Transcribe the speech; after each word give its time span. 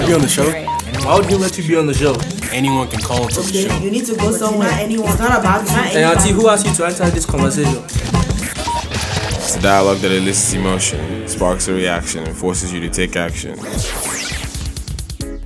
I 0.00 0.06
be 0.06 0.14
on 0.14 0.20
the 0.22 0.28
show? 0.28 0.50
Why 1.04 1.16
would 1.16 1.26
he 1.26 1.34
let 1.36 1.58
you 1.58 1.66
be 1.66 1.76
on 1.76 1.86
the 1.86 1.92
show? 1.92 2.14
Anyone 2.52 2.88
can 2.88 3.00
call 3.00 3.24
into 3.24 3.42
the 3.42 3.68
show. 3.68 3.76
You 3.78 3.90
need 3.90 4.06
to 4.06 4.16
go 4.16 4.32
somewhere. 4.32 4.70
Anyone. 4.72 5.10
It's 5.10 5.18
not 5.18 5.38
about 5.38 5.62
it's 5.62 5.72
not 5.72 5.86
Hey, 5.86 6.04
auntie, 6.04 6.32
who 6.32 6.48
asked 6.48 6.66
you 6.66 6.72
to 6.74 6.86
enter 6.86 7.10
this 7.10 7.26
conversation? 7.26 7.82
It's 7.84 9.56
a 9.56 9.60
dialogue 9.60 9.98
that 9.98 10.12
elicits 10.12 10.54
emotion, 10.54 11.28
sparks 11.28 11.68
a 11.68 11.74
reaction, 11.74 12.24
and 12.24 12.34
forces 12.34 12.72
you 12.72 12.80
to 12.80 12.88
take 12.88 13.16
action. 13.16 13.58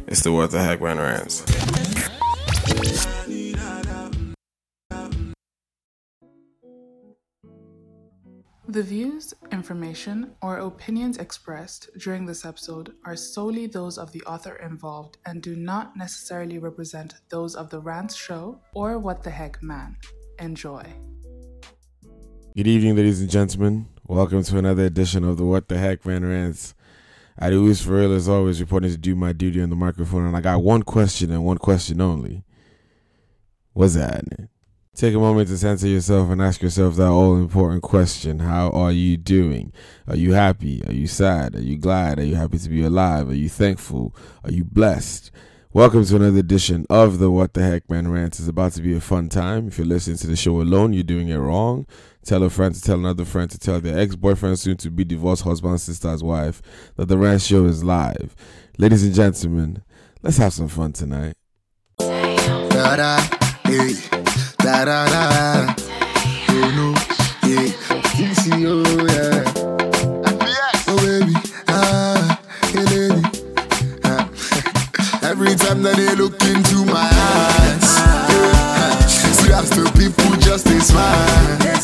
It's 0.07 0.23
the 0.23 0.31
What 0.31 0.53
the 0.53 0.63
Heck 0.63 0.81
Man 0.81 0.99
Rants. 0.99 1.43
The 8.75 8.83
views, 8.83 9.33
information, 9.53 10.33
or 10.43 10.59
opinions 10.59 11.19
expressed 11.19 11.91
during 11.97 12.27
this 12.27 12.45
episode 12.45 12.93
are 13.05 13.15
solely 13.15 13.69
those 13.69 13.99
of 13.99 14.11
the 14.11 14.21
author 14.23 14.57
involved 14.57 15.17
and 15.27 15.41
do 15.41 15.55
not 15.55 15.97
necessarily 15.97 16.59
represent 16.59 17.15
those 17.29 17.55
of 17.55 17.71
the 17.71 17.79
Rants 17.79 18.17
Show 18.17 18.61
or 18.75 18.99
What 18.99 19.23
the 19.23 19.31
Heck 19.31 19.63
Man. 19.63 19.97
Enjoy. 20.41 20.83
Good 22.57 22.67
evening, 22.67 22.97
ladies 22.97 23.21
and 23.21 23.31
gentlemen. 23.31 23.87
Welcome 24.09 24.43
to 24.43 24.59
another 24.59 24.87
edition 24.87 25.23
of 25.23 25.37
the 25.37 25.45
What 25.45 25.69
the 25.69 25.79
Heck 25.79 26.05
Man 26.05 26.25
Rants. 26.25 26.75
Adios 27.41 27.81
for 27.81 27.93
real 27.93 28.13
as 28.13 28.29
always, 28.29 28.61
reporting 28.61 28.91
to 28.91 28.99
do 28.99 29.15
my 29.15 29.33
duty 29.33 29.63
on 29.63 29.71
the 29.71 29.77
microphone, 29.77 30.27
and 30.27 30.37
I 30.37 30.41
got 30.41 30.65
one 30.65 30.83
question 30.83 31.31
and 31.31 31.45
one 31.45 31.59
question 31.59 32.01
only. 32.01 32.43
What's 33.73 33.95
that? 33.95 34.25
Take 34.95 35.17
a 35.17 35.19
moment 35.19 35.49
to 35.49 35.59
censor 35.59 35.89
yourself 35.89 36.31
and 36.31 36.41
ask 36.41 36.63
yourself 36.63 36.95
that 36.97 37.09
all 37.09 37.35
important 37.35 37.83
question 37.83 38.39
How 38.39 38.71
are 38.71 38.93
you 38.93 39.17
doing? 39.17 39.73
Are 40.07 40.15
you 40.15 40.35
happy? 40.35 40.85
Are 40.87 40.93
you 40.93 41.09
sad? 41.09 41.57
Are 41.57 41.61
you 41.61 41.77
glad? 41.77 42.21
Are 42.21 42.25
you 42.25 42.37
happy 42.37 42.59
to 42.59 42.69
be 42.69 42.85
alive? 42.85 43.29
Are 43.29 43.35
you 43.35 43.49
thankful? 43.49 44.15
Are 44.45 44.53
you 44.53 44.63
blessed? 44.63 45.33
Welcome 45.73 46.05
to 46.05 46.15
another 46.15 46.39
edition 46.39 46.87
of 46.89 47.19
the 47.19 47.29
What 47.29 47.55
the 47.55 47.63
Heck 47.65 47.91
Man 47.91 48.07
Rants. 48.07 48.39
It's 48.39 48.47
about 48.47 48.71
to 48.75 48.83
be 48.83 48.95
a 48.95 49.01
fun 49.01 49.29
time. 49.29 49.67
If 49.67 49.79
you're 49.79 49.87
listening 49.89 50.19
to 50.19 50.29
the 50.29 50.37
show 50.37 50.61
alone, 50.61 50.93
you're 50.93 51.03
doing 51.03 51.27
it 51.27 51.39
wrong. 51.39 51.89
Tell 52.25 52.45
a 52.45 52.49
friend 52.49 52.73
to 52.73 52.81
tell 52.81 52.95
another 52.95 53.25
friend 53.25 53.51
to 53.51 53.59
tell 53.59 53.81
their 53.81 53.99
ex 53.99 54.15
boyfriend, 54.15 54.61
soon 54.61 54.77
to 54.77 54.93
be 54.93 55.03
divorced 55.03 55.43
husband, 55.43 55.81
sister's 55.81 56.23
wife, 56.23 56.63
that 56.95 57.07
the 57.07 57.19
Rant 57.19 57.43
Show 57.43 57.65
is 57.65 57.83
live. 57.83 58.37
Ladies 58.79 59.03
and 59.03 59.13
gentlemen, 59.13 59.83
let's 60.23 60.37
have 60.37 60.53
some 60.53 60.69
fun 60.69 60.93
tonight. 60.93 61.35
Da. 64.65 65.77
Oh 66.49 66.71
no, 66.73 66.89
yeah, 67.47 67.69
oh 68.65 68.81
yeah. 69.05 69.45
Oh 70.89 70.97
baby, 71.05 71.37
ah, 71.69 72.41
hey 72.73 72.85
lady. 72.89 73.23
Ah. 74.05 74.25
Every 75.29 75.55
time 75.57 75.83
that 75.83 75.97
they 75.97 76.15
look 76.17 76.41
into 76.49 76.81
my 76.89 77.05
eyes, 77.05 78.01
yeah. 78.33 79.07
see 79.37 79.53
as 79.53 79.69
the 79.69 79.85
people 80.01 80.33
just 80.41 80.65
they 80.65 80.79
smile. 80.79 81.05
Yeah. 81.61 81.77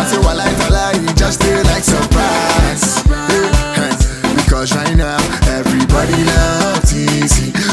I 0.00 0.04
say, 0.08 0.18
well, 0.24 0.40
I 0.40 0.48
lie, 0.70 1.12
just 1.12 1.40
they 1.40 1.62
like 1.64 1.84
surprise. 1.84 3.04
Yeah. 3.04 4.34
Because 4.34 4.74
right 4.74 4.96
now, 4.96 5.18
everybody 5.52 6.24
loves. 6.24 6.94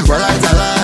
Well, 0.09 0.22
I 0.22 0.38
lie, 0.52 0.75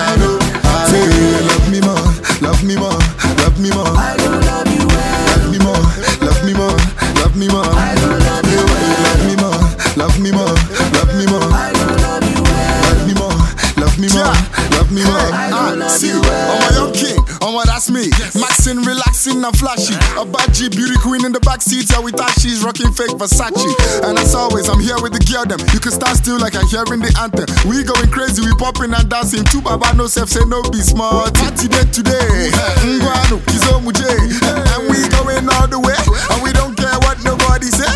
that's 17.82 17.90
me. 17.90 18.10
Maxing, 18.38 18.84
relaxing 18.86 19.42
and 19.42 19.56
flashy. 19.58 19.94
A 20.14 20.24
bad 20.24 20.54
G 20.54 20.68
beauty 20.68 20.94
queen 21.02 21.24
in 21.24 21.32
the 21.32 21.40
back 21.40 21.62
seat, 21.62 21.90
yeah, 21.90 21.98
with 21.98 22.14
she's 22.38 22.62
rocking 22.62 22.92
fake 22.92 23.16
Versace. 23.18 23.58
And 24.06 24.18
as 24.18 24.34
always, 24.34 24.68
I'm 24.68 24.78
here 24.78 25.00
with 25.02 25.12
the 25.12 25.22
girl 25.26 25.42
them. 25.42 25.58
You 25.74 25.80
can 25.80 25.90
stand 25.90 26.16
still 26.18 26.38
like 26.38 26.54
I'm 26.54 26.66
hearing 26.70 27.02
the 27.02 27.10
anthem. 27.18 27.50
We 27.66 27.82
going 27.82 28.10
crazy, 28.14 28.42
we 28.42 28.54
popping 28.54 28.94
and 28.94 29.08
dancing. 29.10 29.42
Two 29.50 29.62
baba 29.62 29.90
no 29.98 30.06
self 30.06 30.30
say 30.30 30.44
no 30.46 30.62
be 30.70 30.78
smart. 30.78 31.34
Party 31.34 31.66
day 31.66 31.82
today, 31.90 32.54
Ngwanu, 32.86 33.42
Kizomuje. 33.50 34.06
And 34.06 34.82
we 34.86 35.02
going 35.10 35.48
all 35.50 35.66
the 35.66 35.80
way, 35.82 35.98
and 36.30 36.38
we 36.38 36.54
don't 36.54 36.78
care 36.78 36.94
what 37.02 37.18
nobody 37.26 37.66
say. 37.66 37.90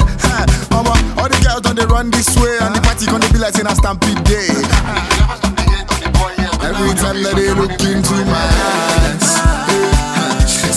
Mama, 0.74 0.98
all 1.14 1.30
the 1.30 1.38
girls 1.46 1.62
on 1.62 1.78
they 1.78 1.86
run 1.86 2.10
this 2.10 2.34
way, 2.42 2.58
and 2.58 2.74
the 2.74 2.80
party 2.82 3.06
gonna 3.06 3.30
be 3.30 3.38
like 3.38 3.54
in 3.58 3.70
a 3.70 3.74
stampede 3.74 4.24
day. 4.26 4.50
Every 6.66 6.90
time 6.98 7.22
that 7.22 7.38
they 7.38 7.54
look 7.54 7.78
into 7.78 8.16
my 8.26 8.34
eyes, 8.34 9.25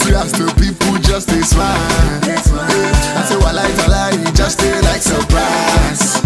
see 0.09 0.43
the 0.43 0.53
people 0.57 0.97
just 0.99 1.27
they 1.29 1.41
smile. 1.41 1.77
I 2.25 3.23
say, 3.25 3.37
well, 3.37 3.57
I 3.57 3.69
lie, 3.87 4.31
just 4.33 4.59
they 4.59 4.73
like 4.81 5.01
surprise. 5.01 6.21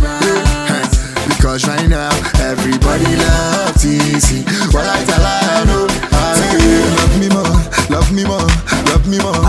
Because 1.27 1.67
right 1.67 1.87
now, 1.89 2.11
everybody 2.39 3.15
loves 3.15 3.85
easy. 3.85 4.43
Well, 4.73 4.87
I 4.87 5.03
lie, 5.19 5.63
no. 5.67 5.87
Love 6.97 7.19
me 7.19 7.29
more, 7.29 7.59
love 7.89 8.11
me 8.11 8.23
more, 8.23 8.47
love 8.89 9.07
me 9.07 9.19
more. 9.19 9.42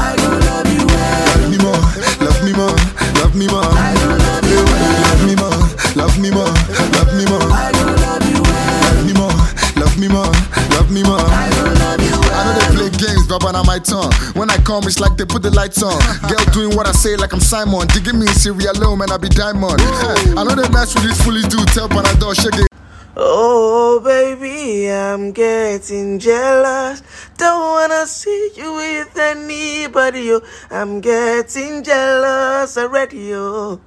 Games, 13.55 13.61
on 13.61 13.67
my 13.67 13.79
tongue. 13.79 14.13
When 14.35 14.51
I 14.51 14.57
come, 14.59 14.85
it's 14.85 15.01
like 15.01 15.17
they 15.17 15.25
put 15.25 15.43
the 15.43 15.51
lights 15.51 15.83
on. 15.83 15.99
Girl 16.29 16.45
doing 16.53 16.77
what 16.77 16.87
I 16.87 16.93
say 16.93 17.17
like 17.17 17.33
I'm 17.33 17.41
Simon. 17.41 17.87
Digging 17.89 18.19
me 18.19 18.27
in 18.27 18.35
Sierra 18.35 18.73
Leone, 18.73 18.99
man, 18.99 19.11
I 19.11 19.17
be 19.17 19.29
diamond. 19.29 19.81
I 19.81 20.45
know 20.45 20.55
they 20.55 20.69
mess 20.71 20.95
with 20.95 21.05
these 21.05 21.23
foolish 21.23 21.45
dudes. 21.45 21.75
Tell 21.75 21.89
Panadol, 21.89 22.35
shake 22.35 22.61
it. 22.61 22.69
Oh, 23.17 24.01
baby, 24.05 24.91
I'm 24.91 25.31
getting 25.33 26.19
jealous. 26.19 27.03
Don't 27.37 27.61
wanna 27.61 28.07
see 28.07 28.51
you 28.57 28.75
with 28.75 29.17
anybody. 29.17 30.23
Yo. 30.23 30.41
I'm 30.71 31.01
getting 31.01 31.85
jealous 31.85 32.77
already. 32.77 33.19
Yo. 33.29 33.81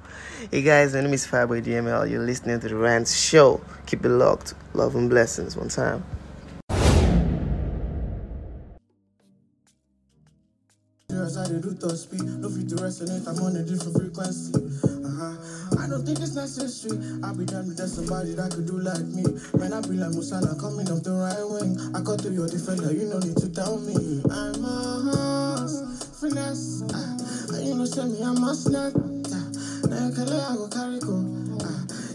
Hey 0.50 0.62
guys, 0.62 0.94
my 0.94 1.02
name 1.02 1.12
is 1.12 1.26
Fireboy 1.26 1.62
DML. 1.62 2.10
You're 2.10 2.24
listening 2.24 2.58
to 2.60 2.68
the 2.68 2.76
Rants 2.76 3.14
Show. 3.14 3.60
Keep 3.84 4.06
it 4.06 4.08
locked. 4.08 4.54
Love 4.72 4.94
and 4.94 5.10
blessings. 5.10 5.56
One 5.56 5.68
time. 5.68 6.04
Yes, 11.28 11.36
I 11.36 11.60
do 11.60 11.74
top 11.74 11.92
speed. 11.92 12.24
No 12.40 12.48
fit 12.48 12.70
to 12.70 12.76
resonate, 12.76 13.28
I'm 13.28 13.36
on 13.44 13.54
a 13.54 13.62
different 13.62 14.00
frequency. 14.00 14.48
Uh-huh. 14.56 15.36
I 15.76 15.86
don't 15.86 16.00
think 16.00 16.20
it's 16.20 16.34
necessary. 16.34 16.96
I'll 17.22 17.36
be 17.36 17.44
with 17.44 17.76
that 17.76 17.88
somebody 17.92 18.32
that 18.32 18.48
could 18.48 18.64
do 18.64 18.80
like 18.80 19.04
me. 19.12 19.28
Man, 19.60 19.76
I 19.76 19.84
be 19.84 20.00
like 20.00 20.16
Musala 20.16 20.58
coming 20.58 20.88
off 20.88 21.04
the 21.04 21.12
right 21.12 21.44
wing. 21.44 21.76
I 21.92 22.00
got 22.00 22.20
to 22.20 22.32
your 22.32 22.48
defender, 22.48 22.96
you 22.96 23.12
no 23.12 23.18
need 23.18 23.36
to 23.44 23.52
tell 23.52 23.76
me. 23.76 24.24
I'm 24.24 24.64
a 24.64 24.80
horse, 25.04 26.16
finesse. 26.16 26.80
Uh, 26.88 27.60
you 27.60 27.74
know, 27.76 27.84
send 27.84 28.16
me, 28.16 28.24
I'm 28.24 28.40
a 28.40 28.54
snack. 28.54 28.96
Uh, 28.96 29.84
now, 29.84 30.08
can 30.08 30.32
I 30.32 30.56
go 30.56 30.64
carry 30.72 30.98
go? 30.98 31.37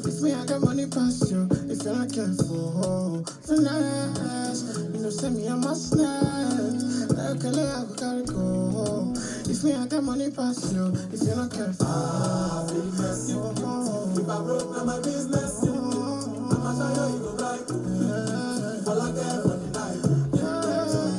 If 0.06 0.22
me, 0.22 0.34
I 0.34 0.46
got 0.46 0.62
money 0.62 0.86
past 0.88 1.32
you. 1.32 1.48
If 1.70 1.84
you're 1.84 1.96
not 1.96 2.12
careful, 2.14 3.24
finesse. 3.48 4.80
You 4.94 5.02
know, 5.02 5.10
send 5.10 5.38
me, 5.38 5.48
a. 5.48 5.56
Now, 5.56 7.36
can 7.40 7.56
I 7.60 7.86
go 7.86 7.96
carry 7.98 8.24
go? 8.26 9.14
If 9.50 9.64
me, 9.64 9.74
I 9.74 9.88
got 9.88 10.04
money 10.04 10.32
past 10.32 10.74
you. 10.74 10.88
If 11.14 11.24
you're 11.24 11.36
not 11.38 11.52
careful, 11.52 11.88
ah, 11.88 12.68
business. 12.68 13.30
If 13.32 14.30
I 14.30 14.44
broke, 14.44 14.72
now 14.76 14.84
my 14.86 15.00
business. 15.00 15.64
I'ma 15.64 16.72
show 16.78 17.08
you, 17.08 17.14
you 17.14 17.20
go 17.24 17.32
right. 17.40 17.68
All 18.88 19.02
I 19.02 19.12
care 19.14 19.42
for 19.42 19.58
the 19.58 19.68
night. 19.74 20.02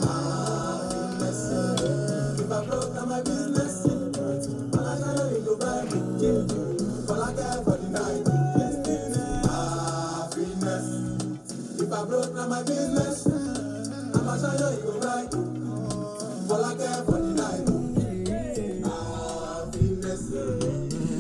Ah, 0.04 1.16
business. 1.20 2.40
If 2.40 2.52
I 2.52 2.66
broke, 2.66 2.94
now 2.94 3.06
my 3.06 3.22
business. 3.22 3.86
All 3.86 4.86
I 4.86 4.98
show 5.00 5.28
you, 5.30 5.36
you 5.36 5.44
go 6.46 6.54
right. 6.64 6.73
Now 12.44 12.50
my 12.50 12.62
business. 12.62 13.26
I'ma 13.26 14.36
show 14.36 14.52
you, 14.52 14.76
you 14.76 14.82
go 14.84 15.00
right. 15.00 15.32
All 16.50 16.62
I 16.62 16.74
care 16.76 17.02
for 17.06 17.18
the 17.24 17.32
night. 17.40 17.64
Ah, 18.84 19.64
business. 19.72 20.22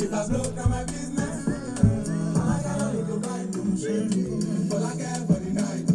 If 0.02 0.12
I 0.12 0.28
broke, 0.28 0.54
now 0.54 0.66
my 0.68 0.84
business. 0.84 1.48
I'ma 2.36 2.56
show 2.60 2.92
you, 2.92 2.98
you 2.98 3.04
go 3.08 3.16
right. 3.24 3.48
All 4.74 4.84
I 4.84 4.96
care 5.00 5.24
for 5.26 5.40
the 5.40 5.50
night. 5.54 5.88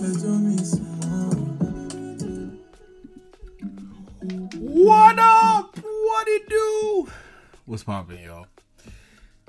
Fẹjọ́ 0.00 0.34
mi 0.44 0.56
sùn 0.70 0.90
wọ́n. 1.08 1.36
What 4.86 5.18
up? 5.18 5.70
What 6.06 6.26
it 6.28 6.44
do? 6.48 6.75
What's 7.66 7.82
popping, 7.84 8.22
y'all? 8.24 8.46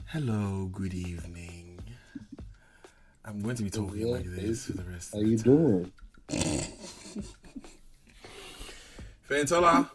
Hello, 0.06 0.70
good 0.72 0.94
evening. 0.94 1.80
I'm 3.24 3.42
going 3.42 3.56
to 3.58 3.64
be 3.64 3.70
talking 3.70 4.08
like 4.08 4.24
this 4.26 4.66
for 4.66 4.74
the 4.74 4.84
rest 4.84 5.14
How 5.14 5.20
of 5.20 5.26
the 5.26 5.30
you 5.32 5.38
time. 5.38 5.44
doing? 5.44 5.92
Fantola, 9.30 9.90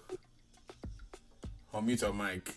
unmute 1.75 2.03
your 2.03 2.13
mic. 2.13 2.55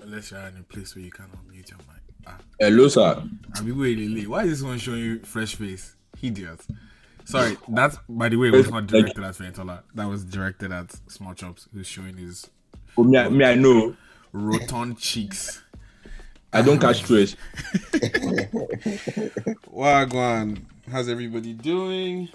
Unless 0.00 0.30
you're 0.30 0.40
in 0.40 0.56
a 0.58 0.62
place 0.62 0.94
where 0.94 1.04
you 1.04 1.10
can 1.10 1.26
unmute 1.26 1.68
your 1.70 1.78
mic. 1.78 2.02
Ah, 2.26 2.38
Hello, 2.58 2.88
sir. 2.88 3.22
I'll 3.56 3.64
be 3.64 3.72
waiting 3.72 4.14
late. 4.14 4.28
Why 4.28 4.44
is 4.44 4.60
this 4.60 4.62
one 4.62 4.78
showing 4.78 5.00
you 5.00 5.18
fresh 5.20 5.56
face? 5.56 5.96
Idiot. 6.22 6.60
Sorry, 7.24 7.56
that's 7.68 7.98
by 8.08 8.28
the 8.28 8.36
way 8.36 8.50
was 8.50 8.70
not 8.70 8.86
directed 8.86 9.22
at 9.22 9.34
Fantola. 9.34 9.82
That 9.94 10.06
was 10.08 10.24
directed 10.24 10.72
at 10.72 10.90
Small 11.10 11.34
Chops, 11.34 11.68
who's 11.72 11.86
showing 11.86 12.16
his 12.16 12.48
Oh, 12.96 13.04
me, 13.04 13.18
I- 13.18 13.28
me, 13.28 13.44
I 13.44 13.54
know. 13.54 13.96
rotund 14.32 14.98
cheeks. 14.98 15.62
I 16.52 16.60
don't 16.62 16.78
catch 16.78 17.02
stress. 17.04 17.34
Wagwan, 19.72 20.62
how's 20.90 21.08
everybody 21.08 21.54
doing? 21.54 22.28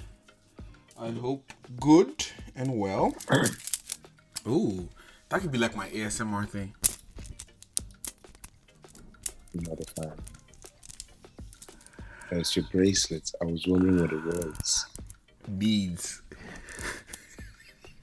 I 0.99 1.11
hope 1.11 1.53
good 1.79 2.25
and 2.55 2.79
well. 2.79 3.15
Ooh, 4.47 4.89
that 5.29 5.41
could 5.41 5.51
be 5.51 5.59
like 5.59 5.75
my 5.75 5.87
ASMR 5.89 6.47
thing. 6.49 6.73
I'm 9.53 9.63
not 9.63 9.79
a 9.79 9.85
fan. 10.01 10.13
It's 12.31 12.55
your 12.55 12.65
bracelets. 12.71 13.33
I 13.41 13.45
was 13.45 13.65
wondering 13.67 14.01
what 14.01 14.11
it 14.11 14.23
was. 14.23 14.85
Beads. 15.57 16.21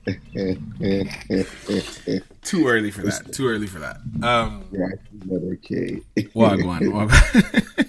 Too 2.43 2.69
early 2.69 2.91
for 2.91 3.03
that. 3.03 3.33
Too 3.33 3.49
early 3.49 3.67
for 3.67 3.79
that. 3.79 3.97
Um, 4.23 4.65
Yeah, 4.71 4.89
not 5.25 5.43
okay. 5.55 6.01
Wagwan. 6.35 6.81
Wagwan. 6.93 7.89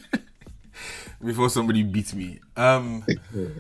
Before 1.26 1.50
somebody 1.50 1.84
beats 1.84 2.14
me. 2.14 2.40
Um, 2.56 3.04
do 3.34 3.54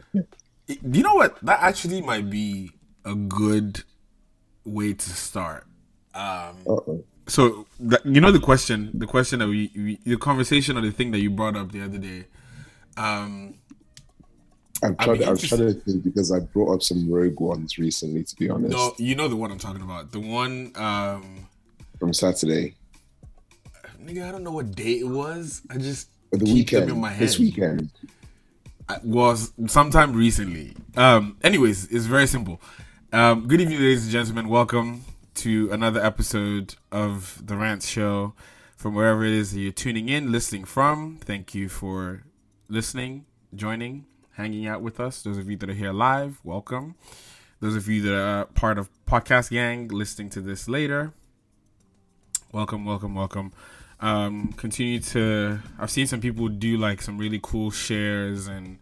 you 0.68 1.04
know 1.04 1.16
what? 1.16 1.40
That 1.42 1.60
actually 1.62 2.02
might 2.02 2.30
be 2.30 2.72
a 3.04 3.16
good 3.16 3.84
way 4.64 4.94
to 4.94 5.10
start. 5.10 5.66
Um, 6.14 6.58
so 7.28 7.66
that, 7.80 8.06
you 8.06 8.22
know 8.22 8.32
the 8.32 8.40
question, 8.40 8.92
the 8.94 9.08
question 9.08 9.40
that 9.40 9.48
we, 9.48 9.72
we, 9.76 10.00
the 10.06 10.18
conversation 10.18 10.78
or 10.78 10.82
the 10.82 10.92
thing 10.92 11.12
that 11.12 11.20
you 11.20 11.30
brought 11.30 11.58
up 11.58 11.72
the 11.72 11.82
other 11.82 11.98
day. 11.98 12.26
Um, 12.98 13.56
I'm 14.86 14.96
trying. 14.98 15.24
I'm 15.24 15.38
trying 15.38 15.62
to 15.62 15.74
think 15.74 16.04
because 16.04 16.32
I 16.32 16.40
brought 16.40 16.76
up 16.76 16.84
some 16.84 17.10
rogue 17.12 17.40
ones 17.40 17.78
recently. 17.78 18.24
To 18.24 18.36
be 18.36 18.50
honest, 18.50 18.72
no, 18.72 18.94
you 18.98 19.16
know 19.16 19.28
the 19.28 19.36
one 19.36 19.52
I'm 19.52 19.60
talking 19.60 19.82
about. 19.82 20.12
The 20.12 20.20
one, 20.20 20.72
um, 20.76 21.48
from 22.00 22.14
Saturday, 22.14 22.76
nigga, 24.04 24.28
I 24.28 24.32
don't 24.32 24.44
know 24.44 24.52
what 24.52 24.76
day 24.76 25.00
it 25.00 25.08
was. 25.08 25.62
I 25.70 25.78
just 25.78 26.10
or 26.32 26.38
the 26.40 26.46
keep 26.46 26.70
them 26.70 26.82
weekend. 26.82 26.92
in 26.92 27.02
my 27.02 27.12
head. 27.12 27.22
This 27.22 27.40
weekend. 27.40 27.92
I- 28.88 29.00
was 29.04 29.52
sometime 29.66 30.14
recently. 30.14 30.76
Um, 30.96 31.38
anyways, 31.44 31.86
it's 31.92 32.06
very 32.06 32.28
simple. 32.28 32.62
Um, 33.12 33.48
good 33.48 33.60
evening, 33.62 33.80
ladies 33.80 34.04
and 34.04 34.12
gentlemen. 34.12 34.48
Welcome 34.48 35.06
to 35.36 35.72
another 35.72 36.04
episode 36.04 36.76
of 36.92 37.42
the 37.44 37.56
Rant 37.58 37.82
Show. 37.82 38.34
From 38.76 38.94
wherever 38.94 39.26
it 39.26 39.32
is 39.32 39.54
that 39.54 39.60
you're 39.62 39.72
tuning 39.72 40.10
in, 40.10 40.32
listening 40.32 40.66
from, 40.66 41.18
thank 41.18 41.56
you 41.56 41.70
for 41.70 42.24
listening, 42.70 43.26
joining, 43.56 44.06
hanging 44.36 44.68
out 44.68 44.82
with 44.82 45.00
us. 45.00 45.22
Those 45.24 45.38
of 45.38 45.50
you 45.50 45.58
that 45.58 45.70
are 45.70 45.74
here 45.74 45.94
live, 45.94 46.40
welcome. 46.44 46.96
Those 47.60 47.76
of 47.76 47.88
you 47.88 48.02
that 48.04 48.14
are 48.14 48.46
part 48.46 48.78
of 48.78 48.90
Podcast 49.06 49.50
Gang, 49.50 49.88
listening 49.88 50.30
to 50.32 50.42
this 50.42 50.68
later, 50.68 51.14
welcome, 52.52 52.86
welcome, 52.86 53.16
welcome. 53.16 53.54
Um, 54.02 54.52
continue 54.54 55.00
to. 55.00 55.60
I've 55.80 55.90
seen 55.90 56.06
some 56.08 56.20
people 56.20 56.50
do 56.50 56.78
like 56.78 57.02
some 57.02 57.18
really 57.18 57.40
cool 57.42 57.72
shares 57.72 58.48
and 58.48 58.78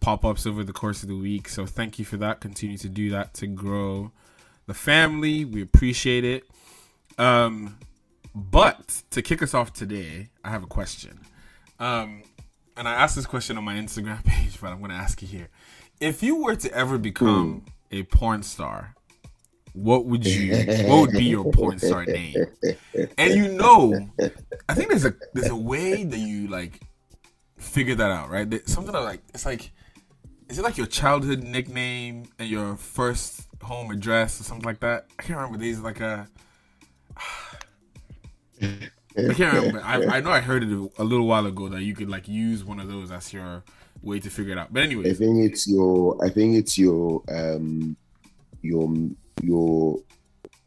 pop 0.00 0.24
ups 0.24 0.46
over 0.46 0.62
the 0.62 0.72
course 0.74 1.02
of 1.02 1.08
the 1.08 1.16
week. 1.16 1.48
So 1.48 1.64
thank 1.66 1.98
you 1.98 2.04
for 2.04 2.18
that. 2.18 2.40
Continue 2.40 2.76
to 2.78 2.88
do 2.88 3.10
that 3.10 3.34
to 3.34 3.46
grow 3.46 4.12
the 4.66 4.74
family. 4.74 5.44
We 5.44 5.62
appreciate 5.62 6.24
it. 6.24 6.44
Um, 7.16 7.78
but 8.34 9.02
to 9.10 9.22
kick 9.22 9.42
us 9.42 9.54
off 9.54 9.72
today, 9.72 10.28
I 10.44 10.50
have 10.50 10.62
a 10.62 10.66
question. 10.66 11.18
Um, 11.80 12.22
and 12.78 12.88
I 12.88 12.94
asked 12.94 13.16
this 13.16 13.26
question 13.26 13.58
on 13.58 13.64
my 13.64 13.74
Instagram 13.74 14.24
page, 14.24 14.60
but 14.60 14.68
I'm 14.68 14.78
going 14.78 14.90
to 14.90 14.96
ask 14.96 15.20
you 15.20 15.28
here. 15.28 15.48
If 16.00 16.22
you 16.22 16.36
were 16.36 16.54
to 16.56 16.72
ever 16.72 16.96
become 16.96 17.64
hmm. 17.90 17.96
a 17.96 18.04
porn 18.04 18.42
star, 18.44 18.94
what 19.72 20.06
would 20.06 20.24
you? 20.24 20.56
What 20.88 21.00
would 21.00 21.12
be 21.12 21.24
your 21.24 21.50
porn 21.52 21.78
star 21.78 22.04
name? 22.04 22.34
And 23.18 23.34
you 23.34 23.48
know, 23.48 24.08
I 24.68 24.74
think 24.74 24.88
there's 24.88 25.04
a 25.04 25.14
there's 25.34 25.50
a 25.50 25.56
way 25.56 26.04
that 26.04 26.18
you 26.18 26.48
like 26.48 26.80
figure 27.58 27.94
that 27.96 28.10
out, 28.10 28.30
right? 28.30 28.48
There- 28.48 28.62
Something 28.66 28.92
that 28.92 29.00
like 29.00 29.20
it's 29.34 29.44
like 29.44 29.70
is 30.48 30.58
it 30.58 30.62
like 30.62 30.78
your 30.78 30.86
childhood 30.86 31.42
nickname 31.42 32.24
and 32.38 32.48
your 32.48 32.76
first 32.76 33.46
home 33.62 33.90
address 33.90 34.40
or 34.40 34.44
something 34.44 34.64
like 34.64 34.80
that? 34.80 35.06
I 35.18 35.22
can't 35.22 35.38
remember. 35.38 35.58
these 35.58 35.80
like 35.80 36.00
a 36.00 36.28
I 39.18 39.34
can't 39.34 39.54
remember. 39.54 39.80
I, 39.84 40.18
I 40.18 40.20
know 40.20 40.30
I 40.30 40.40
heard 40.40 40.62
it 40.62 40.70
a, 40.98 41.04
little 41.04 41.26
while 41.26 41.46
ago 41.46 41.68
that 41.68 41.82
you 41.82 41.94
could 41.94 42.08
like 42.08 42.28
use 42.28 42.64
one 42.64 42.78
of 42.78 42.88
those 42.88 43.10
as 43.10 43.32
your 43.32 43.64
way 44.02 44.20
to 44.20 44.30
figure 44.30 44.52
it 44.52 44.58
out. 44.58 44.72
But 44.72 44.84
anyway, 44.84 45.10
I 45.10 45.14
think 45.14 45.44
it's 45.50 45.66
your. 45.66 46.22
I 46.24 46.28
think 46.30 46.56
it's 46.56 46.78
your. 46.78 47.22
Um, 47.28 47.96
your 48.62 48.92
your 49.42 49.98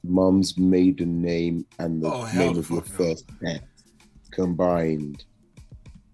mom's 0.04 0.58
maiden 0.58 1.22
name 1.22 1.66
and 1.80 2.02
the 2.02 2.08
Oh, 2.08 2.26
name 2.34 2.58
of 2.58 2.70
your 2.70 2.82
first 2.82 3.26
pet 3.42 3.62
combined. 4.32 5.24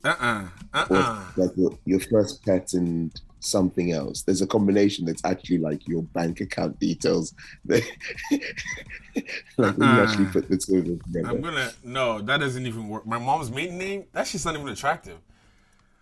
uh 0.03 0.15
uh 0.19 0.47
uh 0.73 0.85
Or 0.89 0.97
uh. 0.97 1.23
like 1.37 1.51
your, 1.55 1.71
your 1.85 1.99
first 1.99 2.43
pet 2.45 2.73
and 2.73 3.11
something 3.47 3.91
else. 3.91 4.21
There's 4.21 4.41
a 4.41 4.47
combination 4.47 5.05
that's 5.05 5.23
actually 5.25 5.59
like 5.59 5.87
your 5.87 6.03
bank 6.03 6.41
account 6.41 6.79
details. 6.79 7.33
like 7.67 7.83
when 9.57 9.75
you 9.79 10.01
actually 10.01 10.25
Uh-uh. 10.25 10.33
put 10.33 10.49
the 10.49 10.57
two 10.57 10.77
of 10.77 10.85
them 10.85 10.99
together. 11.01 11.29
I'm 11.29 11.41
gonna 11.41 11.71
no, 11.83 12.19
that 12.21 12.39
doesn't 12.39 12.65
even 12.65 12.87
work. 12.87 13.05
My 13.05 13.17
mom's 13.17 13.51
maiden 13.51 13.77
name, 13.77 14.05
that 14.13 14.27
shit's 14.27 14.45
not 14.45 14.55
even 14.55 14.67
attractive. 14.67 15.17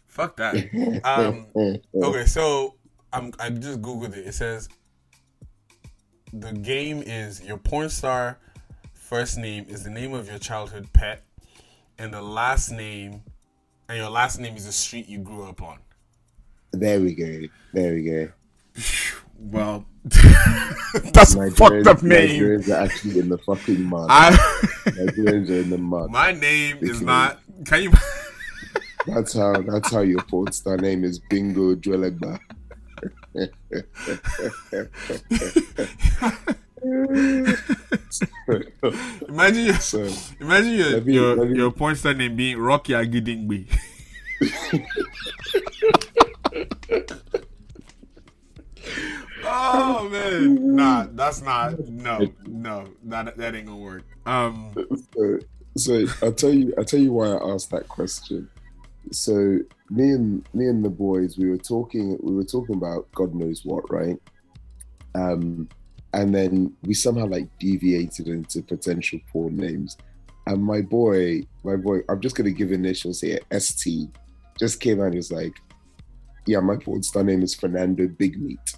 Fuck 0.07 0.38
that. 0.38 0.56
Um, 1.03 1.47
okay, 1.95 2.25
so 2.25 2.75
I'm 3.13 3.31
I 3.39 3.50
just 3.50 3.81
googled 3.81 4.16
it. 4.16 4.28
It 4.28 4.33
says 4.33 4.69
the 6.33 6.52
game 6.52 7.02
is 7.06 7.44
your 7.44 7.57
porn 7.57 7.90
star 7.90 8.40
first 8.94 9.37
name 9.37 9.66
is 9.69 9.83
the 9.83 9.90
name 9.90 10.14
of 10.14 10.28
your 10.28 10.40
childhood 10.40 10.92
pet, 10.92 11.23
and 11.97 12.14
the 12.14 12.21
last 12.21 12.71
name 12.71 13.21
and 13.87 13.97
your 13.97 14.09
last 14.09 14.40
name 14.40 14.56
is 14.56 14.66
the 14.66 14.71
street 14.71 15.07
you 15.07 15.19
grew 15.19 15.44
up 15.44 15.61
on. 15.61 15.78
There 16.79 16.99
we 16.99 17.15
go. 17.15 17.47
There 17.73 17.94
we 17.94 18.03
go. 18.03 18.29
Well, 19.37 19.85
that's 20.03 21.35
a 21.35 21.51
fucked 21.51 21.87
up 21.87 22.03
name. 22.03 22.41
Nigerians 22.41 22.69
are 22.69 22.83
actually 22.83 23.19
in 23.19 23.29
the 23.29 23.37
fucking 23.39 23.81
mud. 23.83 24.07
I 24.09 24.31
Nigerians 24.85 25.49
are 25.49 25.61
in 25.61 25.69
the 25.69 25.77
mud. 25.77 26.09
my 26.11 26.31
name 26.31 26.77
is 26.81 27.01
not. 27.01 27.39
Can 27.65 27.83
you? 27.83 27.91
That's 29.07 29.33
how 29.33 29.61
that's 29.61 29.91
how 29.91 29.99
your 30.01 30.23
porn 30.23 30.51
star 30.51 30.77
name 30.77 31.03
is 31.03 31.19
Bingo 31.19 31.75
Dwelegba. 31.75 32.39
Imagine 39.29 39.65
your, 39.65 39.75
so 39.75 40.07
imagine 40.39 40.73
your 40.73 41.01
me- 41.01 41.13
your, 41.13 41.45
me- 41.45 41.57
your 41.57 41.71
porn 41.71 41.95
star 41.95 42.13
name 42.13 42.35
being 42.35 42.57
Rocky 42.57 42.94
Agidingbe. 42.94 43.65
Oh 49.44 50.09
man, 50.09 50.75
nah, 50.75 51.07
that's 51.11 51.42
not 51.42 51.80
no 51.87 52.28
no 52.45 52.87
that 53.04 53.37
that 53.37 53.56
ain't 53.56 53.68
gonna 53.68 53.78
work. 53.78 54.04
Um, 54.25 54.73
so, 55.16 55.40
so 55.78 56.06
I'll 56.21 56.33
tell 56.33 56.54
you 56.54 56.73
I'll 56.78 56.85
tell 56.85 56.99
you 56.99 57.14
why 57.14 57.28
I 57.28 57.54
asked 57.54 57.71
that 57.71 57.87
question. 57.87 58.49
So 59.11 59.59
me 59.90 60.11
and 60.11 60.47
me 60.54 60.68
and 60.68 60.83
the 60.83 60.90
boys 60.90 61.37
we 61.37 61.49
were 61.49 61.57
talking 61.57 62.18
we 62.21 62.33
were 62.33 62.44
talking 62.44 62.75
about 62.75 63.11
God 63.14 63.35
knows 63.35 63.64
what, 63.64 63.90
right? 63.92 64.18
Um 65.14 65.69
and 66.14 66.33
then 66.33 66.73
we 66.83 66.94
somehow 66.94 67.25
like 67.25 67.47
deviated 67.59 68.28
into 68.28 68.61
potential 68.64 69.19
porn 69.31 69.57
names. 69.57 69.97
And 70.47 70.64
my 70.64 70.81
boy, 70.81 71.42
my 71.64 71.75
boy, 71.75 71.99
I'm 72.07 72.21
just 72.21 72.35
gonna 72.35 72.52
give 72.52 72.71
initials 72.71 73.21
here, 73.21 73.40
ST, 73.57 74.09
just 74.57 74.80
came 74.80 75.02
out 75.02 75.07
and 75.07 75.16
was 75.16 75.31
like, 75.31 75.54
Yeah, 76.45 76.59
my 76.59 76.75
porn 76.78 77.02
star 77.04 77.23
name 77.23 77.42
is 77.44 77.56
Fernando 77.56 78.07
Big 78.07 78.40
Meat. 78.40 78.75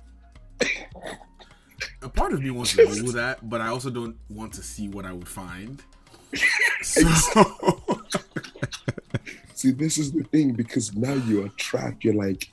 a 2.02 2.10
part 2.10 2.34
of 2.34 2.42
me 2.42 2.52
wants 2.52 2.76
to 2.76 2.86
do 2.86 3.12
that, 3.12 3.50
but 3.50 3.62
I 3.62 3.68
also 3.68 3.90
don't 3.90 4.16
want 4.30 4.54
to 4.54 4.64
see 4.64 4.88
what 4.88 5.06
I 5.06 5.14
would 5.14 5.28
find. 5.28 5.82
So 6.84 7.02
See, 9.56 9.72
this 9.72 9.98
is 9.98 10.12
the 10.12 10.24
thing 10.24 10.54
because 10.54 10.96
now 10.96 11.14
you 11.14 11.44
are 11.44 11.50
trapped. 11.58 12.04
You're 12.04 12.14
like, 12.14 12.52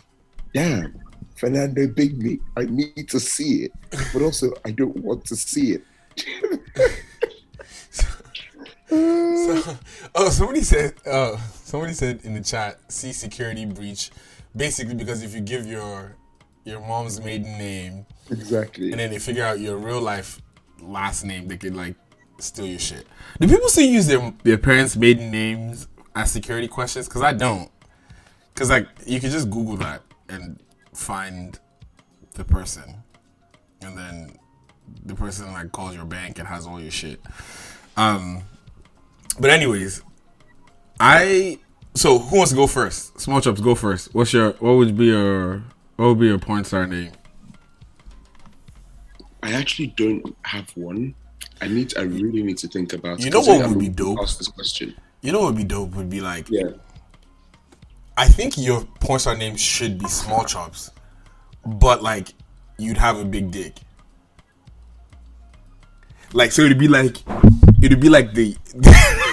damn, 0.54 0.98
Fernando 1.36 1.86
Big 1.86 2.16
Meat. 2.16 2.40
I 2.56 2.64
need 2.64 3.08
to 3.10 3.20
see 3.20 3.64
it, 3.64 3.72
but 4.12 4.22
also 4.22 4.52
I 4.64 4.70
don't 4.70 4.96
want 4.96 5.26
to 5.26 5.36
see 5.36 5.72
it. 5.72 5.84
So, 8.88 9.76
oh, 10.14 10.30
somebody 10.30 10.62
said. 10.62 10.94
Oh, 11.04 11.36
somebody 11.64 11.92
said 11.94 12.20
in 12.22 12.34
the 12.34 12.40
chat, 12.40 12.78
"See 12.92 13.12
security 13.12 13.64
breach." 13.66 14.10
Basically, 14.56 14.94
because 14.94 15.22
if 15.22 15.34
you 15.34 15.40
give 15.40 15.66
your 15.66 16.16
your 16.64 16.80
mom's 16.80 17.20
maiden 17.20 17.58
name 17.58 18.06
Exactly. 18.30 18.90
and 18.90 18.98
then 18.98 19.10
they 19.10 19.18
figure 19.18 19.44
out 19.44 19.60
your 19.60 19.76
real 19.76 20.00
life 20.00 20.40
last 20.80 21.24
name, 21.24 21.46
they 21.48 21.56
could 21.58 21.74
like 21.76 21.94
steal 22.38 22.66
your 22.66 22.78
shit. 22.78 23.06
Do 23.40 23.48
people 23.48 23.68
still 23.68 23.86
use 23.86 24.06
their 24.06 24.32
their 24.44 24.58
parents' 24.58 24.96
maiden 24.96 25.30
names 25.30 25.88
as 26.14 26.30
security 26.30 26.68
questions? 26.68 27.08
Because 27.08 27.22
I 27.22 27.32
don't. 27.32 27.70
Because 28.52 28.70
like 28.70 28.88
you 29.06 29.20
can 29.20 29.30
just 29.30 29.50
Google 29.50 29.76
that 29.78 30.02
and 30.28 30.60
find 30.94 31.58
the 32.34 32.44
person, 32.44 32.94
and 33.82 33.96
then 33.98 34.38
the 35.04 35.14
person 35.14 35.52
like 35.52 35.72
calls 35.72 35.94
your 35.94 36.04
bank 36.04 36.38
and 36.38 36.46
has 36.48 36.66
all 36.66 36.80
your 36.80 36.90
shit. 36.90 37.20
Um, 37.96 38.42
but 39.40 39.50
anyways, 39.50 40.02
I 41.00 41.58
so 41.94 42.18
who 42.18 42.36
wants 42.36 42.50
to 42.50 42.56
go 42.56 42.66
first? 42.66 43.20
Small 43.20 43.40
chops, 43.40 43.60
go 43.60 43.74
first. 43.74 44.14
What's 44.14 44.32
your 44.32 44.52
what 44.54 44.72
would 44.72 44.96
be 44.96 45.06
your 45.06 45.62
what 45.96 46.06
would 46.08 46.18
be 46.20 46.26
your 46.26 46.38
porn 46.38 46.64
star 46.64 46.86
name? 46.86 47.12
I 49.42 49.52
actually 49.52 49.88
don't 49.88 50.34
have 50.42 50.70
one. 50.76 51.14
I 51.60 51.68
need. 51.68 51.96
I 51.96 52.02
really 52.02 52.42
need 52.42 52.58
to 52.58 52.68
think 52.68 52.92
about. 52.94 53.20
You 53.20 53.26
it, 53.28 53.32
know 53.32 53.40
'cause 53.40 53.48
what 53.48 53.54
I- 53.62 53.66
would 53.68 53.72
I'm 53.74 53.78
be 53.78 53.88
dope? 53.88 54.18
Ask 54.20 54.38
this 54.38 54.48
question. 54.48 54.94
You 55.20 55.32
know 55.32 55.40
what 55.40 55.46
would 55.54 55.56
be 55.56 55.64
dope 55.64 55.94
would 55.94 56.10
be 56.10 56.20
like 56.20 56.48
Yeah. 56.50 56.70
I 58.16 58.28
think 58.28 58.56
your 58.58 58.84
porn 59.00 59.18
star 59.20 59.36
name 59.36 59.56
should 59.56 59.98
be 59.98 60.08
small 60.08 60.44
chops, 60.44 60.90
but 61.66 62.02
like 62.02 62.28
you'd 62.78 62.96
have 62.98 63.18
a 63.18 63.24
big 63.24 63.50
dick. 63.50 63.78
Like 66.32 66.52
so 66.52 66.62
it'd 66.62 66.78
be 66.78 66.88
like 66.88 67.18
it'd 67.82 68.00
be 68.00 68.08
like 68.08 68.34
the 68.34 68.56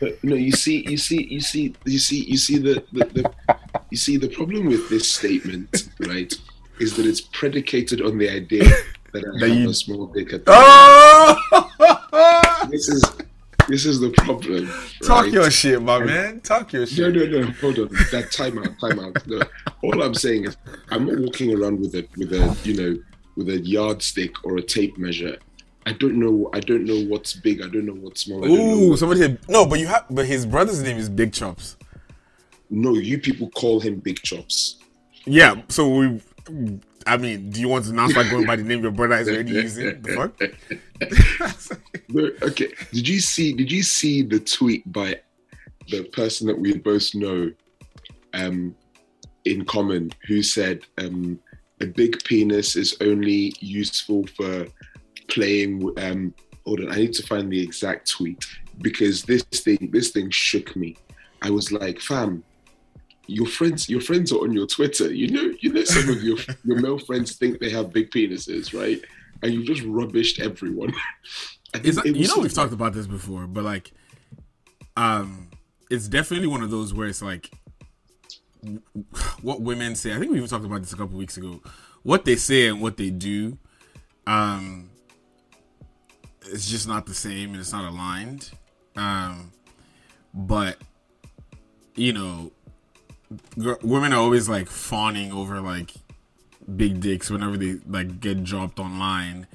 But 0.00 0.22
no, 0.22 0.34
you 0.34 0.52
see, 0.52 0.86
you 0.88 0.96
see, 0.98 1.26
you 1.30 1.40
see, 1.40 1.74
you 1.84 1.98
see, 1.98 2.24
you 2.24 2.36
see 2.36 2.58
the, 2.58 2.84
the, 2.92 3.04
the 3.06 3.32
you 3.90 3.96
see 3.96 4.16
the 4.16 4.28
problem 4.28 4.66
with 4.66 4.88
this 4.90 5.10
statement, 5.10 5.88
right, 6.00 6.32
is 6.80 6.96
that 6.96 7.06
it's 7.06 7.20
predicated 7.20 8.00
on 8.02 8.18
the 8.18 8.28
idea 8.28 8.64
that 9.12 9.24
I 9.24 9.40
That 9.40 9.48
have 9.48 9.58
you- 9.58 9.70
a 9.70 9.74
small 9.74 10.06
dick. 10.06 10.32
At 10.32 10.42
Oh 10.46 11.36
this 12.70 12.88
is 12.88 13.02
this 13.68 13.84
is 13.84 13.98
the 14.00 14.10
problem. 14.10 14.68
Talk 15.04 15.24
right? 15.24 15.32
your 15.32 15.50
shit, 15.50 15.82
my 15.82 15.98
man. 15.98 16.40
Talk 16.40 16.72
your 16.72 16.82
No, 16.82 16.86
shit. 16.86 17.14
no, 17.14 17.40
no. 17.40 17.46
Hold 17.60 17.78
on. 17.80 17.88
That 18.12 18.28
time 18.30 18.58
out. 18.58 18.78
Time 18.80 19.00
out. 19.00 19.26
No. 19.26 19.40
All 19.82 20.02
I'm 20.02 20.14
saying 20.14 20.44
is, 20.46 20.56
I'm 20.90 21.04
not 21.06 21.18
walking 21.18 21.52
around 21.56 21.80
with 21.80 21.94
a 21.94 22.06
with 22.16 22.32
a 22.32 22.56
you 22.64 22.74
know 22.74 22.96
with 23.36 23.48
a 23.48 23.58
yardstick 23.58 24.32
or 24.44 24.56
a 24.58 24.62
tape 24.62 24.96
measure. 24.98 25.36
I 25.86 25.92
don't 25.92 26.18
know. 26.18 26.50
I 26.52 26.60
don't 26.60 26.84
know 26.84 27.00
what's 27.04 27.34
big. 27.34 27.62
I 27.62 27.68
don't 27.68 27.86
know 27.86 27.94
what's 27.94 28.22
small. 28.24 28.44
Ooh, 28.44 28.90
what- 28.90 28.98
somebody 28.98 29.20
said 29.20 29.38
no, 29.48 29.64
but 29.64 29.78
you 29.78 29.86
have 29.86 30.06
but 30.10 30.26
his 30.26 30.44
brother's 30.44 30.82
name 30.82 30.96
is 30.96 31.08
Big 31.08 31.32
Chops. 31.32 31.76
no, 32.68 32.94
you 32.94 33.18
people 33.18 33.48
call 33.50 33.78
him 33.80 34.00
Big 34.00 34.20
Chops. 34.22 34.76
Yeah, 35.24 35.62
so 35.68 35.88
we 35.88 36.20
I 37.06 37.16
mean, 37.16 37.50
do 37.50 37.60
you 37.60 37.68
want 37.68 37.84
to 37.84 37.92
now 37.92 38.08
start 38.08 38.28
going 38.30 38.46
by 38.46 38.56
the 38.56 38.64
name 38.64 38.82
your 38.82 38.90
brother 38.90 39.14
is 39.14 39.28
already 39.28 39.52
using? 39.52 40.02
The 40.02 40.12
fuck? 40.16 40.42
Okay. 42.42 42.68
Did 42.92 43.08
you 43.08 43.20
see? 43.20 43.52
Did 43.52 43.70
you 43.70 43.82
see 43.82 44.22
the 44.22 44.40
tweet 44.40 44.90
by 44.92 45.20
the 45.88 46.04
person 46.04 46.46
that 46.48 46.58
we 46.58 46.76
both 46.78 47.14
know, 47.14 47.52
um, 48.34 48.74
in 49.44 49.64
common, 49.64 50.10
who 50.26 50.42
said 50.42 50.80
um, 50.98 51.38
a 51.80 51.86
big 51.86 52.22
penis 52.24 52.74
is 52.74 52.96
only 53.00 53.52
useful 53.60 54.26
for 54.36 54.66
playing. 55.28 55.92
Um, 55.98 56.34
hold 56.64 56.80
on, 56.80 56.90
I 56.90 56.96
need 56.96 57.12
to 57.14 57.22
find 57.26 57.50
the 57.50 57.62
exact 57.62 58.10
tweet 58.10 58.44
because 58.82 59.22
this 59.22 59.42
thing, 59.42 59.90
this 59.92 60.10
thing 60.10 60.30
shook 60.30 60.74
me. 60.76 60.96
I 61.42 61.50
was 61.50 61.72
like, 61.72 62.00
fam. 62.00 62.42
Your 63.28 63.46
friends, 63.46 63.88
your 63.88 64.00
friends 64.00 64.30
are 64.32 64.38
on 64.42 64.52
your 64.52 64.68
Twitter. 64.68 65.12
You 65.12 65.28
know, 65.28 65.54
you 65.60 65.72
know 65.72 65.82
some 65.84 66.08
of 66.10 66.22
your 66.22 66.38
your 66.64 66.80
male 66.80 66.98
friends 66.98 67.36
think 67.36 67.58
they 67.58 67.70
have 67.70 67.92
big 67.92 68.10
penises, 68.10 68.72
right? 68.78 69.00
And 69.42 69.52
you 69.52 69.64
just 69.64 69.82
rubbished 69.82 70.40
everyone. 70.40 70.94
I 71.74 71.78
think 71.78 71.86
It's, 71.86 71.98
it 71.98 72.16
you 72.16 72.28
know 72.28 72.40
we've 72.40 72.54
talked 72.54 72.72
about 72.72 72.92
this 72.92 73.06
before, 73.08 73.46
but 73.48 73.64
like, 73.64 73.92
um, 74.96 75.50
it's 75.90 76.06
definitely 76.08 76.46
one 76.46 76.62
of 76.62 76.70
those 76.70 76.94
where 76.94 77.08
it's 77.08 77.20
like, 77.20 77.50
what 79.42 79.60
women 79.60 79.94
say. 79.94 80.14
I 80.14 80.18
think 80.18 80.30
we 80.30 80.38
even 80.38 80.48
talked 80.48 80.64
about 80.64 80.82
this 80.82 80.92
a 80.92 80.96
couple 80.96 81.18
weeks 81.18 81.36
ago. 81.36 81.60
What 82.02 82.24
they 82.24 82.36
say 82.36 82.68
and 82.68 82.80
what 82.80 82.96
they 82.96 83.10
do, 83.10 83.58
um, 84.26 84.90
it's 86.52 86.68
just 86.68 86.88
not 86.88 87.06
the 87.06 87.14
same 87.14 87.50
and 87.50 87.60
it's 87.60 87.72
not 87.72 87.84
aligned. 87.84 88.50
Um, 88.96 89.52
but 90.34 90.78
you 91.94 92.12
know, 92.12 92.52
gr- 93.58 93.74
women 93.82 94.12
are 94.12 94.20
always 94.20 94.48
like 94.48 94.68
fawning 94.68 95.32
over 95.32 95.60
like 95.60 95.92
big 96.76 97.00
dicks 97.00 97.30
whenever 97.30 97.56
they 97.56 97.78
like 97.86 98.20
get 98.20 98.42
dropped 98.42 98.78
online 98.78 99.46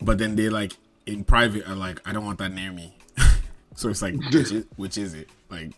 but 0.00 0.18
then 0.18 0.36
they 0.36 0.48
like 0.48 0.72
in 1.06 1.24
private 1.24 1.66
are 1.66 1.74
like, 1.74 2.06
I 2.06 2.12
don't 2.12 2.24
want 2.24 2.38
that 2.38 2.52
near 2.52 2.72
me. 2.72 2.94
so 3.74 3.88
it's 3.88 4.02
like, 4.02 4.14
which 4.14 4.34
is, 4.34 4.64
which 4.76 4.98
is 4.98 5.14
it? 5.14 5.28
Like, 5.50 5.72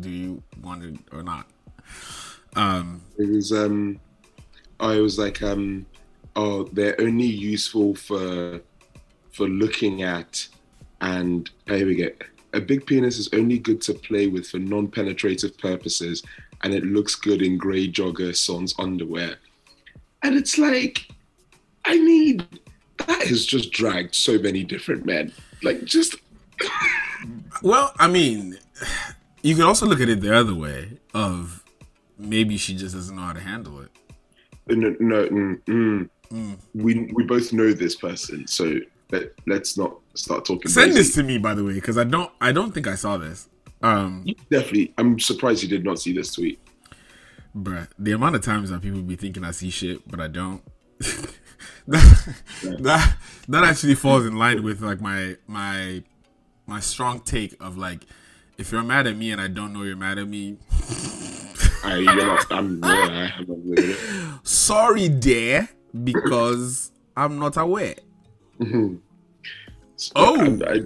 do 0.00 0.10
you 0.10 0.42
want 0.62 0.84
it 0.84 0.96
or 1.12 1.22
not? 1.22 1.46
Um, 2.54 3.02
It 3.18 3.28
was 3.28 3.52
um, 3.52 4.00
I 4.80 5.00
was 5.00 5.18
like 5.18 5.42
um, 5.42 5.86
oh, 6.36 6.64
they're 6.72 6.98
only 7.00 7.26
useful 7.26 7.94
for 7.94 8.60
for 9.36 9.48
looking 9.48 10.02
at, 10.02 10.48
and 11.02 11.50
here 11.66 11.86
we 11.86 11.96
go. 11.96 12.08
A 12.54 12.60
big 12.60 12.86
penis 12.86 13.18
is 13.18 13.28
only 13.34 13.58
good 13.58 13.82
to 13.82 13.92
play 13.92 14.28
with 14.28 14.48
for 14.48 14.58
non-penetrative 14.58 15.58
purposes, 15.58 16.22
and 16.62 16.72
it 16.72 16.84
looks 16.84 17.14
good 17.14 17.42
in 17.42 17.58
grey 17.58 17.86
jogger 17.86 18.34
sans 18.34 18.74
underwear. 18.78 19.36
And 20.22 20.36
it's 20.36 20.56
like, 20.56 21.06
I 21.84 21.98
mean, 21.98 22.46
that 23.06 23.22
has 23.24 23.44
just 23.44 23.72
dragged 23.72 24.14
so 24.14 24.38
many 24.38 24.64
different 24.64 25.04
men. 25.04 25.32
Like, 25.62 25.84
just 25.84 26.16
well, 27.62 27.92
I 27.98 28.08
mean, 28.08 28.58
you 29.42 29.54
could 29.54 29.64
also 29.64 29.84
look 29.84 30.00
at 30.00 30.08
it 30.08 30.22
the 30.22 30.34
other 30.34 30.54
way 30.54 30.98
of 31.12 31.62
maybe 32.18 32.56
she 32.56 32.74
just 32.74 32.94
doesn't 32.94 33.14
know 33.14 33.22
how 33.22 33.32
to 33.34 33.40
handle 33.40 33.80
it. 33.80 33.90
no, 34.68 34.96
no, 34.98 35.28
mm, 35.28 35.60
mm. 35.64 36.08
Mm. 36.32 36.58
we 36.74 37.08
we 37.12 37.22
both 37.22 37.52
know 37.52 37.72
this 37.72 37.94
person, 37.94 38.48
so 38.48 38.80
let, 39.10 39.30
let's 39.46 39.78
not 39.78 39.98
start 40.14 40.44
talking. 40.44 40.70
Send 40.70 40.92
this 40.92 41.14
to 41.14 41.22
me, 41.22 41.38
by 41.38 41.54
the 41.54 41.64
way, 41.64 41.74
because 41.74 41.98
I 41.98 42.04
don't, 42.04 42.30
I 42.40 42.52
don't 42.52 42.72
think 42.72 42.86
I 42.86 42.94
saw 42.94 43.16
this. 43.16 43.48
Um, 43.82 44.26
Definitely, 44.50 44.94
I'm 44.98 45.18
surprised 45.18 45.62
you 45.62 45.68
did 45.68 45.84
not 45.84 45.98
see 45.98 46.12
this 46.12 46.34
tweet. 46.34 46.60
bruh, 47.54 47.88
the 47.98 48.12
amount 48.12 48.36
of 48.36 48.42
times 48.42 48.70
that 48.70 48.82
people 48.82 49.02
be 49.02 49.16
thinking 49.16 49.44
I 49.44 49.50
see 49.50 49.70
shit, 49.70 50.08
but 50.08 50.20
I 50.20 50.28
don't. 50.28 50.62
that, 51.88 52.34
that 52.80 53.16
that 53.48 53.64
actually 53.64 53.94
falls 53.94 54.24
in 54.24 54.36
line 54.36 54.62
with 54.62 54.80
like 54.80 55.00
my 55.00 55.36
my 55.46 56.02
my 56.66 56.80
strong 56.80 57.20
take 57.20 57.54
of 57.62 57.76
like 57.76 58.06
if 58.58 58.72
you're 58.72 58.82
mad 58.82 59.06
at 59.06 59.16
me 59.16 59.30
and 59.30 59.40
I 59.40 59.48
don't 59.48 59.72
know 59.72 59.82
you're 59.82 59.96
mad 59.96 60.18
at 60.18 60.26
me, 60.26 60.56
I, 61.84 61.98
you're 61.98 62.16
not, 62.16 62.46
I'm, 62.50 62.80
yeah, 62.84 63.30
I'm 63.38 63.46
with 63.46 64.40
sorry, 64.42 65.08
dear, 65.08 65.68
because 66.04 66.92
I'm 67.16 67.38
not 67.38 67.56
aware. 67.56 67.94
So, 68.60 70.12
Oh. 70.16 70.40
I- 70.40 70.72
I- 70.74 70.80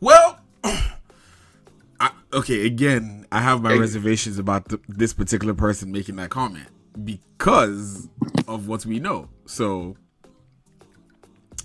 Well, 0.00 0.38
I, 2.00 2.10
okay. 2.32 2.66
Again, 2.66 3.26
I 3.32 3.40
have 3.40 3.62
my 3.62 3.72
Hey. 3.72 3.78
reservations 3.78 4.38
about 4.38 4.68
th- 4.68 4.82
this 4.88 5.12
particular 5.14 5.54
person 5.54 5.90
making 5.92 6.16
that 6.16 6.30
comment 6.30 6.68
because 7.04 8.08
of 8.48 8.68
what 8.68 8.84
we 8.86 8.98
know. 9.00 9.28
So 9.46 9.96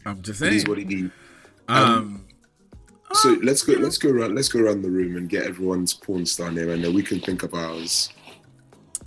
I'm 0.05 0.21
just 0.21 0.41
it 0.41 0.45
saying. 0.45 0.53
is 0.55 0.67
what 0.67 0.79
it 0.79 0.91
is. 0.91 1.11
um, 1.67 1.77
um 1.93 2.25
So 3.13 3.33
uh, 3.33 3.37
let's 3.43 3.61
go. 3.63 3.73
Let's 3.73 3.97
go 3.97 4.09
around. 4.09 4.35
Let's 4.35 4.47
go 4.49 4.59
around 4.61 4.81
the 4.83 4.89
room 4.89 5.17
and 5.17 5.27
get 5.29 5.43
everyone's 5.43 5.93
porn 5.93 6.25
star 6.25 6.49
name, 6.51 6.69
and 6.69 6.83
then 6.83 6.93
we 6.93 7.03
can 7.03 7.19
think 7.19 7.43
of 7.43 7.53
ours. 7.53 8.09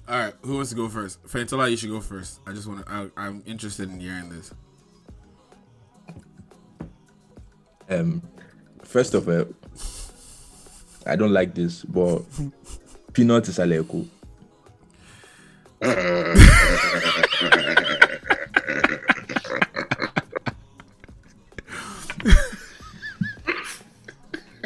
all 0.09 0.19
right. 0.19 0.35
Who 0.43 0.57
wants 0.57 0.71
to 0.71 0.77
go 0.77 0.89
first? 0.89 1.23
Fantola, 1.25 1.71
you 1.71 1.77
should 1.79 1.91
go 1.91 2.01
first. 2.01 2.41
I 2.47 2.53
just 2.53 2.67
want 2.69 2.85
to. 2.87 3.11
I'm 3.17 3.43
interested 3.47 3.91
in 3.91 4.01
hearing 4.01 4.29
this. 4.29 4.53
Um, 7.89 8.23
first 8.83 9.15
of 9.15 9.29
all, 9.29 9.47
I 11.07 11.17
don't 11.17 11.33
like 11.33 11.55
this, 11.55 11.85
but 11.85 12.23
peanut 13.13 13.49
is 13.49 13.59
aleko. 13.59 14.07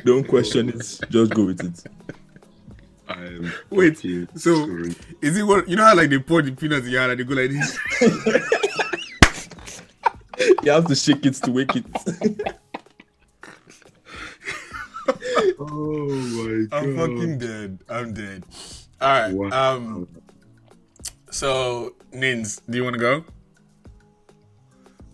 Don't 0.04 0.26
question 0.26 0.68
it. 0.70 1.00
Just 1.10 1.34
go 1.34 1.44
with 1.46 1.64
it. 1.64 1.84
I'm 3.08 3.52
Wait, 3.70 3.98
so 3.98 4.26
screwed. 4.36 4.96
is 5.22 5.36
it 5.36 5.42
what 5.42 5.66
you 5.68 5.76
know 5.76 5.84
how 5.84 5.96
like 5.96 6.10
they 6.10 6.18
pour 6.18 6.42
the 6.42 6.52
peanuts 6.52 6.84
in 6.86 6.92
your 6.92 7.00
hand 7.00 7.12
and 7.12 7.20
they 7.20 7.24
go 7.24 7.34
like 7.34 7.50
this? 7.50 7.78
You 10.62 10.70
have 10.70 10.86
to 10.86 10.94
shake 10.94 11.24
it 11.26 11.34
to 11.34 11.50
wake 11.50 11.74
it. 11.74 11.84
Oh 15.58 16.08
my 16.08 16.66
god. 16.66 16.84
I'm 16.84 16.96
fucking 16.96 17.38
dead. 17.38 17.78
I'm 17.88 18.12
dead. 18.12 18.44
All 19.00 19.08
right. 19.08 19.32
Wow. 19.34 19.76
Um. 19.76 20.08
So, 21.30 21.94
Nins, 22.12 22.60
do 22.68 22.78
you 22.78 22.84
want 22.84 22.94
to 22.94 23.00
go? 23.00 23.24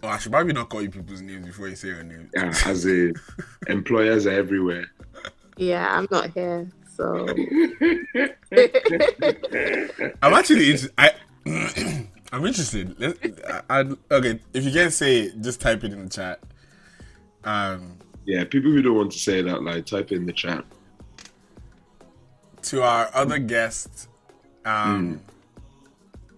Oh, 0.03 0.09
I 0.09 0.19
should 0.19 0.33
probably 0.33 0.53
not 0.53 0.69
call 0.69 0.83
you 0.83 0.91
people's 0.91 1.23
names 1.23 1.47
before 1.47 1.69
you 1.69 1.77
say 1.77 1.89
your 1.89 2.03
name. 2.03 2.29
Yeah, 2.35 2.55
as 2.67 2.87
a 2.87 3.13
employers 3.69 4.27
are 4.27 4.33
everywhere. 4.33 4.85
Yeah, 5.57 5.97
I'm 5.97 6.07
not 6.11 6.31
here, 6.35 6.71
so 6.95 7.27
I'm 10.23 10.35
actually 10.35 10.71
interested. 10.71 10.93
I, 10.99 11.13
I'm 12.33 12.45
interested. 12.45 13.01
Let, 13.01 13.17
I, 13.49 13.81
I, 13.81 13.85
okay, 14.11 14.41
if 14.53 14.65
you 14.65 14.73
can't 14.73 14.93
say 14.93 15.21
it, 15.23 15.41
just 15.41 15.61
type 15.61 15.85
it 15.85 15.93
in 15.93 16.05
the 16.05 16.11
chat. 16.11 16.41
Um, 17.45 17.99
Yeah, 18.27 18.45
people 18.45 18.71
who 18.71 18.81
don't 18.83 18.97
want 18.97 19.13
to 19.13 19.19
say 19.19 19.39
it 19.41 19.49
out 19.49 19.63
loud, 19.63 19.87
type 19.87 20.11
it 20.13 20.17
in 20.17 20.27
the 20.27 20.33
chat. 20.33 20.65
to 22.63 22.83
our 22.83 23.11
other 23.15 23.39
guest, 23.39 24.09
um, 24.65 25.21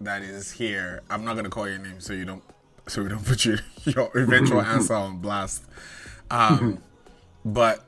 that 0.01 0.21
is 0.21 0.51
here. 0.51 1.01
I'm 1.09 1.23
not 1.23 1.35
gonna 1.35 1.49
call 1.49 1.67
your 1.69 1.77
name 1.79 1.99
so 2.01 2.13
you 2.13 2.25
don't, 2.25 2.43
so 2.87 3.03
we 3.03 3.09
don't 3.09 3.25
put 3.25 3.45
your 3.45 3.59
your 3.85 4.11
eventual 4.17 4.61
answer 4.75 4.93
on 4.93 5.19
blast. 5.19 5.63
Um, 6.29 6.79
but 7.45 7.85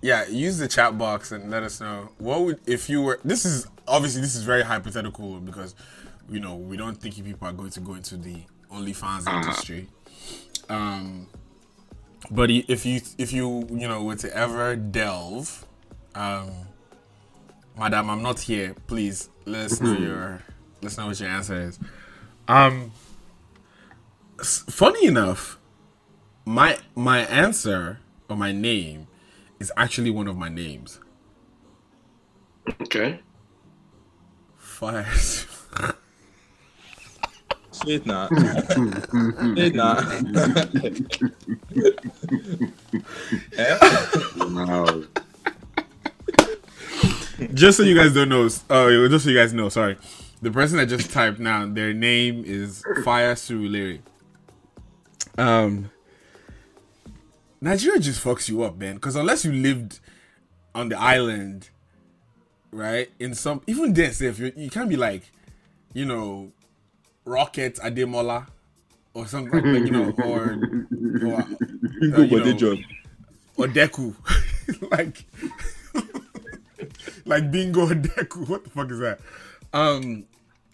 yeah, 0.00 0.26
use 0.26 0.56
the 0.58 0.68
chat 0.68 0.96
box 0.96 1.30
and 1.32 1.50
let 1.50 1.62
us 1.62 1.80
know 1.80 2.08
what 2.18 2.40
would 2.42 2.60
if 2.66 2.88
you 2.88 3.02
were. 3.02 3.20
This 3.24 3.44
is 3.44 3.66
obviously 3.86 4.22
this 4.22 4.34
is 4.34 4.42
very 4.44 4.62
hypothetical 4.62 5.38
because 5.40 5.74
you 6.30 6.40
know 6.40 6.56
we 6.56 6.78
don't 6.78 6.96
think 6.96 7.18
you 7.18 7.24
people 7.24 7.46
are 7.46 7.52
going 7.52 7.70
to 7.70 7.80
go 7.80 7.92
into 7.94 8.16
the 8.16 8.38
OnlyFans 8.72 9.24
Ah. 9.26 9.40
industry. 9.42 9.88
Um, 10.70 11.26
but 12.30 12.50
if 12.50 12.86
you 12.86 13.00
if 13.18 13.32
you 13.32 13.66
you 13.70 13.88
know 13.88 14.02
were 14.02 14.16
to 14.16 14.36
ever 14.36 14.76
delve, 14.76 15.66
um, 16.14 16.50
madam, 17.78 18.10
I'm 18.10 18.22
not 18.22 18.40
here. 18.40 18.74
Please 18.86 19.28
let 19.44 19.66
us 19.66 19.80
know 19.80 19.92
your 19.92 20.42
let 20.82 20.92
us 20.92 20.98
know 20.98 21.06
what 21.06 21.20
your 21.20 21.28
answer 21.28 21.60
is. 21.60 21.78
Um, 22.48 22.92
funny 24.42 25.06
enough, 25.06 25.58
my 26.44 26.78
my 26.94 27.20
answer 27.20 28.00
or 28.28 28.36
my 28.36 28.52
name 28.52 29.06
is 29.60 29.72
actually 29.76 30.10
one 30.10 30.28
of 30.28 30.36
my 30.36 30.48
names. 30.48 31.00
Okay. 32.82 33.20
Fire. 34.56 35.06
Straight 37.74 38.06
now. 38.06 38.28
Straight 38.28 39.74
now. 39.74 39.98
Eh? 43.58 43.78
Wow. 44.38 45.02
just 47.52 47.76
so 47.76 47.82
you 47.82 47.96
guys 47.96 48.14
don't 48.14 48.28
know, 48.28 48.44
uh, 48.70 49.08
just 49.08 49.24
so 49.24 49.30
you 49.30 49.36
guys 49.36 49.52
know, 49.52 49.68
sorry, 49.68 49.96
the 50.40 50.52
person 50.52 50.78
that 50.78 50.86
just 50.86 51.10
typed 51.10 51.40
now, 51.40 51.66
their 51.66 51.92
name 51.92 52.44
is 52.46 52.84
Fire 53.04 53.34
Surulere. 53.34 54.00
Um, 55.36 55.90
Nigeria 57.60 57.98
just 57.98 58.22
fucks 58.22 58.48
you 58.48 58.62
up, 58.62 58.76
man. 58.76 58.94
Because 58.94 59.16
unless 59.16 59.44
you 59.44 59.52
lived 59.52 59.98
on 60.76 60.90
the 60.90 60.98
island, 60.98 61.70
right, 62.70 63.10
in 63.18 63.34
some 63.34 63.62
even 63.66 63.94
then, 63.94 64.10
if 64.10 64.38
you 64.38 64.52
you 64.56 64.70
can't 64.70 64.88
be 64.88 64.96
like, 64.96 65.32
you 65.92 66.04
know, 66.04 66.52
Rocket 67.24 67.76
Ademola 67.76 68.46
or 69.14 69.26
something 69.26 69.52
like 69.72 69.84
you 69.86 69.90
know, 69.90 70.10
or 70.24 70.58
or, 71.26 71.40
uh, 71.40 71.44
Bingo 72.00 72.22
you 72.22 72.44
know, 72.44 72.52
job. 72.52 72.78
or 73.56 73.66
Deku, 73.66 74.14
like 74.90 75.24
like 77.24 77.50
Bingo 77.50 77.82
or 77.82 77.94
Deku. 77.94 78.48
What 78.48 78.64
the 78.64 78.70
fuck 78.70 78.90
is 78.90 78.98
that? 78.98 79.20
Um, 79.72 80.24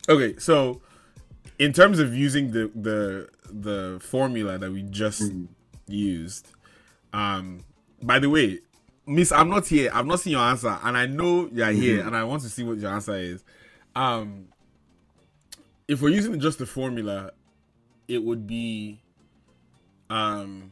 okay, 0.08 0.36
so 0.38 0.80
in 1.58 1.72
terms 1.72 1.98
of 1.98 2.14
using 2.14 2.50
the 2.52 2.70
the 2.74 3.28
the 3.52 4.00
formula 4.00 4.58
that 4.58 4.70
we 4.70 4.82
just 4.82 5.32
used, 5.86 6.48
um, 7.12 7.64
by 8.02 8.18
the 8.18 8.28
way, 8.30 8.58
Miss, 9.06 9.32
I'm 9.32 9.48
not 9.50 9.66
here. 9.66 9.90
I've 9.92 10.06
not 10.06 10.20
seen 10.20 10.32
your 10.32 10.42
answer, 10.42 10.78
and 10.82 10.96
I 10.96 11.06
know 11.06 11.48
you're 11.52 11.70
here, 11.72 12.02
Mhm. 12.02 12.06
and 12.08 12.16
I 12.16 12.24
want 12.24 12.42
to 12.42 12.48
see 12.48 12.62
what 12.64 12.78
your 12.78 12.90
answer 12.92 13.16
is. 13.16 13.42
Um, 13.96 14.46
if 15.90 16.00
we're 16.00 16.14
using 16.14 16.38
just 16.38 16.60
the 16.60 16.66
formula, 16.66 17.32
it 18.06 18.22
would 18.22 18.46
be, 18.46 19.02
um. 20.08 20.70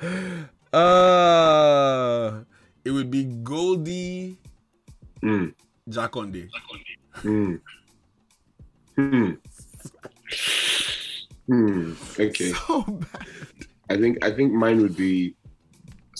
Uh, 0.72 2.44
it 2.84 2.92
would 2.92 3.10
be 3.10 3.24
Goldie 3.24 4.38
Mm. 5.20 5.52
Jaconde. 5.88 6.48
Hmm. 7.14 7.56
Hmm. 8.94 9.32
Hmm. 11.48 11.92
Okay. 12.18 12.52
So 12.66 12.82
bad. 12.82 13.26
I 13.90 13.96
think 13.98 14.24
I 14.24 14.30
think 14.30 14.52
mine 14.54 14.80
would 14.80 14.96
be 14.96 15.34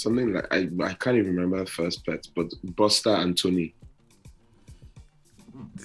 something 0.01 0.33
like 0.33 0.47
I 0.53 0.69
I 0.83 0.95
can't 0.95 1.17
even 1.17 1.35
remember 1.35 1.59
the 1.65 1.71
first 1.71 2.05
pet, 2.07 2.27
but 2.35 2.53
Buster 2.77 3.11
and 3.15 3.37
Tony. 3.37 3.75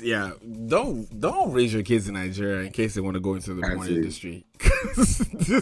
Yeah, 0.01 0.31
don't 0.67 1.19
don't 1.19 1.51
raise 1.51 1.73
your 1.73 1.83
kids 1.83 2.07
in 2.07 2.13
Nigeria 2.15 2.61
in 2.65 2.71
case 2.71 2.93
they 2.95 3.01
want 3.01 3.15
to 3.15 3.19
go 3.19 3.35
into 3.35 3.53
the 3.53 3.65
As 3.65 3.75
porn 3.75 3.87
in- 3.87 3.95
industry. 3.95 4.45
this 4.95 5.19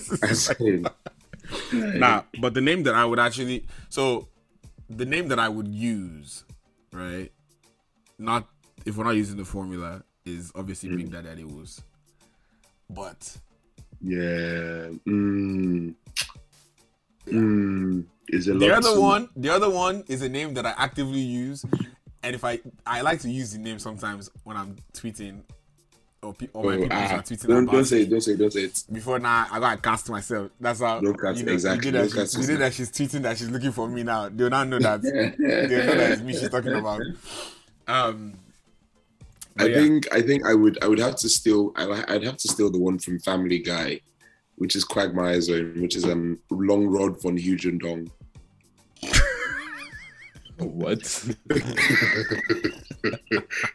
is 0.10 0.24
As 0.24 0.50
in- 0.60 0.86
nah, 2.00 2.24
but 2.40 2.54
the 2.54 2.62
name 2.62 2.84
that 2.84 2.96
I 2.96 3.06
would 3.06 3.20
actually 3.20 3.66
so 3.90 4.28
the 4.90 5.06
name 5.06 5.28
that 5.30 5.40
I 5.40 5.50
would 5.50 5.68
use, 5.68 6.44
right? 6.92 7.32
Not 8.20 8.48
if 8.86 8.98
we're 8.98 9.04
not 9.06 9.16
using 9.16 9.38
the 9.38 9.46
formula, 9.46 10.04
is 10.26 10.52
obviously 10.56 10.90
Mm. 10.90 10.98
Big 10.98 11.12
Daddy 11.12 11.30
Adios. 11.30 11.82
But 12.90 13.38
Yeah. 14.02 14.90
Mm. 15.08 15.96
Mm. 17.28 18.06
Is 18.30 18.48
a 18.48 18.54
the 18.54 18.72
other 18.76 19.00
one, 19.00 19.30
the 19.36 19.50
other 19.50 19.70
one 19.70 20.04
is 20.08 20.22
a 20.22 20.30
name 20.30 20.54
that 20.54 20.66
I 20.66 20.74
actively 20.78 21.20
use, 21.20 21.66
and 22.24 22.36
if 22.36 22.44
I 22.44 22.60
I 22.86 23.02
like 23.02 23.20
to 23.22 23.30
use 23.30 23.54
the 23.54 23.60
name 23.60 23.80
sometimes 23.80 24.30
when 24.44 24.56
I'm 24.56 24.78
tweeting 24.94 25.42
or, 26.24 26.34
pe- 26.34 26.48
or 26.54 26.64
my 26.64 26.76
Oh, 26.76 26.80
people 26.80 26.98
ah, 26.98 27.16
are 27.16 27.22
tweeting 27.22 27.48
don't, 27.48 27.64
about 27.64 27.72
don't 27.74 27.86
say 27.86 28.02
it, 28.04 28.10
don't 28.10 28.22
say 28.22 28.32
it, 28.32 28.38
don't 28.38 28.54
say 28.54 28.62
it. 28.62 28.84
Before 28.92 29.20
now, 29.20 29.48
I 29.52 29.60
gotta 29.60 29.82
cast 29.82 30.10
myself. 30.10 30.52
That's 30.60 30.80
how 30.80 31.02
Don't 31.02 31.20
cast- 31.20 31.40
you 31.40 31.46
know, 31.46 31.52
exactly, 31.52 31.88
You 31.88 31.92
did, 31.92 32.12
that, 32.12 32.30
she, 32.30 32.40
you 32.40 32.48
did 32.48 32.60
that 32.60 32.74
she's 32.74 32.92
tweeting 32.92 33.22
that 33.24 33.38
she's 33.38 33.50
looking 33.50 33.72
for 33.72 33.88
me 33.90 34.04
now. 34.04 34.30
They'll 34.30 34.50
not 34.50 34.68
know 34.68 34.80
that. 34.80 35.02
They'll 35.04 35.86
know 35.86 35.96
that 35.96 36.12
it's 36.12 36.22
me 36.22 36.34
she's 36.34 36.50
talking 36.50 36.74
about. 36.74 37.02
Um, 37.88 38.34
I 39.60 39.66
yeah. 39.66 39.76
think 39.76 40.14
I 40.14 40.22
think 40.22 40.46
I 40.46 40.54
would 40.54 40.82
I 40.84 40.88
would 40.88 41.00
have 41.00 41.16
to 41.18 41.30
steal 41.30 41.74
I, 41.76 42.04
I'd 42.08 42.24
have 42.24 42.38
to 42.38 42.48
steal 42.48 42.72
the 42.72 42.80
one 42.80 42.98
from 42.98 43.20
Family 43.20 43.60
Guy, 43.60 44.00
which 44.56 44.76
is 44.76 44.84
Quagmire 44.84 45.42
Zone, 45.42 45.82
which 45.82 45.96
is 45.96 46.06
um 46.06 46.40
Long 46.50 46.88
Rod 46.88 47.22
von 47.22 47.38
Hugendong. 47.38 48.10
What? 50.58 51.02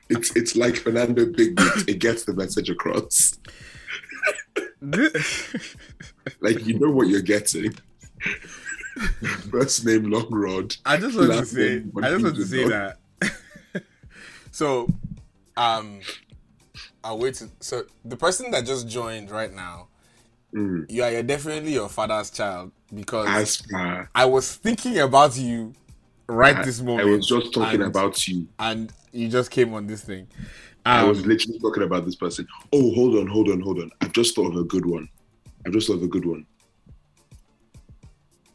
it's 0.09 0.37
it's 0.37 0.57
like 0.57 0.77
Fernando 0.77 1.27
Big 1.27 1.59
It 1.87 1.99
gets 1.99 2.25
the 2.25 2.35
message 2.35 2.71
across. 2.71 3.39
like 6.41 6.65
you 6.67 6.79
know 6.79 6.91
what 6.91 7.09
you're 7.09 7.21
getting. 7.21 7.75
First 9.51 9.85
name 9.85 10.11
Long 10.11 10.29
Rod. 10.31 10.77
I 10.85 10.97
just 10.97 11.17
want 11.17 11.33
to 11.33 11.45
say, 11.45 11.85
I 12.03 12.11
just 12.11 12.25
want 12.25 12.37
to 12.37 12.47
say 12.47 12.69
that. 12.69 12.99
so, 14.51 14.89
um, 15.57 16.01
I'll 17.05 17.19
wait. 17.19 17.35
To, 17.35 17.49
so 17.61 17.85
the 18.05 18.17
person 18.17 18.51
that 18.53 18.67
just 18.67 18.89
joined 18.89 19.31
right 19.31 19.53
now, 19.53 19.88
Mm. 20.55 20.91
you 20.91 21.03
are 21.03 21.23
definitely 21.23 21.75
your 21.75 21.91
father's 21.91 22.31
child 22.31 22.73
because 22.95 23.29
As 23.29 23.57
far 23.57 24.09
I 24.15 24.25
was 24.25 24.57
thinking 24.57 24.99
about 24.99 25.37
you 25.37 25.75
right 26.27 26.57
I- 26.57 26.65
this 26.65 26.81
moment. 26.81 27.07
I 27.07 27.11
was 27.11 27.27
just 27.27 27.53
talking 27.53 27.83
and- 27.83 27.91
about 27.91 28.27
you. 28.27 28.49
and 28.59 28.91
you 29.13 29.29
just 29.29 29.51
came 29.51 29.75
on 29.75 29.87
this 29.87 30.03
thing. 30.03 30.27
I 30.87 31.05
was 31.05 31.19
Um, 31.23 31.29
literally 31.29 31.59
talking 31.59 31.83
about 31.83 32.07
this 32.07 32.15
person. 32.15 32.47
Oh, 32.73 32.95
hold 32.95 33.17
on, 33.17 33.27
hold 33.27 33.51
on, 33.51 33.61
hold 33.61 33.79
on. 33.79 33.91
I've 34.01 34.13
just 34.13 34.35
thought 34.35 34.53
of 34.53 34.57
a 34.57 34.65
good 34.65 34.87
one. 34.87 35.07
I've 35.67 35.73
just 35.73 35.87
thought 35.87 35.97
of 35.97 36.03
a 36.03 36.09
good 36.09 36.25
one. 36.25 36.47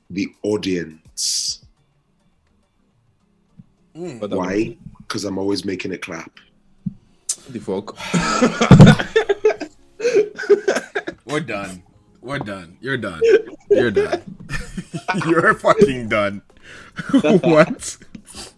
The 0.09 0.27
audience. 0.41 1.63
What 3.93 4.31
Why? 4.31 4.75
Because 4.99 5.25
I'm 5.25 5.37
always 5.37 5.63
making 5.63 5.91
it 5.93 6.01
clap. 6.01 6.31
the 7.49 7.59
fuck? 7.59 7.95
We're 11.33 11.39
done. 11.39 11.81
We're 12.21 12.37
done. 12.37 12.77
You're 12.79 12.97
done. 12.97 13.19
You're 13.71 13.89
done. 13.89 14.21
You're 15.25 15.55
fucking 15.55 16.07
done. 16.07 16.43
what? 17.21 17.97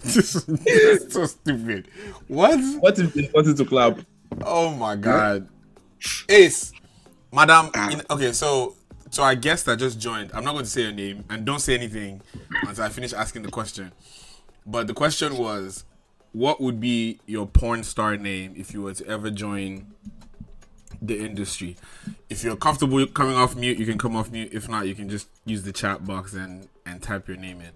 This 0.01 0.35
is 0.35 1.13
so 1.13 1.25
stupid. 1.25 1.87
What? 2.27 2.59
What 2.81 2.99
if 2.99 3.13
they 3.13 3.31
wanted 3.33 3.55
to 3.55 3.65
clap? 3.65 3.99
Oh 4.43 4.75
my 4.75 4.97
god. 4.97 5.47
Ace, 6.27 6.73
madam. 7.31 7.69
Ah. 7.73 7.91
in- 7.91 8.01
okay, 8.09 8.33
so 8.33 8.75
so 9.09 9.23
I 9.23 9.35
guess 9.35 9.63
that 9.63 9.79
just 9.79 9.97
joined. 9.97 10.31
I'm 10.33 10.43
not 10.43 10.51
going 10.51 10.65
to 10.65 10.69
say 10.69 10.81
your 10.81 10.91
name 10.91 11.23
and 11.29 11.45
don't 11.45 11.61
say 11.61 11.75
anything 11.75 12.21
until 12.67 12.83
I 12.83 12.89
finish 12.89 13.13
asking 13.13 13.43
the 13.43 13.51
question. 13.51 13.93
But 14.65 14.87
the 14.87 14.93
question 14.93 15.37
was, 15.37 15.85
what 16.33 16.59
would 16.59 16.81
be 16.81 17.21
your 17.25 17.47
porn 17.47 17.83
star 17.83 18.17
name 18.17 18.53
if 18.57 18.73
you 18.73 18.81
were 18.81 18.95
to 18.95 19.07
ever 19.07 19.31
join 19.31 19.93
the 21.01 21.19
industry? 21.19 21.75
If 22.29 22.43
you're 22.43 22.55
comfortable 22.55 23.05
coming 23.07 23.35
off 23.35 23.55
mute, 23.55 23.77
you 23.77 23.85
can 23.85 23.97
come 23.97 24.15
off 24.15 24.31
mute. 24.31 24.49
If 24.53 24.67
not, 24.69 24.87
you 24.87 24.95
can 24.95 25.09
just 25.09 25.27
use 25.45 25.63
the 25.63 25.71
chat 25.73 26.05
box 26.05 26.33
and 26.33 26.67
and 26.85 27.01
type 27.01 27.27
your 27.27 27.37
name 27.37 27.61
in. 27.61 27.71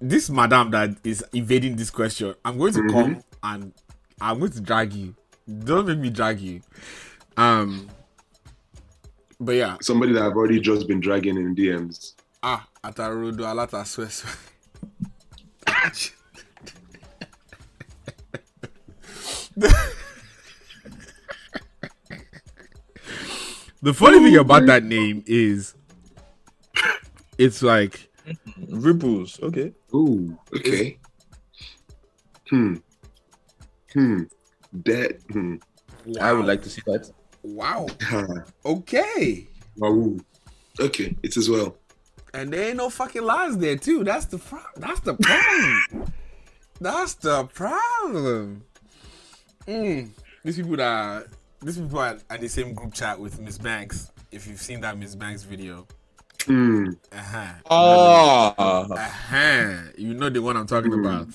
This 0.00 0.28
madam 0.30 0.70
that 0.72 0.90
is 1.04 1.24
evading 1.32 1.76
this 1.76 1.90
question, 1.90 2.34
I'm 2.44 2.58
going 2.58 2.72
to 2.74 2.80
Mhm. 2.80 2.90
come 2.92 3.24
and 3.42 3.72
I'm 4.20 4.38
going 4.38 4.52
to 4.52 4.60
drag 4.60 4.92
you. 4.92 5.14
Don't 5.64 5.86
make 5.86 5.98
me 5.98 6.10
drag 6.10 6.40
you. 6.40 6.60
Um, 7.36 7.88
but 9.40 9.52
yeah, 9.52 9.76
Somebody 9.82 10.12
that 10.14 10.22
I've 10.22 10.36
already 10.36 10.60
just 10.60 10.86
been 10.88 11.00
dragging 11.00 11.36
in 11.36 11.54
DMs. 11.54 12.14
ah, 12.42 12.66
atarodo 12.82 13.44
alata 13.46 13.84
swear 13.86 14.08
The 23.84 23.92
funny 23.92 24.18
thing 24.18 24.38
about 24.38 24.64
that 24.64 24.82
name 24.82 25.22
is, 25.26 25.74
it's 27.36 27.62
like 27.62 28.08
ripples. 28.70 29.38
Okay. 29.42 29.74
Ooh. 29.94 30.38
Okay. 30.56 30.96
Hmm. 32.48 32.76
Hmm. 33.92 34.22
That. 34.72 35.20
Hmm. 35.30 35.56
I 36.18 36.32
would 36.32 36.46
like 36.46 36.62
to 36.62 36.70
see 36.70 36.80
that. 36.86 37.10
Wow. 37.42 37.86
Okay. 38.64 39.48
Wow. 39.76 40.16
Okay. 40.80 41.14
It 41.22 41.32
is 41.32 41.36
as 41.36 41.50
well. 41.50 41.76
And 42.32 42.54
there 42.54 42.68
ain't 42.68 42.78
no 42.78 42.88
fucking 42.88 43.22
lies 43.22 43.58
there 43.58 43.76
too. 43.76 44.02
That's 44.02 44.24
the 44.24 44.38
pro- 44.38 44.60
that's 44.76 45.00
the 45.00 45.12
problem. 45.12 46.10
that's 46.80 47.14
the 47.16 47.44
problem. 47.48 48.64
Mm. 49.68 50.08
These 50.42 50.56
people 50.56 50.76
that 50.76 51.26
these 51.64 51.78
people 51.78 51.98
are 51.98 52.18
at 52.30 52.40
the 52.40 52.48
same 52.48 52.74
group 52.74 52.94
chat 52.94 53.18
with 53.18 53.40
Miss 53.40 53.58
Banks. 53.58 54.10
If 54.30 54.46
you've 54.46 54.60
seen 54.60 54.80
that 54.82 54.96
Miss 54.98 55.14
Banks 55.14 55.42
video, 55.42 55.86
Hmm. 56.46 56.90
uh-huh. 57.10 57.52
Ah. 57.70 58.54
uh-huh. 58.90 59.74
You 59.96 60.12
know 60.14 60.28
the 60.28 60.42
one 60.42 60.56
I'm 60.56 60.66
talking 60.66 60.92
Hmm. 60.92 61.00
about. 61.06 61.28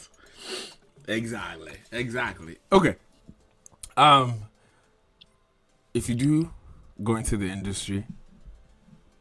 Exactly. 1.08 1.74
Exactly. 1.92 2.58
Okay. 2.72 2.96
Um 3.98 4.36
if 5.94 6.08
you 6.10 6.15
do 6.15 6.52
go 7.04 7.15
into 7.15 7.36
the 7.38 7.48
industry, 7.48 8.06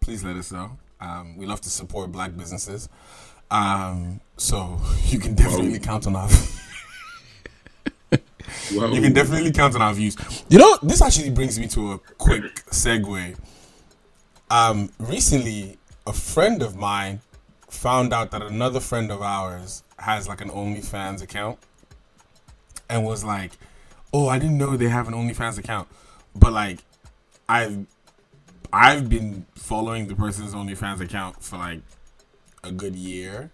please 0.00 0.22
let 0.22 0.36
us 0.36 0.52
know. 0.52 0.78
Um, 1.00 1.36
we 1.38 1.46
love 1.46 1.60
to 1.62 1.70
support 1.70 2.12
black 2.12 2.36
businesses. 2.36 2.88
Um, 3.50 4.20
so 4.36 4.78
you 5.06 5.18
can 5.18 5.34
definitely 5.34 5.78
count 5.78 6.06
on 6.06 6.16
our 6.16 6.28
Wow. 8.74 8.88
you 8.88 9.00
can 9.00 9.12
definitely 9.12 9.52
count 9.52 9.74
on 9.74 9.82
our 9.82 9.94
views. 9.94 10.16
You 10.48 10.58
know, 10.58 10.78
this 10.82 11.02
actually 11.02 11.30
brings 11.30 11.58
me 11.58 11.66
to 11.68 11.92
a 11.92 11.98
quick 11.98 12.64
segue. 12.66 13.36
Um, 14.50 14.90
recently, 14.98 15.78
a 16.06 16.12
friend 16.12 16.62
of 16.62 16.76
mine 16.76 17.20
found 17.68 18.12
out 18.12 18.30
that 18.30 18.42
another 18.42 18.80
friend 18.80 19.10
of 19.10 19.20
ours 19.22 19.82
has 19.98 20.26
like 20.28 20.40
an 20.40 20.48
OnlyFans 20.50 21.22
account, 21.22 21.58
and 22.88 23.04
was 23.04 23.24
like, 23.24 23.52
"Oh, 24.12 24.28
I 24.28 24.38
didn't 24.38 24.58
know 24.58 24.76
they 24.76 24.88
have 24.88 25.08
an 25.08 25.14
OnlyFans 25.14 25.58
account," 25.58 25.88
but 26.34 26.52
like, 26.52 26.78
I've 27.48 27.86
I've 28.72 29.08
been 29.08 29.46
following 29.54 30.08
the 30.08 30.14
person's 30.14 30.54
OnlyFans 30.54 31.00
account 31.00 31.42
for 31.42 31.56
like 31.56 31.80
a 32.64 32.72
good 32.72 32.94
year. 32.96 33.50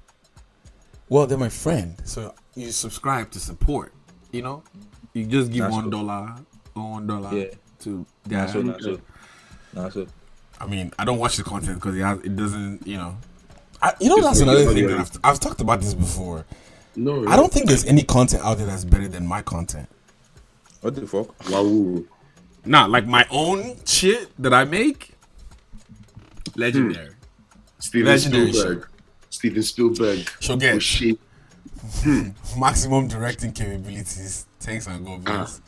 Well, 1.09 1.27
they're 1.27 1.39
my 1.39 1.49
friend, 1.49 1.97
so 2.05 2.35
you 2.55 2.71
subscribe 2.71 3.31
to 3.33 3.41
support. 3.41 3.93
You 4.35 4.43
know, 4.43 4.65
you 5.13 5.27
just 5.27 5.53
give 5.53 5.61
That's 5.63 5.73
one 5.73 5.95
or 5.95 6.91
one 6.91 7.07
dollar 7.07 7.33
Yeah. 7.39 7.45
to 7.83 8.05
Nah, 8.29 8.47
so, 8.47 8.63
their- 8.63 8.65
nah, 8.73 8.79
so. 8.81 9.01
Nah, 9.75 9.89
so. 9.91 10.07
I 10.61 10.67
mean, 10.67 10.91
I 10.99 11.05
don't 11.05 11.19
watch 11.21 11.37
the 11.37 11.45
content 11.45 11.77
because 11.77 11.97
it 11.97 12.01
has, 12.03 12.19
it 12.19 12.35
doesn't, 12.35 12.85
you 12.85 12.97
know. 12.97 13.17
I, 13.81 13.93
you 14.01 14.09
know, 14.09 14.17
It's 14.17 14.27
that's 14.27 14.41
another 14.41 14.73
thing 14.73 14.89
that. 14.89 14.99
I've, 14.99 15.11
I've 15.23 15.41
talked 15.41 15.61
about 15.61 15.81
this 15.83 15.95
before. 15.95 16.45
No. 16.97 17.29
I 17.29 17.37
don't 17.37 17.53
think 17.53 17.69
there's 17.69 17.85
any 17.85 18.03
content 18.03 18.43
out 18.45 18.59
there 18.59 18.67
that's 18.67 18.85
better 18.85 19.07
than 19.07 19.25
my 19.25 19.41
content. 19.41 19.89
What 20.81 20.97
the 20.97 21.07
fuck? 21.07 21.49
Wow. 21.49 22.03
Nah, 22.65 22.87
like 22.87 23.07
my 23.07 23.25
own 23.31 23.77
shit 23.85 24.31
that 24.43 24.53
I 24.53 24.65
make, 24.65 25.13
legendary. 26.57 27.07
Hmm. 27.07 27.13
Steven 27.79 28.09
Legendary 28.09 28.53
Spielberg. 28.53 28.89
Steven 29.31 29.63
Spielberg. 29.63 30.31
She'll 30.41 30.57
get 30.57 30.75
Oh, 30.75 30.79
shit. 30.81 31.21
maximum 32.59 33.09
directing 33.09 33.53
capabilities. 33.53 34.47
Thanks 34.61 34.87
and 34.87 35.05
God 35.05 35.25
bless. 35.25 35.61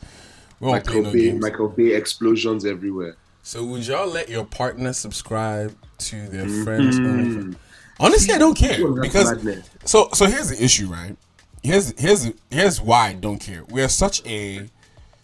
We 0.59 0.67
won't 0.67 0.83
play 0.85 0.95
Michael 0.95 1.03
no 1.03 1.11
Bay. 1.13 1.25
games. 1.31 1.41
Michael 1.41 1.69
Bay 1.69 1.93
explosions 1.95 2.65
everywhere. 2.65 3.15
So 3.43 3.63
would 3.65 3.85
y'all 3.87 4.07
let 4.07 4.27
your 4.29 4.43
partner 4.45 4.91
subscribe 4.93 5.75
to 5.99 6.27
their 6.27 6.45
Mhm. 6.45 6.63
friends? 6.63 6.99
OnlyFans? 6.99 7.55
Honestly, 7.99 8.33
I 8.33 8.37
don't 8.37 8.55
care 8.55 8.83
Well, 8.83 8.93
that's 8.95 9.07
because 9.07 9.31
madness. 9.43 9.69
so 9.85 10.09
so 10.13 10.25
here's 10.25 10.49
the 10.49 10.63
issue, 10.63 10.87
right? 10.87 11.15
Here's 11.63 11.93
here's 11.99 12.29
here's 12.51 12.81
why 12.81 13.09
I 13.09 13.13
don't 13.13 13.39
care. 13.39 13.63
We 13.69 13.81
are 13.81 13.87
such 13.87 14.25
a 14.25 14.69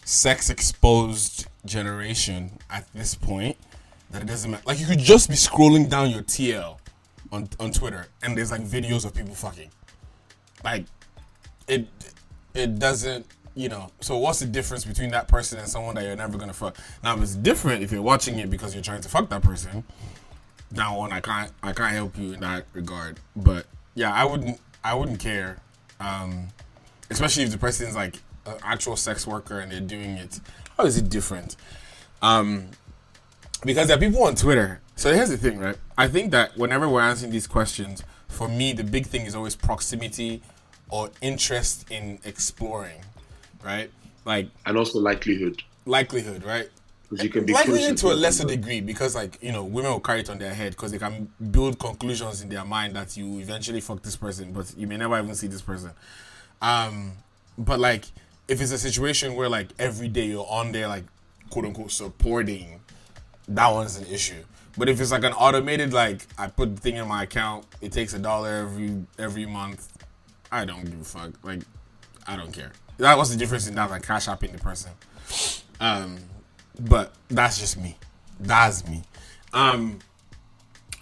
sex 0.04 0.50
exposed 0.50 1.46
generation 1.64 2.58
at 2.70 2.86
this 2.94 3.14
point 3.14 3.56
that 4.10 4.22
it 4.22 4.26
doesn't 4.26 4.50
matter. 4.50 4.62
Like 4.66 4.80
you 4.80 4.86
could 4.86 4.98
just 4.98 5.28
be 5.28 5.34
scrolling 5.36 5.88
down 5.88 6.10
your 6.10 6.22
TL 6.22 6.78
on 7.32 7.48
on 7.60 7.72
Twitter 7.72 8.06
and 8.22 8.36
there's 8.36 8.50
like 8.50 8.62
videos 8.62 9.04
of 9.04 9.14
people 9.14 9.34
fucking. 9.34 9.70
Like 10.64 10.86
it 11.68 11.86
it 12.54 12.78
doesn't 12.78 13.26
you 13.54 13.68
know 13.68 13.90
so 14.00 14.16
what's 14.16 14.40
the 14.40 14.46
difference 14.46 14.84
between 14.84 15.10
that 15.10 15.28
person 15.28 15.58
and 15.58 15.68
someone 15.68 15.94
that 15.94 16.04
you're 16.04 16.16
never 16.16 16.36
gonna 16.36 16.52
fuck 16.52 16.76
now 17.04 17.16
it's 17.20 17.36
different 17.36 17.82
if 17.82 17.92
you're 17.92 18.02
watching 18.02 18.38
it 18.38 18.50
because 18.50 18.74
you're 18.74 18.82
trying 18.82 19.00
to 19.00 19.08
fuck 19.08 19.28
that 19.28 19.42
person 19.42 19.84
now 20.72 20.98
one 20.98 21.12
i 21.12 21.20
can't 21.20 21.52
i 21.62 21.72
can't 21.72 21.94
help 21.94 22.18
you 22.18 22.32
in 22.32 22.40
that 22.40 22.64
regard 22.72 23.20
but 23.36 23.66
yeah 23.94 24.12
i 24.12 24.24
wouldn't 24.24 24.60
i 24.82 24.92
wouldn't 24.92 25.20
care 25.20 25.58
um 26.00 26.48
especially 27.10 27.44
if 27.44 27.50
the 27.52 27.58
person's 27.58 27.94
like 27.94 28.16
an 28.46 28.56
actual 28.64 28.96
sex 28.96 29.24
worker 29.24 29.60
and 29.60 29.70
they're 29.70 29.80
doing 29.80 30.10
it 30.16 30.40
how 30.76 30.84
is 30.84 30.98
it 30.98 31.08
different 31.08 31.54
um 32.22 32.68
because 33.64 33.88
there 33.88 33.96
are 33.96 34.00
people 34.00 34.22
on 34.24 34.34
Twitter. 34.34 34.80
So 34.96 35.12
here's 35.12 35.30
the 35.30 35.38
thing, 35.38 35.58
right? 35.58 35.76
I 35.96 36.06
think 36.08 36.30
that 36.32 36.56
whenever 36.56 36.88
we're 36.88 37.00
answering 37.00 37.32
these 37.32 37.46
questions, 37.46 38.02
for 38.28 38.48
me, 38.48 38.72
the 38.72 38.84
big 38.84 39.06
thing 39.06 39.22
is 39.22 39.34
always 39.34 39.56
proximity 39.56 40.42
or 40.90 41.10
interest 41.20 41.90
in 41.90 42.18
exploring, 42.24 43.00
right? 43.64 43.90
Like 44.24 44.48
And 44.66 44.76
also 44.76 44.98
likelihood. 44.98 45.62
likelihood, 45.86 46.44
right? 46.44 46.68
Because 47.02 47.24
you 47.24 47.30
can 47.30 47.44
be 47.44 47.52
Likelihood 47.52 47.96
to 47.98 48.12
a 48.12 48.14
lesser 48.14 48.46
degree 48.46 48.80
because, 48.80 49.14
like, 49.14 49.38
you 49.42 49.52
know, 49.52 49.62
women 49.62 49.92
will 49.92 50.00
carry 50.00 50.20
it 50.20 50.30
on 50.30 50.38
their 50.38 50.54
head 50.54 50.72
because 50.72 50.90
they 50.90 50.98
can 50.98 51.30
build 51.50 51.78
conclusions 51.78 52.40
in 52.42 52.48
their 52.48 52.64
mind 52.64 52.96
that 52.96 53.16
you 53.16 53.38
eventually 53.40 53.80
fuck 53.80 54.02
this 54.02 54.16
person, 54.16 54.52
but 54.52 54.72
you 54.76 54.86
may 54.86 54.96
never 54.96 55.18
even 55.18 55.34
see 55.34 55.46
this 55.46 55.60
person. 55.60 55.90
Um, 56.62 57.12
but 57.58 57.78
like, 57.78 58.06
if 58.48 58.60
it's 58.60 58.72
a 58.72 58.78
situation 58.78 59.34
where 59.34 59.48
like 59.50 59.68
every 59.78 60.08
day 60.08 60.24
you're 60.24 60.46
on 60.48 60.72
there, 60.72 60.88
like, 60.88 61.04
quote 61.50 61.66
unquote, 61.66 61.92
supporting, 61.92 62.80
that 63.48 63.68
one's 63.70 63.98
an 63.98 64.06
issue. 64.06 64.42
But 64.76 64.88
if 64.88 65.00
it's 65.00 65.12
like 65.12 65.24
an 65.24 65.34
automated, 65.34 65.92
like 65.92 66.26
I 66.38 66.48
put 66.48 66.74
the 66.74 66.80
thing 66.80 66.96
in 66.96 67.06
my 67.06 67.24
account, 67.24 67.66
it 67.80 67.92
takes 67.92 68.14
a 68.14 68.18
dollar 68.18 68.50
every 68.50 69.04
every 69.18 69.46
month. 69.46 69.88
I 70.54 70.64
don't 70.64 70.84
give 70.84 71.00
a 71.00 71.04
fuck. 71.04 71.32
Like, 71.42 71.62
I 72.28 72.36
don't 72.36 72.52
care. 72.52 72.70
That 72.98 73.18
was 73.18 73.30
the 73.32 73.36
difference 73.36 73.66
in 73.66 73.74
that, 73.74 73.90
like 73.90 74.06
cash 74.06 74.26
apping 74.26 74.52
the 74.52 74.58
person. 74.58 74.92
Um, 75.80 76.18
but 76.78 77.12
that's 77.28 77.58
just 77.58 77.76
me. 77.76 77.96
That's 78.38 78.86
me. 78.86 79.02
Um, 79.52 79.98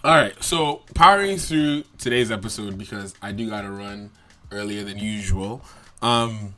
all 0.03 0.15
right. 0.15 0.33
So 0.43 0.81
powering 0.95 1.37
through 1.37 1.83
today's 1.99 2.31
episode 2.31 2.79
because 2.79 3.13
I 3.21 3.31
do 3.31 3.47
gotta 3.47 3.69
run 3.69 4.09
earlier 4.51 4.83
than 4.83 4.97
usual. 4.97 5.61
Um, 6.01 6.55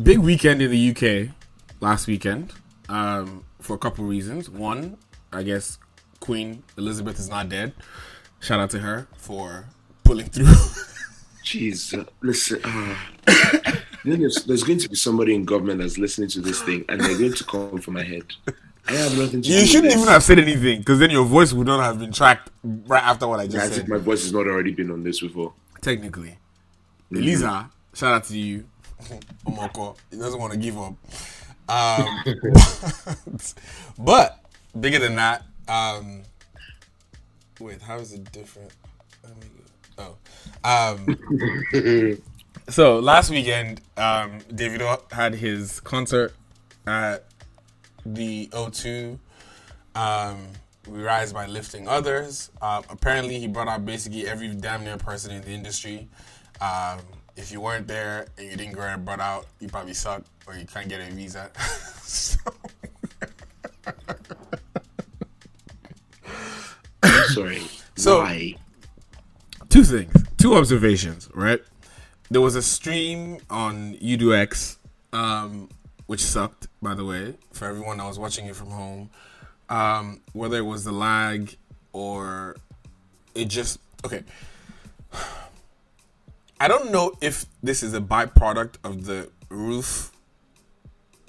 big 0.00 0.18
weekend 0.18 0.60
in 0.60 0.70
the 0.70 0.90
UK 0.90 1.34
last 1.80 2.06
weekend. 2.06 2.52
Um, 2.90 3.42
for 3.60 3.74
a 3.74 3.78
couple 3.78 4.04
reasons. 4.04 4.50
One, 4.50 4.98
I 5.32 5.42
guess 5.42 5.78
Queen 6.20 6.62
Elizabeth 6.76 7.18
is 7.18 7.30
not 7.30 7.48
dead. 7.48 7.72
Shout 8.40 8.60
out 8.60 8.68
to 8.70 8.80
her 8.80 9.08
for 9.16 9.64
pulling 10.04 10.26
through. 10.26 10.52
Jeez, 11.44 11.96
uh, 11.98 12.04
listen. 12.22 12.60
Uh, 12.64 12.96
there's, 14.04 14.44
there's 14.44 14.62
going 14.62 14.78
to 14.78 14.88
be 14.88 14.96
somebody 14.96 15.34
in 15.34 15.44
government 15.44 15.80
that's 15.80 15.98
listening 15.98 16.28
to 16.30 16.40
this 16.40 16.62
thing, 16.62 16.84
and 16.88 17.00
they're 17.00 17.18
going 17.18 17.34
to 17.34 17.44
come 17.44 17.78
for 17.80 17.90
my 17.90 18.02
head. 18.02 18.22
I 18.88 18.92
have 18.92 19.16
nothing 19.18 19.42
to 19.42 19.48
you 19.48 19.64
shouldn't 19.66 19.92
even 19.94 20.06
have 20.08 20.22
said 20.22 20.38
anything 20.38 20.80
because 20.80 20.98
then 20.98 21.10
your 21.10 21.24
voice 21.24 21.52
would 21.54 21.66
not 21.66 21.82
have 21.82 21.98
been 21.98 22.12
tracked 22.12 22.50
right 22.62 23.02
after 23.02 23.26
what 23.26 23.40
I 23.40 23.46
just 23.46 23.56
As 23.56 23.72
said. 23.74 23.82
if 23.84 23.88
my 23.88 23.96
voice 23.98 24.22
has 24.24 24.32
not 24.32 24.46
already 24.46 24.72
been 24.72 24.90
on 24.90 25.02
this 25.02 25.20
before. 25.20 25.54
Technically, 25.80 26.38
Mhm. 27.10 27.18
Eliza, 27.18 27.70
shout 27.94 28.12
out 28.14 28.24
to 28.24 28.38
you. 28.38 28.64
Omoko, 29.46 29.96
he 30.10 30.18
doesn't 30.18 30.38
want 30.38 30.52
to 30.52 30.58
give 30.58 30.76
up. 30.78 30.94
Um, 31.66 32.24
but 33.98 34.38
bigger 34.78 34.98
than 34.98 35.16
that, 35.16 35.44
Um, 35.66 36.22
wait, 37.58 37.80
how 37.80 37.96
is 37.96 38.12
it 38.12 38.30
different? 38.32 38.70
Let 39.22 39.34
me 39.36 39.46
go. 39.96 40.02
Oh, 40.02 40.16
um, 40.64 41.16
so 42.68 42.98
last 42.98 43.30
weekend, 43.30 43.80
um, 43.96 44.40
Davido 44.52 45.00
had 45.12 45.34
his 45.34 45.80
concert 45.80 46.34
at 46.86 47.24
the 48.04 48.48
O2. 48.48 49.18
Um, 49.94 50.48
we 50.88 51.02
rise 51.02 51.32
by 51.32 51.46
lifting 51.46 51.88
others. 51.88 52.50
Uh, 52.60 52.82
apparently, 52.90 53.38
he 53.38 53.46
brought 53.46 53.68
out 53.68 53.84
basically 53.84 54.26
every 54.26 54.48
damn 54.54 54.84
near 54.84 54.96
person 54.96 55.30
in 55.34 55.42
the 55.42 55.50
industry. 55.50 56.08
Um, 56.60 56.98
if 57.36 57.50
you 57.52 57.60
weren't 57.60 57.86
there 57.88 58.26
and 58.38 58.50
you 58.50 58.56
didn't 58.56 58.74
get 58.74 58.94
a 58.94 58.98
brought 58.98 59.20
out, 59.20 59.46
you 59.60 59.68
probably 59.68 59.94
suck 59.94 60.22
or 60.46 60.54
you 60.54 60.66
can't 60.66 60.88
get 60.88 61.00
a 61.00 61.10
visa. 61.12 61.50
so, 62.02 62.38
Sorry. 67.32 67.62
So- 67.96 68.20
Why? 68.20 68.54
two 69.68 69.82
things, 69.82 70.12
two 70.44 70.56
observations, 70.56 71.30
right? 71.32 71.62
There 72.30 72.42
was 72.42 72.54
a 72.54 72.60
stream 72.60 73.38
on 73.48 73.94
uduX, 73.94 74.76
um, 75.10 75.70
which 76.04 76.20
sucked, 76.20 76.68
by 76.82 76.92
the 76.92 77.02
way, 77.02 77.38
for 77.54 77.66
everyone 77.66 77.96
that 77.96 78.04
was 78.04 78.18
watching 78.18 78.44
it 78.44 78.54
from 78.54 78.68
home. 78.68 79.08
Um, 79.70 80.20
whether 80.34 80.58
it 80.58 80.66
was 80.66 80.84
the 80.84 80.92
lag 80.92 81.56
or 81.94 82.56
it 83.34 83.46
just 83.46 83.78
okay. 84.04 84.22
I 86.60 86.68
don't 86.68 86.92
know 86.92 87.14
if 87.22 87.46
this 87.62 87.82
is 87.82 87.94
a 87.94 88.00
byproduct 88.02 88.74
of 88.84 89.06
the 89.06 89.30
roof 89.48 90.12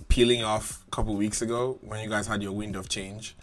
peeling 0.09 0.43
off 0.43 0.83
a 0.89 0.91
couple 0.91 1.15
weeks 1.15 1.41
ago 1.41 1.79
when 1.81 2.03
you 2.03 2.09
guys 2.09 2.27
had 2.27 2.43
your 2.43 2.51
wind 2.51 2.75
of 2.75 2.89
change. 2.89 3.37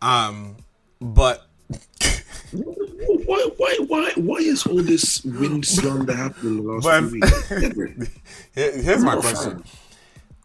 Um, 0.00 0.58
but 1.00 1.44
Why, 2.52 3.48
why, 3.56 3.76
why, 3.86 4.12
why 4.16 4.36
is 4.38 4.66
all 4.66 4.82
this 4.82 5.22
wind 5.24 5.66
slander 5.66 6.14
happening 6.14 6.58
in 6.58 6.64
the 6.64 6.72
last 6.72 6.84
But- 6.84 7.08
few 7.10 7.90
weeks? 7.94 8.10
Here- 8.54 8.82
here's 8.82 9.04
my 9.04 9.16
question. 9.16 9.62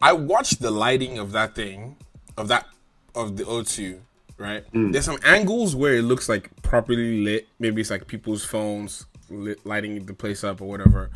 I 0.00 0.12
watched 0.12 0.60
the 0.60 0.70
lighting 0.70 1.18
of 1.18 1.32
that 1.32 1.54
thing, 1.54 1.96
of 2.36 2.48
that, 2.48 2.66
of 3.14 3.36
the 3.36 3.44
O2, 3.44 3.98
right? 4.36 4.70
Mm. 4.72 4.92
There's 4.92 5.04
some 5.06 5.18
angles 5.24 5.74
where 5.74 5.94
it 5.94 6.02
looks 6.02 6.28
like 6.28 6.50
properly 6.62 7.22
lit. 7.24 7.48
Maybe 7.58 7.80
it's 7.80 7.90
like 7.90 8.06
people's 8.06 8.44
phones 8.44 9.06
lit, 9.30 9.64
lighting 9.64 10.04
the 10.04 10.12
place 10.12 10.44
up 10.44 10.60
or 10.60 10.68
whatever. 10.68 11.10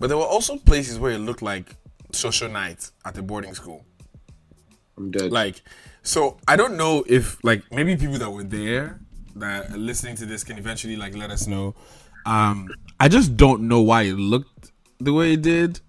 But 0.00 0.06
there 0.06 0.16
were 0.16 0.24
also 0.24 0.56
places 0.56 0.98
where 0.98 1.12
it 1.12 1.18
looked 1.18 1.42
like 1.42 1.76
social 2.12 2.48
nights 2.48 2.92
at 3.04 3.14
the 3.14 3.22
boarding 3.22 3.54
school. 3.54 3.84
I'm 4.96 5.10
dead. 5.10 5.30
Like, 5.30 5.60
so 6.02 6.38
I 6.48 6.56
don't 6.56 6.76
know 6.78 7.04
if 7.06 7.42
like 7.44 7.70
maybe 7.70 7.96
people 7.96 8.18
that 8.18 8.30
were 8.30 8.44
there 8.44 8.98
that 9.36 9.72
listening 9.72 10.16
to 10.16 10.26
this 10.26 10.44
can 10.44 10.58
eventually 10.58 10.96
like 10.96 11.16
let 11.16 11.30
us 11.30 11.46
know. 11.46 11.74
Um, 12.26 12.68
I 13.00 13.08
just 13.08 13.36
don't 13.36 13.62
know 13.62 13.80
why 13.80 14.02
it 14.02 14.14
looked 14.14 14.72
the 15.00 15.12
way 15.12 15.32
it 15.34 15.42
did, 15.42 15.80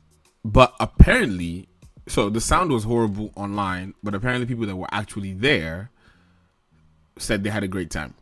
but 0.44 0.74
apparently, 0.80 1.68
so 2.08 2.30
the 2.30 2.42
sound 2.42 2.72
was 2.72 2.84
horrible 2.84 3.32
online, 3.36 3.94
but 4.04 4.16
apparently 4.16 4.46
people 4.46 4.66
that 4.66 4.76
were 4.76 4.88
actually 4.92 5.34
there 5.34 5.92
said 7.18 7.44
they 7.44 7.50
had 7.50 7.64
a 7.64 7.68
great 7.68 7.92
time. 7.92 8.14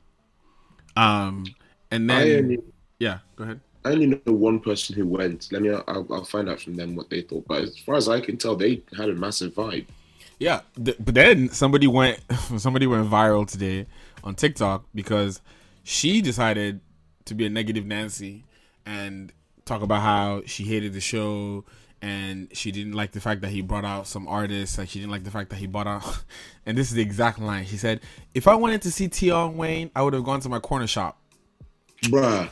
Um, 0.96 1.46
and 1.90 2.10
then 2.10 2.44
only, 2.44 2.60
yeah, 3.00 3.20
go 3.36 3.46
ahead. 3.46 3.62
I 3.84 3.92
only 3.92 4.08
know 4.08 4.20
one 4.26 4.60
person 4.60 4.96
who 4.96 5.08
went. 5.08 5.48
Let 5.52 5.62
me. 5.62 5.72
I'll, 5.72 6.06
I'll 6.12 6.26
find 6.26 6.50
out 6.50 6.62
from 6.62 6.76
them 6.76 6.96
what 6.96 7.10
they 7.10 7.22
thought. 7.22 7.48
But 7.48 7.64
as 7.64 7.78
far 7.80 7.96
as 7.96 8.08
I 8.08 8.20
can 8.20 8.38
tell, 8.38 8.56
they 8.56 8.84
had 8.96 9.10
a 9.10 9.14
massive 9.14 9.54
vibe. 9.54 9.88
Yeah, 10.40 10.62
th- 10.84 10.98
but 11.00 11.16
then 11.16 11.50
somebody 11.50 11.88
went 11.88 12.20
somebody 12.58 12.88
went 12.88 13.10
viral 13.10 13.48
today 13.48 13.86
on 14.24 14.36
TikTok 14.36 14.86
because 14.94 15.42
she 15.84 16.22
decided 16.22 16.82
to 17.26 17.34
be 17.36 17.46
a 17.46 17.50
negative 17.50 17.86
Nancy 17.86 18.46
and 18.86 19.32
talk 19.66 19.82
about 19.82 20.02
how 20.02 20.42
she 20.46 20.64
hated 20.64 20.94
the 20.94 21.00
show 21.02 21.64
and 22.02 22.48
she 22.52 22.72
didn't 22.72 22.94
like 22.94 23.12
the 23.12 23.22
fact 23.22 23.42
that 23.42 23.50
he 23.52 23.62
brought 23.62 23.86
out 23.86 24.08
some 24.08 24.28
artists 24.28 24.78
like 24.78 24.90
she 24.90 25.00
didn't 25.00 25.12
like 25.12 25.24
the 25.24 25.30
fact 25.32 25.50
that 25.52 25.58
he 25.58 25.68
brought 25.68 25.86
out 25.88 26.24
and 26.66 26.76
this 26.78 26.90
is 26.90 26.96
the 26.96 27.02
exact 27.02 27.40
line 27.40 27.64
she 27.66 27.78
said 27.78 28.00
if 28.34 28.48
i 28.48 28.56
wanted 28.56 28.82
to 28.82 28.92
see 28.92 29.08
tion 29.08 29.56
wayne 29.56 29.92
i 29.96 30.02
would 30.02 30.14
have 30.14 30.24
gone 30.24 30.40
to 30.40 30.50
my 30.50 30.58
corner 30.60 30.88
shop 30.88 31.22
Bruh. 32.06 32.50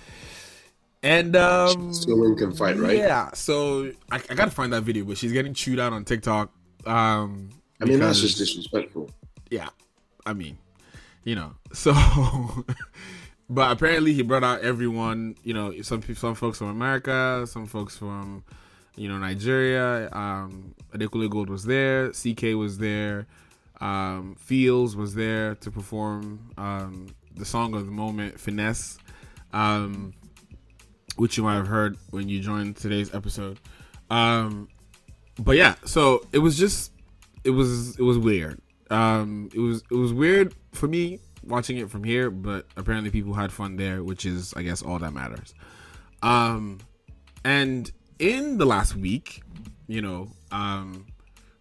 and 1.01 1.35
um 1.35 1.91
So 1.93 2.15
women 2.15 2.37
can 2.37 2.53
fight, 2.53 2.77
right? 2.77 2.95
yeah 2.95 3.31
so 3.33 3.91
I, 4.11 4.17
I 4.29 4.35
gotta 4.35 4.51
find 4.51 4.71
that 4.73 4.83
video 4.83 5.03
but 5.03 5.17
she's 5.17 5.31
getting 5.31 5.55
chewed 5.55 5.79
out 5.79 5.93
on 5.93 6.05
tiktok 6.05 6.51
um 6.85 7.49
I 7.81 7.85
mean, 7.85 7.99
that's 7.99 8.21
just 8.21 8.37
disrespectful. 8.37 9.09
yeah 9.49 9.69
i 10.27 10.33
mean 10.33 10.59
you 11.29 11.35
know. 11.35 11.53
So 11.71 11.93
but 13.49 13.71
apparently 13.71 14.13
he 14.13 14.23
brought 14.23 14.43
out 14.43 14.61
everyone 14.61 15.35
you 15.43 15.53
know 15.53 15.79
some 15.81 16.01
some 16.15 16.33
folks 16.33 16.57
from 16.57 16.69
america 16.69 17.45
some 17.47 17.65
folks 17.65 17.97
from 17.97 18.43
you 18.95 19.07
know 19.07 19.17
nigeria 19.17 20.09
um 20.11 20.75
Adekunle 20.93 21.29
gold 21.29 21.49
was 21.49 21.63
there 21.65 22.09
CKay 22.09 22.57
was 22.57 22.77
there 22.77 23.27
um 23.81 24.35
Pheelz 24.39 24.95
was 24.95 25.15
there 25.15 25.55
to 25.55 25.71
perform 25.71 26.51
um 26.57 27.07
the 27.35 27.45
song 27.45 27.73
of 27.75 27.85
the 27.85 27.91
moment 27.91 28.39
finesse 28.39 28.97
um 29.53 30.13
which 31.17 31.37
you 31.37 31.43
might 31.43 31.55
have 31.55 31.67
heard 31.67 31.97
when 32.11 32.29
you 32.29 32.39
joined 32.39 32.77
today's 32.77 33.13
episode. 33.13 33.59
Um 34.09 34.69
but 35.37 35.55
yeah 35.57 35.75
so 35.85 36.25
it 36.31 36.39
was 36.39 36.57
just 36.57 36.91
it 37.43 37.51
was 37.51 37.97
it 37.99 38.03
was 38.03 38.17
weird 38.17 38.61
um 38.89 39.49
it 39.53 39.59
was 39.59 39.83
it 39.91 39.95
was 39.95 40.13
weird 40.13 40.53
for 40.71 40.87
me 40.87 41.19
watching 41.43 41.77
it 41.77 41.89
from 41.89 42.03
here 42.03 42.29
but 42.29 42.65
apparently 42.75 43.09
people 43.09 43.33
had 43.33 43.51
fun 43.51 43.75
there 43.75 44.03
which 44.03 44.25
is 44.25 44.53
i 44.55 44.61
guess 44.61 44.81
all 44.81 44.99
that 44.99 45.13
matters. 45.13 45.53
Um 46.21 46.79
and 47.45 47.89
in 48.19 48.57
the 48.57 48.65
last 48.65 48.95
week 48.95 49.41
you 49.87 50.01
know 50.01 50.29
um 50.51 51.05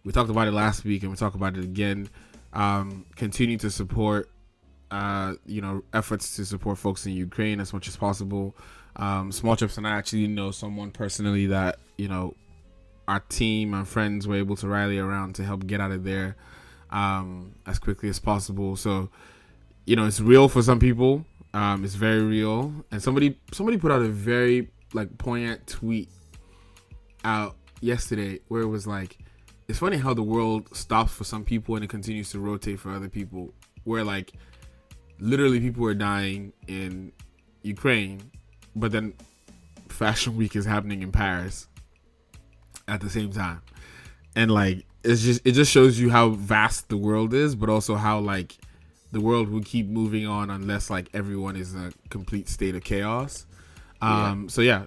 we 0.03 0.11
talked 0.11 0.29
about 0.29 0.47
it 0.47 0.51
last 0.51 0.83
week 0.83 1.03
and 1.03 1.11
we 1.11 1.17
talk 1.17 1.35
about 1.35 1.55
it 1.55 1.63
again 1.63 2.09
um 2.53 3.05
continue 3.15 3.57
to 3.57 3.69
support 3.69 4.29
uh 4.91 5.35
you 5.45 5.61
know 5.61 5.83
efforts 5.93 6.35
to 6.35 6.45
support 6.45 6.77
folks 6.77 7.05
in 7.05 7.13
ukraine 7.13 7.59
as 7.59 7.73
much 7.73 7.87
as 7.87 7.95
possible. 7.95 8.55
Um 8.95 9.31
small 9.31 9.55
trips 9.55 9.77
and 9.77 9.87
i 9.87 9.91
actually 9.91 10.27
know 10.27 10.51
someone 10.51 10.91
personally 10.91 11.45
that 11.47 11.79
you 11.97 12.07
know 12.07 12.35
our 13.07 13.21
team 13.21 13.73
and 13.73 13.87
friends 13.87 14.27
were 14.27 14.35
able 14.35 14.55
to 14.57 14.67
rally 14.67 14.99
around 14.99 15.35
to 15.35 15.43
help 15.43 15.65
get 15.65 15.79
out 15.79 15.91
of 15.91 16.03
there 16.03 16.35
um, 16.91 17.55
as 17.65 17.79
quickly 17.79 18.09
as 18.09 18.19
possible. 18.19 18.75
So, 18.75 19.09
you 19.85 19.95
know, 19.95 20.05
it's 20.05 20.19
real 20.19 20.47
for 20.49 20.61
some 20.61 20.79
people. 20.79 21.25
Um, 21.53 21.83
it's 21.83 21.95
very 21.95 22.21
real. 22.21 22.73
And 22.91 23.01
somebody 23.01 23.39
somebody 23.51 23.77
put 23.77 23.91
out 23.91 24.01
a 24.01 24.09
very 24.09 24.69
like 24.93 25.17
poignant 25.17 25.67
tweet 25.67 26.09
out 27.23 27.55
yesterday 27.81 28.39
where 28.47 28.61
it 28.61 28.67
was 28.67 28.87
like, 28.87 29.17
it's 29.67 29.79
funny 29.79 29.97
how 29.97 30.13
the 30.13 30.23
world 30.23 30.75
stops 30.75 31.13
for 31.13 31.23
some 31.23 31.43
people 31.43 31.75
and 31.75 31.83
it 31.83 31.89
continues 31.89 32.31
to 32.31 32.39
rotate 32.39 32.79
for 32.79 32.91
other 32.91 33.09
people. 33.09 33.53
Where 33.83 34.03
like, 34.03 34.33
literally 35.19 35.59
people 35.59 35.85
are 35.85 35.93
dying 35.93 36.53
in 36.67 37.11
Ukraine, 37.63 38.31
but 38.75 38.91
then 38.91 39.13
Fashion 39.87 40.35
Week 40.35 40.55
is 40.55 40.65
happening 40.65 41.01
in 41.01 41.11
Paris 41.11 41.67
at 42.87 43.01
the 43.01 43.09
same 43.09 43.31
time 43.31 43.61
and 44.35 44.51
like 44.51 44.85
it's 45.03 45.21
just 45.21 45.41
it 45.45 45.53
just 45.53 45.71
shows 45.71 45.99
you 45.99 46.09
how 46.09 46.29
vast 46.29 46.89
the 46.89 46.97
world 46.97 47.33
is 47.33 47.55
but 47.55 47.69
also 47.69 47.95
how 47.95 48.19
like 48.19 48.57
the 49.11 49.21
world 49.21 49.49
will 49.49 49.63
keep 49.63 49.87
moving 49.87 50.27
on 50.27 50.49
unless 50.49 50.89
like 50.89 51.09
everyone 51.13 51.55
is 51.55 51.73
in 51.73 51.81
a 51.81 51.91
complete 52.09 52.47
state 52.47 52.75
of 52.75 52.83
chaos. 52.83 53.45
Um 54.01 54.49
so 54.49 54.61
yeah 54.61 54.85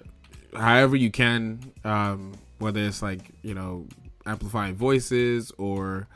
however 0.55 0.95
you 0.95 1.11
can 1.11 1.59
um 1.83 2.33
whether 2.59 2.79
it's 2.81 3.01
like 3.01 3.21
you 3.41 3.53
know 3.53 3.87
amplifying 4.25 4.75
voices 4.75 5.51
or 5.57 6.07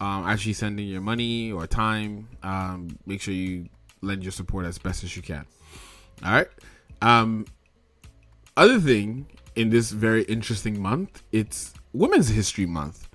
um 0.00 0.26
actually 0.26 0.52
sending 0.52 0.88
your 0.88 1.00
money 1.00 1.52
or 1.52 1.66
time 1.66 2.28
um 2.42 2.96
make 3.06 3.20
sure 3.20 3.34
you 3.34 3.68
lend 4.02 4.22
your 4.22 4.32
support 4.32 4.64
as 4.64 4.78
best 4.78 5.04
as 5.04 5.16
you 5.16 5.22
can. 5.22 5.44
All 6.24 6.32
right 6.32 6.48
um 7.02 7.46
other 8.56 8.80
thing 8.80 9.26
in 9.56 9.70
this 9.70 9.90
very 9.90 10.22
interesting 10.24 10.80
month, 10.80 11.22
it's 11.32 11.74
Women's 11.92 12.28
History 12.28 12.66
Month. 12.66 13.05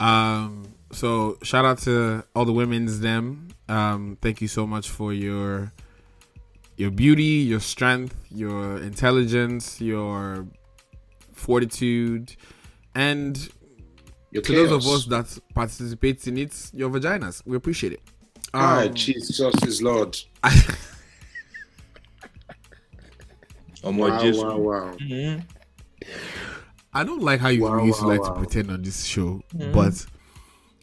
Um, 0.00 0.64
so 0.92 1.38
shout 1.42 1.64
out 1.64 1.78
to 1.82 2.24
all 2.34 2.44
the 2.44 2.52
women's 2.52 3.00
them. 3.00 3.48
Um, 3.68 4.16
thank 4.22 4.40
you 4.40 4.48
so 4.48 4.66
much 4.66 4.88
for 4.88 5.12
your 5.12 5.72
your 6.76 6.90
beauty, 6.90 7.24
your 7.52 7.60
strength, 7.60 8.14
your 8.30 8.78
intelligence, 8.78 9.80
your 9.80 10.46
fortitude, 11.32 12.36
and 12.94 13.48
Your 14.30 14.42
to 14.42 14.52
those 14.54 14.72
of 14.72 14.86
us 14.86 15.04
that 15.06 15.38
participate 15.54 16.26
in 16.28 16.38
it, 16.38 16.70
your 16.72 16.88
vaginas. 16.90 17.42
We 17.44 17.56
appreciate 17.56 17.94
it. 17.94 18.00
Ah, 18.54 18.82
Um, 18.84 18.94
Jesus 18.94 19.40
is 19.66 19.82
Lord. 19.82 20.16
Oh 23.84 23.92
my 23.92 24.08
wow, 24.08 24.18
Jesus. 24.20 24.42
wow, 24.42 24.58
wow. 24.58 24.96
Mhm. 24.98 25.44
I 26.92 27.04
don't 27.04 27.22
like 27.22 27.40
how 27.40 27.48
you 27.48 27.62
Wow, 27.62 27.84
used 27.84 27.98
to 28.00 28.04
wow, 28.06 28.10
like 28.12 28.22
wow. 28.22 28.28
to 28.34 28.40
pretend 28.40 28.70
on 28.70 28.82
this 28.82 29.04
show, 29.04 29.42
Mhm. 29.54 29.72
but 29.72 30.06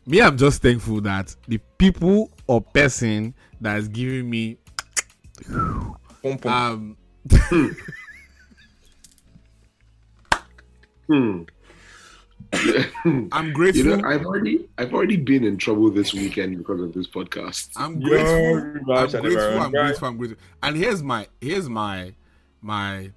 Me, 0.07 0.21
I'm 0.21 0.37
just 0.37 0.61
thankful 0.61 1.01
that 1.01 1.35
the 1.47 1.57
people 1.79 2.29
or 2.45 2.61
person 2.61 3.33
that 3.59 3.77
is 3.79 3.87
giving 3.87 4.29
me 4.29 4.57
um 6.45 6.95
Hmm. 11.07 11.43
I'm 13.31 13.51
grateful. 13.53 13.83
You 13.85 13.97
know, 13.97 14.07
I've 14.07 14.25
already 14.25 14.67
I've 14.77 14.93
already 14.93 15.17
been 15.17 15.43
in 15.43 15.57
trouble 15.57 15.89
this 15.91 16.13
weekend 16.13 16.57
because 16.57 16.81
of 16.81 16.93
this 16.93 17.07
podcast. 17.07 17.69
I'm 17.75 17.99
Yo, 17.99 18.09
grateful. 18.09 18.57
I'm 18.57 18.83
gosh, 18.85 19.15
I 19.15 19.21
never 19.21 19.29
grateful. 19.29 19.59
I'm 19.61 19.71
grateful. 19.71 20.07
I'm 20.07 20.17
grateful. 20.17 20.37
And 20.63 20.77
here's 20.77 21.03
my 21.03 21.27
here's 21.41 21.67
my 21.69 22.13
my 22.61 23.11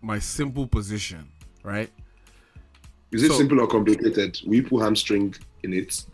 my 0.00 0.18
simple 0.18 0.66
position, 0.66 1.28
right? 1.62 1.90
Is 3.12 3.22
it 3.22 3.28
So- 3.30 3.38
simple 3.38 3.60
or 3.60 3.66
complicated? 3.66 4.38
We 4.46 4.60
pull 4.62 4.80
hamstring 4.80 5.34
in 5.62 5.72
it. 5.72 6.04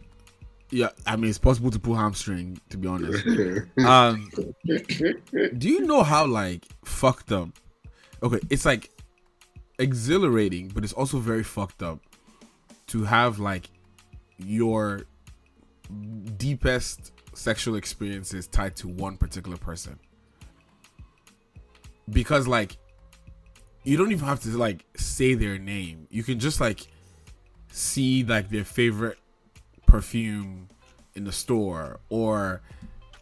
Yeah, 0.71 0.91
I 1.07 1.17
mean 1.17 1.31
it's 1.31 1.39
possible 1.39 1.71
to 1.71 1.79
pull 1.79 1.95
hamstring, 1.95 2.61
to 2.69 2.77
be 2.77 2.87
honest. 2.89 3.27
um 3.79 4.29
do 5.57 5.69
you 5.69 5.81
know 5.87 6.03
how 6.03 6.27
like 6.27 6.67
fucked 6.85 7.33
up 7.33 7.49
okay 8.23 8.39
it's 8.51 8.67
like 8.67 8.91
exhilarating 9.79 10.69
but 10.69 10.85
it's 10.85 10.93
also 10.93 11.19
very 11.21 11.43
fucked 11.45 11.83
up 11.83 12.01
to 12.89 13.05
have 13.05 13.39
like 13.39 13.71
your 14.39 15.03
deepest 16.37 17.13
sexual 17.33 17.77
experiences 17.77 18.47
tied 18.49 18.75
to 18.77 18.89
one 18.89 19.17
particular 19.17 19.57
person 19.57 19.99
because 22.11 22.47
like 22.47 22.77
you 23.85 23.97
don't 23.97 24.13
even 24.13 24.27
have 24.27 24.41
to 24.41 24.49
like 24.51 24.85
say 24.97 25.35
their 25.35 25.59
name 25.59 26.07
you 26.11 26.23
can 26.23 26.39
just 26.39 26.61
like 26.61 26.89
see 27.71 28.25
like 28.25 28.51
their 28.51 28.65
favorite 28.65 29.19
perfume 29.87 30.69
in 31.15 31.25
the 31.25 31.33
store 31.33 32.01
or 32.09 32.63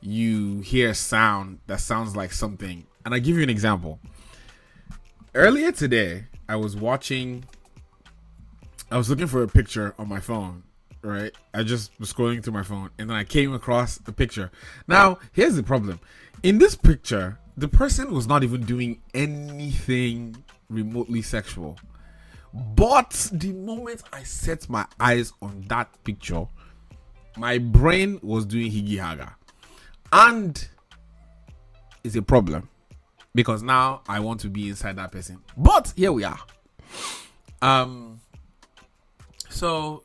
you 0.00 0.60
hear 0.60 0.90
a 0.90 0.94
sound 0.94 1.58
that 1.66 1.80
sounds 1.80 2.14
like 2.14 2.32
something. 2.32 2.86
And 3.04 3.14
I 3.14 3.18
give 3.18 3.36
you 3.36 3.42
an 3.42 3.50
example. 3.50 3.98
Earlier 5.34 5.72
today, 5.72 6.26
I 6.48 6.56
was 6.56 6.76
watching 6.76 7.44
I 8.90 8.96
was 8.96 9.10
looking 9.10 9.26
for 9.26 9.42
a 9.42 9.48
picture 9.48 9.94
on 9.98 10.08
my 10.08 10.20
phone, 10.20 10.62
right? 11.02 11.34
I 11.52 11.64
just 11.64 11.90
was 11.98 12.12
scrolling 12.12 12.42
through 12.42 12.52
my 12.52 12.62
phone 12.62 12.90
and 12.98 13.10
then 13.10 13.16
I 13.16 13.24
came 13.24 13.52
across 13.52 13.98
the 13.98 14.12
picture. 14.12 14.52
Now, 14.86 15.18
here's 15.32 15.56
the 15.56 15.64
problem. 15.64 15.98
In 16.44 16.58
this 16.58 16.76
picture, 16.76 17.38
the 17.56 17.68
person 17.68 18.12
was 18.12 18.26
not 18.26 18.44
even 18.44 18.62
doing 18.64 19.00
anything 19.14 20.36
remotely 20.68 21.22
sexual. 21.22 21.78
But 22.74 23.30
the 23.32 23.52
moment 23.52 24.02
I 24.12 24.22
set 24.22 24.68
my 24.68 24.86
eyes 25.00 25.32
on 25.42 25.64
that 25.68 25.88
picture, 26.04 26.46
my 27.36 27.58
brain 27.58 28.18
was 28.22 28.46
doing 28.46 28.70
higi 28.70 28.98
haga. 28.98 29.36
And 30.12 30.66
it's 32.04 32.16
a 32.16 32.22
problem 32.22 32.68
because 33.34 33.62
now 33.62 34.02
I 34.08 34.20
want 34.20 34.40
to 34.40 34.48
be 34.48 34.68
inside 34.68 34.96
that 34.96 35.12
person. 35.12 35.42
But 35.56 35.92
here 35.96 36.12
we 36.12 36.24
are. 36.24 36.38
Um 37.62 38.20
so 39.48 40.02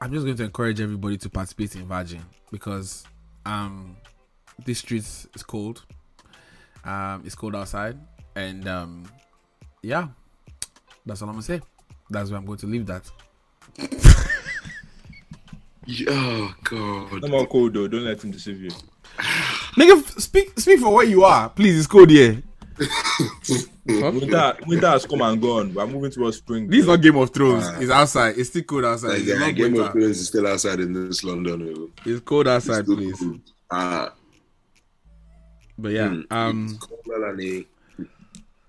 I'm 0.00 0.12
just 0.12 0.24
going 0.24 0.36
to 0.36 0.44
encourage 0.44 0.80
everybody 0.80 1.16
to 1.18 1.28
participate 1.28 1.74
in 1.74 1.86
Virgin 1.86 2.24
because 2.50 3.04
um 3.44 3.96
this 4.64 4.78
street 4.78 5.02
is 5.02 5.42
cold. 5.46 5.84
Um 6.84 7.22
it's 7.24 7.34
cold 7.34 7.54
outside 7.56 7.98
and 8.36 8.66
um 8.68 9.04
yeah. 9.82 10.08
That's 11.06 11.22
all 11.22 11.28
I'm 11.28 11.34
gonna 11.34 11.42
say. 11.42 11.60
That's 12.10 12.30
where 12.30 12.38
I'm 12.38 12.46
going 12.46 12.58
to 12.58 12.66
leave 12.66 12.86
that. 12.86 13.10
Oh 16.08 16.54
god. 16.64 17.22
No 17.22 17.28
more 17.28 17.46
cold 17.46 17.74
though. 17.74 17.88
Don't 17.88 18.04
let 18.04 18.22
him 18.22 18.30
deceive 18.30 18.60
you. 18.60 18.70
Nigga, 19.76 20.20
speak 20.20 20.58
speak 20.58 20.80
for 20.80 20.92
what 20.92 21.08
you 21.08 21.24
are. 21.24 21.48
Please, 21.48 21.78
it's 21.78 21.86
cold 21.86 22.10
here. 22.10 22.42
Winter, 23.86 24.56
winter 24.66 24.86
has 24.88 25.06
come 25.06 25.22
and 25.22 25.40
gone. 25.40 25.72
We're 25.72 25.86
moving 25.86 26.10
towards 26.10 26.36
spring. 26.36 26.68
This 26.68 26.80
is 26.80 26.86
not 26.86 27.00
Game 27.00 27.16
of 27.16 27.30
Thrones. 27.32 27.64
Ah. 27.66 27.78
it's 27.80 27.90
outside. 27.90 28.36
It's 28.36 28.50
still 28.50 28.62
cold 28.62 28.84
outside. 28.84 29.08
Like, 29.08 29.18
It's 29.20 29.28
yeah, 29.28 29.38
not 29.38 29.54
Game 29.54 29.80
of. 29.80 29.92
Thrones 29.92 30.18
is 30.20 30.26
still 30.28 30.46
outside 30.46 30.80
in 30.80 30.92
this 31.08 31.24
London. 31.24 31.90
It's 32.04 32.20
cold 32.20 32.48
outside, 32.48 32.84
still 32.84 32.96
please. 32.96 33.18
cold. 33.18 33.40
Ah, 33.70 34.12
But 35.78 35.92
yeah, 35.92 36.08
mm, 36.08 36.32
um, 36.32 36.78
a- 36.82 37.66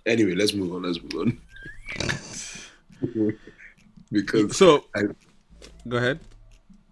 Anyway, 0.09 0.35
let's 0.35 0.53
move 0.53 0.73
on. 0.73 0.83
Let's 0.83 0.99
move 1.01 1.15
on. 1.21 1.41
because 4.11 4.57
so 4.57 4.85
I, 4.95 5.01
go 5.87 5.97
ahead. 5.97 6.19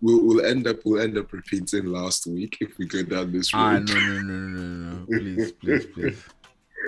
we'll, 0.01 0.23
we'll 0.25 0.45
end 0.45 0.67
up 0.67 0.77
we'll 0.85 1.01
end 1.01 1.17
up 1.17 1.31
repeating 1.33 1.85
last 1.85 2.27
week 2.27 2.57
if 2.61 2.77
we 2.77 2.85
go 2.85 3.03
down 3.03 3.31
this 3.31 3.53
road. 3.53 3.59
Ah, 3.61 3.79
no, 3.79 3.93
no, 3.93 4.21
no, 4.21 4.37
no, 4.37 4.59
no, 4.59 4.91
no. 4.97 5.05
Please, 5.05 5.51
please, 5.53 5.85
please. 5.87 6.23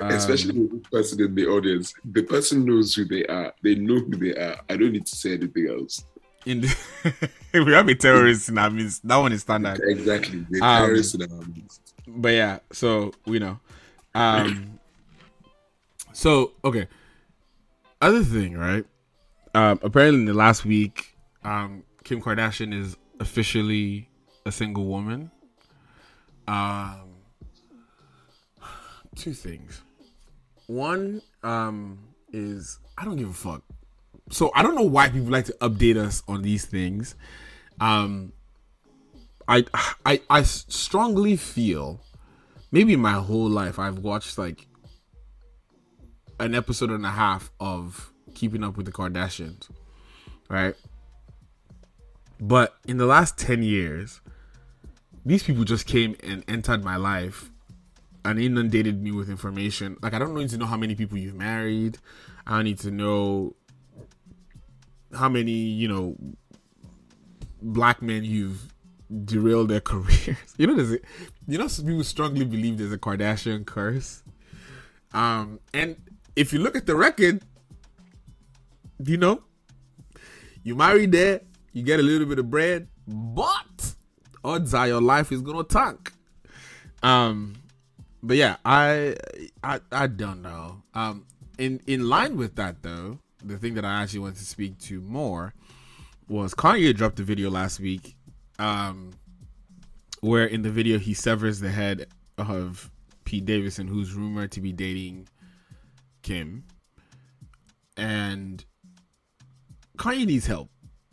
Um, 0.01 0.11
Especially 0.11 0.53
the 0.53 0.81
person 0.93 1.21
in 1.21 1.35
the 1.35 1.45
audience. 1.47 1.93
The 2.05 2.23
person 2.23 2.63
knows 2.63 2.93
who 2.95 3.03
they 3.03 3.25
are. 3.25 3.51
They 3.61 3.75
know 3.75 3.95
who 3.95 4.11
they 4.15 4.33
are. 4.33 4.55
I 4.69 4.77
don't 4.77 4.93
need 4.93 5.05
to 5.07 5.15
say 5.15 5.33
anything 5.33 5.67
else. 5.67 6.05
in 6.45 6.61
the, 6.61 6.67
if 7.51 7.65
we 7.65 7.73
have 7.73 7.89
a 7.89 7.95
terrorist 7.95 8.47
in 8.47 8.57
our 8.59 8.69
midst, 8.69 9.05
that 9.05 9.17
one 9.17 9.33
is 9.33 9.41
standard. 9.41 9.81
Exactly. 9.83 10.45
The 10.51 10.61
Um, 10.61 10.83
terrorists 10.85 11.15
in 11.15 11.23
our 11.23 11.41
midst. 11.53 11.88
But 12.15 12.29
yeah, 12.29 12.59
so 12.71 13.13
we 13.25 13.39
know. 13.39 13.59
Um 14.15 14.79
so 16.13 16.53
okay. 16.63 16.87
Other 18.01 18.23
thing, 18.23 18.57
right? 18.57 18.85
Um 19.53 19.79
apparently 19.83 20.21
in 20.21 20.25
the 20.25 20.33
last 20.33 20.65
week, 20.65 21.15
um 21.43 21.83
Kim 22.03 22.21
Kardashian 22.21 22.73
is 22.73 22.97
officially 23.19 24.09
a 24.45 24.51
single 24.51 24.85
woman. 24.85 25.31
Um 26.47 27.09
two 29.15 29.33
things. 29.33 29.81
One 30.67 31.21
um 31.43 31.99
is 32.31 32.79
I 32.97 33.05
don't 33.05 33.17
give 33.17 33.29
a 33.29 33.33
fuck. 33.33 33.63
So 34.31 34.51
I 34.55 34.61
don't 34.61 34.75
know 34.75 34.83
why 34.83 35.09
people 35.09 35.29
like 35.29 35.45
to 35.45 35.53
update 35.61 35.97
us 35.97 36.23
on 36.27 36.41
these 36.41 36.65
things. 36.65 37.15
Um 37.79 38.33
I 39.49 39.65
I 40.05 40.21
I 40.29 40.43
strongly 40.43 41.35
feel 41.35 42.01
maybe 42.71 42.95
my 42.95 43.13
whole 43.13 43.49
life 43.49 43.79
I've 43.79 43.97
watched 43.97 44.37
like 44.37 44.67
an 46.39 46.53
episode 46.53 46.91
and 46.91 47.05
a 47.05 47.09
half 47.09 47.51
of 47.59 48.13
Keeping 48.35 48.63
Up 48.63 48.77
with 48.77 48.85
the 48.85 48.91
Kardashians, 48.91 49.69
right? 50.49 50.75
But 52.39 52.75
in 52.87 52.97
the 52.97 53.05
last 53.05 53.37
10 53.37 53.63
years, 53.63 54.21
these 55.25 55.43
people 55.43 55.65
just 55.65 55.85
came 55.85 56.15
and 56.23 56.45
entered 56.47 56.83
my 56.83 56.95
life 56.95 57.49
and 58.23 58.39
inundated 58.39 59.01
me 59.01 59.11
with 59.11 59.29
information. 59.29 59.97
Like 60.01 60.13
I 60.13 60.19
don't 60.19 60.35
need 60.35 60.49
to 60.49 60.57
know 60.57 60.67
how 60.67 60.77
many 60.77 60.93
people 60.93 61.17
you've 61.17 61.35
married. 61.35 61.97
I 62.45 62.51
don't 62.51 62.65
need 62.65 62.79
to 62.79 62.91
know 62.91 63.55
how 65.13 65.27
many, 65.27 65.51
you 65.51 65.87
know, 65.87 66.15
black 67.61 68.01
men 68.01 68.23
you've 68.23 68.73
derailed 69.25 69.69
their 69.69 69.79
careers. 69.91 70.37
You 70.57 70.67
know, 70.67 70.75
there's 70.75 70.93
a, 70.93 70.99
you 71.47 71.57
know, 71.57 71.67
some 71.67 71.85
people 71.85 72.03
strongly 72.03 72.45
believe 72.45 72.77
there's 72.77 72.93
a 72.93 72.97
Kardashian 72.97 73.65
curse. 73.65 74.23
Um, 75.13 75.59
and 75.73 75.97
if 76.35 76.53
you 76.53 76.59
look 76.59 76.75
at 76.75 76.85
the 76.85 76.95
record, 76.95 77.41
you 79.03 79.17
know, 79.17 79.43
you 80.63 80.75
marry 80.75 81.05
there, 81.05 81.41
you 81.73 81.83
get 81.83 81.99
a 81.99 82.03
little 82.03 82.27
bit 82.27 82.39
of 82.39 82.49
bread, 82.49 82.87
but 83.07 83.95
odds 84.43 84.73
are 84.73 84.87
your 84.87 85.01
life 85.01 85.31
is 85.31 85.41
gonna 85.41 85.63
tank. 85.63 86.11
Um, 87.01 87.55
but 88.21 88.37
yeah, 88.37 88.57
I, 88.65 89.15
I, 89.63 89.79
I 89.91 90.07
don't 90.07 90.41
know. 90.41 90.83
Um, 90.93 91.25
in 91.57 91.81
in 91.87 92.07
line 92.07 92.37
with 92.37 92.55
that 92.55 92.83
though, 92.83 93.19
the 93.43 93.57
thing 93.57 93.73
that 93.75 93.85
I 93.85 94.01
actually 94.01 94.19
want 94.19 94.35
to 94.37 94.45
speak 94.45 94.77
to 94.79 95.01
more 95.01 95.53
was 96.27 96.53
Kanye 96.53 96.95
dropped 96.95 97.19
a 97.19 97.23
video 97.23 97.49
last 97.49 97.79
week, 97.79 98.15
um, 98.59 99.11
where 100.21 100.45
in 100.45 100.61
the 100.61 100.69
video 100.69 100.99
he 100.99 101.13
severs 101.13 101.59
the 101.59 101.69
head 101.69 102.07
of 102.37 102.91
Pete 103.23 103.45
Davidson, 103.45 103.87
who's 103.87 104.13
rumored 104.13 104.51
to 104.51 104.61
be 104.61 104.71
dating 104.71 105.27
Kim, 106.21 106.65
and 107.97 108.63
Kanye 109.97 110.25
needs 110.25 110.45
help. 110.45 110.69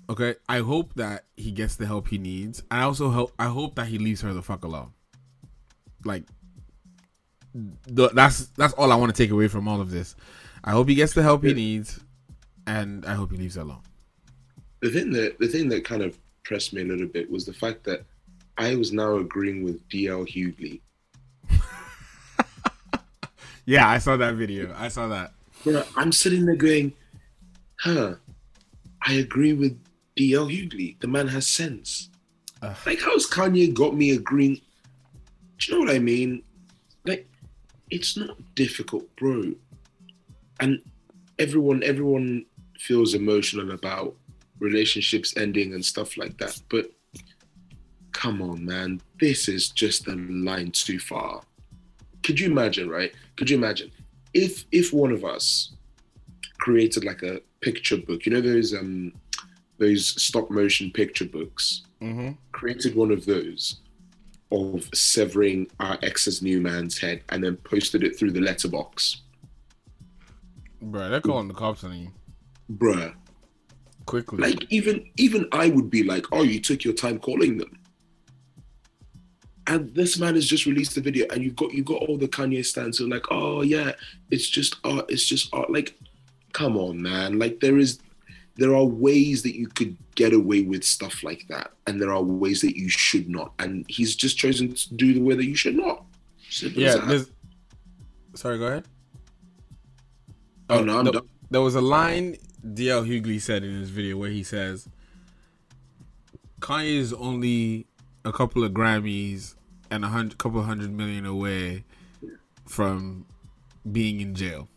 Okay, 0.09 0.35
I 0.49 0.59
hope 0.59 0.95
that 0.95 1.25
he 1.37 1.51
gets 1.51 1.77
the 1.77 1.87
help 1.87 2.09
he 2.09 2.19
needs. 2.19 2.63
I 2.71 2.83
also 2.83 3.11
hope 3.11 3.33
I 3.39 3.47
hope 3.47 3.77
that 3.77 3.87
he 3.87 3.99
leaves 3.99 4.21
her 4.21 4.33
the 4.33 4.43
fuck 4.43 4.65
alone. 4.65 4.93
Like, 6.05 6.25
the, 7.55 8.09
that's 8.11 8.47
that's 8.57 8.75
all 8.75 8.93
I 8.93 8.97
want 8.97 9.15
to 9.15 9.23
take 9.23 9.31
away 9.31 9.49
from 9.49 9.67
all 9.67 9.81
of 9.81 9.91
this. 9.91 10.15
I 10.63 10.73
hope 10.73 10.89
he 10.89 10.95
gets 10.95 11.15
the 11.15 11.23
help 11.23 11.43
he 11.43 11.55
needs, 11.55 12.01
and 12.67 13.05
I 13.05 13.15
hope 13.15 13.33
he 13.33 13.37
leaves 13.37 13.57
her 13.57 13.63
alone. 13.63 13.83
The 14.81 14.91
thing 14.91 15.13
that 15.13 15.39
the 15.39 15.49
thing 15.49 15.69
that 15.71 15.85
kind 15.85 16.03
of 16.03 16.19
pressed 16.47 16.73
me 16.73 16.83
a 16.83 16.85
little 16.85 17.09
bit 17.09 17.31
was 17.31 17.45
the 17.45 17.53
fact 17.53 17.83
that 17.85 18.05
I 18.57 18.77
was 18.77 18.93
now 18.93 19.17
agreeing 19.17 19.65
with 19.65 19.87
DL 19.89 20.27
Hughley. 20.27 20.81
Yeah, 23.69 23.89
I 23.89 23.99
saw 23.99 24.17
that 24.17 24.37
video. 24.37 24.73
I 24.79 24.87
saw 24.87 25.09
that. 25.09 25.33
You 25.65 25.83
I'm 25.97 26.13
sitting 26.13 26.47
there 26.47 26.55
going, 26.55 26.93
huh, 27.81 28.15
I 29.05 29.15
agree 29.15 29.55
with 29.55 29.77
DL 30.17 30.49
Hughley. 30.49 31.01
The 31.01 31.09
man 31.09 31.27
has 31.27 31.49
sense. 31.49 32.11
like, 32.63 33.01
how's 33.01 33.29
Kanye 33.29 33.75
got 33.75 33.97
me 33.97 34.13
agreeing? 34.13 34.61
Do 35.59 35.67
you 35.67 35.75
know 35.75 35.81
what 35.85 35.97
I 35.97 35.99
mean? 35.99 36.45
Like, 37.05 37.29
it's 37.91 38.17
not 38.17 38.37
difficult, 38.55 39.05
bro. 39.17 39.53
And 40.61 40.81
everyone, 41.41 41.83
everyone 41.83 42.47
feels 42.79 43.15
emotional 43.15 43.73
about 43.73 44.15
relationships 44.59 45.37
ending 45.37 45.75
and 45.75 45.85
stuff 45.85 46.17
like 46.17 46.37
that. 46.39 46.61
But 46.71 46.91
come 48.13 48.41
on, 48.43 48.65
man, 48.65 49.01
this 49.21 49.49
is 49.49 49.69
just 49.69 50.07
a 50.09 50.15
line 50.15 50.71
too 50.71 50.99
far. 50.99 51.43
Could 52.23 52.41
you 52.41 52.51
imagine, 52.51 52.89
right? 52.89 53.13
Could 53.37 53.51
you 53.51 53.57
imagine 53.57 53.91
if 54.35 54.65
if 54.73 54.93
one 54.93 55.13
of 55.13 55.25
us 55.25 55.73
created 56.59 57.05
like 57.05 57.23
a 57.23 57.41
picture 57.61 57.97
book, 57.99 58.27
you 58.27 58.33
know 58.33 58.41
those 58.41 58.75
um 58.75 59.13
those 59.79 60.21
stop 60.23 60.51
motion 60.51 60.91
picture 60.91 61.27
books, 61.27 61.83
Mm-hmm. 62.03 62.33
created 62.53 62.95
one 62.95 63.11
of 63.11 63.25
those 63.25 63.81
of 64.53 64.89
severing 64.95 65.67
our 65.81 65.99
ex's 66.03 66.43
new 66.43 66.61
man's 66.61 66.99
head 66.99 67.23
and 67.31 67.43
then 67.43 67.57
posted 67.57 68.05
it 68.05 68.19
through 68.19 68.31
the 68.33 68.41
letterbox. 68.41 69.23
Bro, 70.83 71.09
they're 71.09 71.21
calling 71.23 71.49
the 71.49 71.55
cops 71.55 71.85
on 71.85 71.99
you 71.99 72.11
Bruh. 72.71 73.15
Quickly. 74.07 74.39
Like 74.39 74.65
even 74.71 75.09
even 75.17 75.49
I 75.53 75.69
would 75.69 75.91
be 75.91 76.03
like, 76.03 76.27
oh, 76.33 76.43
you 76.43 76.61
took 76.61 76.85
your 76.85 76.95
time 76.95 77.19
calling 77.19 77.59
them. 77.59 77.79
And 79.69 79.93
this 79.95 80.17
man 80.19 80.37
has 80.37 80.47
just 80.47 80.65
released 80.65 80.97
a 80.97 81.01
video, 81.01 81.27
and 81.33 81.43
you've 81.43 81.57
got 81.57 81.73
you 81.73 81.83
got 81.83 82.03
all 82.03 82.17
the 82.17 82.29
Kanye 82.29 82.65
stands 82.65 83.01
are 83.01 83.09
like, 83.09 83.27
oh 83.31 83.63
yeah, 83.63 83.93
it's 84.31 84.49
just 84.49 84.77
art, 84.85 85.07
it's 85.09 85.27
just 85.27 85.53
art. 85.53 85.71
Like, 85.73 85.99
come 86.53 86.77
on, 86.77 87.03
man. 87.03 87.39
Like 87.39 87.61
there 87.61 87.77
is 87.77 87.99
there 88.55 88.75
are 88.75 88.85
ways 88.85 89.43
that 89.43 89.57
you 89.57 89.67
could 89.67 89.97
get 90.15 90.33
away 90.33 90.63
with 90.63 90.85
stuff 90.85 91.23
like 91.23 91.47
that, 91.49 91.73
and 91.87 92.01
there 92.01 92.13
are 92.13 92.23
ways 92.23 92.61
that 92.63 92.77
you 92.77 92.89
should 92.89 93.29
not. 93.29 93.53
And 93.59 93.85
he's 93.89 94.17
just 94.17 94.39
chosen 94.39 94.73
to 94.73 94.95
do 94.95 95.15
the 95.15 95.21
way 95.21 95.35
that 95.35 95.45
you 95.45 95.57
should 95.57 95.77
not. 95.77 96.05
Simple 96.49 96.83
yeah. 96.83 97.23
Sorry, 98.35 98.59
go 98.59 98.67
ahead. 98.67 98.85
Oh, 100.69 100.83
no, 100.83 100.99
I'm 100.99 101.05
done. 101.07 101.29
there 101.51 101.61
was 101.61 101.75
a 101.75 101.81
line 101.81 102.37
DL 102.75 103.07
Hughley 103.07 103.41
said 103.41 103.63
in 103.65 103.79
his 103.79 103.91
video 103.91 104.17
where 104.17 104.31
he 104.31 104.43
says, 104.43 104.89
"Kanye 106.61 106.97
is 106.97 107.13
only 107.13 107.87
a 108.25 108.33
couple 108.33 108.65
of 108.65 108.73
Grammys 108.73 109.55
and 109.91 110.05
a 110.05 110.09
hundred, 110.09 110.39
couple 110.39 110.63
hundred 110.63 110.91
million 110.91 111.25
away 111.27 111.85
from 112.67 113.25
being 113.91 114.21
in 114.21 114.35
jail 114.35 114.69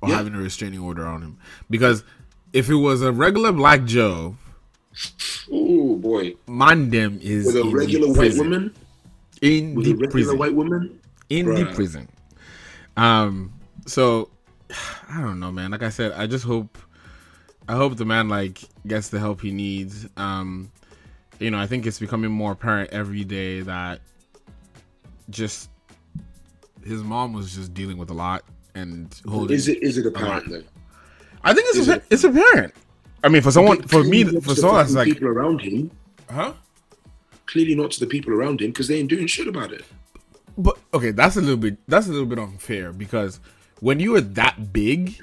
or 0.00 0.08
Yeah. 0.10 0.16
having 0.16 0.34
a 0.34 0.38
restraining 0.38 0.80
order 0.80 1.04
on 1.06 1.22
him." 1.22 1.36
Because 1.68 2.04
if 2.52 2.68
it 2.68 2.76
was 2.76 3.02
a 3.02 3.10
regular 3.12 3.50
Black 3.52 3.84
Joe, 3.84 4.36
oh 5.50 5.96
boy, 5.96 6.34
Mandem 6.46 7.20
is 7.20 7.46
with 7.46 7.56
a 7.56 7.64
regular 7.70 8.12
white 8.12 8.36
woman, 8.36 8.74
in 9.40 9.74
with 9.74 9.84
the 9.86 9.90
a 9.90 9.94
regular 9.94 10.10
prison 10.10 10.38
white 10.38 10.54
woman, 10.54 11.00
in 11.28 11.46
the 11.46 11.66
prison. 11.74 12.08
Um, 12.96 13.52
so 13.86 14.30
I 15.08 15.20
don't 15.20 15.40
know, 15.40 15.50
man. 15.50 15.70
Like 15.72 15.82
I 15.82 15.88
said, 15.90 16.12
I 16.12 16.26
just 16.26 16.44
hope, 16.44 16.78
I 17.68 17.74
hope 17.74 17.96
the 17.96 18.04
man 18.04 18.28
like 18.28 18.60
gets 18.86 19.08
the 19.08 19.18
help 19.18 19.40
he 19.40 19.50
needs. 19.50 20.06
Um, 20.16 20.70
you 21.38 21.50
know, 21.50 21.58
I 21.58 21.66
think 21.66 21.86
it's 21.86 21.98
becoming 21.98 22.30
more 22.30 22.52
apparent 22.52 22.90
every 22.92 23.24
day 23.24 23.60
that 23.60 24.00
just 25.30 25.70
his 26.84 27.02
mom 27.02 27.32
was 27.32 27.54
just 27.54 27.74
dealing 27.74 27.98
with 27.98 28.10
a 28.10 28.14
lot 28.14 28.44
and 28.74 29.14
holding. 29.28 29.56
Is 29.56 29.68
it 29.68 29.82
is 29.82 29.98
it 29.98 30.06
apparent 30.06 30.48
though? 30.48 30.62
I 31.44 31.54
think 31.54 31.66
it's 31.70 31.78
Is 31.78 31.88
appa- 31.88 32.04
it's 32.10 32.24
apparent. 32.24 32.74
I 33.24 33.28
mean, 33.28 33.42
for 33.42 33.52
someone, 33.52 33.82
for 33.82 34.02
me, 34.02 34.24
for 34.24 34.54
someone 34.54 34.78
that's 34.78 34.94
like, 34.94 35.06
people 35.06 35.28
around 35.28 35.60
him, 35.60 35.90
huh? 36.30 36.54
Clearly 37.46 37.74
not 37.74 37.92
to 37.92 38.00
the 38.00 38.06
people 38.06 38.32
around 38.32 38.60
him 38.60 38.70
because 38.70 38.88
they 38.88 38.98
ain't 38.98 39.08
doing 39.08 39.26
shit 39.26 39.46
about 39.46 39.72
it. 39.72 39.84
But 40.58 40.78
okay, 40.92 41.12
that's 41.12 41.36
a 41.36 41.40
little 41.40 41.56
bit 41.56 41.78
that's 41.88 42.08
a 42.08 42.10
little 42.10 42.26
bit 42.26 42.38
unfair 42.38 42.92
because 42.92 43.40
when 43.80 44.00
you 44.00 44.16
are 44.16 44.20
that 44.20 44.72
big 44.72 45.18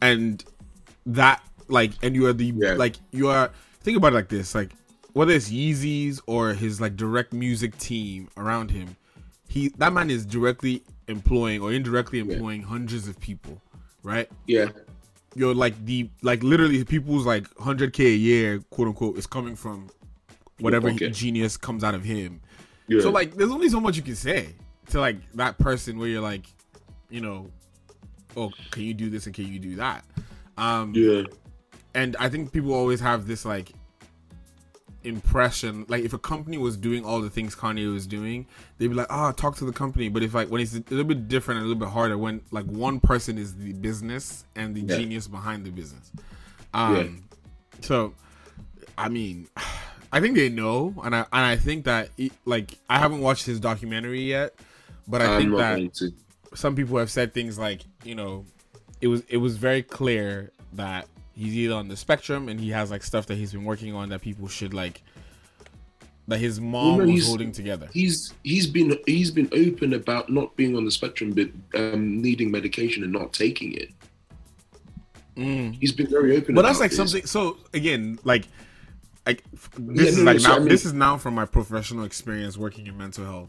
and 0.00 0.44
that 1.08 1.42
like 1.68 1.92
and 2.02 2.14
you 2.14 2.26
are 2.26 2.32
the 2.32 2.52
like 2.76 2.96
you 3.10 3.28
are 3.28 3.50
think 3.80 3.96
about 3.96 4.12
it 4.12 4.16
like 4.16 4.28
this 4.28 4.54
like 4.54 4.70
whether 5.18 5.32
it's 5.32 5.50
Yeezys 5.50 6.20
or 6.26 6.54
his 6.54 6.80
like 6.80 6.96
direct 6.96 7.32
music 7.32 7.76
team 7.78 8.28
around 8.36 8.70
him, 8.70 8.96
he 9.48 9.70
that 9.78 9.92
man 9.92 10.10
is 10.10 10.24
directly 10.24 10.84
employing 11.08 11.60
or 11.60 11.72
indirectly 11.72 12.20
employing 12.20 12.62
hundreds 12.62 13.08
of 13.08 13.18
people, 13.18 13.60
right? 14.04 14.30
Yeah. 14.46 14.68
You're 15.34 15.54
like 15.54 15.84
the 15.84 16.08
like 16.22 16.42
literally 16.44 16.84
people's 16.84 17.26
like 17.26 17.46
hundred 17.58 17.92
k 17.92 18.06
a 18.06 18.16
year, 18.16 18.60
quote 18.70 18.88
unquote, 18.88 19.18
is 19.18 19.26
coming 19.26 19.56
from 19.56 19.90
whatever 20.60 20.90
pocket. 20.90 21.14
genius 21.14 21.56
comes 21.56 21.82
out 21.82 21.94
of 21.96 22.04
him. 22.04 22.40
Yeah. 22.86 23.00
So 23.00 23.10
like, 23.10 23.34
there's 23.34 23.50
only 23.50 23.68
so 23.68 23.80
much 23.80 23.96
you 23.96 24.02
can 24.02 24.16
say 24.16 24.54
to 24.90 25.00
like 25.00 25.16
that 25.34 25.58
person 25.58 25.98
where 25.98 26.08
you're 26.08 26.22
like, 26.22 26.46
you 27.10 27.20
know, 27.20 27.50
oh, 28.36 28.52
can 28.70 28.84
you 28.84 28.94
do 28.94 29.10
this 29.10 29.26
and 29.26 29.34
can 29.34 29.46
you 29.46 29.58
do 29.58 29.76
that? 29.76 30.04
Um, 30.58 30.92
yeah. 30.94 31.22
And 31.94 32.16
I 32.18 32.28
think 32.28 32.52
people 32.52 32.74
always 32.74 33.00
have 33.00 33.26
this 33.26 33.44
like 33.44 33.72
impression, 35.04 35.86
like 35.88 36.04
if 36.04 36.12
a 36.12 36.18
company 36.18 36.58
was 36.58 36.76
doing 36.76 37.04
all 37.04 37.20
the 37.20 37.30
things 37.30 37.54
Kanye 37.54 37.90
was 37.92 38.06
doing, 38.06 38.46
they'd 38.76 38.88
be 38.88 38.94
like, 38.94 39.06
ah, 39.10 39.32
talk 39.32 39.56
to 39.56 39.64
the 39.64 39.72
company. 39.72 40.08
But 40.08 40.22
if 40.22 40.34
like 40.34 40.48
when 40.50 40.60
it's 40.60 40.74
a 40.74 40.82
little 40.90 41.04
bit 41.04 41.28
different 41.28 41.58
and 41.58 41.64
a 41.66 41.68
little 41.68 41.80
bit 41.80 41.92
harder, 41.92 42.18
when 42.18 42.42
like 42.50 42.66
one 42.66 43.00
person 43.00 43.38
is 43.38 43.54
the 43.54 43.72
business 43.74 44.44
and 44.56 44.74
the 44.74 44.80
Yeah. 44.80 44.96
genius 44.96 45.28
behind 45.28 45.64
the 45.64 45.70
business. 45.70 46.12
Um, 46.74 46.94
Yeah. 46.96 47.08
so 47.80 48.14
I 48.96 49.08
mean, 49.08 49.48
I 50.12 50.20
think 50.20 50.36
they 50.36 50.48
know, 50.48 50.94
and 51.04 51.14
I 51.14 51.20
and 51.20 51.26
I 51.44 51.56
think 51.56 51.84
that 51.84 52.08
it, 52.16 52.32
like 52.44 52.78
I 52.88 52.98
haven't 52.98 53.20
watched 53.20 53.44
his 53.46 53.60
documentary 53.60 54.22
yet, 54.22 54.54
but 55.06 55.20
I 55.20 55.36
I'm 55.36 55.38
think 55.40 55.56
that 55.56 56.12
some 56.54 56.74
people 56.74 56.96
have 56.98 57.10
said 57.10 57.34
things 57.34 57.58
like 57.58 57.82
you 58.04 58.14
know, 58.14 58.46
it 59.00 59.08
was 59.08 59.22
it 59.28 59.36
was 59.38 59.56
very 59.56 59.82
clear 59.82 60.50
that 60.72 61.06
he's 61.34 61.54
either 61.56 61.74
on 61.74 61.88
the 61.88 61.96
spectrum 61.96 62.48
and 62.48 62.58
he 62.60 62.70
has 62.70 62.90
like 62.90 63.02
stuff 63.02 63.26
that 63.26 63.36
he's 63.36 63.52
been 63.52 63.64
working 63.64 63.94
on 63.94 64.08
that 64.08 64.20
people 64.20 64.48
should 64.48 64.74
like 64.74 65.02
that 66.26 66.38
his 66.38 66.60
mom 66.60 66.98
Well, 66.98 67.06
no, 67.06 67.12
was 67.14 67.26
holding 67.26 67.52
together. 67.52 67.88
He's 67.92 68.34
he's 68.44 68.66
been 68.66 68.98
he's 69.06 69.30
been 69.30 69.48
open 69.52 69.94
about 69.94 70.28
not 70.30 70.54
being 70.56 70.76
on 70.76 70.84
the 70.84 70.90
spectrum, 70.90 71.32
but 71.32 71.48
um, 71.80 72.20
needing 72.20 72.50
medication 72.50 73.02
and 73.02 73.12
not 73.12 73.32
taking 73.32 73.72
it. 73.74 73.90
He's 75.36 75.92
been 75.92 76.08
very 76.08 76.36
open. 76.36 76.54
But 76.56 76.62
that's 76.62 76.80
like 76.80 76.90
this. 76.90 76.96
something. 76.96 77.24
So 77.24 77.58
again, 77.72 78.18
like, 78.24 78.46
like 79.24 79.44
this 79.78 80.02
Yeah, 80.04 80.10
is 80.10 80.18
no, 80.18 80.24
like 80.24 80.34
no, 80.34 80.38
so 80.42 80.48
now. 80.48 80.56
I 80.56 80.58
mean- 80.58 80.68
this 80.68 80.84
is 80.84 80.92
now 80.92 81.16
from 81.16 81.34
my 81.34 81.44
professional 81.44 82.04
experience 82.04 82.58
working 82.58 82.88
in 82.88 82.98
mental 82.98 83.24
health. 83.24 83.48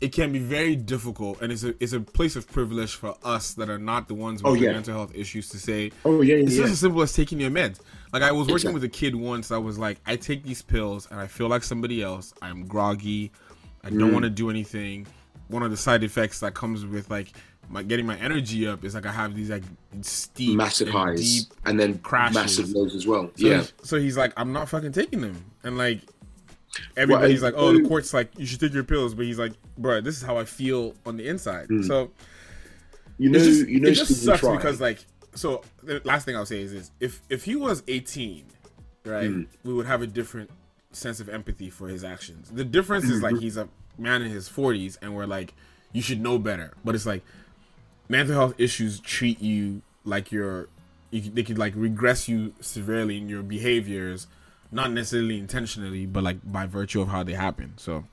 It 0.00 0.12
can 0.12 0.30
be 0.32 0.38
very 0.38 0.76
difficult, 0.76 1.40
and 1.42 1.50
it's 1.50 1.64
a 1.64 1.74
it's 1.82 1.92
a 1.92 1.98
place 2.00 2.36
of 2.36 2.46
privilege 2.50 2.94
for 2.94 3.16
us 3.24 3.54
that 3.54 3.68
are 3.68 3.78
not 3.80 4.06
the 4.06 4.14
ones 4.14 4.42
with 4.42 4.52
Oh, 4.52 4.54
yeah. 4.54 4.72
mental 4.72 4.94
health 4.94 5.12
issues 5.14 5.48
to 5.48 5.58
say. 5.58 5.90
Oh, 6.04 6.20
yeah, 6.20 6.36
It's 6.36 6.52
yeah. 6.54 6.62
just 6.62 6.72
as 6.74 6.78
simple 6.80 7.02
as 7.02 7.12
taking 7.12 7.40
your 7.40 7.50
meds. 7.50 7.80
Like 8.12 8.22
I 8.22 8.30
was 8.30 8.42
working 8.46 8.54
Exactly. 8.70 8.74
with 8.74 8.84
a 8.84 8.88
kid 8.88 9.14
once. 9.16 9.50
I 9.50 9.58
was 9.58 9.76
like, 9.76 9.98
I 10.06 10.14
take 10.14 10.44
these 10.44 10.62
pills, 10.62 11.08
and 11.10 11.18
I 11.18 11.26
feel 11.26 11.48
like 11.48 11.64
somebody 11.64 12.00
else. 12.02 12.32
I'm 12.40 12.64
groggy. 12.66 13.32
I 13.82 13.90
don't 13.90 13.98
Mm. 14.10 14.12
want 14.12 14.22
to 14.24 14.30
do 14.30 14.50
anything. 14.50 15.06
One 15.48 15.62
of 15.64 15.70
the 15.72 15.76
side 15.76 16.04
effects 16.04 16.40
that 16.40 16.54
comes 16.54 16.84
with 16.86 17.10
like 17.10 17.32
my 17.70 17.82
getting 17.82 18.06
my 18.06 18.16
energy 18.18 18.66
up 18.68 18.84
is 18.84 18.94
like 18.94 19.04
I 19.04 19.12
have 19.12 19.34
these 19.34 19.50
like 19.50 19.64
steep, 20.02 20.56
massive 20.56 20.88
and 20.88 20.96
highs 20.96 21.20
deep 21.42 21.52
and 21.66 21.78
then 21.78 21.98
crashes. 21.98 22.34
massive 22.34 22.70
lows 22.70 22.94
as 22.94 23.06
well. 23.06 23.30
So, 23.36 23.46
yeah. 23.46 23.64
So 23.82 23.98
he's 23.98 24.16
like, 24.16 24.32
I'm 24.36 24.52
not 24.52 24.68
fucking 24.68 24.92
taking 24.92 25.20
them, 25.22 25.44
and 25.64 25.76
like 25.76 26.00
everybody's 26.96 27.42
Well, 27.42 27.52
like, 27.52 27.60
oh, 27.60 27.72
the 27.72 27.86
court's 27.88 28.12
like, 28.14 28.30
you 28.38 28.46
should 28.46 28.60
take 28.60 28.72
your 28.74 28.84
pills, 28.84 29.14
but 29.14 29.24
he's 29.24 29.38
like, 29.38 29.52
bro, 29.76 30.00
this 30.00 30.16
is 30.16 30.22
how 30.22 30.38
I 30.38 30.44
feel 30.44 30.94
on 31.06 31.16
the 31.16 31.26
inside. 31.28 31.66
Hmm. 31.68 31.82
So 31.82 32.10
You 33.18 33.30
know, 33.30 33.38
just, 33.38 33.68
you 33.68 33.80
know, 33.80 33.88
it 33.88 33.94
just 33.94 34.24
sucks 34.24 34.40
Fry. 34.40 34.56
because 34.56 34.80
like, 34.80 35.04
so 35.34 35.62
the 35.82 36.00
last 36.04 36.24
thing 36.24 36.36
I'll 36.36 36.46
say 36.46 36.60
is 36.62 36.72
this: 36.72 36.90
if 37.00 37.20
if 37.28 37.44
he 37.44 37.54
was 37.56 37.82
18, 37.88 38.44
right, 39.04 39.28
Hmm. 39.30 39.42
we 39.64 39.72
would 39.74 39.86
have 39.86 40.02
a 40.02 40.06
different 40.06 40.50
sense 40.92 41.20
of 41.20 41.28
empathy 41.28 41.68
for 41.70 41.88
his 41.88 42.02
actions. 42.04 42.50
The 42.50 42.64
difference 42.64 43.04
is 43.10 43.22
like 43.22 43.34
Mhm. 43.36 43.40
he's 43.42 43.56
a 43.56 43.68
man 43.98 44.22
in 44.22 44.30
his 44.30 44.48
40s, 44.48 44.96
and 45.02 45.14
we're 45.14 45.26
like, 45.26 45.54
you 45.92 46.00
should 46.02 46.20
know 46.20 46.38
better. 46.38 46.72
But 46.84 46.94
it's 46.94 47.06
like 47.06 47.22
mental 48.08 48.34
health 48.34 48.54
issues 48.58 49.00
treat 49.00 49.40
you 49.42 49.82
like 50.04 50.32
you're 50.32 50.68
you, 51.10 51.20
they 51.20 51.42
could 51.42 51.58
like 51.58 51.72
regress 51.76 52.28
you 52.28 52.54
severely 52.60 53.16
in 53.18 53.28
your 53.28 53.42
behaviors 53.42 54.26
not 54.70 54.92
necessarily 54.92 55.38
intentionally 55.38 56.06
but 56.06 56.22
like 56.22 56.38
by 56.44 56.66
virtue 56.66 57.00
of 57.00 57.08
how 57.08 57.22
they 57.22 57.32
happen 57.34 57.72
so 57.76 58.04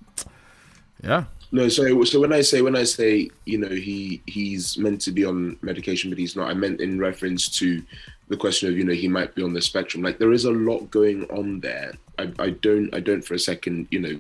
yeah 1.04 1.26
No, 1.52 1.70
so 1.70 2.04
so 2.04 2.20
when 2.20 2.34
I 2.34 2.42
say 2.42 2.62
when 2.62 2.76
I 2.76 2.84
say 2.84 3.30
you 3.46 3.58
know 3.58 3.70
he 3.70 4.22
he's 4.26 4.78
meant 4.78 5.00
to 5.02 5.12
be 5.12 5.24
on 5.24 5.58
medication 5.62 6.10
but 6.10 6.20
he's 6.20 6.36
not, 6.36 6.50
I 6.50 6.54
meant 6.54 6.82
in 6.82 7.00
reference 7.00 7.48
to 7.60 7.82
the 8.28 8.38
question 8.38 8.68
of 8.68 8.78
you 8.78 8.84
know 8.84 8.94
he 8.94 9.08
might 9.08 9.36
be 9.36 9.44
on 9.44 9.54
the 9.54 9.62
spectrum. 9.62 10.04
Like 10.04 10.18
there 10.18 10.34
is 10.34 10.46
a 10.46 10.52
lot 10.52 10.90
going 10.90 11.24
on 11.30 11.60
there. 11.60 11.94
I, 12.18 12.32
I 12.40 12.50
don't 12.50 12.94
I 12.94 13.00
don't 13.00 13.24
for 13.24 13.36
a 13.36 13.40
second 13.40 13.88
you 13.92 14.00
know 14.00 14.20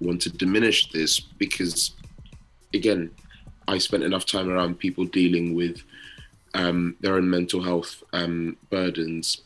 want 0.00 0.22
to 0.22 0.30
diminish 0.30 0.90
this 0.90 1.20
because 1.20 1.92
again 2.72 3.10
I 3.68 3.78
spent 3.78 4.02
enough 4.02 4.26
time 4.26 4.48
around 4.48 4.78
people 4.78 5.04
dealing 5.04 5.54
with 5.54 5.82
um, 6.54 6.96
their 7.00 7.16
own 7.16 7.28
mental 7.28 7.62
health 7.62 8.02
um, 8.12 8.56
burdens 8.70 9.42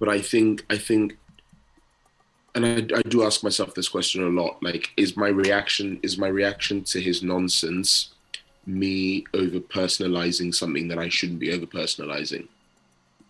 but 0.00 0.08
I 0.08 0.20
think 0.20 0.64
I 0.68 0.78
think, 0.78 1.16
and 2.56 2.66
I, 2.66 2.98
I 2.98 3.02
do 3.02 3.22
ask 3.22 3.44
myself 3.44 3.74
this 3.74 3.88
question 3.88 4.24
a 4.24 4.42
lot. 4.42 4.60
Like, 4.60 4.90
is 4.96 5.16
my 5.16 5.28
reaction 5.28 6.00
is 6.02 6.18
my 6.18 6.26
reaction 6.26 6.82
to 6.84 7.00
his 7.00 7.22
nonsense 7.22 8.14
me 8.66 9.24
over 9.34 9.60
personalizing 9.60 10.52
something 10.52 10.88
that 10.88 10.98
I 10.98 11.08
shouldn't 11.08 11.38
be 11.38 11.52
over 11.52 11.66
personalizing? 11.66 12.48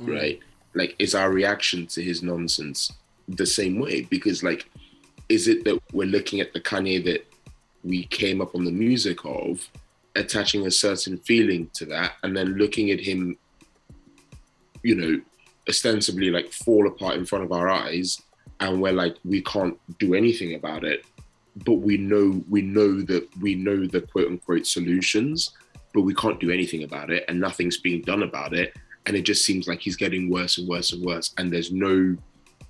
Mm. 0.01 0.15
Right? 0.15 0.41
Like, 0.73 0.97
is 0.99 1.15
our 1.15 1.31
reaction 1.31 1.87
to 1.89 2.03
his 2.03 2.23
nonsense 2.23 2.93
the 3.29 3.47
same 3.47 3.79
way? 3.79 4.03
Because 4.03 4.43
like, 4.43 4.71
is 5.29 5.49
it 5.49 5.65
that 5.65 5.79
we're 5.93 6.07
looking 6.07 6.41
at 6.41 6.55
the 6.55 6.61
Kanye 6.61 7.05
that 7.05 7.27
we 7.85 8.05
came 8.05 8.41
up 8.41 8.55
on 8.55 8.65
the 8.65 8.71
music 8.71 9.25
of, 9.25 9.69
attaching 10.17 10.67
a 10.67 10.71
certain 10.71 11.19
feeling 11.19 11.71
to 11.75 11.85
that, 11.87 12.15
and 12.23 12.37
then 12.37 12.55
looking 12.55 12.91
at 12.91 13.01
him, 13.01 13.37
you 14.83 14.95
know, 14.95 15.21
ostensibly 15.71 16.31
like 16.31 16.53
fall 16.53 16.87
apart 16.87 17.17
in 17.17 17.25
front 17.25 17.45
of 17.45 17.53
our 17.53 17.71
eyes, 17.71 18.21
and 18.61 18.83
we're 18.83 18.93
like, 18.93 19.17
we 19.25 19.41
can't 19.43 19.79
do 19.99 20.15
anything 20.15 20.55
about 20.55 20.85
it, 20.85 21.05
but 21.65 21.75
we 21.75 21.97
know 21.97 22.43
we 22.51 22.61
know 22.61 23.01
that 23.03 23.27
we 23.41 23.55
know 23.55 23.87
the 23.87 24.03
quote 24.03 24.27
unquote 24.27 24.67
solutions, 24.67 25.53
but 25.95 26.03
we 26.03 26.15
can't 26.15 26.41
do 26.41 26.51
anything 26.51 26.83
about 26.83 27.11
it, 27.11 27.25
and 27.29 27.41
nothing's 27.41 27.79
being 27.79 28.03
done 28.03 28.23
about 28.23 28.53
it, 28.53 28.77
and 29.07 29.17
it 29.17 29.23
just 29.23 29.47
seems 29.47 29.67
like 29.67 29.81
he's 29.81 29.97
getting 29.97 30.29
worse 30.29 30.59
and 30.59 30.69
worse 30.69 30.93
and 30.93 31.03
worse, 31.03 31.33
and 31.39 31.51
there's 31.51 31.73
no 31.73 32.15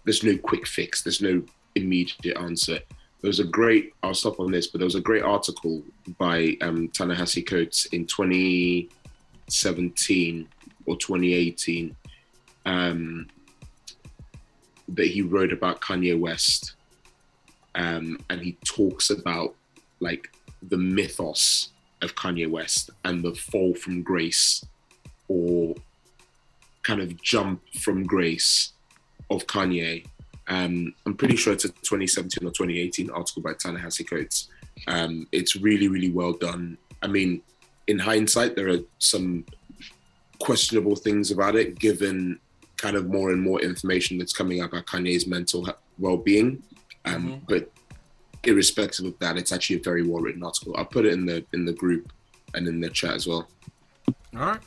there's 0.05 0.22
no 0.22 0.38
quick 0.38 0.66
fix, 0.66 1.03
there's 1.03 1.20
no 1.20 1.42
immediate 1.74 2.38
answer. 2.38 2.78
There 3.20 3.28
was 3.28 3.40
a 3.40 3.44
great, 3.44 3.92
I'll 4.03 4.14
stop 4.14 4.40
on 4.40 4.51
this, 4.51 4.68
but 4.68 4.78
there 4.78 4.86
was 4.86 4.94
a 4.94 5.01
great 5.01 5.22
article 5.22 5.82
by 6.18 6.57
um, 6.62 6.88
Ta-Nehisi 6.88 7.46
Coates 7.46 7.84
in 7.86 8.07
2017 8.07 10.48
or 10.86 10.96
2018 10.96 11.94
um, 12.71 13.27
that 14.89 15.09
he 15.09 15.23
wrote 15.23 15.53
about 15.53 15.81
Kanye 15.81 16.18
West. 16.18 16.75
Um, 17.75 18.18
and 18.31 18.41
he 18.41 18.57
talks 18.64 19.11
about 19.11 19.55
like 19.99 20.31
the 20.62 20.79
mythos 20.79 21.71
of 22.01 22.14
Kanye 22.14 22.49
West 22.49 22.91
and 23.05 23.23
the 23.23 23.35
fall 23.35 23.75
from 23.75 24.03
grace 24.03 24.64
or 25.29 25.75
kind 26.83 27.01
of 27.01 27.21
jump 27.23 27.61
from 27.81 28.05
grace 28.05 28.73
of 29.31 29.47
Kanye. 29.47 30.07
Um, 30.47 30.95
I'm 31.07 31.14
pretty 31.14 31.37
sure 31.37 31.53
it's 31.53 31.64
a 31.64 31.68
2017 31.68 32.47
or 32.47 32.51
2018 32.51 33.11
article 33.11 33.43
by 33.43 33.53
Ta-Nehisi 33.55 34.09
Coates. 34.09 34.49
Um, 34.87 35.27
it's 35.33 35.57
really, 35.57 35.89
really 35.89 36.11
well 36.11 36.33
done. 36.33 36.79
I 37.03 37.09
mean, 37.09 37.43
in 37.87 37.99
hindsight, 37.99 38.57
there 38.57 38.68
are 38.68 38.81
some 38.99 39.45
questionable 40.39 40.97
things 40.97 41.31
about 41.31 41.55
it, 41.55 41.79
given 41.79 42.41
kind 42.81 42.97
of 42.97 43.09
more 43.09 43.31
and 43.31 43.43
more 43.43 43.61
information 43.61 44.18
that's 44.18 44.33
coming 44.33 44.61
out 44.61 44.70
about 44.70 44.87
Kanye's 44.87 45.26
mental 45.26 45.68
well-being. 45.99 46.62
Um, 47.05 47.43
But 47.49 47.70
irrespective 48.45 49.05
of 49.07 49.18
that, 49.18 49.37
it's 49.37 49.53
actually 49.53 49.76
a 49.76 49.83
very 49.83 50.03
well-written 50.07 50.43
article. 50.43 50.74
I'll 50.76 50.85
put 50.85 51.05
it 51.07 51.12
in 51.12 51.26
the 51.26 51.45
in 51.53 51.64
the 51.64 51.72
group 51.72 52.12
and 52.55 52.66
in 52.66 52.81
the 52.81 52.91
chat 52.91 53.14
as 53.14 53.26
well. 53.26 53.49
All 54.35 54.41
right. 54.41 54.61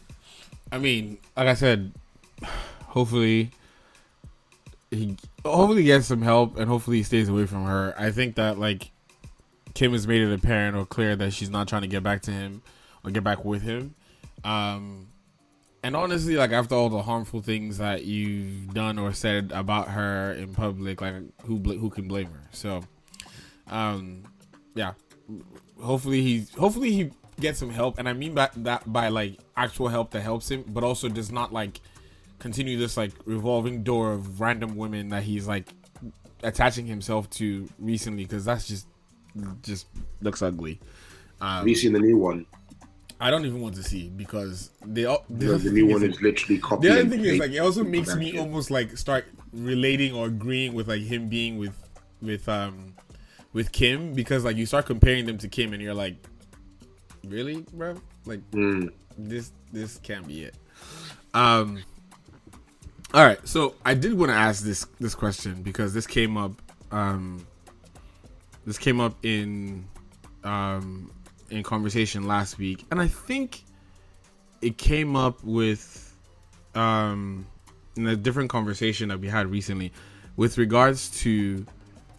I 0.72 0.78
mean, 0.80 1.18
like 1.36 1.48
I 1.48 1.54
said, 1.54 1.92
hopefully 2.86 3.52
he 4.90 5.18
hopefully 5.44 5.84
gets 5.84 6.08
some 6.08 6.22
help 6.22 6.58
and 6.58 6.68
hopefully 6.68 6.98
he 6.98 7.04
stays 7.04 7.30
away 7.30 7.46
from 7.46 7.66
her. 7.66 7.94
I 7.98 8.12
think 8.12 8.36
that 8.36 8.60
like 8.60 8.92
Kim 9.74 9.92
has 9.94 10.08
made 10.08 10.22
it 10.22 10.34
apparent 10.34 10.78
or 10.78 10.86
clear 10.86 11.16
that 11.16 11.34
she's 11.34 11.50
not 11.50 11.68
trying 11.68 11.82
to 11.82 11.88
get 11.88 12.04
back 12.04 12.22
to 12.24 12.32
him 12.32 12.62
or 13.04 13.12
get 13.12 13.24
back 13.24 13.44
with 13.44 13.64
him. 13.64 13.96
Um 14.44 15.08
and 15.84 15.96
honestly, 15.96 16.36
like 16.36 16.52
after 16.52 16.76
all 16.76 16.90
the 16.90 17.02
harmful 17.02 17.42
things 17.42 17.78
that 17.78 18.06
you've 18.06 18.74
done 18.74 18.98
or 18.98 19.14
said 19.14 19.52
about 19.54 19.90
her 19.90 20.32
in 20.32 20.54
public, 20.54 21.02
like 21.02 21.16
who 21.44 21.58
who 21.58 21.90
can 21.90 22.08
blame 22.08 22.28
her? 22.28 22.48
So, 22.52 22.82
um, 23.68 24.24
yeah. 24.76 24.94
Hopefully 25.82 26.22
he 26.22 26.46
hopefully 26.58 26.92
he 26.92 27.12
gets 27.40 27.60
some 27.60 27.70
help, 27.70 28.00
and 28.00 28.08
I 28.08 28.14
mean 28.14 28.34
by 28.34 28.50
that 28.58 28.92
by 28.92 29.10
like 29.10 29.40
actual 29.58 29.90
help 29.90 30.12
that 30.12 30.22
helps 30.22 30.50
him, 30.50 30.64
but 30.68 30.84
also 30.84 31.10
does 31.10 31.32
not 31.32 31.52
like 31.52 31.82
continue 32.40 32.78
this 32.78 32.96
like 32.96 33.12
revolving 33.26 33.84
door 33.84 34.14
of 34.14 34.40
random 34.40 34.76
women 34.78 35.10
that 35.10 35.24
he's 35.24 35.48
like 35.48 35.68
attaching 36.44 36.86
himself 36.86 37.30
to 37.32 37.68
recently, 37.78 38.24
because 38.24 38.46
that's 38.46 38.68
just 38.68 38.88
just 39.62 39.88
looks 40.22 40.42
ugly. 40.42 40.80
Um, 41.42 41.60
Have 41.60 41.68
you 41.68 41.76
seen 41.76 41.92
the 41.92 42.00
new 42.00 42.18
one? 42.18 42.46
I 43.24 43.32
don't 43.32 43.46
even 43.46 43.62
want 43.62 43.76
to 43.76 43.84
see 43.84 44.10
because 44.10 44.70
they 44.86 45.06
all 45.06 45.24
The, 45.30 45.58
the 45.58 45.72
new 45.72 45.88
one 45.88 46.04
is 46.04 46.22
literally 46.22 46.58
the 46.58 46.62
copying. 46.62 46.92
other 46.94 47.06
thing 47.10 47.24
is 47.24 47.40
like 47.40 47.52
it 47.52 47.60
also 47.60 47.84
makes 47.84 48.14
me 48.16 48.38
almost 48.38 48.70
like 48.70 48.98
start 48.98 49.26
relating 49.54 50.14
or 50.14 50.26
agreeing 50.28 50.74
with 50.74 50.90
like 50.90 51.04
him 51.04 51.30
being 51.30 51.58
with 51.58 51.74
with 52.22 52.50
um 52.50 52.94
with 53.54 53.72
Kim 53.72 54.14
because 54.14 54.44
like 54.44 54.58
you 54.58 54.66
start 54.66 54.86
comparing 54.86 55.26
them 55.26 55.38
to 55.38 55.48
Kim 55.48 55.72
and 55.72 55.82
you're 55.82 55.94
like, 55.94 56.16
really, 57.26 57.66
bro? 57.72 57.96
Like 58.26 58.42
this 59.18 59.52
this 59.72 60.00
can't 60.00 60.28
be 60.28 60.44
it. 60.44 60.56
Um. 61.34 61.82
All 63.14 63.24
right, 63.24 63.40
so 63.48 63.76
I 63.86 63.94
did 63.94 64.16
want 64.16 64.32
to 64.32 64.36
ask 64.36 64.64
this 64.66 64.86
this 65.00 65.16
question 65.16 65.62
because 65.62 65.94
this 65.94 66.08
came 66.08 66.36
up 66.36 66.52
um 66.92 67.46
this 68.66 68.78
came 68.78 69.00
up 69.00 69.16
in 69.24 69.86
um 70.44 71.10
in 71.54 71.64
conversation 71.64 72.28
last 72.28 72.58
week 72.58 72.86
and 72.92 73.02
I 73.02 73.08
think 73.08 73.64
it 74.62 74.78
came 74.78 75.16
up 75.16 75.44
with 75.44 76.16
um 76.76 77.46
in 77.96 78.08
a 78.08 78.16
different 78.16 78.50
conversation 78.50 79.10
that 79.10 79.20
we 79.20 79.28
had 79.28 79.48
recently 79.48 79.92
with 80.36 80.58
regards 80.58 81.10
to 81.22 81.66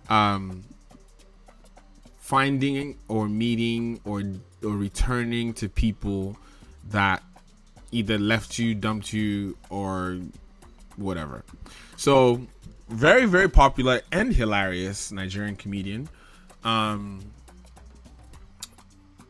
um 0.08 0.62
finding 2.24 2.96
or 3.08 3.28
meeting 3.28 4.00
or 4.04 4.22
or 4.62 4.70
returning 4.70 5.52
to 5.52 5.68
people 5.68 6.36
that 6.90 7.22
either 7.92 8.18
left 8.18 8.58
you, 8.58 8.74
dumped 8.74 9.12
you, 9.12 9.56
or 9.70 10.18
whatever. 10.96 11.44
So 11.96 12.40
very, 12.88 13.26
very 13.26 13.48
popular 13.48 14.00
and 14.10 14.34
hilarious 14.34 15.12
Nigerian 15.12 15.56
comedian. 15.56 16.08
Um 16.64 17.20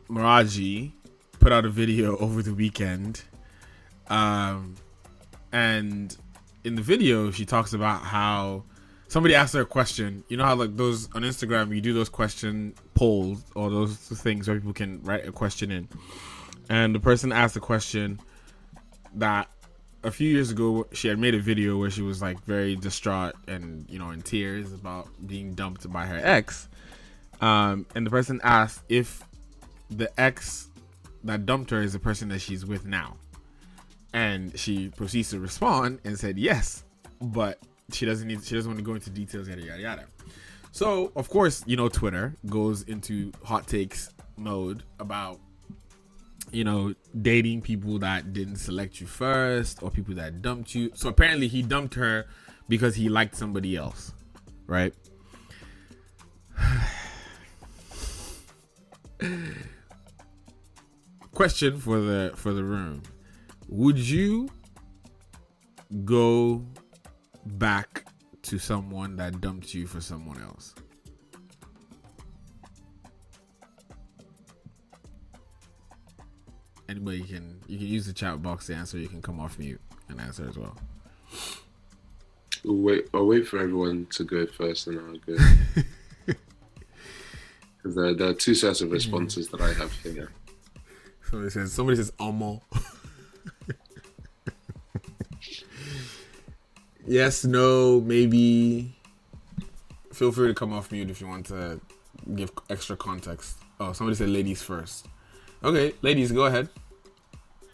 Maraji 0.09 0.91
put 1.39 1.51
out 1.51 1.65
a 1.65 1.69
video 1.69 2.17
over 2.19 2.41
the 2.41 2.53
weekend. 2.53 3.23
Um 4.07 4.75
and 5.51 6.15
in 6.63 6.75
the 6.75 6.81
video 6.81 7.31
she 7.31 7.45
talks 7.45 7.73
about 7.73 8.01
how 8.01 8.63
somebody 9.07 9.35
asked 9.35 9.53
her 9.53 9.61
a 9.61 9.65
question. 9.65 10.23
You 10.27 10.37
know 10.37 10.45
how 10.45 10.55
like 10.55 10.75
those 10.75 11.09
on 11.13 11.23
Instagram 11.23 11.73
you 11.73 11.81
do 11.81 11.93
those 11.93 12.09
question 12.09 12.73
polls 12.93 13.43
or 13.55 13.69
those 13.69 13.95
things 13.95 14.47
where 14.47 14.57
people 14.57 14.73
can 14.73 15.01
write 15.03 15.27
a 15.27 15.31
question 15.31 15.71
in. 15.71 15.87
And 16.69 16.95
the 16.95 16.99
person 16.99 17.31
asked 17.31 17.55
a 17.55 17.59
question 17.59 18.19
that 19.15 19.49
a 20.03 20.11
few 20.11 20.29
years 20.29 20.51
ago 20.51 20.87
she 20.93 21.07
had 21.07 21.17
made 21.17 21.33
a 21.33 21.39
video 21.39 21.77
where 21.77 21.89
she 21.89 22.01
was 22.01 22.21
like 22.21 22.43
very 22.45 22.75
distraught 22.75 23.33
and 23.47 23.89
you 23.89 23.97
know 23.97 24.11
in 24.11 24.21
tears 24.21 24.71
about 24.71 25.07
being 25.25 25.53
dumped 25.53 25.91
by 25.91 26.05
her 26.05 26.19
ex. 26.23 26.67
Um, 27.41 27.85
and 27.95 28.05
the 28.05 28.11
person 28.11 28.39
asked 28.43 28.81
if 28.87 29.23
the 29.89 30.19
ex 30.19 30.69
that 31.23 31.45
dumped 31.45 31.71
her 31.71 31.81
is 31.81 31.93
the 31.93 31.99
person 31.99 32.29
that 32.29 32.39
she's 32.39 32.65
with 32.65 32.85
now. 32.85 33.17
And 34.13 34.57
she 34.57 34.89
proceeds 34.89 35.31
to 35.31 35.39
respond 35.39 35.99
and 36.05 36.17
said 36.17 36.37
yes, 36.37 36.83
but 37.21 37.59
she 37.91 38.05
doesn't 38.05 38.27
need 38.27 38.43
she 38.43 38.55
doesn't 38.55 38.69
want 38.69 38.79
to 38.79 38.85
go 38.85 38.93
into 38.93 39.09
details 39.09 39.49
yada 39.49 39.61
yada 39.61 39.81
yada. 39.81 40.05
So 40.71 41.11
of 41.15 41.29
course, 41.29 41.63
you 41.65 41.75
know, 41.75 41.89
Twitter 41.89 42.33
goes 42.45 42.83
into 42.83 43.31
hot 43.43 43.67
takes 43.67 44.13
mode 44.37 44.83
about 44.99 45.39
you 46.51 46.63
know 46.63 46.93
dating 47.21 47.61
people 47.61 47.99
that 47.99 48.33
didn't 48.33 48.57
select 48.57 49.01
you 49.01 49.07
first 49.07 49.83
or 49.83 49.91
people 49.91 50.15
that 50.15 50.41
dumped 50.41 50.73
you. 50.75 50.91
So 50.95 51.09
apparently 51.09 51.47
he 51.47 51.61
dumped 51.61 51.95
her 51.95 52.27
because 52.69 52.95
he 52.95 53.09
liked 53.09 53.35
somebody 53.35 53.75
else, 53.75 54.13
right? 54.67 54.93
Question 61.35 61.77
for 61.77 61.99
the 61.99 62.31
for 62.33 62.53
the 62.53 62.63
room. 62.63 63.03
Would 63.67 63.97
you 63.97 64.47
go 66.05 66.65
back 67.45 68.05
to 68.43 68.57
someone 68.57 69.17
that 69.17 69.41
dumped 69.41 69.73
you 69.73 69.85
for 69.85 69.99
someone 69.99 70.41
else? 70.41 70.73
Anybody 76.87 77.23
can 77.23 77.59
you 77.67 77.79
can 77.79 77.87
use 77.87 78.07
the 78.07 78.13
chat 78.13 78.41
box 78.41 78.67
to 78.67 78.75
answer. 78.75 78.97
You 78.97 79.09
can 79.09 79.21
come 79.21 79.41
off 79.41 79.59
mute 79.59 79.81
and 80.07 80.21
answer 80.21 80.47
as 80.47 80.57
well. 80.57 80.77
We'll 82.63 82.77
wait. 82.77 83.09
I'll 83.13 83.27
wait 83.27 83.45
for 83.45 83.59
everyone 83.59 84.07
to 84.11 84.23
go 84.23 84.47
first, 84.47 84.87
and 84.87 85.01
I'll 85.01 85.17
go. 85.17 85.35
Because 86.25 86.37
there, 87.95 88.13
there 88.13 88.29
are 88.29 88.33
two 88.33 88.55
sets 88.55 88.79
of 88.79 88.89
responses 88.91 89.49
that 89.49 89.59
I 89.59 89.73
have 89.73 89.91
here. 90.01 90.31
Somebody 91.29 91.49
says 91.49 91.73
somebody 91.73 91.97
says 91.97 92.11
Omo. 92.19 92.61
Yes, 97.07 97.45
no, 97.45 98.01
maybe. 98.01 98.95
Feel 100.11 100.31
free 100.31 100.47
to 100.47 100.53
come 100.55 100.73
off 100.73 100.91
mute 100.91 101.09
if 101.09 101.21
you 101.21 101.27
want 101.27 101.45
to 101.47 101.79
give 102.33 102.51
extra 102.69 102.97
context. 102.97 103.59
Oh, 103.79 103.93
somebody 103.93 104.15
said 104.15 104.29
ladies 104.29 104.63
first. 104.63 105.07
Okay, 105.63 105.93
ladies, 106.01 106.31
go 106.31 106.45
ahead. 106.45 106.69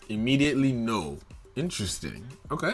Immediately 0.10 0.74
no. 0.74 1.18
Interesting. 1.56 2.28
Okay. 2.49 2.74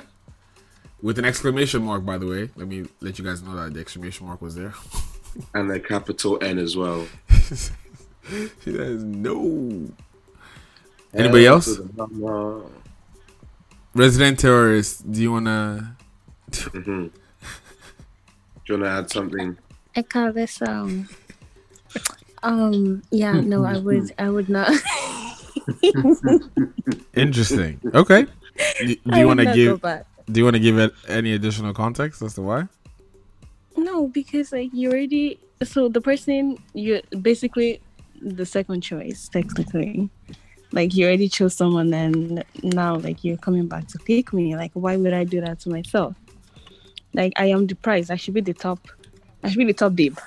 With 1.01 1.19
an 1.19 1.25
exclamation 1.25 1.84
mark, 1.84 2.03
by 2.03 2.17
the 2.17 2.25
way. 2.25 2.49
Let 2.55 2.67
me 2.67 2.86
let 3.01 3.19
you 3.19 3.25
guys 3.25 3.43
know 3.43 3.55
that 3.55 3.73
the 3.73 3.80
exclamation 3.80 4.25
mark 4.25 4.41
was 4.41 4.55
there. 4.55 4.73
And 5.53 5.71
a 5.71 5.80
capital 5.80 6.39
N 6.41 6.57
as 6.57 6.75
well. 6.75 7.05
she 7.30 8.71
says 8.71 9.03
no. 9.03 9.91
Anybody 11.14 11.45
Hell 11.45 11.55
else? 11.55 11.76
to 11.76 11.84
the 11.84 12.08
mama. 12.08 12.64
Resident 13.93 14.39
terrorist, 14.39 15.10
do 15.12 15.22
you 15.22 15.32
wanna 15.32 15.95
Mhm. 16.51 17.12
Do 18.68 18.74
you 18.74 18.80
want 18.80 18.84
to 18.84 18.89
add 18.89 19.12
something? 19.12 19.58
Eka, 19.95 20.68
um, 20.68 21.08
um, 22.43 23.01
yeah, 23.12 23.39
no, 23.39 23.64
I 23.64 23.78
would, 23.78 24.12
I 24.20 24.30
would 24.30 24.49
not. 24.49 24.72
Interesting. 27.16 27.80
Okay. 27.93 28.26
Do, 28.80 28.95
do 28.95 29.20
you 29.20 29.28
want 29.28 29.39
to 29.39 29.53
give? 29.53 29.82
Do 29.82 30.39
you 30.39 30.43
want 30.43 30.55
to 30.55 30.60
give 30.60 30.78
it 30.78 30.93
any 31.08 31.34
additional 31.34 31.74
context 31.74 32.22
as 32.22 32.34
to 32.36 32.41
why? 32.41 32.68
No, 33.78 34.08
because 34.08 34.51
like 34.51 34.72
you 34.74 34.89
already, 34.89 35.39
so 35.64 35.88
the 35.88 36.01
person 36.01 36.58
you 36.74 37.01
basically 37.22 37.80
the 38.22 38.45
second 38.45 38.82
choice 38.82 39.30
technically. 39.30 40.10
Like 40.72 40.93
you 40.95 41.05
already 41.05 41.30
chose 41.30 41.55
someone, 41.55 41.93
and 41.93 42.43
now 42.61 42.97
like 42.97 43.24
you're 43.24 43.38
coming 43.38 43.68
back 43.68 43.88
to 43.88 43.99
pick 43.99 44.34
me. 44.34 44.55
Like 44.55 44.72
why 44.74 44.97
would 44.97 45.13
I 45.13 45.24
do 45.24 45.41
that 45.41 45.59
to 45.61 45.70
myself? 45.70 46.15
Like 47.13 47.34
I 47.36 47.47
am 47.47 47.68
the 47.68 47.76
prize. 47.76 48.09
I 48.09 48.15
should 48.15 48.34
be 48.34 48.41
the 48.41 48.53
top. 48.53 48.88
I 49.43 49.49
should 49.49 49.59
be 49.59 49.65
the 49.65 49.74
top 49.74 49.95
babe. 49.95 50.18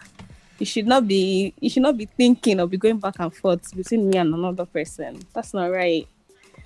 You 0.59 0.67
should 0.67 0.87
not 0.87 1.07
be. 1.07 1.55
You 1.61 1.71
should 1.71 1.83
not 1.83 1.97
be 1.97 2.07
thinking 2.07 2.61
or 2.61 2.67
be 2.67 2.77
going 2.77 2.99
back 2.99 3.17
and 3.19 3.35
forth 3.35 3.75
between 3.77 4.11
me 4.11 4.19
and 4.19 4.35
another 4.35 4.67
person. 4.67 5.21
That's 5.33 5.55
not 5.55 5.71
right. 5.71 6.07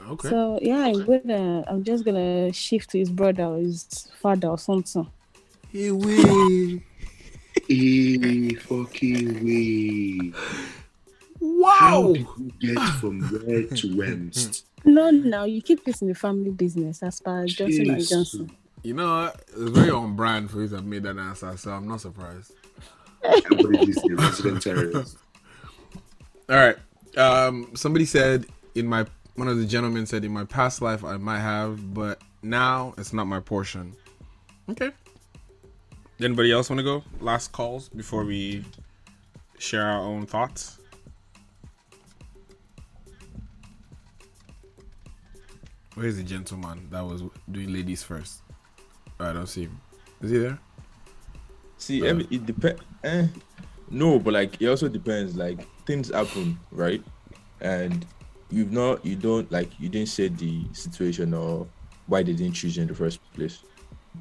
Okay. 0.09 0.29
So 0.29 0.59
yeah, 0.61 0.87
I'm 0.87 1.05
gonna. 1.05 1.65
I'm 1.67 1.85
just 1.85 2.05
gonna 2.05 2.53
shift 2.53 2.91
to 2.91 2.99
his 2.99 3.11
brother 3.11 3.45
or 3.45 3.59
his 3.59 4.09
father 4.21 4.49
or 4.49 4.59
something. 4.59 5.07
Hey, 5.71 5.91
way. 5.91 6.83
Hey, 7.67 8.49
fucking 8.57 9.43
way. 9.43 10.33
Wow. 11.65 11.73
How 11.73 12.13
did 12.13 12.27
you 12.61 12.75
get 12.75 12.89
from 13.01 13.23
where 13.23 13.67
to 13.67 13.97
whence? 13.97 14.65
No, 14.87 15.11
no, 15.11 15.45
you 15.45 15.63
keep 15.63 15.83
this 15.87 16.03
in 16.03 16.09
the 16.09 16.15
family 16.15 16.51
business 16.51 17.03
as 17.03 17.19
per 17.19 17.47
Johnson 17.47 17.89
and 17.89 18.07
Johnson. 18.07 18.55
You 18.83 18.93
know, 18.93 19.33
it's 19.35 19.71
very 19.71 19.89
on 19.89 20.15
brand 20.15 20.51
for 20.51 20.61
you 20.61 20.69
to 20.69 20.75
have 20.75 20.85
made 20.85 21.05
that 21.05 21.17
answer, 21.17 21.57
so 21.57 21.71
I'm 21.71 21.89
not 21.89 22.03
surprised. 22.03 22.53
Everybody's 23.23 23.97
a 24.05 24.15
resident 24.15 24.63
terrorist. 24.63 25.17
All 26.51 26.57
right. 26.57 26.77
Um, 27.17 27.71
somebody 27.75 28.05
said 28.05 28.45
in 28.75 28.87
my 28.87 29.07
one 29.37 29.49
of 29.49 29.57
the 29.57 29.65
gentlemen 29.65 30.05
said 30.05 30.23
in 30.23 30.33
my 30.33 30.45
past 30.45 30.83
life 30.83 31.03
I 31.03 31.17
might 31.17 31.41
have, 31.41 31.95
but 31.95 32.21
now 32.43 32.93
it's 32.99 33.15
not 33.15 33.27
my 33.27 33.41
portion. 33.41 33.97
Okay. 34.69 34.91
Anybody 36.21 36.53
else 36.53 36.69
want 36.69 36.81
to 36.81 36.85
go? 36.85 37.03
Last 37.21 37.53
calls 37.53 37.89
before 37.89 38.27
we 38.27 38.67
share 39.59 39.87
our 39.87 40.03
own 40.03 40.27
thoughts. 40.27 40.79
Where's 45.95 46.17
the 46.17 46.25
gentleman 46.25 46.89
that 46.91 47.05
was 47.05 47.23
doing 47.51 47.73
ladies 47.73 48.03
first? 48.03 48.43
I 49.21 49.33
don't 49.33 49.47
see 49.47 49.63
him. 49.63 49.81
Is 50.21 50.31
he 50.31 50.39
there? 50.39 50.59
See, 51.79 52.07
every, 52.07 52.27
it 52.31 52.47
depends. 52.47 52.83
Eh, 53.05 53.27
no, 53.91 54.19
but 54.19 54.35
like 54.35 54.61
it 54.61 54.69
also 54.69 54.89
depends. 54.89 55.37
Like 55.37 55.67
things 55.87 56.13
happen, 56.13 56.59
right? 56.73 57.03
And 57.61 58.05
you've 58.51 58.73
not, 58.73 59.05
you 59.07 59.17
don't 59.17 59.51
like, 59.53 59.79
you 59.79 59.89
didn't 59.89 60.09
say 60.09 60.29
the 60.29 60.65
situation 60.73 61.33
or 61.33 61.67
why 62.07 62.23
they 62.23 62.33
didn't 62.33 62.55
choose 62.55 62.77
you 62.77 62.83
in 62.83 62.89
the 62.89 62.95
first 62.95 63.21
place. 63.33 63.63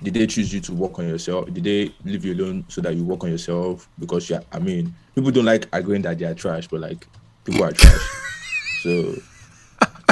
Did 0.01 0.15
they 0.15 0.28
choose 0.28 0.53
you 0.53 0.59
to 0.61 0.74
work 0.74 0.99
on 0.99 1.07
yourself? 1.07 1.51
Did 1.53 1.63
they 1.63 1.93
leave 2.03 2.26
you 2.26 2.34
alone 2.34 2.65
so 2.67 2.82
that 2.82 2.95
you 2.95 3.03
work 3.03 3.24
on 3.24 3.32
yourself? 3.32 3.88
Because 3.99 4.30
yeah, 4.30 4.41
I 4.51 4.59
mean, 4.59 4.93
people 5.13 5.32
don't 5.32 5.45
like 5.45 5.67
agreeing 5.71 6.01
that 6.03 6.17
they 6.17 6.26
are 6.26 6.34
trash, 6.34 6.67
but 6.67 6.82
like 6.82 7.07
people 7.43 7.63
are 7.63 7.71
trash. 7.71 8.01
so, 8.82 9.15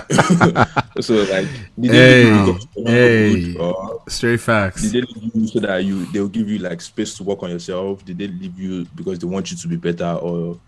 so 1.00 1.14
like, 1.24 1.48
did 1.80 1.92
they 1.92 2.26
leave 2.26 2.48
you 2.48 2.54
because 2.54 2.68
you're 2.76 2.84
not 2.86 2.92
hey, 2.92 3.54
good, 3.54 3.58
or 3.62 4.04
straight 4.10 4.40
facts. 4.42 4.82
did 4.82 4.92
they 5.08 5.14
leave 5.14 5.36
you 5.36 5.48
so 5.48 5.60
that 5.62 5.78
you 5.86 6.06
they'll 6.08 6.28
give 6.28 6.50
you 6.50 6.60
like 6.60 6.82
space 6.82 7.16
to 7.16 7.24
work 7.24 7.42
on 7.44 7.50
yourself? 7.50 8.04
Did 8.04 8.18
they 8.18 8.28
leave 8.28 8.60
you 8.60 8.86
because 8.96 9.20
they 9.20 9.28
want 9.28 9.50
you 9.52 9.58
to 9.58 9.68
be 9.68 9.78
better 9.78 10.14
or 10.14 10.60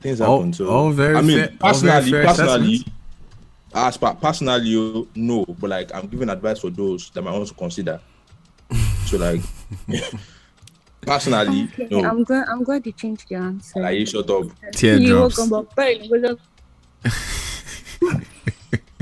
things 0.00 0.20
All- 0.20 0.38
happen? 0.38 0.52
So 0.52 0.68
all 0.68 0.90
very 0.90 1.16
I 1.16 1.22
mean 1.22 1.38
fair- 1.38 1.52
all 1.62 1.72
very 1.74 1.92
personally, 2.10 2.26
personally, 2.26 2.74
assessments. 2.74 2.90
as 3.74 3.96
per 3.96 4.14
personally, 4.14 4.76
oh, 4.76 5.08
no, 5.14 5.44
but 5.46 5.70
like 5.70 5.94
I'm 5.94 6.06
giving 6.06 6.28
advice 6.28 6.58
for 6.60 6.70
those 6.70 7.08
that 7.10 7.22
might 7.22 7.32
want 7.32 7.48
to 7.48 7.54
consider. 7.54 7.98
So 9.06 9.16
like 9.16 9.40
personally, 11.00 11.68
Okay, 11.72 11.88
no. 11.90 12.04
I'm 12.04 12.24
glad. 12.24 12.46
I'm 12.48 12.62
glad 12.62 12.84
you 12.84 12.92
changed 12.92 13.30
your 13.30 13.40
answer. 13.42 13.80
Like 13.80 13.98
you 13.98 14.04
shut 14.06 14.28
up. 14.28 14.46
Teardrops. 14.72 15.38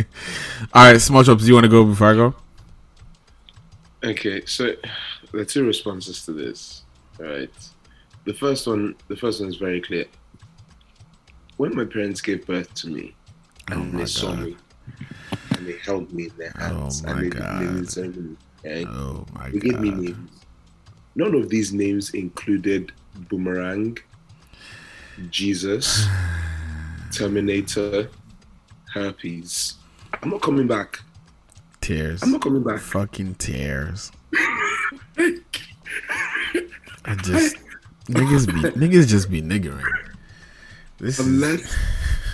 All 0.74 0.92
right, 0.92 1.00
small 1.00 1.24
chops. 1.24 1.42
Do 1.42 1.48
you 1.48 1.54
want 1.54 1.64
to 1.64 1.70
go 1.70 1.84
before 1.84 2.08
I 2.08 2.14
go? 2.14 2.34
Okay, 4.02 4.44
so 4.46 4.72
there 5.32 5.40
are 5.42 5.44
two 5.44 5.66
responses 5.66 6.24
to 6.24 6.32
this. 6.32 6.84
All 7.18 7.26
right. 7.26 7.50
The 8.24 8.34
first 8.34 8.66
one, 8.66 8.94
the 9.08 9.16
first 9.16 9.40
one 9.40 9.48
is 9.48 9.56
very 9.56 9.80
clear. 9.80 10.06
When 11.56 11.74
my 11.74 11.84
parents 11.84 12.20
gave 12.20 12.46
birth 12.46 12.72
to 12.74 12.88
me, 12.88 13.14
oh 13.70 13.74
and 13.74 13.98
they 13.98 14.06
saw 14.06 14.34
me, 14.34 14.56
and 15.56 15.66
they 15.66 15.76
held 15.84 16.12
me 16.12 16.24
in 16.24 16.36
their 16.38 16.52
oh 16.56 16.60
hands, 16.60 17.04
Oh 17.06 17.10
and 17.10 17.32
they 17.32 17.38
God. 17.38 17.60
gave 17.60 17.72
me 17.72 17.86
ceremony, 17.86 18.36
right? 18.64 18.86
Oh 18.88 19.26
my 19.34 19.50
They 19.50 19.58
gave 19.58 19.80
me 19.80 19.90
names. 19.90 20.44
None 21.16 21.34
of 21.34 21.48
these 21.50 21.72
names 21.72 22.10
included 22.14 22.92
Boomerang, 23.28 23.98
Jesus, 25.28 26.06
Terminator, 27.12 28.08
Herpes. 28.94 29.74
I'm 30.22 30.30
not 30.30 30.42
coming 30.42 30.66
back. 30.66 31.00
Tears. 31.80 32.22
I'm 32.22 32.32
not 32.32 32.42
coming 32.42 32.62
back. 32.62 32.80
Fucking 32.80 33.36
tears. 33.36 34.12
I 37.04 37.14
just 37.22 37.56
niggas 38.06 38.46
be 38.46 38.52
niggas 38.78 39.08
just 39.08 39.30
be 39.30 39.42
niggering. 39.42 39.84
This 40.98 41.18
is 41.18 41.26
unless 41.26 41.76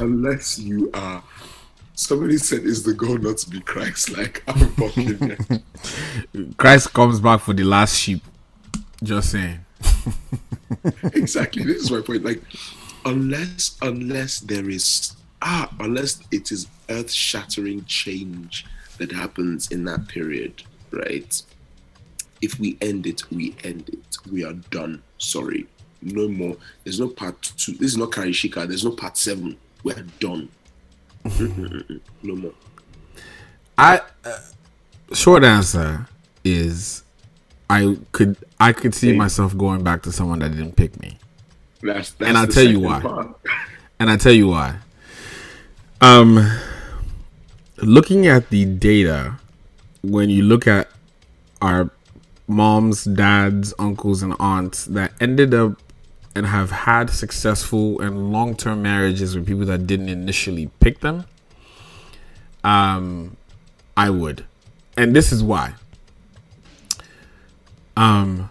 unless 0.00 0.58
you 0.58 0.90
are 0.92 1.22
somebody 1.94 2.36
said 2.38 2.64
is 2.64 2.82
the 2.82 2.92
goal 2.92 3.16
not 3.18 3.38
to 3.38 3.50
be 3.50 3.60
Christ 3.60 4.16
like 4.16 4.42
I'm 4.48 4.68
fucking 4.74 5.64
Christ 6.56 6.92
comes 6.92 7.20
back 7.20 7.40
for 7.40 7.54
the 7.54 7.64
last 7.64 7.96
sheep. 7.96 8.22
Just 9.02 9.30
saying. 9.30 9.60
exactly 11.14 11.64
this 11.64 11.82
is 11.82 11.90
my 11.90 12.00
point 12.00 12.24
like 12.24 12.42
unless 13.04 13.76
unless 13.82 14.40
there 14.40 14.68
is 14.68 15.15
ah 15.42 15.68
unless 15.80 16.20
it 16.30 16.50
is 16.52 16.66
earth 16.88 17.10
shattering 17.12 17.84
change 17.84 18.64
that 18.98 19.12
happens 19.12 19.70
in 19.70 19.84
that 19.84 20.08
period 20.08 20.62
right? 20.90 21.42
If 22.40 22.58
we 22.58 22.76
end 22.80 23.06
it 23.06 23.30
we 23.30 23.54
end 23.64 23.88
it. 23.88 24.16
We 24.30 24.44
are 24.44 24.52
done. 24.70 25.02
Sorry. 25.18 25.66
No 26.02 26.28
more. 26.28 26.56
There's 26.84 27.00
no 27.00 27.08
part 27.08 27.40
two. 27.42 27.72
This 27.72 27.92
is 27.92 27.96
not 27.96 28.10
Karishika. 28.10 28.66
There's 28.66 28.84
no 28.84 28.90
part 28.92 29.16
seven. 29.16 29.56
We're 29.82 30.06
done. 30.20 30.48
No 32.22 32.34
more. 32.36 32.52
I 33.78 34.00
uh, 34.24 34.38
short 35.12 35.44
answer 35.44 36.06
is 36.44 37.02
I 37.68 37.96
could 38.12 38.36
I 38.58 38.72
could 38.72 38.94
see 38.94 39.12
myself 39.12 39.56
going 39.56 39.82
back 39.84 40.02
to 40.02 40.12
someone 40.12 40.38
that 40.40 40.50
didn't 40.50 40.76
pick 40.76 40.98
me. 41.00 41.18
that's, 41.82 42.10
that's 42.12 42.28
and 42.28 42.38
I'll 42.38 42.46
tell 42.58 42.64
you 42.66 42.80
why. 42.80 43.00
part. 43.00 43.38
And 43.98 44.10
I 44.10 44.16
tell 44.16 44.32
you 44.32 44.48
why. 44.48 44.76
Um, 46.00 46.50
looking 47.78 48.26
at 48.26 48.50
the 48.50 48.64
data, 48.64 49.38
when 50.02 50.28
you 50.28 50.42
look 50.42 50.66
at 50.66 50.88
our 51.62 51.90
moms, 52.46 53.04
dads, 53.04 53.72
uncles, 53.78 54.22
and 54.22 54.34
aunts 54.38 54.84
that 54.86 55.12
ended 55.20 55.54
up 55.54 55.80
and 56.34 56.46
have 56.46 56.70
had 56.70 57.08
successful 57.08 58.00
and 58.00 58.30
long-term 58.30 58.82
marriages 58.82 59.34
with 59.34 59.46
people 59.46 59.64
that 59.64 59.86
didn't 59.86 60.10
initially 60.10 60.70
pick 60.80 61.00
them, 61.00 61.24
um, 62.62 63.36
I 63.96 64.10
would, 64.10 64.44
and 64.98 65.16
this 65.16 65.32
is 65.32 65.42
why. 65.42 65.74
Um, 67.96 68.50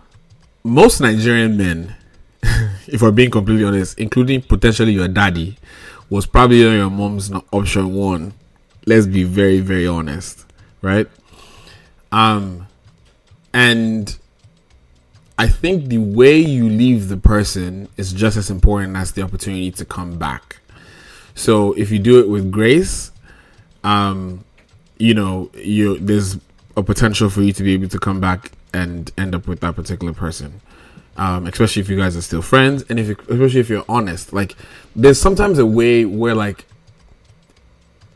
most 0.63 0.99
Nigerian 0.99 1.55
men 1.57 1.95
if 2.87 3.01
we're 3.01 3.11
being 3.11 3.31
completely 3.31 3.63
honest, 3.63 3.97
including 3.99 4.41
potentially 4.41 4.91
your 4.91 5.07
daddy, 5.07 5.57
was 6.09 6.25
probably 6.25 6.61
your 6.61 6.89
mom's 6.89 7.31
option 7.51 7.93
one. 7.93 8.33
Let's 8.85 9.07
be 9.07 9.23
very, 9.23 9.59
very 9.59 9.87
honest, 9.87 10.45
right? 10.81 11.07
Um, 12.11 12.67
And 13.55 14.17
I 15.39 15.47
think 15.47 15.87
the 15.87 15.97
way 15.97 16.37
you 16.37 16.67
leave 16.67 17.07
the 17.07 17.15
person 17.15 17.87
is 17.95 18.11
just 18.11 18.35
as 18.35 18.49
important 18.49 18.97
as 18.97 19.13
the 19.13 19.21
opportunity 19.21 19.71
to 19.71 19.85
come 19.85 20.17
back. 20.17 20.59
So 21.35 21.71
if 21.73 21.89
you 21.89 21.99
do 21.99 22.19
it 22.19 22.27
with 22.27 22.51
grace, 22.51 23.11
um, 23.83 24.43
you 24.97 25.13
know, 25.13 25.49
you 25.55 25.97
there's 25.99 26.37
a 26.75 26.83
potential 26.83 27.29
for 27.29 27.41
you 27.41 27.53
to 27.53 27.63
be 27.63 27.73
able 27.73 27.87
to 27.89 27.99
come 27.99 28.19
back 28.19 28.51
and 28.73 29.09
end 29.17 29.33
up 29.33 29.47
with 29.47 29.61
that 29.61 29.75
particular 29.75 30.13
person. 30.13 30.59
Um, 31.17 31.47
especially 31.47 31.81
if 31.81 31.89
you 31.89 31.95
guys 31.95 32.17
are 32.17 32.21
still 32.21 32.41
friends, 32.41 32.83
and 32.89 32.99
if 32.99 33.07
you, 33.07 33.15
especially 33.29 33.61
if 33.61 33.69
you're 33.69 33.85
honest. 33.87 34.33
Like, 34.33 34.55
there's 34.95 35.19
sometimes 35.19 35.57
a 35.59 35.65
way 35.65 36.03
where 36.03 36.35
like, 36.35 36.65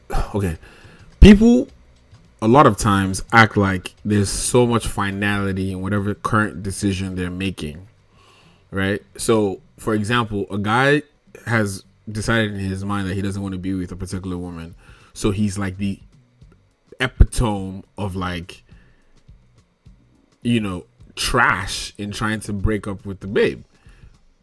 okay, 0.35 0.57
people 1.21 1.69
a 2.41 2.47
lot 2.47 2.65
of 2.65 2.77
times 2.77 3.21
act 3.33 3.57
like 3.57 3.93
there's 4.05 4.29
so 4.29 4.65
much 4.65 4.87
finality 4.87 5.71
in 5.71 5.81
whatever 5.81 6.13
current 6.13 6.63
decision 6.63 7.15
they're 7.15 7.29
making, 7.29 7.87
right? 8.71 9.01
So, 9.17 9.61
for 9.77 9.93
example, 9.93 10.45
a 10.49 10.57
guy 10.57 11.03
has 11.45 11.83
decided 12.09 12.53
in 12.53 12.59
his 12.59 12.83
mind 12.85 13.09
that 13.09 13.15
he 13.15 13.21
doesn't 13.21 13.41
want 13.41 13.53
to 13.53 13.59
be 13.59 13.73
with 13.73 13.91
a 13.91 13.95
particular 13.95 14.37
woman, 14.37 14.75
so 15.13 15.31
he's 15.31 15.57
like 15.57 15.77
the 15.77 15.99
epitome 16.99 17.83
of 17.97 18.15
like 18.15 18.63
you 20.41 20.59
know 20.59 20.85
trash 21.19 21.93
in 21.97 22.11
trying 22.11 22.39
to 22.41 22.53
break 22.53 22.87
up 22.87 23.05
with 23.05 23.19
the 23.19 23.27
babe. 23.27 23.63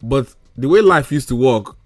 But 0.03 0.35
the 0.57 0.69
way 0.69 0.81
life 0.81 1.11
used 1.11 1.29
to 1.29 1.37
work 1.37 1.77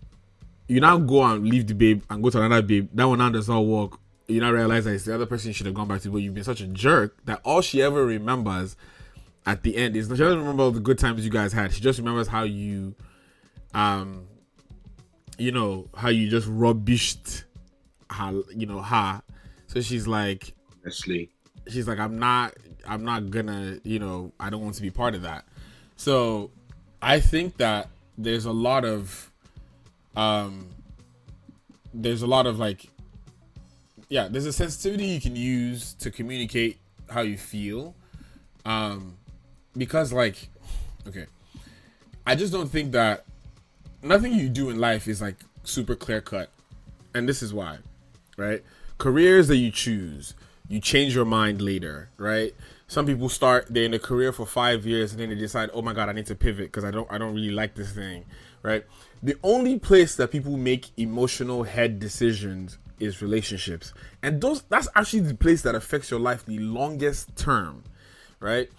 you 0.71 0.81
now 0.81 0.97
go 0.99 1.25
and 1.25 1.45
leave 1.45 1.67
the 1.67 1.75
babe 1.75 2.05
and 2.09 2.23
go 2.23 2.31
to 2.31 2.41
another 2.41 2.63
babe. 2.63 2.89
That 2.95 3.09
one 3.09 3.19
now 3.19 3.29
does 3.29 3.49
not 3.49 3.61
work. 3.61 3.99
You 4.29 4.41
now 4.41 4.53
realize 4.53 4.85
that 4.85 4.93
it's 4.95 5.05
the 5.05 5.15
other 5.15 5.27
person 5.27 5.49
you 5.49 5.53
should 5.53 5.67
have 5.67 5.75
gone 5.75 5.89
back 5.89 6.01
to 6.03 6.11
but 6.11 6.19
you've 6.19 6.33
been 6.33 6.45
such 6.45 6.61
a 6.61 6.67
jerk 6.69 7.17
that 7.25 7.41
all 7.45 7.61
she 7.61 7.83
ever 7.83 8.07
remembers 8.07 8.77
at 9.47 9.65
the 9.65 9.77
end 9.77 9.97
is 9.97 10.07
she 10.07 10.15
doesn't 10.15 10.39
remember 10.39 10.63
all 10.63 10.71
the 10.71 10.79
good 10.79 10.97
times 10.97 11.25
you 11.25 11.31
guys 11.31 11.53
had. 11.53 11.73
She 11.73 11.81
just 11.81 11.99
remembers 11.99 12.29
how 12.29 12.45
you 12.45 12.95
um 13.75 14.29
you 15.39 15.51
know 15.51 15.89
how 15.97 16.09
you 16.09 16.31
just 16.31 16.47
rubbished 16.49 17.43
her 18.13 18.43
you 18.55 18.67
know 18.67 18.81
her. 18.81 19.23
So 19.67 19.81
she's 19.81 20.07
like 20.07 20.55
Leslie. 20.85 21.31
She's 21.69 21.87
like 21.87 21.99
i'm 21.99 22.19
not 22.19 22.55
i'm 22.87 23.05
not 23.05 23.31
gonna 23.31 23.79
you 23.85 23.99
know 23.99 24.33
i 24.41 24.51
don't 24.51 24.63
want 24.63 24.75
to 24.75 24.83
be 24.83 24.91
part 24.91 25.15
of 25.15 25.23
that. 25.23 25.45
So 25.97 26.51
i 27.03 27.21
think 27.21 27.57
that 27.59 27.89
there's 28.19 28.45
a 28.45 28.53
lot 28.53 28.85
of 28.85 29.31
um 30.17 30.69
there's 31.93 32.23
a 32.23 32.27
lot 32.27 32.47
of 32.47 32.59
like 32.59 32.89
yeah 34.09 34.29
there's 34.29 34.47
a 34.47 34.53
sensitivity 34.53 35.07
you 35.07 35.21
can 35.21 35.37
use 35.37 35.95
to 35.95 36.11
communicate 36.11 36.79
how 37.09 37.21
you 37.21 37.37
feel. 37.37 37.95
Um 38.65 39.17
because 39.77 40.13
like 40.13 40.49
okay 41.07 41.27
i 42.27 42.35
just 42.35 42.53
don't 42.53 42.69
think 42.69 42.91
that 42.93 43.25
nothing 44.03 44.33
you 44.33 44.49
do 44.49 44.69
in 44.69 44.79
life 44.81 45.07
is 45.07 45.23
like 45.23 45.37
super 45.63 45.95
clear 45.95 46.21
cut 46.21 46.51
and 47.15 47.29
this 47.29 47.41
is 47.41 47.55
why 47.55 47.79
right? 48.41 48.63
Careers 48.99 49.49
that 49.49 49.57
you 49.57 49.71
choose 49.71 50.35
you 50.71 50.81
change 50.81 51.15
your 51.15 51.27
mind 51.27 51.61
later 51.61 52.09
right? 52.17 52.55
Some 52.87 53.07
people 53.07 53.29
start 53.29 53.67
they're 53.69 53.85
in 53.85 53.95
a 53.95 53.99
career 53.99 54.33
for 54.33 54.47
five 54.47 54.87
years 54.87 55.13
and 55.13 55.21
then 55.21 55.29
they 55.29 55.35
decide 55.35 55.71
oh 55.75 55.83
my 55.83 55.93
god 55.93 56.09
i 56.09 56.13
need 56.13 56.27
to 56.27 56.35
pivot 56.35 56.67
because 56.67 56.85
i 56.85 56.91
don't 56.91 57.11
i 57.11 57.19
don't 57.19 57.35
really 57.35 57.51
like 57.51 57.75
this 57.75 57.93
thing 57.93 58.25
right? 58.63 58.85
The 59.23 59.37
only 59.43 59.79
place 59.79 60.17
that 60.17 60.31
people 60.31 60.57
make 60.57 60.91
emotional 60.97 61.63
head 61.65 61.99
decisions 61.99 62.79
is 62.99 63.23
relationships. 63.23 63.95
And 64.23 64.41
those 64.41 64.63
that's 64.63 64.89
actually 64.95 65.21
the 65.21 65.35
place 65.35 65.63
that 65.63 65.75
affects 65.75 66.11
your 66.11 66.21
life 66.21 66.45
the 66.47 66.59
longest 66.59 67.37
term 67.37 67.85
right? 68.39 68.71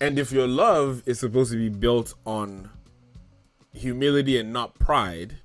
And 0.00 0.18
if 0.18 0.32
your 0.32 0.48
love 0.48 1.02
is 1.06 1.20
supposed 1.20 1.52
to 1.52 1.56
be 1.56 1.68
built 1.68 2.14
on 2.26 2.70
humility 3.72 4.38
and 4.38 4.52
not 4.52 4.78
pride 4.78 5.36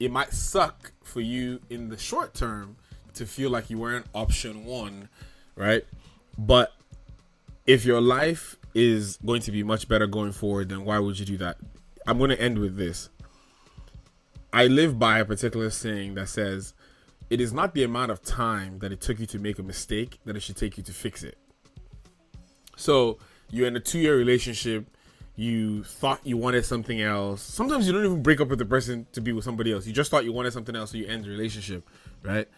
it 0.00 0.10
might 0.10 0.32
suck 0.32 0.92
for 1.02 1.20
you 1.20 1.60
in 1.70 1.88
the 1.88 1.98
short 1.98 2.34
term 2.34 2.76
to 3.14 3.26
feel 3.26 3.50
like 3.50 3.70
you 3.70 3.78
weren't 3.78 4.06
option 4.14 4.64
one 4.64 5.08
right? 5.58 5.84
But 6.38 6.72
if 7.66 7.84
your 7.84 8.00
life 8.00 8.56
is 8.74 9.18
going 9.26 9.42
to 9.42 9.52
be 9.52 9.62
much 9.62 9.88
better 9.88 10.06
going 10.06 10.32
forward 10.32 10.68
then 10.68 10.84
why 10.84 10.98
would 10.98 11.18
you 11.18 11.26
do 11.26 11.36
that? 11.38 11.58
I'm 12.06 12.16
going 12.16 12.30
to 12.30 12.40
end 12.40 12.58
with 12.58 12.76
this. 12.76 13.10
I 14.52 14.68
live 14.68 14.98
by 14.98 15.18
a 15.18 15.24
particular 15.24 15.68
saying 15.68 16.14
that 16.14 16.28
says 16.28 16.72
it 17.28 17.40
is 17.40 17.52
not 17.52 17.74
the 17.74 17.82
amount 17.82 18.10
of 18.10 18.22
time 18.22 18.78
that 18.78 18.92
it 18.92 19.00
took 19.00 19.18
you 19.18 19.26
to 19.26 19.38
make 19.38 19.58
a 19.58 19.62
mistake 19.62 20.18
that 20.24 20.36
it 20.36 20.40
should 20.40 20.56
take 20.56 20.78
you 20.78 20.84
to 20.84 20.92
fix 20.92 21.22
it. 21.22 21.36
So 22.76 23.18
you're 23.50 23.66
in 23.66 23.76
a 23.76 23.80
two-year 23.80 24.16
relationship. 24.16 24.86
You 25.36 25.84
thought 25.84 26.20
you 26.24 26.36
wanted 26.36 26.64
something 26.64 27.00
else. 27.02 27.42
Sometimes 27.42 27.86
you 27.86 27.92
don't 27.92 28.04
even 28.04 28.22
break 28.22 28.40
up 28.40 28.48
with 28.48 28.58
the 28.58 28.64
person 28.64 29.06
to 29.12 29.20
be 29.20 29.32
with 29.32 29.44
somebody 29.44 29.72
else. 29.72 29.86
You 29.86 29.92
just 29.92 30.10
thought 30.10 30.24
you 30.24 30.32
wanted 30.32 30.52
something 30.52 30.74
else 30.74 30.92
so 30.92 30.96
you 30.96 31.06
end 31.06 31.24
the 31.24 31.30
relationship 31.30 31.86
right 32.22 32.48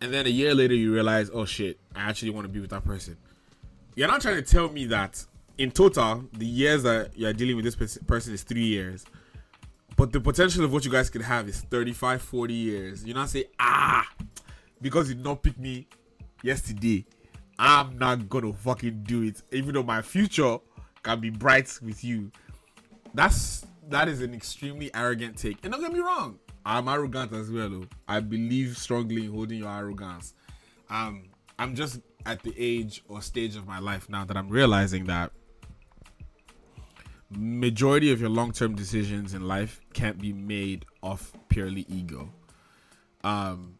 and 0.00 0.12
then 0.12 0.26
a 0.26 0.30
year 0.30 0.54
later 0.54 0.74
you 0.74 0.92
realize 0.92 1.30
oh 1.32 1.44
shit 1.44 1.78
i 1.94 2.08
actually 2.08 2.30
want 2.30 2.46
to 2.46 2.52
be 2.52 2.60
with 2.60 2.70
that 2.70 2.84
person. 2.84 3.16
You're 3.94 4.06
not 4.06 4.20
trying 4.20 4.36
to 4.36 4.42
tell 4.42 4.68
me 4.68 4.86
that 4.86 5.24
in 5.58 5.72
total 5.72 6.24
the 6.32 6.46
years 6.46 6.84
that 6.84 7.18
you're 7.18 7.32
dealing 7.32 7.56
with 7.56 7.64
this 7.64 7.98
person 8.06 8.32
is 8.32 8.44
three 8.44 8.64
years. 8.64 9.04
But 9.96 10.12
the 10.12 10.20
potential 10.20 10.64
of 10.64 10.72
what 10.72 10.84
you 10.84 10.92
guys 10.92 11.10
could 11.10 11.22
have 11.22 11.48
is 11.48 11.62
35 11.62 12.22
40 12.22 12.54
years. 12.54 13.04
You're 13.04 13.16
not 13.16 13.28
say 13.28 13.46
ah 13.58 14.08
because 14.80 15.08
you 15.08 15.16
not 15.16 15.42
pick 15.42 15.58
me 15.58 15.88
yesterday 16.44 17.04
i'm 17.58 17.98
not 17.98 18.28
gonna 18.28 18.52
fucking 18.52 19.02
do 19.02 19.22
it. 19.22 19.42
Even 19.50 19.74
though 19.74 19.82
my 19.82 20.00
future 20.00 20.58
can 21.02 21.18
be 21.18 21.30
bright 21.30 21.76
with 21.82 22.04
you. 22.04 22.30
That's 23.14 23.66
that 23.88 24.06
is 24.08 24.20
an 24.20 24.34
extremely 24.34 24.94
arrogant 24.94 25.36
take. 25.36 25.58
And 25.64 25.72
don't 25.72 25.80
get 25.80 25.92
me 25.92 25.98
wrong 25.98 26.38
i'm 26.68 26.86
arrogant 26.86 27.32
as 27.32 27.50
well 27.50 27.84
i 28.06 28.20
believe 28.20 28.76
strongly 28.76 29.24
in 29.24 29.32
holding 29.32 29.58
your 29.58 29.70
arrogance. 29.70 30.34
Um 30.90 31.24
i'm 31.58 31.74
just 31.74 32.00
at 32.26 32.42
the 32.42 32.54
age 32.56 33.02
or 33.08 33.22
stage 33.22 33.56
of 33.56 33.66
my 33.66 33.78
life 33.78 34.08
now 34.08 34.24
that 34.24 34.36
i'm 34.36 34.48
realizing 34.50 35.06
that 35.06 35.32
majority 37.30 38.10
of 38.10 38.20
your 38.20 38.30
long-term 38.30 38.74
decisions 38.74 39.34
in 39.34 39.46
life 39.46 39.80
can't 39.92 40.18
be 40.18 40.32
made 40.32 40.86
off 41.02 41.32
purely 41.48 41.84
ego. 41.88 42.30
Um 43.24 43.78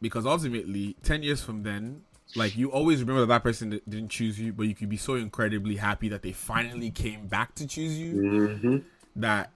because 0.00 0.26
ultimately 0.26 0.96
10 1.02 1.22
years 1.22 1.42
from 1.42 1.62
then 1.62 2.02
like 2.36 2.56
you 2.56 2.70
always 2.70 3.00
remember 3.00 3.20
that 3.20 3.26
that 3.28 3.42
person 3.42 3.70
didn't 3.88 4.10
choose 4.10 4.38
you 4.38 4.52
but 4.52 4.64
you 4.64 4.74
could 4.74 4.88
be 4.88 4.96
so 4.96 5.14
incredibly 5.14 5.76
happy 5.76 6.08
that 6.08 6.22
they 6.22 6.32
finally 6.32 6.90
came 6.90 7.26
back 7.26 7.54
to 7.54 7.66
choose 7.66 7.98
you 7.98 8.14
Mhm. 8.14 8.84
that 9.16 9.50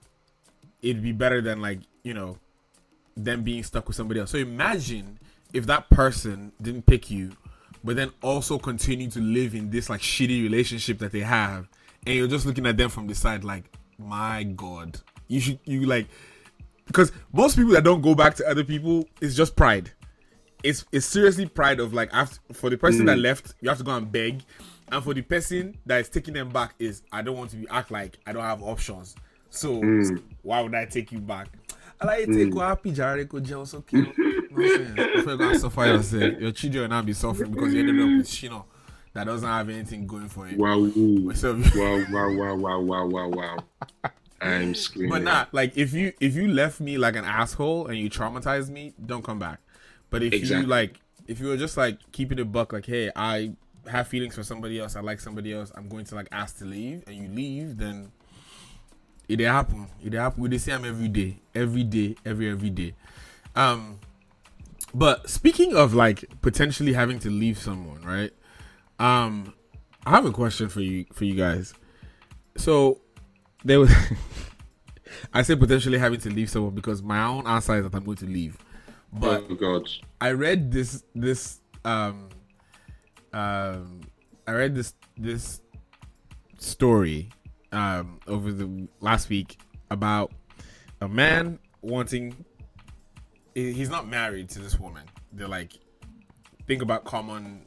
it'd 0.81 1.03
be 1.03 1.11
better 1.11 1.41
than 1.41 1.61
like 1.61 1.79
you 2.03 2.13
know 2.13 2.37
them 3.23 3.43
being 3.43 3.63
stuck 3.63 3.87
with 3.87 3.95
somebody 3.95 4.19
else. 4.19 4.31
So 4.31 4.37
imagine 4.37 5.19
if 5.53 5.65
that 5.65 5.89
person 5.89 6.51
didn't 6.61 6.85
pick 6.85 7.09
you 7.09 7.31
but 7.83 7.95
then 7.95 8.11
also 8.21 8.57
continue 8.59 9.09
to 9.09 9.19
live 9.21 9.55
in 9.55 9.69
this 9.69 9.89
like 9.89 10.01
shitty 10.01 10.43
relationship 10.43 10.99
that 10.99 11.11
they 11.13 11.21
have 11.21 11.67
and 12.05 12.15
you're 12.15 12.27
just 12.27 12.45
looking 12.45 12.65
at 12.65 12.75
them 12.77 12.89
from 12.89 13.07
the 13.07 13.15
side 13.15 13.43
like 13.43 13.63
my 13.97 14.43
god. 14.43 14.99
You 15.27 15.39
should 15.39 15.59
you 15.65 15.85
like 15.85 16.07
because 16.87 17.11
most 17.33 17.55
people 17.55 17.71
that 17.73 17.83
don't 17.83 18.01
go 18.01 18.15
back 18.15 18.35
to 18.35 18.47
other 18.49 18.63
people 18.63 19.05
is 19.21 19.35
just 19.35 19.55
pride. 19.55 19.91
It's 20.63 20.85
it's 20.91 21.05
seriously 21.05 21.45
pride 21.47 21.79
of 21.79 21.93
like 21.93 22.09
after, 22.13 22.39
for 22.53 22.69
the 22.69 22.77
person 22.77 23.05
that 23.05 23.17
Mm. 23.17 23.21
left 23.23 23.53
you 23.61 23.69
have 23.69 23.77
to 23.77 23.83
go 23.83 23.95
and 23.95 24.11
beg 24.11 24.41
and 24.91 25.03
for 25.03 25.13
the 25.13 25.21
person 25.21 25.77
that 25.85 26.01
is 26.01 26.09
taking 26.09 26.33
them 26.33 26.49
back 26.49 26.73
is 26.79 27.03
i 27.11 27.21
don't 27.21 27.37
want 27.37 27.51
to 27.51 27.55
be 27.57 27.67
act 27.69 27.91
like 27.91 28.17
i 28.27 28.33
don't 28.33 28.43
have 28.43 28.61
options. 28.61 29.15
So 29.49 29.81
Mm. 29.81 30.21
why 30.41 30.61
would 30.61 30.75
i 30.75 30.85
take 30.85 31.11
you 31.11 31.19
back 31.19 31.47
like 32.03 32.27
you 32.27 32.33
take 32.33 32.53
Mm. 32.53 32.61
happy 32.67 32.91
jare 32.91 33.23
go 33.25 33.39
jail 33.39 33.65
so 33.65 33.81
cute 33.81 34.17
nonsense 34.51 34.95
before 35.15 35.31
you 35.33 35.37
go 35.37 35.49
and 35.49 35.59
suffer 35.59 35.85
yourself 35.85 36.39
your 36.39 36.51
children 36.51 36.81
will 36.83 36.89
now 36.89 37.01
be 37.01 37.13
suffering 37.13 37.51
because 37.51 37.73
you 37.73 37.79
ended 37.81 37.99
up 37.99 38.17
with 38.17 38.27
Shino 38.27 38.63
that 39.13 39.25
doesn't 39.25 39.47
have 39.47 39.69
anything 39.69 40.05
going 40.07 40.29
for 40.29 40.47
it 40.47 40.57
Wow. 40.57 40.89
So- 41.33 41.55
wow, 41.75 42.05
wow, 42.11 42.33
wow, 42.35 42.55
wow, 42.55 42.79
wow, 42.79 43.05
wow, 43.07 43.27
wow. 43.27 43.57
I'm 44.41 44.73
screaming. 44.73 45.09
But 45.09 45.23
not 45.23 45.53
like 45.53 45.75
if 45.77 45.91
you 45.93 46.13
if 46.21 46.35
you 46.35 46.47
left 46.47 46.79
me 46.79 46.97
like 46.97 47.15
an 47.17 47.25
asshole 47.25 47.87
and 47.87 47.97
you 47.97 48.09
traumatized 48.09 48.69
me, 48.69 48.93
don't 49.05 49.21
come 49.23 49.37
back. 49.39 49.59
But 50.09 50.23
if 50.23 50.31
Exactly. 50.31 50.61
you 50.63 50.67
like 50.67 51.01
if 51.27 51.41
you 51.41 51.47
were 51.47 51.57
just 51.57 51.75
like 51.75 51.97
keeping 52.13 52.39
it 52.39 52.49
buck, 52.49 52.71
like, 52.71 52.85
hey, 52.85 53.11
I 53.15 53.53
have 53.87 54.07
feelings 54.07 54.35
for 54.35 54.43
somebody 54.43 54.79
else, 54.79 54.95
I 54.95 55.01
like 55.01 55.19
somebody 55.19 55.51
else, 55.53 55.73
I'm 55.75 55.89
going 55.89 56.05
to 56.05 56.15
like 56.15 56.27
ask 56.31 56.57
to 56.59 56.65
leave, 56.65 57.03
and 57.07 57.17
you 57.17 57.27
leave, 57.27 57.77
then 57.77 58.11
it 59.29 59.37
dey 59.37 59.43
happen. 59.43 59.87
It 60.03 60.13
happen. 60.13 60.41
We 60.41 60.57
see 60.57 60.71
them 60.71 60.83
every 60.83 61.07
day, 61.07 61.37
every 61.53 61.83
day, 61.83 62.15
every 62.25 62.49
every 62.49 62.71
day. 62.71 62.95
Um, 63.55 63.99
but 64.93 65.29
speaking 65.29 65.75
of 65.75 65.93
like 65.93 66.25
potentially 66.41 66.93
having 66.93 67.19
to 67.19 67.29
leave 67.29 67.59
someone, 67.59 68.01
right? 68.01 68.31
Um, 68.97 69.53
I 70.05 70.09
have 70.11 70.25
a 70.25 70.31
question 70.31 70.67
for 70.67 70.81
you 70.81 71.05
for 71.13 71.25
you 71.25 71.35
guys. 71.35 71.73
So 72.57 73.01
there 73.63 73.79
was 73.79 73.93
I 75.33 75.43
say 75.43 75.55
potentially 75.55 75.99
having 75.99 76.19
to 76.21 76.29
leave 76.29 76.49
someone 76.49 76.73
because 76.73 77.03
my 77.03 77.23
own 77.23 77.45
answer 77.47 77.77
is 77.77 77.83
that 77.83 77.95
I'm 77.95 78.03
going 78.03 78.17
to 78.17 78.25
leave. 78.25 78.57
But 79.13 79.45
oh 79.49 79.55
god, 79.55 79.89
I 80.19 80.31
read 80.31 80.71
this 80.71 81.03
this 81.13 81.59
um 81.85 82.29
um 83.31 84.01
I 84.47 84.53
read 84.53 84.73
this 84.75 84.93
this 85.17 85.61
story 86.57 87.29
um, 87.71 88.19
over 88.27 88.51
the 88.51 88.87
last 88.99 89.29
week 89.29 89.57
about 89.89 90.31
a 91.01 91.07
man 91.07 91.59
wanting. 91.81 92.45
He's 93.55 93.89
not 93.89 94.07
married 94.07 94.49
to 94.49 94.59
this 94.59 94.79
woman. 94.79 95.03
They're 95.33 95.47
like, 95.47 95.73
think 96.67 96.81
about 96.81 97.03
common 97.03 97.65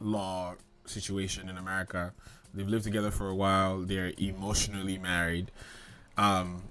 law 0.00 0.54
situation 0.86 1.48
in 1.48 1.58
America. 1.58 2.12
They've 2.54 2.68
lived 2.68 2.84
together 2.84 3.10
for 3.10 3.28
a 3.28 3.34
while. 3.34 3.80
They're 3.80 4.12
emotionally 4.16 4.96
married, 4.96 5.50
um, 6.16 6.62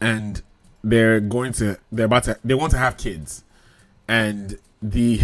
and 0.00 0.42
they're 0.82 1.20
going 1.20 1.52
to. 1.54 1.78
They're 1.92 2.06
about 2.06 2.24
to. 2.24 2.38
They 2.44 2.54
want 2.54 2.72
to 2.72 2.78
have 2.78 2.96
kids, 2.96 3.44
and 4.08 4.58
the 4.82 5.20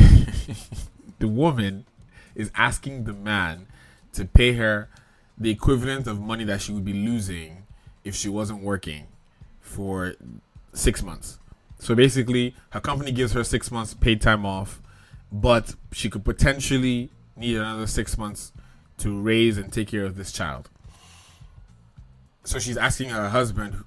the 1.18 1.28
woman 1.28 1.84
is 2.34 2.51
asking 2.55 3.05
the 3.05 3.12
man 3.12 3.66
to 4.12 4.24
pay 4.24 4.53
her 4.53 4.88
the 5.41 5.51
equivalent 5.51 6.07
of 6.07 6.20
money 6.20 6.45
that 6.45 6.61
she 6.61 6.70
would 6.70 6.84
be 6.84 6.93
losing 6.93 7.64
if 8.05 8.14
she 8.14 8.28
wasn't 8.28 8.62
working 8.62 9.07
for 9.61 10.14
six 10.74 11.03
months. 11.03 11.38
So 11.78 11.95
basically, 11.95 12.55
her 12.70 12.80
company 12.80 13.11
gives 13.11 13.32
her 13.32 13.43
six 13.43 13.70
months 13.70 13.95
paid 13.95 14.20
time 14.20 14.45
off, 14.45 14.82
but 15.32 15.74
she 15.93 16.11
could 16.11 16.24
potentially 16.24 17.09
need 17.36 17.57
another 17.57 17.86
six 17.86 18.18
months 18.18 18.53
to 18.99 19.18
raise 19.18 19.57
and 19.57 19.72
take 19.72 19.88
care 19.88 20.05
of 20.05 20.16
this 20.16 20.30
child. 20.30 20.68
So 22.45 22.59
she's 22.59 22.76
asking 22.76 23.09
her 23.09 23.30
husband, 23.30 23.84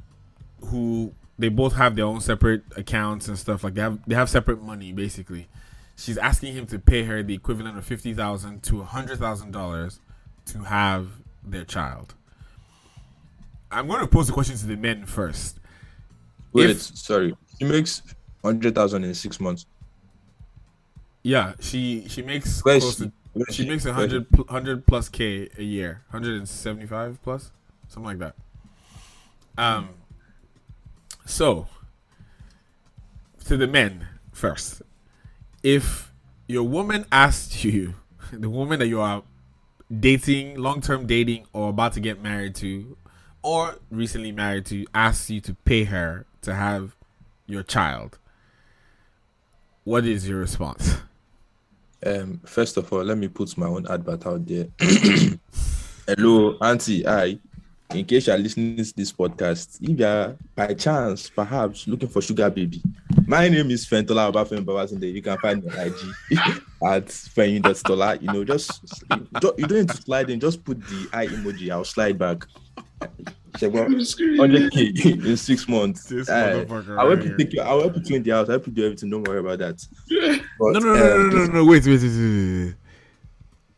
who 0.66 1.14
they 1.38 1.49
both 1.49 1.76
have 1.76 1.95
their 1.95 2.06
own 2.06 2.22
separate 2.22 2.64
accounts 2.76 3.28
and 3.28 3.38
stuff 3.38 3.64
like 3.64 3.76
that. 3.76 3.91
They 4.08 4.16
have 4.16 4.30
separate 4.30 4.62
money 4.62 4.91
basically. 4.91 5.47
She's 5.95 6.18
asking 6.18 6.54
him 6.54 6.66
to 6.68 6.80
pay 6.80 7.04
her 7.04 7.22
the 7.22 7.36
equivalent 7.36 7.78
of 7.78 7.86
fifty 7.86 8.14
thousand 8.14 8.64
to 8.64 8.82
hundred 8.82 9.20
thousand 9.20 9.51
dollars 9.51 9.99
to 10.47 10.64
have 10.64 11.10
their 11.46 11.66
child. 11.66 12.16
I'm 13.72 13.88
going 13.88 14.02
to 14.02 14.08
pose 14.08 14.28
the 14.28 14.34
question 14.34 14.56
to 14.56 14.66
the 14.66 14.78
men 14.78 15.06
first. 15.06 15.60
Wait, 16.54 16.70
If- 16.70 16.82
sorry. 16.82 17.36
She 17.60 17.66
makes 17.66 18.02
hundred 18.44 18.76
thousand 18.76 19.04
in 19.04 19.14
six 19.14 19.39
months. 19.39 19.66
Yeah, 21.22 21.54
she 21.60 22.06
she 22.10 22.22
makes 22.22 22.62
close 22.62 22.98
she? 22.98 23.06
to, 23.06 23.12
she 23.52 23.64
she? 23.64 23.70
makes 23.70 23.86
a 23.86 23.94
Where 23.94 24.06
is 24.06 24.12
hundred 24.12 24.28
hundred 24.50 24.86
plus 24.86 25.08
k 25.08 25.50
a 25.58 25.64
year, 25.64 26.02
hundred 26.12 26.36
and 26.38 26.50
seventy 26.50 26.86
five 26.86 27.22
plus, 27.24 27.52
something 27.88 28.20
like 28.20 28.20
that. 28.20 28.36
Um. 29.58 29.89
So, 31.26 31.68
to 33.46 33.56
the 33.56 33.68
men 33.68 34.08
first, 34.34 34.82
if 35.62 36.12
your 36.48 36.64
woman 36.64 37.06
asked 37.12 37.64
you, 37.64 37.94
the 38.34 38.50
woman 38.50 38.80
that 38.80 38.88
you 38.88 39.00
are 39.00 39.24
dating, 40.00 40.58
long 40.58 40.82
term 40.82 41.06
dating, 41.06 41.46
or 41.54 41.70
about 41.70 41.94
to 41.94 42.00
get 42.00 42.22
married 42.22 42.56
to, 42.56 42.98
or 43.41 43.78
recently 43.89 44.32
married 44.32 44.66
to, 44.68 44.86
asks 44.94 45.30
you 45.30 45.41
to 45.41 45.54
pay 45.54 45.84
her 45.86 46.26
to 46.41 46.54
have 46.54 46.96
your 47.48 47.64
child, 47.64 48.18
what 49.84 50.06
is 50.06 50.28
your 50.28 50.39
response? 50.39 50.98
Um, 52.06 52.41
first 52.46 52.78
of 52.78 52.91
all, 52.91 53.04
let 53.04 53.18
me 53.18 53.28
put 53.28 53.58
my 53.58 53.68
own 53.68 53.86
advert 53.89 54.26
out 54.26 54.46
there. 54.46 54.68
Hello, 56.08 56.58
Auntie. 56.62 57.04
Hi. 57.04 57.38
In 57.94 58.06
case 58.06 58.28
you 58.28 58.34
are 58.34 58.38
listening 58.38 58.78
to 58.78 58.96
this 58.96 59.12
podcast, 59.12 59.80
if 59.82 60.00
you 60.00 60.06
are 60.06 60.36
by 60.56 60.74
chance 60.74 61.30
perhaps 61.30 61.88
looking 61.88 62.10
for 62.10 62.22
sugar 62.22 62.50
baby, 62.50 62.82
my 63.34 63.50
name 63.50 63.72
is 63.72 63.86
Fentola 63.86 64.32
Obafemi 64.32 64.64
Babatunde. 64.64 65.12
You 65.12 65.22
can 65.22 65.38
find 65.40 65.64
me 65.64 65.72
on 65.72 65.80
IG 65.88 65.94
at 66.86 67.08
Fenyin.stola. 67.08 68.22
You 68.22 68.28
know, 68.32 68.44
just 68.44 68.84
you 69.58 69.66
don't 69.68 69.72
need 69.72 69.90
to 69.90 69.98
slide 69.98 70.30
in, 70.30 70.40
just 70.40 70.64
put 70.64 70.80
the 70.82 71.10
eye 71.14 71.28
emoji. 71.28 71.72
I'll 71.72 71.84
slide 71.84 72.18
back. 72.20 72.46
Ṣẹ̀gbọ́n, 73.54 73.88
100k 74.40 75.26
in 75.26 75.38
six 75.38 75.68
months. 75.68 76.06
This 76.06 76.30
Uh, 76.30 76.66
motherfucker 76.68 77.00
I'll 77.00 77.10
help 77.10 77.24
you 77.24 77.38
take 77.38 77.54
you. 77.54 77.62
I'll 77.62 77.82
help 77.82 77.96
you 77.96 78.02
clean 78.04 78.24
the 78.24 78.32
house. 78.32 78.48
I'll 78.50 78.54
help 78.54 78.68
you 78.68 78.74
do 78.74 78.86
everything. 78.86 79.10
Don't 79.10 79.28
worry 79.28 79.40
about 79.40 79.60
that. 79.60 79.78
No, 80.60 80.70
no, 80.72 80.80
no, 80.80 80.94
no, 80.94 81.18
no, 81.18 81.30
no, 81.30 81.46
no, 81.58 81.66
wait, 81.66 81.86
wait, 81.86 82.02
wait, 82.02 82.04
wait, 82.04 82.66
wait. 82.66 82.76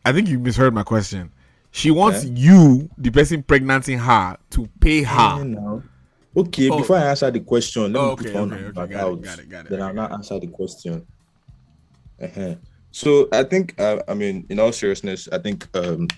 I 0.04 0.12
think 0.12 0.28
you 0.28 0.38
misheard 0.38 0.72
my 0.72 0.82
question. 0.82 1.32
She 1.72 1.90
wants 1.90 2.24
Yeah. 2.24 2.52
you, 2.52 2.88
the 2.96 3.10
person 3.10 3.42
pregnanting 3.42 3.98
her, 3.98 4.36
to 4.50 4.68
pay 4.80 5.02
her. 5.02 5.44
now. 5.44 5.82
Okay, 6.36 6.68
Oh. 6.68 6.78
before 6.78 6.96
I 6.96 7.04
answer 7.10 7.30
the 7.30 7.40
question, 7.40 7.92
let 7.92 7.96
Oh, 8.00 8.06
me 8.08 8.12
okay, 8.12 8.24
put 8.24 8.34
one 8.34 8.52
okay, 8.52 8.62
okay, 8.64 8.72
back 8.72 8.90
got 8.90 8.98
it, 8.98 9.02
out. 9.04 9.22
got 9.22 9.38
it, 9.38 9.48
got 9.48 9.66
it, 9.66 9.70
Then 9.70 9.82
I'll 9.82 9.94
not 9.94 10.12
answer 10.12 10.38
the 10.38 10.48
question. 10.48 11.06
Uh-huh. 12.22 12.54
So 12.90 13.28
I 13.32 13.42
think, 13.42 13.78
uh, 13.80 14.02
I 14.08 14.14
mean, 14.14 14.46
in 14.50 14.58
all 14.60 14.72
seriousness, 14.72 15.28
I 15.32 15.38
think 15.38 15.66
um, 15.76 16.08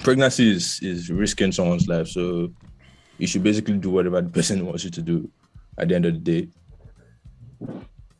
pregnancy 0.00 0.50
is 0.50 0.78
is 0.82 1.10
risking 1.10 1.52
someone's 1.52 1.88
life. 1.88 2.08
So 2.08 2.50
you 3.18 3.26
should 3.26 3.42
basically 3.42 3.78
do 3.78 3.90
whatever 3.90 4.20
the 4.22 4.30
person 4.38 4.64
wants 4.66 4.84
you 4.84 4.90
to 4.90 5.02
do. 5.02 5.30
At 5.78 5.88
the 5.88 5.94
end 5.94 6.06
of 6.06 6.14
the 6.14 6.20
day, 6.20 6.48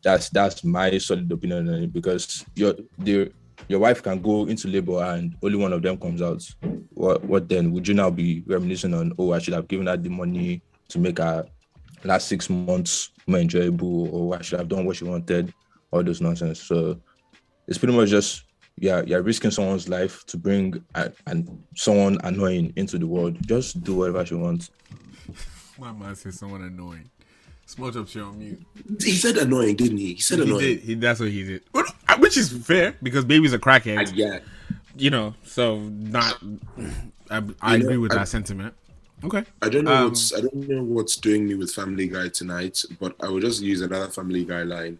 that's 0.02 0.28
that's 0.30 0.62
my 0.64 0.96
solid 0.98 1.30
opinion 1.32 1.68
on 1.68 1.82
it 1.84 1.92
because 1.92 2.44
your 2.54 2.74
the 2.98 3.32
your 3.68 3.80
wife 3.80 4.02
can 4.02 4.20
go 4.20 4.46
into 4.46 4.68
labor 4.68 5.02
and 5.02 5.34
only 5.42 5.56
one 5.56 5.72
of 5.72 5.80
them 5.82 5.96
comes 5.96 6.20
out. 6.20 6.46
What 6.90 7.24
what 7.24 7.48
then? 7.48 7.72
Would 7.72 7.88
you 7.88 7.94
now 7.94 8.10
be 8.10 8.42
reminiscing 8.46 8.92
on? 8.94 9.12
Oh, 9.18 9.32
I 9.32 9.38
should 9.38 9.54
have 9.54 9.68
given 9.68 9.86
her 9.86 9.96
the 9.96 10.10
money 10.10 10.60
to 10.88 10.98
make 10.98 11.20
our 11.20 11.46
last 12.04 12.28
six 12.28 12.48
months 12.50 13.10
more 13.26 13.40
enjoyable, 13.40 14.08
or 14.14 14.36
I 14.38 14.42
should 14.42 14.58
have 14.58 14.68
done 14.68 14.84
what 14.84 14.96
she 14.96 15.04
wanted. 15.04 15.52
All 15.90 16.02
those 16.02 16.20
nonsense. 16.20 16.60
So 16.60 17.00
it's 17.66 17.78
pretty 17.78 17.94
much 17.96 18.10
just 18.10 18.44
yeah, 18.78 19.02
you're 19.06 19.22
risking 19.22 19.50
someone's 19.50 19.88
life 19.88 20.24
to 20.26 20.36
bring 20.36 20.84
a, 20.94 21.10
and 21.26 21.62
someone 21.74 22.18
annoying 22.24 22.72
into 22.76 22.98
the 22.98 23.06
world. 23.06 23.36
Just 23.46 23.82
do 23.82 23.94
whatever 23.96 24.24
she 24.26 24.34
wants. 24.34 24.70
My 25.78 25.92
man 25.92 26.14
says 26.14 26.38
someone 26.38 26.62
annoying. 26.62 27.10
Smudge 27.64 27.96
up, 27.96 28.06
on 28.16 28.38
mute. 28.38 28.62
He 29.02 29.12
said 29.12 29.36
annoying, 29.38 29.74
didn't 29.76 29.96
he? 29.98 30.14
He 30.14 30.20
said 30.20 30.38
he 30.38 30.44
annoying. 30.44 30.60
Did. 30.60 30.80
He, 30.80 30.94
that's 30.94 31.18
what 31.20 31.30
he 31.30 31.42
did. 31.44 31.62
Uh, 31.74 31.82
Which 32.18 32.36
is 32.36 32.52
fair 32.52 32.94
because 33.02 33.24
baby's 33.24 33.52
a 33.52 33.58
crackhead. 33.58 34.12
yeah. 34.14 34.38
You 34.96 35.10
know, 35.10 35.34
so 35.44 35.80
not. 35.80 36.38
I, 37.30 37.42
I 37.60 37.72
You 37.74 37.78
know, 37.80 37.84
agree 37.86 37.96
with 37.96 38.12
I- 38.12 38.18
that 38.18 38.28
sentiment. 38.28 38.74
Okay. 39.26 39.44
I 39.62 39.68
don't 39.68 39.84
know 39.84 39.94
Um, 39.94 40.04
what's 40.08 40.32
I 40.34 40.40
don't 40.40 40.54
know 40.68 40.82
what's 40.82 41.16
doing 41.16 41.46
me 41.46 41.54
with 41.54 41.72
Family 41.72 42.08
Guy 42.08 42.28
tonight, 42.28 42.84
but 43.00 43.16
I 43.20 43.28
will 43.28 43.40
just 43.40 43.62
use 43.62 43.80
another 43.80 44.08
Family 44.08 44.44
Guy 44.44 44.62
line. 44.62 44.98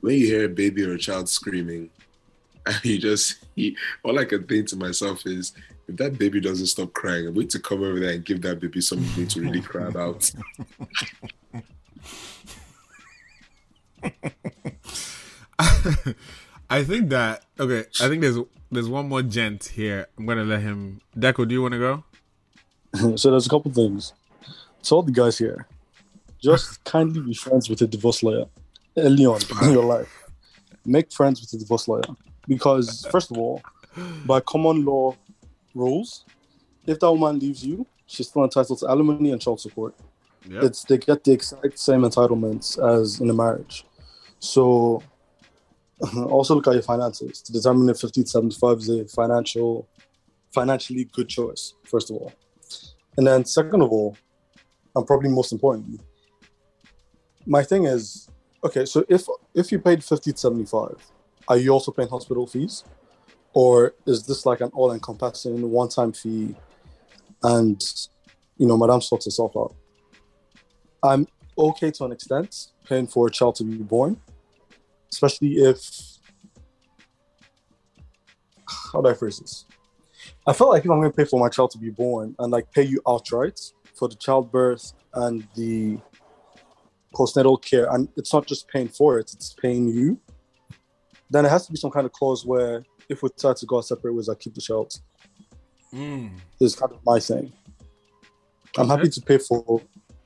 When 0.00 0.14
you 0.14 0.26
hear 0.26 0.44
a 0.46 0.48
baby 0.48 0.84
or 0.84 0.94
a 0.94 0.98
child 0.98 1.28
screaming, 1.28 1.90
and 2.66 2.84
you 2.84 2.98
just 2.98 3.44
you, 3.54 3.74
all 4.04 4.18
I 4.18 4.24
can 4.24 4.46
think 4.46 4.68
to 4.68 4.76
myself 4.76 5.26
is 5.26 5.52
if 5.88 5.96
that 5.96 6.18
baby 6.18 6.40
doesn't 6.40 6.66
stop 6.66 6.92
crying, 6.92 7.26
I'm 7.28 7.34
going 7.34 7.48
to 7.48 7.60
come 7.60 7.82
over 7.82 8.00
there 8.00 8.12
and 8.14 8.24
give 8.24 8.42
that 8.42 8.60
baby 8.60 8.80
something 8.80 9.26
to 9.28 9.40
really 9.40 9.62
cry 9.62 9.86
about. 9.88 10.30
I 16.70 16.84
think 16.84 17.10
that 17.10 17.44
okay. 17.58 17.86
I 18.00 18.08
think 18.08 18.22
there's 18.22 18.38
there's 18.70 18.88
one 18.88 19.08
more 19.08 19.22
gent 19.22 19.66
here. 19.66 20.06
I'm 20.18 20.26
gonna 20.26 20.44
let 20.44 20.60
him. 20.60 21.00
Deco, 21.16 21.46
do 21.48 21.54
you 21.54 21.62
want 21.62 21.72
to 21.72 21.78
go? 21.78 22.04
so 23.16 23.30
there's 23.30 23.46
a 23.46 23.50
couple 23.50 23.70
things. 23.72 24.12
To 24.84 24.94
all 24.94 25.02
the 25.02 25.12
guys 25.12 25.38
here, 25.38 25.66
just 26.40 26.82
kindly 26.84 27.20
be 27.20 27.34
friends 27.34 27.68
with 27.68 27.82
a 27.82 27.86
divorce 27.86 28.22
lawyer 28.22 28.46
early 28.96 29.26
on 29.26 29.40
in 29.62 29.72
your 29.72 29.84
life. 29.84 30.24
Make 30.84 31.12
friends 31.12 31.40
with 31.40 31.52
a 31.52 31.58
divorce 31.58 31.88
lawyer 31.88 32.02
because, 32.46 33.06
first 33.10 33.30
of 33.30 33.38
all, 33.38 33.62
by 34.24 34.40
common 34.40 34.84
law 34.84 35.16
rules, 35.74 36.24
if 36.86 36.98
that 37.00 37.12
woman 37.12 37.38
leaves 37.38 37.64
you, 37.64 37.86
she's 38.06 38.28
still 38.28 38.44
entitled 38.44 38.78
to 38.78 38.88
alimony 38.88 39.32
and 39.32 39.40
child 39.40 39.60
support. 39.60 39.94
Yep. 40.48 40.62
It's 40.62 40.84
they 40.84 40.98
get 40.98 41.24
the 41.24 41.32
exact 41.32 41.78
same 41.78 42.02
entitlements 42.02 42.78
as 42.78 43.20
in 43.20 43.28
a 43.28 43.34
marriage. 43.34 43.84
So 44.38 45.02
also 46.16 46.54
look 46.54 46.66
at 46.68 46.74
your 46.74 46.82
finances 46.82 47.42
to 47.42 47.52
determine 47.52 47.88
if 47.88 47.98
50 47.98 48.22
to 48.22 48.28
75 48.28 48.78
is 48.78 48.88
a 48.88 49.04
financial 49.08 49.88
financially 50.52 51.04
good 51.04 51.28
choice, 51.28 51.74
first 51.84 52.10
of 52.10 52.16
all. 52.16 52.32
And 53.18 53.26
then 53.26 53.44
second 53.44 53.82
of 53.82 53.90
all, 53.90 54.16
and 54.94 55.04
probably 55.04 55.28
most 55.28 55.50
importantly, 55.50 55.98
my 57.46 57.64
thing 57.64 57.84
is, 57.84 58.30
okay, 58.62 58.84
so 58.84 59.04
if 59.08 59.26
if 59.54 59.72
you 59.72 59.80
paid 59.80 60.04
50 60.04 60.32
to 60.32 60.38
75, 60.38 61.04
are 61.48 61.56
you 61.56 61.70
also 61.70 61.90
paying 61.90 62.08
hospital 62.08 62.46
fees? 62.46 62.84
Or 63.54 63.94
is 64.06 64.24
this 64.24 64.46
like 64.46 64.60
an 64.60 64.70
all-encompassing 64.72 65.68
one-time 65.68 66.12
fee 66.12 66.54
and 67.42 67.82
you 68.56 68.66
know, 68.68 68.76
madam 68.76 69.00
sorts 69.00 69.24
herself 69.24 69.56
out? 69.56 69.74
I'm 71.02 71.26
okay 71.58 71.90
to 71.90 72.04
an 72.04 72.12
extent 72.12 72.68
paying 72.88 73.08
for 73.08 73.26
a 73.26 73.30
child 73.32 73.56
to 73.56 73.64
be 73.64 73.78
born, 73.78 74.20
especially 75.12 75.54
if 75.56 75.80
how 78.92 79.00
do 79.00 79.08
I 79.08 79.14
phrase 79.14 79.40
this? 79.40 79.64
I 80.48 80.54
felt 80.54 80.70
like 80.70 80.82
if 80.84 80.90
I'm 80.90 80.98
going 80.98 81.10
to 81.12 81.16
pay 81.16 81.26
for 81.26 81.38
my 81.38 81.50
child 81.50 81.70
to 81.72 81.78
be 81.78 81.90
born 81.90 82.34
and 82.38 82.50
like 82.50 82.72
pay 82.72 82.82
you 82.82 83.02
outright 83.06 83.60
for 83.94 84.08
the 84.08 84.14
childbirth 84.16 84.94
and 85.12 85.46
the 85.54 85.98
postnatal 87.14 87.62
care, 87.62 87.86
and 87.92 88.08
it's 88.16 88.32
not 88.32 88.46
just 88.46 88.66
paying 88.68 88.88
for 88.88 89.18
it, 89.18 89.30
it's 89.34 89.52
paying 89.52 89.88
you, 89.88 90.18
then 91.28 91.44
it 91.44 91.50
has 91.50 91.66
to 91.66 91.72
be 91.72 91.76
some 91.76 91.90
kind 91.90 92.06
of 92.06 92.12
clause 92.12 92.46
where 92.46 92.82
if 93.10 93.22
we 93.22 93.28
decide 93.28 93.56
to 93.56 93.66
go 93.66 93.76
our 93.76 93.82
separate 93.82 94.14
ways, 94.14 94.30
I 94.30 94.34
keep 94.36 94.54
the 94.54 94.62
child. 94.62 94.98
Mm. 95.92 96.30
Is 96.60 96.74
kind 96.74 96.92
of 96.92 97.00
my 97.04 97.20
thing. 97.20 97.52
I'm 98.78 98.88
happy 98.88 99.08
to 99.10 99.20
pay 99.20 99.36
for 99.38 99.82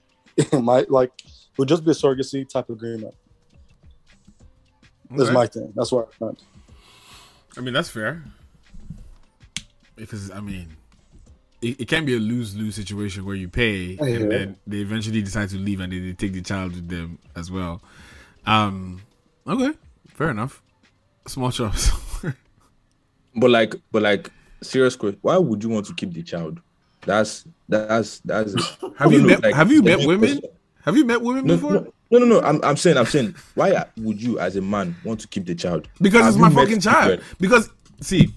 my 0.61 0.85
like. 0.89 1.12
It 1.25 1.59
would 1.59 1.68
just 1.68 1.85
be 1.85 1.91
a 1.91 1.95
surrogacy 1.95 2.49
type 2.49 2.70
agreement. 2.70 3.14
Is 5.14 5.23
Okay. 5.23 5.33
my 5.33 5.47
thing. 5.47 5.73
That's 5.77 5.93
what 5.93 6.09
I 6.20 6.25
meant. 6.25 6.43
I 7.57 7.61
mean, 7.61 7.75
that's 7.75 7.91
fair. 7.91 8.25
Because 9.97 10.30
I 10.30 10.40
mean, 10.40 10.68
it, 11.61 11.80
it 11.82 11.88
can 11.88 12.05
be 12.05 12.14
a 12.16 12.18
lose 12.18 12.57
lose 12.57 12.74
situation 12.74 13.24
where 13.24 13.36
you 13.36 13.49
pay 13.49 13.97
and 13.99 14.09
it. 14.09 14.30
then 14.30 14.57
they 14.66 14.78
eventually 14.78 15.22
decide 15.22 15.49
to 15.51 15.57
leave 15.57 15.80
and 15.80 15.93
they, 15.93 15.99
they 16.01 16.12
take 16.12 16.32
the 16.32 16.43
child 16.43 16.74
with 16.74 16.88
them 16.88 17.18
as 17.36 17.51
well. 17.51 17.80
Um, 18.47 19.03
okay, 19.47 19.72
fair 20.14 20.30
enough. 20.30 20.62
Small 21.26 21.51
chops. 21.51 21.90
But 23.34 23.51
like, 23.51 23.74
but 23.90 24.03
like, 24.03 24.30
serious 24.62 24.95
question. 24.95 25.18
Why 25.22 25.38
would 25.38 25.62
you 25.62 25.70
want 25.70 25.86
to 25.86 25.95
keep 25.95 26.12
the 26.12 26.22
child? 26.22 26.61
That's 27.07 27.47
that's 27.68 28.20
that's. 28.20 28.55
have 28.99 29.11
you 29.11 29.22
No, 29.22 29.28
met 29.28 29.43
like, 29.43 29.55
Have 29.55 29.72
you 29.72 29.80
the 29.80 29.97
met 29.97 30.07
women? 30.07 30.28
question. 30.40 30.51
Have 30.84 30.97
you 30.97 31.05
met 31.07 31.22
women 31.22 31.47
No, 31.47 31.55
before? 31.55 31.72
no, 31.72 31.93
no, 32.11 32.18
no, 32.18 32.26
no. 32.26 32.40
I'm, 32.43 32.61
I'm 32.62 32.76
saying, 32.76 32.99
I'm 32.99 33.07
saying, 33.07 33.34
why 33.55 33.84
would 33.97 34.20
you, 34.20 34.38
as 34.38 34.57
a 34.57 34.61
man, 34.61 34.95
want 35.05 35.20
to 35.20 35.28
keep 35.28 35.47
the 35.47 35.55
child? 35.55 35.88
Because 36.03 36.22
Have 36.22 36.34
it's 36.34 36.40
my 36.43 36.51
fucking 36.51 36.80
child. 36.80 37.07
children? 37.20 37.26
Because 37.40 37.70
see, 38.03 38.34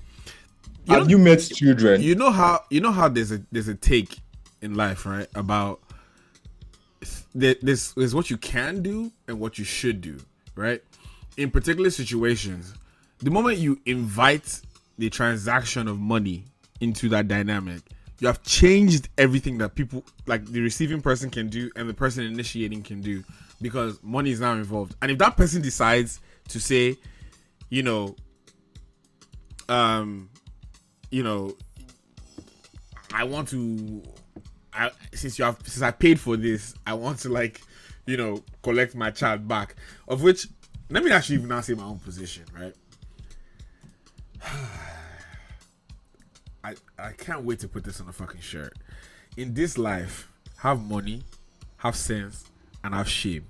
have 0.87 1.09
you 1.09 1.17
met 1.17 1.39
children? 1.39 2.01
You 2.01 2.15
know 2.15 2.31
how 2.31 2.63
you 2.69 2.79
know 2.79 2.91
how 2.91 3.09
there's 3.09 3.31
a 3.31 3.41
there's 3.51 3.67
a 3.67 3.75
take 3.75 4.19
in 4.61 4.75
life, 4.75 5.05
right? 5.05 5.27
About 5.35 5.81
there, 7.33 7.55
there's 7.61 7.93
there's 7.93 8.15
what 8.15 8.29
you 8.29 8.37
can 8.37 8.81
do 8.81 9.11
and 9.27 9.39
what 9.39 9.57
you 9.57 9.65
should 9.65 10.01
do, 10.01 10.17
right? 10.55 10.81
In 11.37 11.51
particular 11.51 11.89
situations, 11.89 12.73
the 13.19 13.31
moment 13.31 13.57
you 13.57 13.79
invite 13.85 14.61
the 14.97 15.09
transaction 15.09 15.87
of 15.87 15.99
money 15.99 16.45
into 16.79 17.09
that 17.09 17.27
dynamic, 17.27 17.81
you 18.19 18.27
have 18.27 18.41
changed 18.43 19.09
everything 19.17 19.57
that 19.57 19.75
people 19.75 20.03
like 20.25 20.45
the 20.45 20.61
receiving 20.61 21.01
person 21.01 21.29
can 21.29 21.49
do 21.49 21.69
and 21.75 21.89
the 21.89 21.93
person 21.93 22.23
initiating 22.23 22.83
can 22.83 23.01
do 23.01 23.23
because 23.61 24.01
money 24.03 24.31
is 24.31 24.39
now 24.39 24.53
involved. 24.53 24.95
And 25.01 25.11
if 25.11 25.17
that 25.19 25.35
person 25.37 25.61
decides 25.61 26.21
to 26.49 26.59
say, 26.59 26.97
you 27.69 27.83
know, 27.83 28.15
um, 29.67 30.29
you 31.15 31.23
know, 31.23 31.55
I 33.13 33.23
want 33.23 33.47
to, 33.49 34.03
I 34.73 34.91
since 35.13 35.39
you 35.39 35.45
have 35.45 35.57
since 35.63 35.81
I 35.81 35.91
paid 35.91 36.19
for 36.19 36.35
this, 36.35 36.75
I 36.85 36.93
want 36.93 37.19
to 37.19 37.29
like, 37.29 37.61
you 38.05 38.17
know, 38.17 38.43
collect 38.61 38.95
my 38.95 39.11
child 39.11 39.47
back. 39.47 39.77
Of 40.09 40.23
which, 40.23 40.47
let 40.89 41.05
me 41.05 41.11
actually 41.11 41.35
even 41.37 41.47
now 41.47 41.61
say 41.61 41.73
my 41.73 41.85
own 41.85 41.99
position, 41.99 42.43
right? 42.53 42.73
I 46.65 46.75
I 46.99 47.11
can't 47.13 47.45
wait 47.45 47.59
to 47.59 47.69
put 47.69 47.85
this 47.85 48.01
on 48.01 48.09
a 48.09 48.11
fucking 48.11 48.41
shirt. 48.41 48.73
In 49.37 49.53
this 49.53 49.77
life, 49.77 50.29
have 50.57 50.83
money, 50.83 51.23
have 51.77 51.95
sense, 51.95 52.43
and 52.83 52.93
have 52.93 53.07
shame, 53.07 53.45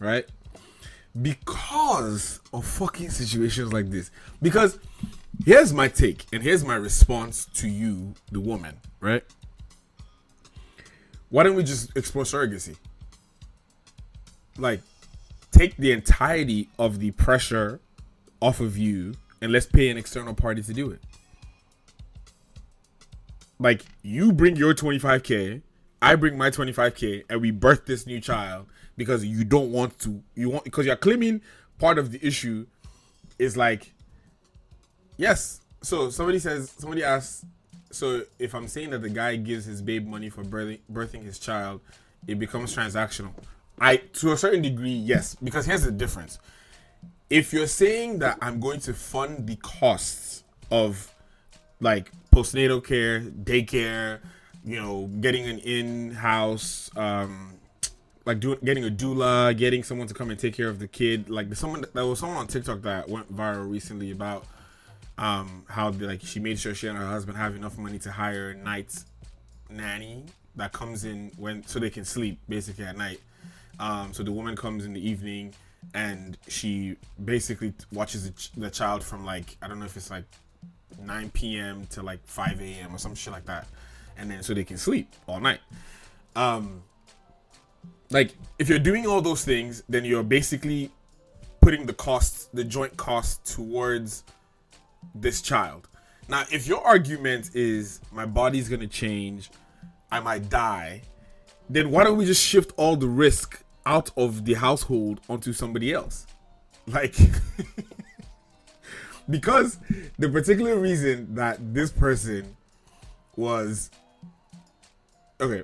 right? 0.00 0.24
Because 1.20 2.40
of 2.54 2.64
fucking 2.64 3.10
situations 3.10 3.70
like 3.74 3.90
this. 3.90 4.10
Because 4.40 4.78
here's 5.44 5.72
my 5.72 5.88
take, 5.88 6.26
and 6.32 6.42
here's 6.42 6.64
my 6.64 6.74
response 6.74 7.46
to 7.54 7.68
you, 7.68 8.14
the 8.30 8.40
woman, 8.40 8.76
right? 9.00 9.24
Why 11.28 11.42
don't 11.42 11.56
we 11.56 11.64
just 11.64 11.96
explore 11.96 12.24
surrogacy? 12.24 12.76
Like, 14.58 14.80
take 15.50 15.76
the 15.76 15.92
entirety 15.92 16.68
of 16.78 16.98
the 16.98 17.10
pressure 17.12 17.80
off 18.40 18.60
of 18.60 18.78
you 18.78 19.14
and 19.40 19.52
let's 19.52 19.66
pay 19.66 19.88
an 19.90 19.96
external 19.96 20.34
party 20.34 20.62
to 20.62 20.72
do 20.72 20.90
it. 20.90 21.00
Like, 23.58 23.82
you 24.02 24.32
bring 24.32 24.56
your 24.56 24.74
25K, 24.74 25.62
I 26.02 26.14
bring 26.14 26.36
my 26.36 26.50
25K, 26.50 27.24
and 27.28 27.40
we 27.40 27.50
birth 27.50 27.86
this 27.86 28.06
new 28.06 28.20
child 28.20 28.66
because 28.96 29.24
you 29.24 29.44
don't 29.44 29.72
want 29.72 29.98
to, 30.00 30.22
you 30.34 30.50
want, 30.50 30.64
because 30.64 30.86
you're 30.86 30.96
claiming 30.96 31.40
part 31.78 31.98
of 31.98 32.12
the 32.12 32.24
issue 32.24 32.66
is 33.38 33.56
like, 33.56 33.92
yes. 35.16 35.60
So 35.82 36.10
somebody 36.10 36.38
says, 36.38 36.72
somebody 36.78 37.04
asks, 37.04 37.44
so 37.90 38.22
if 38.38 38.54
I'm 38.54 38.68
saying 38.68 38.90
that 38.90 39.02
the 39.02 39.08
guy 39.08 39.36
gives 39.36 39.64
his 39.64 39.80
babe 39.80 40.06
money 40.06 40.28
for 40.28 40.42
birthing, 40.42 41.24
his 41.24 41.38
child, 41.38 41.80
it 42.26 42.38
becomes 42.38 42.74
transactional. 42.74 43.32
I, 43.80 43.96
to 43.96 44.32
a 44.32 44.36
certain 44.36 44.62
degree, 44.62 44.90
yes, 44.90 45.34
because 45.36 45.66
here's 45.66 45.84
the 45.84 45.92
difference. 45.92 46.38
If 47.28 47.52
you're 47.52 47.66
saying 47.66 48.20
that 48.20 48.38
I'm 48.40 48.60
going 48.60 48.80
to 48.80 48.94
fund 48.94 49.46
the 49.46 49.56
costs 49.56 50.44
of 50.70 51.12
like 51.80 52.10
postnatal 52.32 52.84
care, 52.84 53.20
daycare, 53.20 54.20
you 54.64 54.80
know, 54.80 55.06
getting 55.20 55.46
an 55.46 55.58
in-house, 55.60 56.90
um, 56.96 57.54
like 58.24 58.40
doing 58.40 58.58
getting 58.64 58.84
a 58.84 58.90
doula, 58.90 59.56
getting 59.56 59.82
someone 59.82 60.08
to 60.08 60.14
come 60.14 60.30
and 60.30 60.38
take 60.38 60.54
care 60.54 60.68
of 60.68 60.78
the 60.78 60.88
kid. 60.88 61.30
Like 61.30 61.54
someone 61.54 61.84
there 61.94 62.06
was 62.06 62.18
someone 62.18 62.38
on 62.38 62.46
TikTok 62.46 62.82
that 62.82 63.08
went 63.08 63.34
viral 63.34 63.70
recently 63.70 64.10
about 64.10 64.44
um 65.18 65.64
how 65.68 65.90
like 65.90 66.20
she 66.22 66.38
made 66.40 66.58
sure 66.58 66.74
she 66.74 66.86
and 66.88 66.98
her 66.98 67.06
husband 67.06 67.38
have 67.38 67.56
enough 67.56 67.78
money 67.78 67.98
to 67.98 68.10
hire 68.10 68.50
a 68.50 68.54
night 68.54 69.04
nanny 69.70 70.24
that 70.56 70.72
comes 70.72 71.04
in 71.04 71.30
when 71.36 71.66
so 71.66 71.78
they 71.78 71.90
can 71.90 72.04
sleep 72.04 72.38
basically 72.48 72.84
at 72.84 72.96
night. 72.96 73.20
Um, 73.78 74.12
so 74.12 74.22
the 74.22 74.32
woman 74.32 74.56
comes 74.56 74.84
in 74.84 74.94
the 74.94 75.08
evening 75.08 75.52
and 75.94 76.36
she 76.48 76.96
basically 77.24 77.74
watches 77.92 78.24
the, 78.24 78.30
ch- 78.30 78.52
the 78.56 78.70
child 78.70 79.04
from 79.04 79.24
like 79.24 79.56
I 79.62 79.68
don't 79.68 79.78
know 79.78 79.84
if 79.84 79.96
it's 79.96 80.10
like 80.10 80.24
9 81.00 81.30
p.m. 81.30 81.86
to 81.90 82.02
like 82.02 82.26
5 82.26 82.60
a.m. 82.60 82.94
or 82.94 82.98
some 82.98 83.14
shit 83.14 83.32
like 83.32 83.44
that, 83.46 83.66
and 84.16 84.30
then 84.30 84.42
so 84.42 84.54
they 84.54 84.64
can 84.64 84.78
sleep 84.78 85.12
all 85.26 85.40
night. 85.40 85.60
Um, 86.34 86.82
like 88.10 88.34
if 88.58 88.68
you're 88.68 88.78
doing 88.78 89.06
all 89.06 89.20
those 89.20 89.44
things, 89.44 89.82
then 89.88 90.04
you're 90.04 90.22
basically 90.22 90.90
putting 91.60 91.84
the 91.84 91.92
cost, 91.92 92.54
the 92.54 92.64
joint 92.64 92.96
cost 92.96 93.44
towards 93.44 94.24
this 95.14 95.42
child. 95.42 95.88
Now, 96.28 96.44
if 96.50 96.66
your 96.66 96.84
argument 96.84 97.50
is 97.54 98.00
my 98.12 98.26
body's 98.26 98.68
gonna 98.68 98.86
change, 98.86 99.50
I 100.10 100.20
might 100.20 100.48
die, 100.48 101.02
then 101.68 101.90
why 101.90 102.04
don't 102.04 102.16
we 102.16 102.26
just 102.26 102.44
shift 102.44 102.72
all 102.76 102.96
the 102.96 103.08
risk 103.08 103.62
out 103.84 104.10
of 104.16 104.44
the 104.44 104.54
household 104.54 105.20
onto 105.28 105.52
somebody 105.52 105.92
else? 105.92 106.26
Like, 106.86 107.16
because 109.30 109.78
the 110.18 110.28
particular 110.28 110.76
reason 110.76 111.34
that 111.34 111.74
this 111.74 111.90
person 111.90 112.56
was 113.36 113.90
okay. 115.40 115.62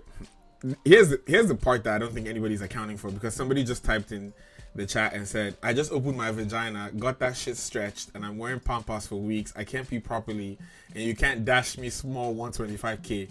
Here's 0.84 1.08
the, 1.08 1.20
here's 1.26 1.48
the 1.48 1.54
part 1.56 1.84
that 1.84 1.94
I 1.94 1.98
don't 1.98 2.12
think 2.12 2.28
anybody's 2.28 2.62
accounting 2.62 2.96
for 2.96 3.10
because 3.10 3.34
somebody 3.34 3.64
just 3.64 3.84
typed 3.84 4.12
in 4.12 4.32
the 4.74 4.86
chat 4.86 5.12
and 5.14 5.26
said, 5.28 5.56
"I 5.62 5.72
just 5.72 5.92
opened 5.92 6.16
my 6.16 6.30
vagina, 6.30 6.90
got 6.98 7.18
that 7.18 7.36
shit 7.36 7.56
stretched, 7.56 8.10
and 8.14 8.24
I'm 8.24 8.38
wearing 8.38 8.60
Pampers 8.60 9.06
for 9.06 9.16
weeks. 9.16 9.52
I 9.56 9.64
can't 9.64 9.88
pee 9.88 9.98
properly, 9.98 10.58
and 10.94 11.04
you 11.04 11.14
can't 11.14 11.44
dash 11.44 11.76
me 11.78 11.90
small 11.90 12.34
125k." 12.34 13.28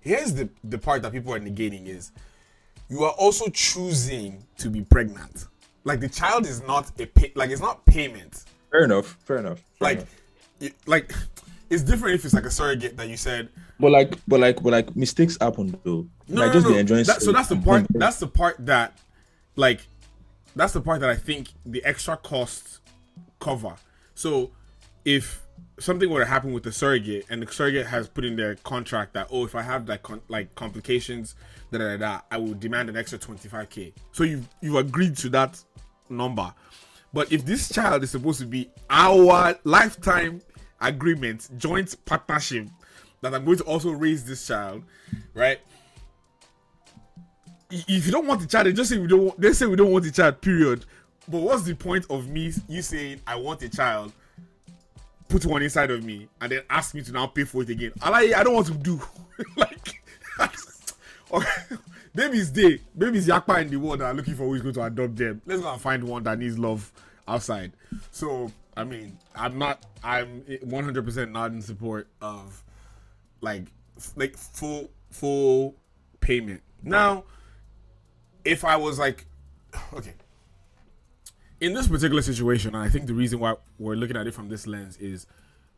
Here's 0.00 0.34
the 0.34 0.48
the 0.64 0.78
part 0.78 1.02
that 1.02 1.12
people 1.12 1.32
are 1.34 1.40
negating 1.40 1.86
is 1.86 2.10
you 2.88 3.04
are 3.04 3.12
also 3.12 3.48
choosing 3.50 4.44
to 4.58 4.68
be 4.70 4.80
pregnant. 4.82 5.46
Like 5.84 6.00
the 6.00 6.08
child 6.08 6.46
is 6.46 6.62
not 6.66 6.90
a 7.00 7.06
pay, 7.06 7.32
like 7.34 7.50
it's 7.50 7.60
not 7.60 7.84
payment. 7.86 8.44
Fair 8.70 8.84
enough. 8.84 9.16
Fair 9.24 9.38
enough. 9.38 9.58
fair 9.78 9.88
Like, 9.88 9.96
enough. 9.98 10.14
it, 10.60 10.74
like 10.86 11.14
it's 11.70 11.82
different 11.82 12.16
if 12.16 12.24
it's 12.24 12.34
like 12.34 12.44
a 12.46 12.50
surrogate 12.50 12.96
that 12.96 13.08
you 13.08 13.16
said. 13.16 13.48
but 13.78 13.90
like, 13.92 14.14
but 14.26 14.40
like, 14.40 14.62
but 14.62 14.72
like, 14.72 14.96
mistakes 14.96 15.38
happen 15.40 15.78
though. 15.84 16.06
No, 16.28 16.40
Like, 16.42 16.48
no, 16.48 16.52
just 16.52 16.66
no. 16.66 16.72
be 16.72 16.78
enjoying. 16.80 17.04
That- 17.04 17.22
so 17.22 17.30
that's 17.32 17.48
the 17.48 17.56
part. 17.56 17.86
That's 17.90 18.18
the 18.18 18.26
part 18.26 18.56
that, 18.66 18.98
like, 19.56 19.86
that's 20.56 20.72
the 20.72 20.80
part 20.80 21.00
that 21.00 21.10
I 21.10 21.16
think 21.16 21.48
the 21.64 21.84
extra 21.84 22.16
costs 22.16 22.80
cover. 23.38 23.74
So, 24.14 24.50
if 25.04 25.42
something 25.78 26.10
were 26.10 26.20
to 26.20 26.26
happen 26.26 26.52
with 26.52 26.62
the 26.62 26.72
surrogate, 26.72 27.26
and 27.30 27.42
the 27.42 27.50
surrogate 27.50 27.86
has 27.86 28.08
put 28.08 28.24
in 28.24 28.36
their 28.36 28.56
contract 28.56 29.14
that 29.14 29.28
oh, 29.30 29.44
if 29.44 29.54
I 29.54 29.62
have 29.62 29.88
like 29.88 30.02
con- 30.02 30.22
like 30.28 30.54
complications, 30.54 31.34
da 31.70 31.78
da 31.78 31.96
da, 31.96 32.20
I 32.30 32.36
will 32.38 32.54
demand 32.54 32.88
an 32.88 32.96
extra 32.96 33.18
twenty 33.18 33.48
five 33.48 33.70
k. 33.70 33.92
So 34.12 34.24
you 34.24 34.44
you 34.60 34.78
agreed 34.78 35.16
to 35.18 35.28
that 35.30 35.62
number. 36.08 36.52
But 37.12 37.32
if 37.32 37.44
this 37.44 37.68
child 37.72 38.04
is 38.04 38.10
supposed 38.10 38.38
to 38.40 38.46
be 38.46 38.70
our 38.88 39.58
lifetime 39.64 40.42
agreement, 40.80 41.48
joint 41.58 41.96
partnership, 42.04 42.68
that 43.20 43.34
I'm 43.34 43.44
going 43.44 43.58
to 43.58 43.64
also 43.64 43.90
raise 43.90 44.24
this 44.24 44.46
child, 44.46 44.84
right? 45.34 45.58
If 47.70 48.06
you 48.06 48.12
don't 48.12 48.26
want 48.26 48.40
the 48.40 48.46
child, 48.46 48.66
then 48.66 48.74
just 48.74 48.90
say 48.90 48.98
we 48.98 49.06
don't. 49.06 49.24
Want, 49.24 49.40
they 49.40 49.52
say 49.52 49.66
we 49.66 49.76
don't 49.76 49.92
want 49.92 50.04
the 50.04 50.10
child. 50.10 50.40
Period. 50.40 50.84
But 51.28 51.42
what's 51.42 51.62
the 51.62 51.74
point 51.74 52.06
of 52.10 52.28
me 52.28 52.52
you 52.68 52.82
saying 52.82 53.20
I 53.26 53.36
want 53.36 53.62
a 53.62 53.68
child, 53.68 54.12
put 55.28 55.46
one 55.46 55.62
inside 55.62 55.90
of 55.90 56.04
me, 56.04 56.28
and 56.40 56.50
then 56.50 56.62
ask 56.68 56.94
me 56.94 57.02
to 57.02 57.12
now 57.12 57.26
pay 57.26 57.44
for 57.44 57.62
it 57.62 57.70
again? 57.70 57.92
I 58.02 58.10
like 58.10 58.32
I 58.32 58.42
don't 58.42 58.54
want 58.54 58.66
to 58.66 58.74
do 58.74 59.00
like. 59.56 60.02
okay. 61.32 61.76
Baby's 62.14 62.50
day. 62.50 62.80
Baby's 62.96 63.28
yakpa 63.28 63.60
in 63.62 63.68
the 63.68 63.76
world 63.76 64.02
are 64.02 64.12
looking 64.12 64.34
for 64.34 64.44
who's 64.44 64.62
going 64.62 64.74
to 64.74 64.82
adopt 64.82 65.16
them. 65.16 65.40
Let's 65.46 65.62
go 65.62 65.72
and 65.72 65.80
find 65.80 66.02
one 66.02 66.24
that 66.24 66.38
needs 66.38 66.58
love 66.58 66.90
outside. 67.28 67.72
So 68.10 68.50
I 68.76 68.84
mean, 68.84 69.18
I'm 69.34 69.58
not. 69.58 69.84
I'm 70.02 70.40
100% 70.42 71.30
not 71.30 71.52
in 71.52 71.60
support 71.60 72.08
of 72.22 72.64
like 73.40 73.64
like 74.16 74.36
full 74.36 74.90
full 75.10 75.76
payment. 76.20 76.62
Now, 76.82 77.24
if 78.44 78.64
I 78.64 78.76
was 78.76 78.98
like, 78.98 79.26
okay, 79.92 80.14
in 81.60 81.74
this 81.74 81.88
particular 81.88 82.22
situation, 82.22 82.74
and 82.74 82.82
I 82.84 82.88
think 82.88 83.06
the 83.06 83.14
reason 83.14 83.38
why 83.38 83.54
we're 83.78 83.94
looking 83.94 84.16
at 84.16 84.26
it 84.26 84.34
from 84.34 84.48
this 84.48 84.66
lens 84.66 84.96
is 84.96 85.26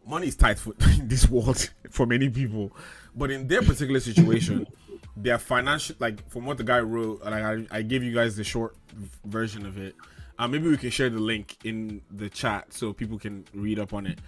money 0.07 0.29
is 0.29 0.37
tight 0.37 0.59
for 0.59 0.75
in 0.99 1.09
this 1.09 1.29
world 1.29 1.71
for 1.91 2.07
many 2.07 2.29
people, 2.29 2.73
but 3.15 3.31
in 3.31 3.49
their 3.49 3.63
particular 3.63 4.01
situation, 4.01 4.67
their 5.17 5.39
financial 5.39 5.97
like 5.99 6.29
from 6.31 6.47
what 6.47 6.57
the 6.57 6.65
guy 6.65 6.81
wrote, 6.81 7.23
like 7.23 7.43
I, 7.43 7.67
I 7.71 7.83
gave 7.83 8.03
you 8.03 8.15
guys 8.15 8.37
the 8.37 8.45
short 8.45 8.77
version 9.25 9.67
of 9.67 9.77
it. 9.79 9.95
Uh, 10.39 10.49
maybe 10.49 10.69
we 10.69 10.77
can 10.77 10.91
share 10.91 11.11
the 11.11 11.21
link 11.21 11.57
in 11.65 12.01
the 12.11 12.29
chat 12.29 12.73
so 12.73 12.93
people 12.93 13.19
can 13.19 13.45
read 13.53 13.79
up 13.79 13.93
on 13.93 14.07
it. 14.07 14.19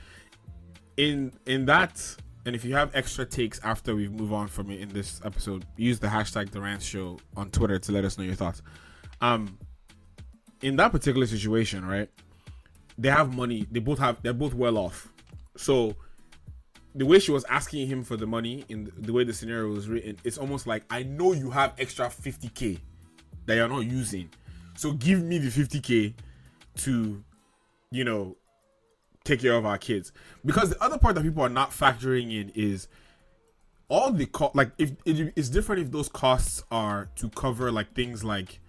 In 0.97 1.33
in 1.47 1.65
that, 1.67 2.17
and 2.47 2.55
if 2.55 2.65
you 2.65 2.75
have 2.75 2.95
extra 2.95 3.25
takes 3.25 3.59
after 3.65 3.95
we 3.95 4.09
move 4.09 4.33
on 4.33 4.49
from 4.49 4.71
it 4.71 4.81
in 4.81 4.89
this 4.91 5.21
episode, 5.25 5.65
use 5.77 5.99
the 5.99 6.09
hashtag 6.09 6.51
the 6.51 6.61
rant 6.61 6.83
show 6.83 7.19
on 7.37 7.51
Twitter 7.51 7.79
to 7.79 7.93
let 7.93 8.05
us 8.05 8.19
know 8.19 8.25
your 8.25 8.35
thoughts. 8.35 8.63
Um, 9.21 9.59
in 10.61 10.77
that 10.77 10.93
particular 10.93 11.27
situation, 11.27 11.87
right? 11.87 12.09
They 12.99 13.09
have 13.09 13.35
money. 13.35 13.67
They 13.71 13.81
both 13.81 13.99
have. 13.99 14.23
They're 14.23 14.33
both 14.33 14.55
well 14.55 14.79
off. 14.79 15.13
So 15.57 15.97
the 16.95 17.07
way 17.07 17.19
she 17.19 17.33
was 17.33 17.45
asking 17.45 17.87
him 17.89 18.05
for 18.05 18.17
the 18.17 18.27
money 18.27 18.65
in 18.69 18.91
the 18.97 19.13
way 19.13 19.25
the 19.25 19.33
scenario 19.33 19.69
was 19.69 19.89
written, 19.89 20.17
it's 20.23 20.39
almost 20.39 20.67
like 20.67 20.85
I 20.91 21.03
know 21.03 21.33
you 21.33 21.51
have 21.51 21.75
extra 21.79 22.07
50k 22.07 22.79
that 23.47 23.57
you're 23.57 23.69
not 23.69 23.87
using. 23.87 24.31
So 24.77 24.93
give 24.93 25.23
me 25.23 25.39
the 25.39 25.49
50k 25.49 26.15
to, 26.79 27.25
you 27.91 28.05
know, 28.05 28.37
take 29.25 29.41
care 29.41 29.55
of 29.55 29.67
our 29.67 29.79
kids. 29.79 30.13
Because 30.45 30.71
the 30.71 30.83
other 30.83 30.99
part 30.99 31.15
that 31.15 31.23
people 31.23 31.43
are 31.43 31.49
not 31.49 31.71
factoring 31.71 32.33
in 32.39 32.51
is 32.55 32.89
all 33.89 34.13
the 34.13 34.27
co- 34.27 34.51
like 34.55 34.71
if 34.79 34.93
it, 35.05 35.33
it's 35.37 35.49
different 35.49 35.83
if 35.83 35.91
those 35.91 36.09
costs 36.09 36.63
are 36.71 37.09
to 37.17 37.29
cover 37.31 37.71
like 37.71 37.93
things 37.95 38.25
like 38.25 38.61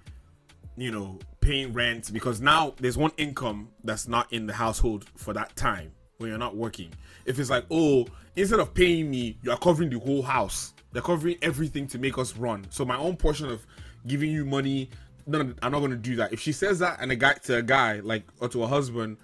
you 0.76 0.91
know 0.91 1.20
paying 1.39 1.72
rent 1.72 2.12
because 2.12 2.41
now 2.41 2.74
there's 2.80 2.97
one 2.97 3.12
income 3.18 3.70
that's 3.84 4.08
not 4.08 4.32
in 4.34 4.45
the 4.45 4.53
household 4.53 5.06
for 5.16 5.34
that 5.34 5.56
time 5.56 5.91
when 6.18 6.30
you're 6.30 6.39
not 6.39 6.56
working. 6.56 6.91
If 7.26 7.39
it's 7.39 7.49
like 7.49 7.66
oh 7.70 8.08
instead 8.36 8.60
of 8.60 8.74
paying 8.74 9.10
me 9.10 9.38
you 9.41 9.51
are 9.51 9.58
covering 9.58 9.89
the 9.89 9.99
whole 9.99 10.22
house. 10.22 10.74
They're 10.91 11.01
covering 11.01 11.36
everything 11.41 11.88
to 11.88 11.99
make 11.99 12.18
us 12.18 12.38
run. 12.38 12.66
So 12.70 12.86
my 12.86 12.97
own 12.97 13.18
portion 13.18 13.49
of 13.49 13.68
giving 14.08 14.32
you 14.32 14.45
money 14.45 14.89
no 15.28 15.39
i'm 15.62 15.72
not 15.72 15.80
going 15.80 15.91
to 15.91 15.97
do 15.97 16.16
that. 16.18 16.34
If 16.34 16.39
she 16.39 16.51
says 16.51 16.80
that 16.80 16.97
and 16.99 17.12
a 17.12 17.16
guy 17.16 17.34
to 17.34 17.58
a 17.58 17.62
guy 17.62 17.99
like 17.99 18.24
or 18.39 18.47
to 18.49 18.64
a 18.64 18.68
husband 18.68 19.18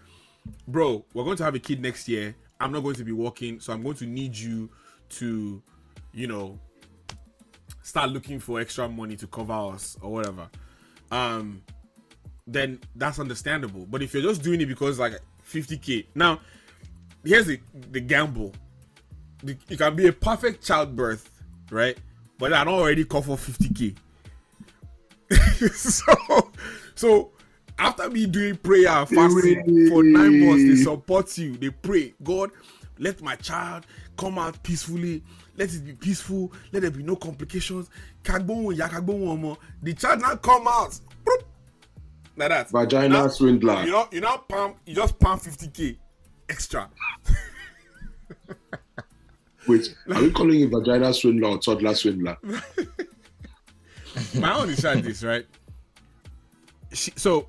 bro 0.67 1.05
we're 1.13 1.23
going 1.23 1.37
to 1.37 1.43
have 1.43 1.55
a 1.55 1.59
kid 1.59 1.81
next 1.81 2.07
year. 2.07 2.35
I'm 2.59 2.71
not 2.71 2.81
going 2.81 2.95
to 2.95 3.03
be 3.03 3.11
working 3.11 3.59
so 3.59 3.73
i'm 3.73 3.83
going 3.83 3.95
to 3.97 4.05
need 4.05 4.35
you 4.35 4.69
to 5.09 5.61
you 6.13 6.27
know 6.27 6.59
start 7.83 8.11
looking 8.11 8.39
for 8.39 8.59
extra 8.59 8.87
money 8.87 9.15
to 9.15 9.27
cover 9.27 9.53
us 9.53 9.97
or 10.01 10.11
whatever. 10.11 10.49
Um 11.11 11.63
then 12.47 12.79
that's 12.95 13.19
understandable. 13.19 13.85
But 13.85 14.01
if 14.01 14.13
you're 14.13 14.23
just 14.23 14.41
doing 14.41 14.61
it 14.61 14.65
because 14.65 14.99
like 14.99 15.19
50k 15.47 16.07
now 16.15 16.39
here's 17.23 17.47
the 17.47 17.59
the 17.91 18.01
gamble. 18.01 18.53
It 19.43 19.77
can 19.77 19.95
be 19.95 20.07
a 20.07 20.13
perfect 20.13 20.65
childbirth 20.65 21.29
right? 21.71 21.97
But 22.37 22.53
i 22.53 22.63
don't 22.63 22.75
already 22.75 23.05
cover 23.05 23.33
50k 23.33 23.95
so 25.73 26.51
so 26.95 27.31
after 27.81 28.09
me 28.09 28.25
doing 28.27 28.55
prayer 28.55 28.87
and 28.89 29.09
fasting 29.09 29.89
for 29.89 30.03
nine 30.03 30.45
months 30.45 30.63
they 30.63 30.75
support 30.83 31.37
you 31.37 31.57
they 31.57 31.69
pray 31.69 32.13
god 32.23 32.51
let 32.99 33.21
my 33.21 33.35
child 33.37 33.85
come 34.17 34.37
out 34.37 34.61
peacefully 34.63 35.23
let 35.57 35.73
it 35.73 35.83
be 35.85 35.93
peaceful 35.93 36.51
let 36.71 36.81
there 36.83 36.91
be 36.91 37.03
no 37.03 37.15
complications 37.15 37.89
Kagbohun 38.23 38.75
ya, 38.77 38.87
kagbohun 38.87 39.27
ọmọ. 39.39 39.57
the 39.81 39.93
child 39.93 40.21
now 40.21 40.35
come 40.35 40.67
out 40.67 40.99
like 42.37 42.49
that 42.49 42.69
Vagina 42.69 43.09
Now- 43.09 43.27
swindler. 43.27 43.83
you 43.83 43.91
know 43.91 44.07
you 44.11 44.21
now 44.21 44.37
pump 44.37 44.77
you 44.85 44.93
just 44.95 45.17
pump 45.19 45.41
50k 45.41 45.97
extra 46.49 46.87
Wait, 49.67 49.95
are 50.09 50.21
we 50.21 50.31
calling 50.31 50.61
it 50.61 50.69
vagina 50.71 51.13
swindler 51.13 51.49
or 51.49 51.59
toddler 51.59 51.93
swindler? 51.93 52.35
my 54.39 54.55
own 54.57 54.69
is 54.69 54.83
like 54.83 55.03
this, 55.03 55.23
right? 55.23 55.45
She, 56.91 57.11
so, 57.15 57.47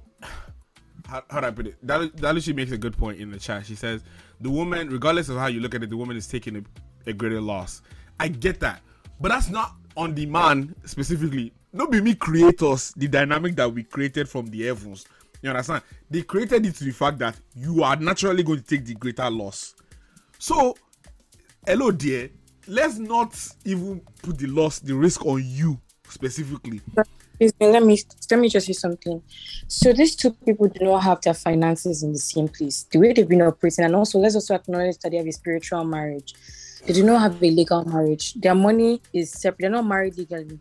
how, 1.07 1.23
how 1.31 1.41
do 1.41 1.47
I 1.47 1.51
put 1.51 1.67
it? 1.67 1.87
Dal- 1.87 2.09
Dalushi 2.09 2.55
makes 2.55 2.73
a 2.73 2.79
good 2.79 2.97
point 2.97 3.21
in 3.21 3.31
the 3.31 3.39
chat. 3.39 3.67
She 3.67 3.75
says, 3.75 4.03
the 4.41 4.51
woman, 4.51 4.89
regardless 4.89 5.29
of 5.29 5.37
how 5.37 5.47
you 5.47 5.61
look 5.61 5.75
at 5.75 5.83
it, 5.83 5.91
the 5.91 5.97
woman 5.97 6.17
is 6.17 6.27
taking 6.27 6.57
a, 6.57 6.63
a 7.11 7.13
greater 7.13 7.41
loss. 7.41 7.83
I 8.19 8.29
get 8.29 8.61
that. 8.61 8.81
But 9.21 9.31
that's 9.31 9.49
not 9.49 9.75
on 9.97 10.15
the 10.15 10.27
man 10.27 10.75
specifically. 10.85 11.53
Not 11.73 11.91
be 11.91 12.01
me 12.01 12.15
creators, 12.15 12.93
the 12.97 13.09
dynamic 13.09 13.57
that 13.57 13.73
we 13.73 13.85
created 13.85 14.29
from 14.29 14.47
the 14.47 14.67
heavens. 14.67 15.07
You 15.43 15.51
understand? 15.51 15.83
They 16.11 16.23
created 16.23 16.67
it 16.67 16.75
to 16.77 16.85
the 16.85 16.93
fact 16.93 17.19
that 17.19 17.37
you 17.55 17.83
are 17.83 17.97
naturally 17.97 18.43
going 18.43 18.61
to 18.61 18.65
take 18.65 18.85
the 18.85 18.95
greater 18.95 19.29
loss. 19.31 19.75
So, 20.39 20.77
hello, 21.67 21.91
dear. 21.91 22.31
Let's 22.69 22.99
not 22.99 23.37
even 23.65 24.01
put 24.23 24.39
the 24.39 24.47
loss, 24.47 24.79
the 24.79 24.95
risk 24.95 25.27
on 25.27 25.43
you 25.45 25.81
specifically. 26.09 26.81
Excuse 27.41 27.53
me, 27.61 27.67
let 27.69 27.83
me 27.83 27.99
let 28.31 28.41
me 28.41 28.49
just 28.49 28.67
say 28.67 28.73
something. 28.73 29.23
So 29.67 29.93
these 29.93 30.15
two 30.15 30.33
people 30.33 30.69
do 30.69 30.85
not 30.85 31.01
have 31.01 31.21
their 31.23 31.35
finances 31.35 32.03
in 32.03 32.13
the 32.13 32.19
same 32.19 32.49
place. 32.49 32.85
The 32.91 32.99
way 32.99 33.13
they've 33.13 33.29
been 33.29 33.43
operating, 33.43 33.85
and 33.85 33.97
also 33.97 34.19
let's 34.19 34.35
also 34.35 34.55
acknowledge 34.55 34.99
that 34.99 35.11
they 35.11 35.17
have 35.17 35.27
a 35.27 35.33
spiritual 35.33 35.85
marriage. 35.85 36.35
They 36.87 36.93
do 36.93 37.05
not 37.05 37.21
have 37.21 37.43
a 37.43 37.51
legal 37.51 37.85
marriage. 37.85 38.35
Their 38.35 38.55
money 38.55 39.01
is 39.13 39.33
separate. 39.33 39.61
They're 39.61 39.71
not 39.71 39.87
married 39.87 40.19
legally. 40.19 40.61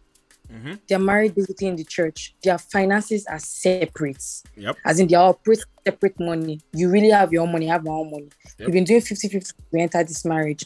Mm-hmm. 0.51 0.73
They're 0.87 0.99
married 0.99 1.35
basically 1.35 1.67
in 1.67 1.75
the 1.75 1.83
church. 1.83 2.35
Their 2.43 2.57
finances 2.57 3.25
are 3.25 3.39
separate. 3.39 4.23
Yep. 4.55 4.77
As 4.85 4.99
in 4.99 5.07
they 5.07 5.15
are 5.15 5.29
operating 5.29 5.63
separate 5.85 6.19
money. 6.19 6.59
You 6.73 6.89
really 6.89 7.09
have 7.09 7.31
your 7.31 7.43
own 7.43 7.51
money, 7.51 7.69
I 7.69 7.73
have 7.73 7.85
my 7.85 7.91
own 7.91 8.11
money. 8.11 8.29
Yep. 8.59 8.67
You've 8.67 8.73
been 8.73 8.83
doing 8.83 9.01
50-50 9.01 9.53
we 9.71 9.81
enter 9.81 10.03
this 10.03 10.25
marriage. 10.25 10.65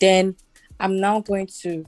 Then 0.00 0.36
I'm 0.78 1.00
now 1.00 1.20
going 1.20 1.48
to 1.62 1.84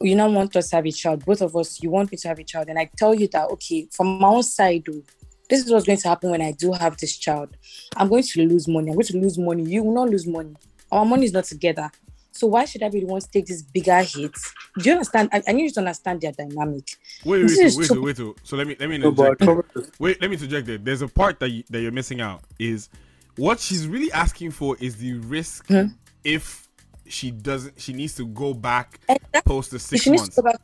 you 0.00 0.14
now 0.14 0.28
want 0.30 0.54
us 0.56 0.70
to 0.70 0.76
have 0.76 0.86
a 0.86 0.90
child. 0.92 1.24
Both 1.24 1.42
of 1.42 1.54
us, 1.56 1.82
you 1.82 1.90
want 1.90 2.10
me 2.10 2.16
to 2.18 2.28
have 2.28 2.38
a 2.38 2.44
child. 2.44 2.68
And 2.68 2.78
I 2.78 2.90
tell 2.96 3.14
you 3.14 3.28
that 3.28 3.50
okay, 3.50 3.88
from 3.92 4.18
my 4.18 4.28
own 4.28 4.42
side, 4.42 4.84
though, 4.86 5.02
this 5.48 5.64
is 5.64 5.70
what's 5.72 5.86
going 5.86 5.98
to 5.98 6.08
happen 6.08 6.30
when 6.30 6.40
I 6.42 6.52
do 6.52 6.72
have 6.72 6.96
this 6.96 7.16
child. 7.18 7.56
I'm 7.96 8.08
going 8.08 8.22
to 8.22 8.46
lose 8.46 8.68
money. 8.68 8.88
I'm 8.90 8.94
going 8.96 9.06
to 9.06 9.18
lose 9.18 9.36
money. 9.38 9.64
You 9.64 9.82
will 9.82 9.94
not 9.94 10.08
lose 10.08 10.26
money. 10.26 10.54
Our 10.92 11.04
money 11.04 11.26
is 11.26 11.32
not 11.32 11.44
together. 11.44 11.90
So 12.32 12.46
why 12.46 12.64
should 12.64 12.82
I 12.84 12.88
be 12.88 13.00
the 13.00 13.06
one 13.06 13.20
to 13.20 13.28
take 13.30 13.46
this 13.46 13.60
bigger 13.60 13.98
hit? 14.02 14.32
Do 14.78 14.84
you 14.88 14.92
understand? 14.92 15.28
I, 15.32 15.42
I 15.48 15.52
need 15.52 15.64
you 15.64 15.70
to 15.72 15.80
understand 15.80 16.20
their 16.20 16.32
dynamic. 16.32 16.88
Wait, 17.24 17.42
This 17.42 17.58
wait, 17.58 17.76
wait, 17.76 17.88
too- 17.88 18.02
wait, 18.02 18.18
wait. 18.18 18.36
So 18.44 18.56
let 18.56 18.66
me 18.68 18.76
let 18.78 18.88
me 18.88 18.98
No, 18.98 19.10
but 19.10 19.40
interject. 19.42 20.00
Wait, 20.00 20.20
let 20.20 20.30
me 20.30 20.36
interject 20.36 20.66
there. 20.66 20.78
There's 20.78 21.02
a 21.02 21.08
part 21.08 21.40
that 21.40 21.50
you, 21.50 21.64
that 21.70 21.80
you're 21.82 21.90
missing 21.92 22.20
out. 22.20 22.42
Is 22.60 22.88
what 23.36 23.58
she's 23.58 23.86
really 23.88 24.10
asking 24.12 24.52
for 24.52 24.76
is 24.80 24.96
the 24.96 25.14
risk 25.14 25.66
Hmm? 25.66 25.86
if 26.24 26.68
she 27.10 27.30
doesn't. 27.30 27.80
She 27.80 27.92
needs 27.92 28.14
to 28.16 28.26
go 28.26 28.54
back 28.54 29.00
post 29.44 29.70
the 29.72 29.78
six 29.78 30.02
she 30.02 30.10
months. 30.10 30.40
back. 30.40 30.60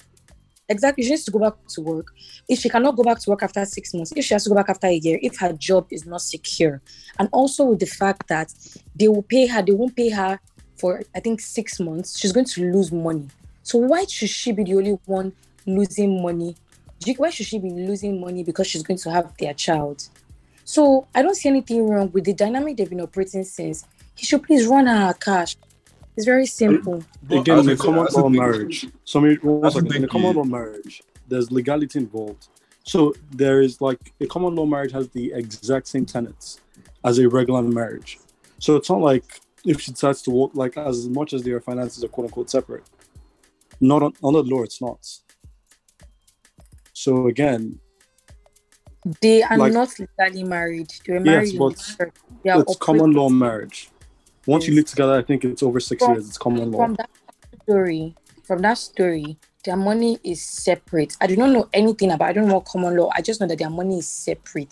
Exactly, 0.69 1.05
she 1.05 1.11
needs 1.11 1.25
to 1.25 1.31
go 1.31 1.39
back 1.39 1.55
to 1.69 1.81
work. 1.81 2.13
If 2.49 2.59
she 2.59 2.69
cannot 2.69 2.97
go 2.97 3.05
back 3.05 3.21
to 3.21 3.31
work 3.31 3.43
after 3.43 3.65
six 3.65 3.95
months, 3.95 4.13
if 4.17 4.25
she 4.25 4.35
has 4.35 4.45
to 4.45 4.51
go 4.51 4.57
back 4.57 4.69
after 4.69 4.89
a 4.89 4.95
year, 4.95 5.19
if 5.23 5.39
her 5.39 5.53
job 5.53 5.87
is 5.91 6.07
not 6.07 6.23
secure, 6.23 6.81
and 7.19 7.29
also 7.31 7.65
with 7.65 7.79
the 7.79 7.87
fact 7.87 8.27
that 8.29 8.53
they 8.95 9.07
will 9.07 9.23
pay 9.23 9.47
her, 9.47 9.63
they 9.63 9.73
won't 9.73 9.95
pay 9.95 10.11
her 10.11 10.41
for 10.77 11.03
I 11.15 11.21
think 11.21 11.41
six 11.41 11.81
months, 11.81 12.19
she's 12.19 12.33
going 12.33 12.47
to 12.47 12.73
lose 12.73 12.93
money. 12.93 13.29
So 13.63 13.79
why 13.79 14.05
should 14.07 14.29
she 14.29 14.53
be 14.53 14.65
the 14.65 14.77
only 14.77 14.99
one 15.07 15.33
losing 15.67 16.23
money? 16.23 16.57
Why 17.17 17.31
should 17.31 17.47
she 17.47 17.59
be 17.59 17.71
losing 17.71 18.21
money 18.21 18.43
because 18.43 18.67
she's 18.67 18.83
going 18.83 18.99
to 18.99 19.11
have 19.11 19.37
their 19.39 19.55
child? 19.55 20.09
So 20.65 21.07
I 21.15 21.23
don't 21.23 21.37
see 21.37 21.49
anything 21.49 21.89
wrong 21.89 22.11
with 22.13 22.25
the 22.25 22.33
dynamic 22.33 22.77
they've 22.77 22.89
been 22.89 23.01
operating 23.01 23.45
since. 23.45 23.85
He 24.15 24.27
should 24.27 24.43
please 24.43 24.67
run 24.67 24.87
her 24.87 25.15
cash. 25.15 25.57
It's 26.17 26.25
very 26.25 26.47
simple. 26.47 27.03
Again, 27.31 27.59
in 27.59 27.65
a 27.65 27.75
that's- 27.75 27.81
common 27.81 28.07
the 28.11 28.21
law 28.21 28.29
marriage, 28.29 28.87
so 29.05 29.21
me- 29.21 29.37
one 29.37 29.61
That's 29.61 29.75
the 29.75 29.81
second. 29.83 29.97
in 29.97 29.97
a 29.97 30.01
thing, 30.01 30.09
common 30.09 30.37
law 30.37 30.45
marriage, 30.45 31.03
there's 31.29 31.51
legality 31.51 31.99
involved. 31.99 32.49
So 32.85 33.15
there 33.33 33.61
is 33.61 33.81
like 33.81 34.13
a 34.21 34.27
common 34.27 34.55
law 34.55 34.65
marriage 34.67 34.93
has 34.93 35.09
the 35.09 35.33
exact 35.35 35.89
same 35.89 36.07
tenets 36.07 36.61
as 37.05 37.19
a 37.19 37.29
regular 37.29 37.63
marriage. 37.63 38.19
So 38.59 38.77
it's 38.77 38.89
not 38.89 39.01
like 39.01 39.41
if 39.65 39.81
she 39.81 39.91
decides 39.91 40.23
to 40.23 40.31
walk, 40.31 40.53
like 40.55 40.77
as 40.77 41.09
much 41.09 41.33
as 41.33 41.43
their 41.43 41.61
finances 41.61 42.03
are 42.05 42.09
quote 42.09 42.27
unquote 42.27 42.49
separate. 42.49 42.85
Not 43.81 44.03
on, 44.03 44.13
under 44.25 44.43
the 44.43 44.49
law, 44.55 44.63
it's 44.63 44.81
not. 44.81 45.01
So 46.93 47.27
again, 47.29 47.81
They 49.21 49.41
are 49.45 49.57
Like- 49.57 49.73
not 49.73 49.91
legally 50.01 50.43
married. 50.43 50.89
They 51.07 51.13
were 51.13 51.21
married 51.21 51.53
yes, 51.53 51.59
but. 51.97 52.11
They 52.43 52.51
are 52.51 52.63
it's 52.63 52.77
common 52.79 53.13
law 53.13 53.29
marriage. 53.29 53.89
Once 54.47 54.67
you 54.67 54.75
live 54.75 54.87
together, 54.87 55.15
I 55.15 55.23
think 55.23 55.45
it's 55.45 55.63
over 55.63 55.81
six 55.81 56.05
From- 56.05 56.15
years. 56.15 56.29
It's 56.29 56.39
common 56.39 56.71
law. 56.71 56.79
From 56.85 56.95
that 56.95 57.11
story, 57.63 58.15
from 58.45 58.61
that 58.63 58.79
story, 58.79 59.37
their 59.67 59.77
money 59.77 60.19
is 60.23 60.43
separate. 60.43 61.17
I 61.21 61.27
do 61.27 61.37
not 61.37 61.51
know 61.51 61.69
anything 61.73 62.13
about. 62.13 62.29
I 62.29 62.33
don't 62.33 62.49
know 62.49 62.61
common 62.61 62.97
law. 62.97 63.11
I 63.15 63.21
just 63.21 63.41
know 63.41 63.49
that 63.49 63.59
their 63.59 63.69
money 63.69 63.99
is 63.99 64.09
separate. 64.09 64.71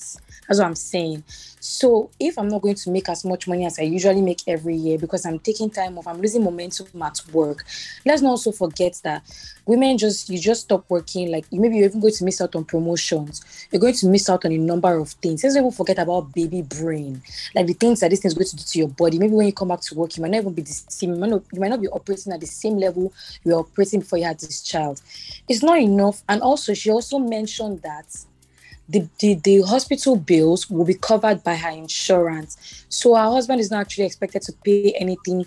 That's 0.48 0.58
what 0.60 0.66
I'm 0.66 0.74
saying. 0.74 1.24
So 1.60 2.10
if 2.20 2.38
I'm 2.38 2.48
not 2.48 2.62
going 2.62 2.74
to 2.76 2.90
make 2.90 3.08
as 3.08 3.24
much 3.24 3.48
money 3.48 3.64
as 3.64 3.78
I 3.78 3.82
usually 3.82 4.20
make 4.20 4.42
every 4.46 4.76
year 4.76 4.98
because 4.98 5.24
I'm 5.26 5.38
taking 5.38 5.70
time 5.70 5.98
off, 5.98 6.06
I'm 6.06 6.20
losing 6.20 6.44
momentum 6.44 7.02
at 7.02 7.20
work. 7.32 7.64
Let's 8.04 8.22
not 8.22 8.30
also 8.30 8.52
forget 8.52 9.00
that 9.02 9.22
women 9.66 9.96
just 9.98 10.28
you 10.28 10.38
just 10.38 10.62
stop 10.62 10.84
working. 10.88 11.32
Like 11.32 11.46
maybe 11.50 11.76
you're 11.76 11.86
even 11.86 12.00
going 12.00 12.12
to 12.12 12.24
miss 12.24 12.40
out 12.40 12.54
on 12.54 12.64
promotions. 12.64 13.42
You're 13.72 13.80
going 13.80 13.94
to 13.94 14.06
miss 14.06 14.28
out 14.28 14.44
on 14.44 14.52
a 14.52 14.58
number 14.58 14.94
of 14.94 15.08
things. 15.10 15.42
Let's 15.42 15.56
not 15.56 15.62
even 15.62 15.72
forget 15.72 15.98
about 15.98 16.32
baby 16.34 16.62
brain, 16.62 17.22
like 17.54 17.66
the 17.66 17.72
things 17.72 18.00
that 18.00 18.10
this 18.10 18.20
thing 18.20 18.28
is 18.28 18.34
going 18.34 18.46
to 18.46 18.56
do 18.56 18.62
to 18.62 18.78
your 18.78 18.88
body. 18.88 19.18
Maybe 19.18 19.32
when 19.32 19.46
you 19.46 19.52
come 19.52 19.68
back 19.68 19.80
to 19.80 19.94
work, 19.94 20.16
you 20.16 20.22
might 20.22 20.32
not 20.32 20.42
even 20.42 20.52
be 20.52 20.62
the 20.62 20.72
same. 20.72 21.14
You 21.14 21.20
might 21.20 21.30
not, 21.30 21.42
you 21.52 21.60
might 21.60 21.68
not 21.68 21.80
be 21.80 21.88
operating 21.88 22.32
at 22.32 22.40
the 22.40 22.46
same 22.46 22.76
level 22.76 23.12
you 23.42 23.52
were 23.52 23.60
operating 23.60 24.00
before 24.00 24.18
you 24.18 24.26
had 24.26 24.38
this 24.38 24.62
child. 24.62 24.83
It's 25.48 25.62
not 25.62 25.78
enough. 25.78 26.22
And 26.28 26.42
also, 26.42 26.74
she 26.74 26.90
also 26.90 27.18
mentioned 27.18 27.82
that 27.82 28.06
the, 28.88 29.08
the, 29.18 29.34
the 29.34 29.62
hospital 29.62 30.16
bills 30.16 30.68
will 30.70 30.84
be 30.84 30.94
covered 30.94 31.42
by 31.42 31.56
her 31.56 31.70
insurance. 31.70 32.84
So 32.88 33.14
her 33.14 33.30
husband 33.30 33.60
is 33.60 33.70
not 33.70 33.80
actually 33.80 34.04
expected 34.04 34.42
to 34.42 34.52
pay 34.64 34.92
anything, 34.92 35.46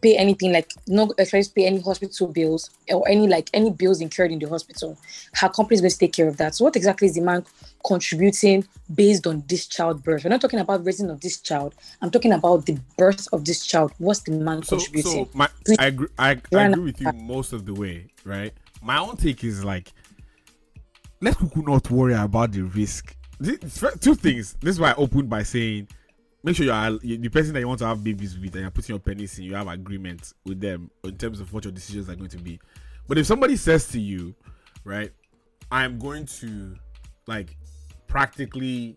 pay 0.00 0.16
anything 0.16 0.52
like 0.52 0.72
no 0.86 1.12
expected 1.18 1.48
to 1.48 1.54
pay 1.54 1.66
any 1.66 1.80
hospital 1.80 2.28
bills 2.28 2.70
or 2.88 3.06
any 3.08 3.26
like 3.26 3.50
any 3.52 3.70
bills 3.70 4.00
incurred 4.00 4.32
in 4.32 4.38
the 4.38 4.48
hospital. 4.48 4.96
Her 5.34 5.48
company 5.50 5.74
is 5.74 5.80
going 5.82 5.90
to 5.90 5.98
take 5.98 6.12
care 6.14 6.28
of 6.28 6.38
that. 6.38 6.54
So 6.54 6.64
what 6.64 6.76
exactly 6.76 7.08
is 7.08 7.14
the 7.14 7.20
man 7.20 7.44
contributing 7.86 8.66
based 8.94 9.26
on 9.26 9.44
this 9.46 9.66
childbirth? 9.66 10.24
We're 10.24 10.30
not 10.30 10.40
talking 10.40 10.60
about 10.60 10.84
raising 10.84 11.10
of 11.10 11.20
this 11.20 11.38
child. 11.40 11.74
I'm 12.00 12.10
talking 12.10 12.32
about 12.32 12.64
the 12.64 12.78
birth 12.96 13.28
of 13.34 13.44
this 13.44 13.66
child. 13.66 13.92
What's 13.98 14.20
the 14.20 14.32
man 14.32 14.62
So, 14.62 14.76
contributing? 14.76 15.26
so 15.26 15.30
my, 15.34 15.48
I 15.78 15.86
agree. 15.86 16.08
I, 16.18 16.40
I 16.54 16.64
agree 16.64 16.84
with 16.84 17.00
you 17.02 17.12
most 17.12 17.52
of 17.52 17.66
the 17.66 17.74
way, 17.74 18.06
right? 18.24 18.54
My 18.82 18.98
own 18.98 19.16
take 19.16 19.44
is 19.44 19.64
like, 19.64 19.92
let's 21.20 21.36
not 21.56 21.90
worry 21.90 22.14
about 22.14 22.52
the 22.52 22.62
risk. 22.62 23.16
Two 24.00 24.14
things. 24.14 24.56
This 24.60 24.76
is 24.76 24.80
why 24.80 24.90
I 24.90 24.94
opened 24.94 25.28
by 25.28 25.42
saying, 25.42 25.88
make 26.42 26.56
sure 26.56 26.66
you 26.66 26.72
are 26.72 26.92
the 26.98 27.28
person 27.28 27.52
that 27.54 27.60
you 27.60 27.68
want 27.68 27.80
to 27.80 27.86
have 27.86 28.02
babies 28.02 28.38
with, 28.38 28.54
and 28.54 28.62
you're 28.62 28.70
putting 28.70 28.94
your 28.94 29.00
pennies 29.00 29.38
in. 29.38 29.44
You 29.44 29.54
have 29.54 29.68
agreement 29.68 30.32
with 30.44 30.60
them 30.60 30.90
in 31.04 31.16
terms 31.16 31.40
of 31.40 31.52
what 31.52 31.64
your 31.64 31.72
decisions 31.72 32.08
are 32.08 32.16
going 32.16 32.30
to 32.30 32.38
be. 32.38 32.60
But 33.06 33.18
if 33.18 33.26
somebody 33.26 33.56
says 33.56 33.88
to 33.88 34.00
you, 34.00 34.34
right, 34.84 35.10
I'm 35.70 35.98
going 35.98 36.26
to 36.26 36.76
like 37.26 37.56
practically 38.06 38.96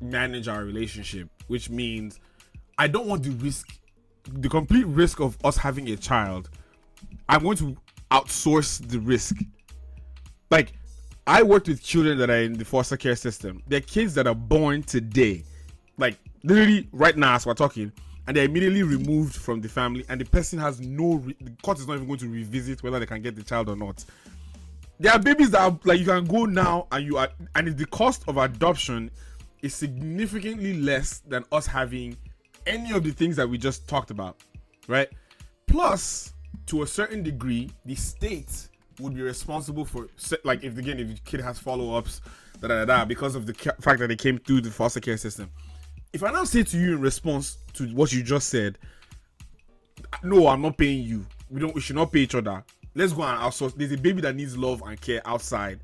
manage 0.00 0.48
our 0.48 0.64
relationship, 0.64 1.28
which 1.48 1.70
means 1.70 2.20
I 2.78 2.86
don't 2.88 3.06
want 3.06 3.22
the 3.22 3.30
risk, 3.30 3.78
the 4.24 4.48
complete 4.48 4.86
risk 4.86 5.20
of 5.20 5.36
us 5.44 5.56
having 5.56 5.88
a 5.88 5.96
child. 5.96 6.50
I'm 7.28 7.42
going 7.42 7.56
to 7.58 7.76
outsource 8.10 8.86
the 8.88 8.98
risk. 9.00 9.36
Like, 10.50 10.72
I 11.26 11.42
worked 11.42 11.68
with 11.68 11.82
children 11.82 12.16
that 12.18 12.30
are 12.30 12.38
in 12.38 12.54
the 12.54 12.64
foster 12.64 12.96
care 12.96 13.16
system. 13.16 13.62
They're 13.66 13.82
kids 13.82 14.14
that 14.14 14.26
are 14.26 14.34
born 14.34 14.82
today, 14.82 15.44
like 15.98 16.16
literally 16.42 16.88
right 16.92 17.16
now 17.16 17.34
as 17.34 17.44
we're 17.44 17.54
talking, 17.54 17.92
and 18.26 18.36
they're 18.36 18.46
immediately 18.46 18.82
removed 18.82 19.34
from 19.34 19.60
the 19.60 19.68
family, 19.68 20.06
and 20.08 20.20
the 20.20 20.24
person 20.24 20.58
has 20.58 20.80
no. 20.80 21.16
Re- 21.16 21.36
the 21.40 21.50
court 21.62 21.78
is 21.78 21.86
not 21.86 21.96
even 21.96 22.06
going 22.06 22.18
to 22.20 22.28
revisit 22.28 22.82
whether 22.82 22.98
they 22.98 23.06
can 23.06 23.20
get 23.20 23.36
the 23.36 23.42
child 23.42 23.68
or 23.68 23.76
not. 23.76 24.04
There 24.98 25.12
are 25.12 25.18
babies 25.18 25.50
that 25.50 25.60
are 25.60 25.78
like 25.84 26.00
you 26.00 26.06
can 26.06 26.24
go 26.24 26.46
now 26.46 26.86
and 26.92 27.04
you 27.04 27.18
are, 27.18 27.28
and 27.54 27.76
the 27.76 27.86
cost 27.86 28.24
of 28.26 28.38
adoption 28.38 29.10
is 29.62 29.74
significantly 29.74 30.80
less 30.80 31.18
than 31.20 31.44
us 31.52 31.66
having 31.66 32.16
any 32.66 32.92
of 32.92 33.04
the 33.04 33.10
things 33.10 33.36
that 33.36 33.48
we 33.48 33.58
just 33.58 33.86
talked 33.86 34.10
about, 34.10 34.36
right? 34.86 35.08
Plus, 35.66 36.32
to 36.68 36.82
a 36.82 36.86
certain 36.86 37.22
degree, 37.22 37.70
the 37.84 37.94
state 37.94 38.68
would 39.00 39.14
be 39.14 39.22
responsible 39.22 39.84
for, 39.84 40.08
like, 40.44 40.62
if 40.62 40.76
again, 40.76 40.98
if 40.98 41.08
the 41.08 41.20
kid 41.24 41.40
has 41.40 41.58
follow 41.58 41.96
ups, 41.96 42.20
da 42.60 42.68
da 42.68 42.84
da, 42.84 43.04
because 43.04 43.34
of 43.34 43.46
the 43.46 43.54
ca- 43.54 43.74
fact 43.80 44.00
that 44.00 44.08
they 44.08 44.16
came 44.16 44.38
through 44.38 44.60
the 44.60 44.70
foster 44.70 45.00
care 45.00 45.16
system. 45.16 45.50
If 46.12 46.22
I 46.22 46.30
now 46.30 46.44
say 46.44 46.62
to 46.62 46.78
you 46.78 46.94
in 46.94 47.00
response 47.00 47.58
to 47.74 47.86
what 47.88 48.12
you 48.12 48.22
just 48.22 48.48
said, 48.48 48.78
no, 50.22 50.48
I'm 50.48 50.62
not 50.62 50.76
paying 50.76 51.04
you. 51.04 51.26
We 51.50 51.60
don't. 51.60 51.74
We 51.74 51.80
should 51.80 51.96
not 51.96 52.12
pay 52.12 52.20
each 52.20 52.34
other. 52.34 52.62
Let's 52.94 53.12
go 53.12 53.22
and 53.22 53.38
outsource. 53.38 53.74
There's 53.74 53.92
a 53.92 53.98
baby 53.98 54.20
that 54.22 54.34
needs 54.34 54.56
love 54.56 54.82
and 54.86 55.00
care 55.00 55.22
outside. 55.24 55.80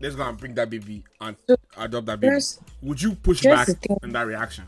Let's 0.00 0.14
go 0.14 0.22
and 0.22 0.36
bring 0.38 0.54
that 0.54 0.70
baby 0.70 1.04
and 1.20 1.36
adopt 1.76 2.06
that 2.06 2.20
baby. 2.20 2.38
Would 2.82 3.00
you 3.00 3.14
push 3.14 3.42
back 3.42 3.68
on 4.02 4.10
that 4.10 4.26
reaction? 4.26 4.64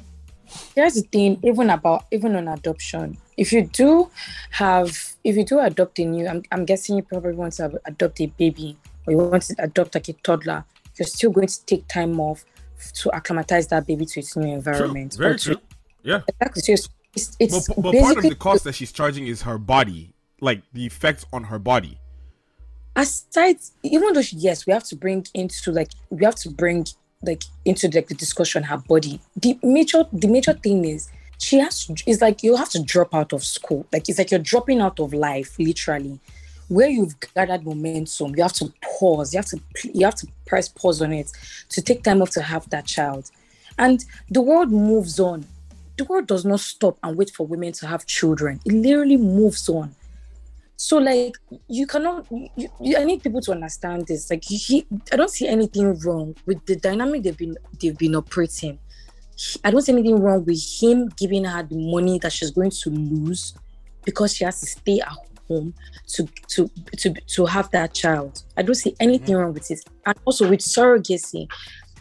here's 0.74 0.94
the 0.94 1.02
thing 1.02 1.38
even 1.42 1.70
about 1.70 2.06
even 2.10 2.36
on 2.36 2.48
adoption 2.48 3.16
if 3.36 3.52
you 3.52 3.66
do 3.66 4.10
have 4.50 5.15
if 5.26 5.36
you 5.36 5.44
do 5.44 5.58
adopt 5.58 5.98
a 5.98 6.04
new 6.04 6.26
i'm, 6.28 6.42
I'm 6.52 6.64
guessing 6.64 6.96
you 6.96 7.02
probably 7.02 7.32
want 7.34 7.54
to 7.54 7.80
adopt 7.84 8.20
a 8.20 8.26
baby 8.26 8.78
or 9.06 9.12
you 9.12 9.18
want 9.18 9.42
to 9.44 9.56
adopt 9.58 9.94
like 9.96 10.08
a 10.08 10.12
toddler 10.12 10.64
you're 10.96 11.06
still 11.06 11.30
going 11.30 11.48
to 11.48 11.66
take 11.66 11.86
time 11.88 12.18
off 12.20 12.44
to 12.94 13.10
acclimatize 13.14 13.66
that 13.68 13.86
baby 13.86 14.06
to 14.06 14.20
its 14.20 14.36
new 14.36 14.54
environment 14.54 15.12
True. 15.12 15.24
Very 15.24 15.38
to- 15.38 15.44
true. 15.54 15.62
Yeah. 16.04 16.20
exactly 16.28 16.62
so 16.62 16.72
it's, 16.72 16.88
it's, 17.14 17.36
it's 17.40 17.68
but, 17.68 17.82
but 17.82 17.94
part 18.00 18.18
of 18.18 18.22
the 18.22 18.34
cost 18.36 18.64
that 18.64 18.74
she's 18.74 18.92
charging 18.92 19.26
is 19.26 19.42
her 19.42 19.58
body, 19.58 20.12
like 20.40 20.60
the 20.74 20.84
effects 20.84 21.24
on 21.32 21.44
her 21.44 21.58
body. 21.58 21.98
aside 22.94 23.56
even 23.82 24.12
though 24.12 24.22
she, 24.22 24.36
yes 24.36 24.66
we 24.66 24.72
have 24.72 24.84
to 24.84 24.96
bring 24.96 25.26
into 25.34 25.72
like 25.72 25.90
we 26.10 26.24
have 26.24 26.36
to 26.36 26.50
bring 26.50 26.86
like 27.22 27.42
into 27.64 27.90
like 27.90 28.06
the 28.06 28.14
discussion 28.14 28.62
her 28.62 28.76
body 28.76 29.18
the 29.36 29.58
major 29.62 30.04
the 30.12 30.28
major 30.28 30.52
thing 30.52 30.84
is 30.84 31.08
she 31.38 31.58
has 31.58 31.86
to 31.86 31.94
it's 32.06 32.20
like 32.20 32.42
you 32.42 32.56
have 32.56 32.70
to 32.70 32.82
drop 32.82 33.14
out 33.14 33.32
of 33.32 33.44
school. 33.44 33.86
Like 33.92 34.08
it's 34.08 34.18
like 34.18 34.30
you're 34.30 34.40
dropping 34.40 34.80
out 34.80 35.00
of 35.00 35.12
life 35.12 35.58
literally. 35.58 36.18
Where 36.68 36.88
you've 36.88 37.14
gathered 37.34 37.64
momentum 37.64 38.34
you 38.34 38.42
have 38.42 38.52
to 38.54 38.72
pause 38.98 39.32
you 39.32 39.38
have 39.38 39.46
to 39.46 39.60
you 39.84 40.04
have 40.04 40.16
to 40.16 40.26
press 40.46 40.68
pause 40.68 41.02
on 41.02 41.12
it 41.12 41.30
to 41.70 41.82
take 41.82 42.02
time 42.02 42.22
off 42.22 42.30
to 42.30 42.42
have 42.42 42.68
that 42.70 42.86
child. 42.86 43.30
And 43.78 44.04
the 44.30 44.40
world 44.40 44.72
moves 44.72 45.20
on. 45.20 45.44
The 45.98 46.04
world 46.04 46.26
does 46.26 46.44
not 46.44 46.60
stop 46.60 46.98
and 47.02 47.16
wait 47.16 47.30
for 47.30 47.46
women 47.46 47.72
to 47.74 47.86
have 47.86 48.06
children. 48.06 48.60
It 48.64 48.72
literally 48.72 49.16
moves 49.16 49.68
on. 49.68 49.94
So 50.76 50.98
like 50.98 51.36
you 51.68 51.86
cannot 51.86 52.26
you, 52.30 52.68
you, 52.80 52.96
i 52.98 53.04
need 53.04 53.22
people 53.22 53.40
to 53.42 53.52
understand 53.52 54.06
this. 54.06 54.30
Like 54.30 54.44
he, 54.44 54.86
i 55.12 55.16
don't 55.16 55.30
see 55.30 55.46
anything 55.46 55.98
wrong 56.00 56.34
with 56.46 56.64
the 56.66 56.76
dynamic 56.76 57.22
they've 57.22 57.36
been 57.36 57.56
they've 57.80 57.96
been 57.96 58.16
operating 58.16 58.78
i 59.64 59.70
don't 59.70 59.82
see 59.82 59.92
anything 59.92 60.20
wrong 60.20 60.44
with 60.44 60.62
him 60.80 61.08
giving 61.16 61.44
her 61.44 61.62
the 61.62 61.76
money 61.76 62.18
that 62.18 62.32
she's 62.32 62.50
going 62.50 62.70
to 62.70 62.90
lose 62.90 63.54
because 64.04 64.34
she 64.34 64.44
has 64.44 64.60
to 64.60 64.66
stay 64.66 65.00
at 65.00 65.12
home 65.48 65.74
to 66.06 66.26
to 66.48 66.70
to 66.96 67.12
to 67.26 67.46
have 67.46 67.70
that 67.70 67.94
child. 67.94 68.42
I 68.56 68.62
don't 68.62 68.74
see 68.74 68.96
anything 68.98 69.34
mm-hmm. 69.34 69.42
wrong 69.44 69.52
with 69.52 69.70
it. 69.70 69.80
And 70.04 70.16
also 70.24 70.48
with 70.48 70.60
surrogacy 70.60 71.48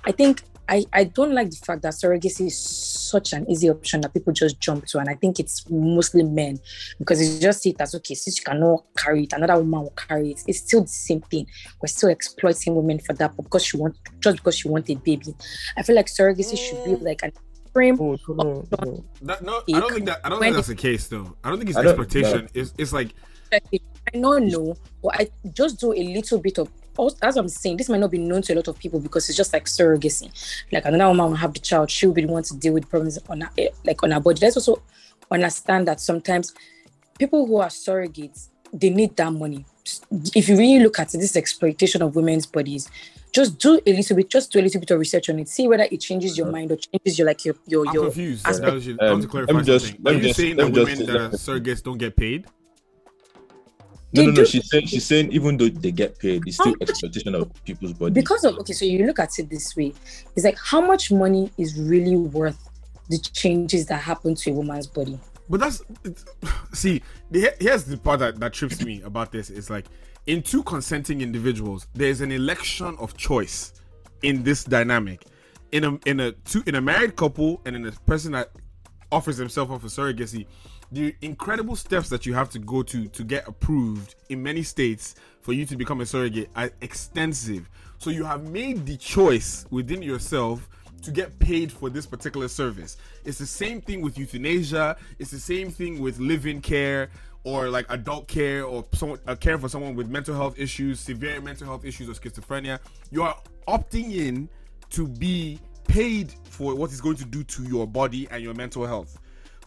i 0.06 0.12
think 0.12 0.44
I, 0.68 0.84
I 0.94 1.04
don't 1.04 1.34
like 1.34 1.50
the 1.52 1.58
fact 1.58 1.82
that 1.84 1.94
surrogacy 1.94 2.48
is 2.48 2.58
such 2.58 3.34
an 3.34 3.50
easy 3.50 3.70
option 3.70 4.02
that 4.02 4.14
people 4.14 4.34
just 4.34 4.60
jump 4.60 4.86
to, 4.88 5.00
and 5.00 5.08
I 5.10 5.14
think 5.16 5.40
it's 5.40 5.70
mostly 5.70 6.24
men 6.24 6.60
because 6.98 7.22
you 7.22 7.40
just 7.40 7.62
see 7.62 7.70
it 7.70 7.80
as 7.82 7.94
okay, 7.96 8.16
since 8.16 8.38
you 8.40 8.44
cannot 8.44 8.84
carry 8.98 9.24
it, 9.26 9.34
another 9.34 9.58
woman 9.58 9.82
will 9.82 9.90
carry 9.92 10.32
it. 10.32 10.42
It's 10.48 10.60
still 10.60 10.82
the 10.82 10.88
same 10.88 11.22
thing. 11.22 11.46
We're 11.82 11.88
still 11.88 12.10
exploiting 12.10 12.76
women 12.76 13.00
for 13.00 13.14
that 13.14 13.36
because 13.38 13.64
she 13.66 13.78
want 13.78 13.96
just 14.20 14.38
because 14.38 14.58
she 14.58 14.68
want 14.68 14.90
a 14.90 14.96
baby. 14.96 15.36
I 15.78 15.84
feel 15.84 15.96
like 15.96 16.08
surrogacy 16.08 16.58
should 16.58 16.84
be 16.84 16.96
like 16.96 17.22
an 17.24 17.32
extreme. 17.66 17.98
That, 17.98 19.40
no, 19.44 19.62
I 19.74 19.80
don't 19.80 19.94
think 19.94 20.06
that. 20.08 20.22
I 20.24 20.30
don't 20.30 20.40
When 20.40 20.48
think 20.48 20.56
that's 20.56 20.70
it- 20.70 20.78
the 20.78 20.82
case, 20.82 21.08
though. 21.08 21.36
I 21.44 21.50
don't 21.50 21.58
think 21.60 21.70
it's 21.70 21.78
I 21.78 21.84
don't- 21.84 21.92
expectation. 22.00 22.46
no. 22.46 22.48
It's 22.62 22.74
it's 22.78 22.94
like 22.94 23.10
I 23.54 23.60
don't 24.20 24.48
know, 24.48 24.76
but 25.04 25.16
I 25.20 25.30
just 25.54 25.80
do 25.80 25.94
a 25.94 26.04
little 26.04 26.40
bit 26.40 26.58
of. 26.58 26.70
Also, 26.98 27.18
As 27.22 27.38
I'm 27.38 27.48
saying, 27.50 27.78
this 27.78 27.90
might 27.90 28.00
not 28.00 28.12
be 28.12 28.18
known 28.18 28.42
to 28.44 28.54
a 28.54 28.56
lot 28.56 28.68
of 28.68 28.78
people 28.80 29.00
because 29.00 29.28
it's 29.30 29.38
just 29.38 29.54
like 29.54 29.66
surrogacy. 29.66 30.30
Like 30.72 30.86
another 30.86 31.08
woman 31.10 31.28
will 31.32 31.36
have 31.38 31.54
the 31.54 31.60
child, 31.60 31.90
she 31.92 32.08
will 32.08 32.14
be 32.14 32.26
the 32.26 32.32
one 32.32 32.44
to 32.44 32.56
deal 32.56 32.74
with 32.74 32.90
problems 32.90 33.18
on 33.30 33.42
her, 33.42 33.50
eh, 33.58 33.70
like 33.86 34.02
on 34.04 34.12
her 34.12 34.20
body. 34.20 34.40
Let's 34.42 34.58
also 34.58 34.82
understand 35.32 35.88
that 35.88 36.00
sometimes 36.00 36.54
people 37.18 37.46
who 37.48 37.58
are 37.58 37.68
surrogates 37.70 38.50
they 38.74 38.90
need 38.90 39.16
that 39.16 39.32
money. 39.32 39.66
If 40.36 40.50
you 40.50 40.58
really 40.58 40.84
look 40.84 41.00
at 41.00 41.12
this 41.12 41.36
exploitation 41.38 42.02
of 42.02 42.16
women's 42.16 42.46
bodies, 42.46 42.90
just 43.32 43.58
do 43.60 43.80
a 43.86 43.94
little 43.94 44.16
bit, 44.18 44.30
just 44.30 44.52
do 44.52 44.60
a 44.60 44.64
little 44.64 44.82
bit 44.82 44.92
of 44.92 45.00
research 45.00 45.30
on 45.30 45.40
it. 45.40 45.48
See 45.48 45.68
whether 45.68 45.88
it 45.90 45.98
changes 46.02 46.38
your 46.38 46.52
mind 46.52 46.72
or 46.72 46.76
changes 46.78 47.18
your 47.18 47.28
like 47.28 47.46
your 47.46 47.56
your 47.68 47.88
I'm 47.88 47.94
your. 47.94 48.04
confused. 48.06 48.46
aspect. 48.46 48.66
That 48.66 48.74
was 48.74 48.88
your- 48.88 48.98
I 49.00 49.12
want 49.12 49.22
to 49.22 49.28
Um, 49.28 49.32
clarify 49.32 49.54
let 49.54 49.60
me 49.60 49.66
just- 49.66 49.86
something. 49.86 50.04
let 50.04 50.14
Are 50.14 50.18
you 50.18 50.24
just- 50.24 50.40
saying 50.40 50.56
let 50.58 50.64
that 50.66 50.72
me 50.74 50.80
women 50.80 50.96
just- 50.98 51.08
that 51.08 51.16
are 51.18 51.30
surrogates 51.60 51.84
don't 51.84 51.98
get 51.98 52.16
paid? 52.18 52.46
No, 54.16 54.22
They 54.22 54.28
no, 54.28 54.34
no. 54.34 54.44
She's 54.46 54.70
saying 54.70 54.88
she's 54.88 55.06
saying 55.06 55.32
even 55.32 55.58
though 55.58 55.70
they 55.70 55.92
get 55.92 56.18
paid, 56.20 56.44
it's 56.48 56.58
still 56.58 56.76
exploitation 56.82 57.36
of 57.36 57.52
people's 57.66 57.94
body. 57.94 58.14
because 58.14 58.44
of 58.44 58.58
okay 58.60 58.74
so 58.74 58.86
you 58.86 59.06
look 59.06 59.20
at 59.20 59.38
it 59.40 59.50
this 59.50 59.76
way 59.76 59.94
it's 60.36 60.46
like 60.46 60.58
how 60.58 60.82
much 60.82 61.12
money 61.12 61.52
is 61.58 61.78
really 61.80 62.16
worth 62.16 62.70
the 63.10 63.18
changes 63.20 63.86
that 63.86 64.02
happen 64.02 64.34
to 64.36 64.52
a 64.52 64.54
woman's 64.54 64.88
body 64.88 65.20
But 65.50 65.60
that's 65.60 65.82
see. 66.74 67.02
The, 67.32 67.54
here's 67.60 67.84
the 67.84 67.98
part 67.98 68.20
that, 68.20 68.40
that 68.40 68.54
trips 68.54 68.84
me 68.84 69.02
about 69.02 69.32
this. 69.32 69.50
Is 69.50 69.70
like 69.70 69.86
in 70.26 70.42
two 70.42 70.64
consenting 70.64 71.22
individuals, 71.22 71.88
there's 71.94 72.22
an 72.22 72.32
election 72.32 72.96
of 73.00 73.16
choice 73.18 73.74
in 74.24 74.44
this 74.44 74.64
dynamic. 74.64 75.26
In 75.72 75.84
a 75.84 76.00
in 76.06 76.20
a 76.20 76.32
two 76.32 76.64
in 76.66 76.76
a 76.76 76.82
married 76.82 77.16
couple 77.16 77.62
and 77.66 77.76
in 77.76 77.86
a 77.86 77.92
person 77.92 78.32
that 78.32 78.52
offers 79.12 79.38
himself 79.38 79.72
up 79.72 79.82
for 79.82 79.88
surrogacy, 79.88 80.46
the 80.96 81.14
incredible 81.22 81.76
steps 81.76 82.08
that 82.08 82.26
you 82.26 82.34
have 82.34 82.50
to 82.50 82.58
go 82.58 82.82
to 82.82 83.08
to 83.08 83.24
get 83.26 83.46
approved 83.50 84.16
in 84.30 84.42
many 84.42 84.64
states 84.64 85.16
for 85.42 85.52
you 85.52 85.66
to 85.66 85.76
become 85.76 86.00
a 86.00 86.06
surrogate 86.06 86.50
are 86.56 86.72
extensive. 86.80 87.70
So 87.98 88.10
you 88.12 88.24
have 88.24 88.48
made 88.48 88.86
the 88.86 88.96
choice 88.96 89.66
within 89.72 90.02
yourself 90.02 90.70
to 91.02 91.12
get 91.12 91.38
paid 91.38 91.70
for 91.70 91.90
this 91.90 92.06
particular 92.06 92.48
service. 92.48 92.96
It's 93.26 93.38
the 93.38 93.46
same 93.46 93.82
thing 93.82 94.02
with 94.02 94.18
euthanasia. 94.18 94.96
It's 95.20 95.32
the 95.32 95.40
same 95.40 95.70
thing 95.70 96.00
with 96.00 96.18
live-in 96.18 96.62
care 96.62 97.10
or 97.44 97.70
like 97.70 97.86
adult 97.90 98.30
care 98.30 98.64
or 98.64 98.86
someone 98.94 99.20
uh, 99.28 99.36
care 99.36 99.60
for 99.60 99.68
someone 99.68 99.96
with 99.96 100.08
mental 100.08 100.34
health 100.34 100.58
issues, 100.58 101.02
severe 101.02 101.42
mental 101.42 101.68
health 101.68 101.84
issues 101.84 102.08
or 102.08 102.14
schizophrenia. 102.14 102.80
You 103.12 103.24
are 103.24 103.36
opting 103.68 104.16
in 104.16 104.48
to 104.92 105.10
be 105.10 105.60
paid 105.90 106.34
for 106.46 106.74
what 106.74 106.90
it's 106.90 107.02
going 107.02 107.18
to 107.18 107.26
do 107.26 107.44
to 107.44 107.64
your 107.64 107.86
body 107.86 108.30
and 108.32 108.42
your 108.42 108.54
mental 108.54 108.88
health. 108.88 109.20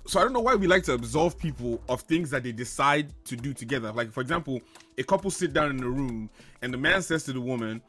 So 0.09 0.19
I 0.19 0.23
don't 0.23 0.33
know 0.33 0.41
why 0.41 0.55
we 0.55 0.67
like 0.67 0.85
to 0.85 0.95
absolve 0.95 1.39
people 1.39 1.83
of 1.91 2.01
things 2.01 2.31
that 2.31 2.43
they 2.43 2.51
decide 2.51 3.13
to 3.27 3.37
do 3.37 3.53
together. 3.53 3.93
Like 3.93 4.11
for 4.11 4.23
example, 4.23 4.63
a 4.97 5.03
couple 5.03 5.31
sit 5.31 5.53
down 5.53 5.71
in 5.71 5.83
a 5.83 5.89
room 5.89 6.31
and 6.63 6.73
the 6.73 6.79
man 6.79 7.03
says 7.03 7.25
to 7.25 7.35
the 7.35 7.43
woman, 7.43 7.83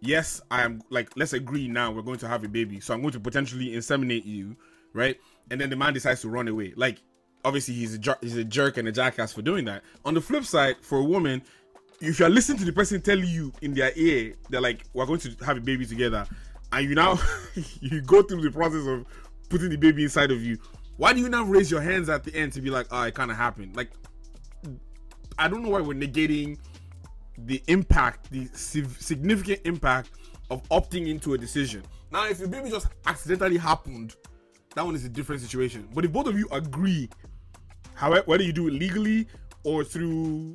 "Yes, 0.00 0.42
I 0.50 0.60
am 0.60 0.82
like 0.90 1.16
let's 1.16 1.32
agree 1.32 1.66
now 1.66 1.90
we're 1.90 2.02
going 2.02 2.18
to 2.18 2.28
have 2.28 2.44
a 2.44 2.48
baby. 2.48 2.80
So 2.80 2.92
I'm 2.92 3.00
going 3.00 3.14
to 3.14 3.20
potentially 3.20 3.70
inseminate 3.70 4.26
you, 4.26 4.56
right?" 4.92 5.18
And 5.50 5.58
then 5.58 5.70
the 5.70 5.76
man 5.76 5.94
decides 5.94 6.20
to 6.20 6.28
run 6.28 6.48
away. 6.48 6.74
Like 6.76 6.98
obviously 7.46 7.72
he's 7.72 7.94
a 7.94 7.98
jer- 7.98 8.18
he's 8.20 8.36
a 8.36 8.44
jerk 8.44 8.76
and 8.76 8.86
a 8.86 8.92
jackass 8.92 9.32
for 9.32 9.40
doing 9.40 9.64
that. 9.64 9.84
On 10.04 10.12
the 10.12 10.20
flip 10.20 10.44
side, 10.44 10.76
for 10.82 10.98
a 10.98 11.04
woman, 11.04 11.40
if 11.98 12.18
you're 12.18 12.28
listening 12.28 12.58
to 12.58 12.66
the 12.66 12.74
person 12.74 13.00
telling 13.00 13.26
you 13.26 13.54
in 13.62 13.72
their 13.72 13.92
ear, 13.96 14.34
they're 14.50 14.60
like, 14.60 14.84
"We're 14.92 15.06
going 15.06 15.20
to 15.20 15.34
have 15.46 15.56
a 15.56 15.62
baby 15.62 15.86
together," 15.86 16.26
and 16.72 16.86
you 16.86 16.94
now 16.94 17.18
you 17.80 18.02
go 18.02 18.20
through 18.20 18.42
the 18.42 18.50
process 18.50 18.86
of 18.86 19.06
putting 19.48 19.70
the 19.70 19.78
baby 19.78 20.02
inside 20.02 20.30
of 20.30 20.42
you. 20.42 20.58
Why 20.96 21.12
do 21.12 21.20
you 21.20 21.28
now 21.28 21.44
raise 21.44 21.70
your 21.70 21.80
hands 21.80 22.08
at 22.08 22.24
the 22.24 22.34
end 22.34 22.52
to 22.52 22.60
be 22.60 22.70
like, 22.70 22.86
"Oh, 22.90 23.02
it 23.02 23.14
kind 23.14 23.30
of 23.30 23.36
happened"? 23.36 23.76
Like, 23.76 23.90
I 25.38 25.48
don't 25.48 25.62
know 25.62 25.70
why 25.70 25.80
we're 25.80 25.94
negating 25.94 26.58
the 27.38 27.62
impact, 27.66 28.30
the 28.30 28.48
significant 28.54 29.60
impact 29.64 30.10
of 30.50 30.62
opting 30.68 31.08
into 31.08 31.34
a 31.34 31.38
decision. 31.38 31.82
Now, 32.12 32.28
if 32.28 32.38
your 32.38 32.48
baby 32.48 32.70
just 32.70 32.86
accidentally 33.06 33.56
happened, 33.56 34.14
that 34.76 34.84
one 34.84 34.94
is 34.94 35.04
a 35.04 35.08
different 35.08 35.40
situation. 35.42 35.88
But 35.92 36.04
if 36.04 36.12
both 36.12 36.26
of 36.26 36.38
you 36.38 36.46
agree, 36.52 37.08
however, 37.94 38.22
whether 38.26 38.44
you 38.44 38.52
do 38.52 38.68
it 38.68 38.74
legally 38.74 39.26
or 39.64 39.82
through 39.82 40.52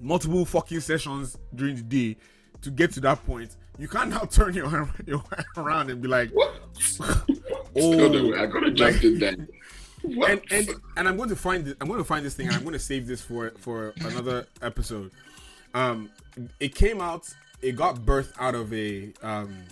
multiple 0.00 0.44
fucking 0.46 0.80
sessions 0.80 1.36
during 1.54 1.76
the 1.76 1.82
day 1.82 2.16
to 2.62 2.70
get 2.70 2.92
to 2.92 3.00
that 3.00 3.24
point, 3.26 3.56
you 3.78 3.88
can't 3.88 4.10
now 4.10 4.20
turn 4.20 4.54
your 4.54 4.88
your 5.06 5.22
around 5.56 5.90
and 5.90 6.00
be 6.00 6.08
like, 6.08 6.30
"Oh, 7.00 7.24
no, 7.76 8.34
I 8.36 8.46
gotta 8.46 8.70
jump 8.70 9.02
in 9.02 9.18
there." 9.18 9.36
And 10.28 10.40
and 10.50 10.70
and 10.96 11.08
I'm 11.08 11.16
going 11.16 11.30
to 11.30 11.36
find 11.36 11.64
this, 11.64 11.74
I'm 11.80 11.88
going 11.88 11.98
to 11.98 12.04
find 12.04 12.24
this 12.24 12.34
thing 12.34 12.46
and 12.46 12.56
I'm 12.56 12.62
going 12.62 12.74
to 12.74 12.78
save 12.78 13.06
this 13.06 13.22
for 13.22 13.52
for 13.58 13.94
another 14.00 14.46
episode. 14.62 15.10
Um, 15.72 16.10
it 16.60 16.74
came 16.74 17.00
out. 17.00 17.28
It 17.62 17.72
got 17.76 17.96
birthed 17.96 18.32
out 18.38 18.54
of 18.54 18.72
a 18.72 19.12
um 19.22 19.64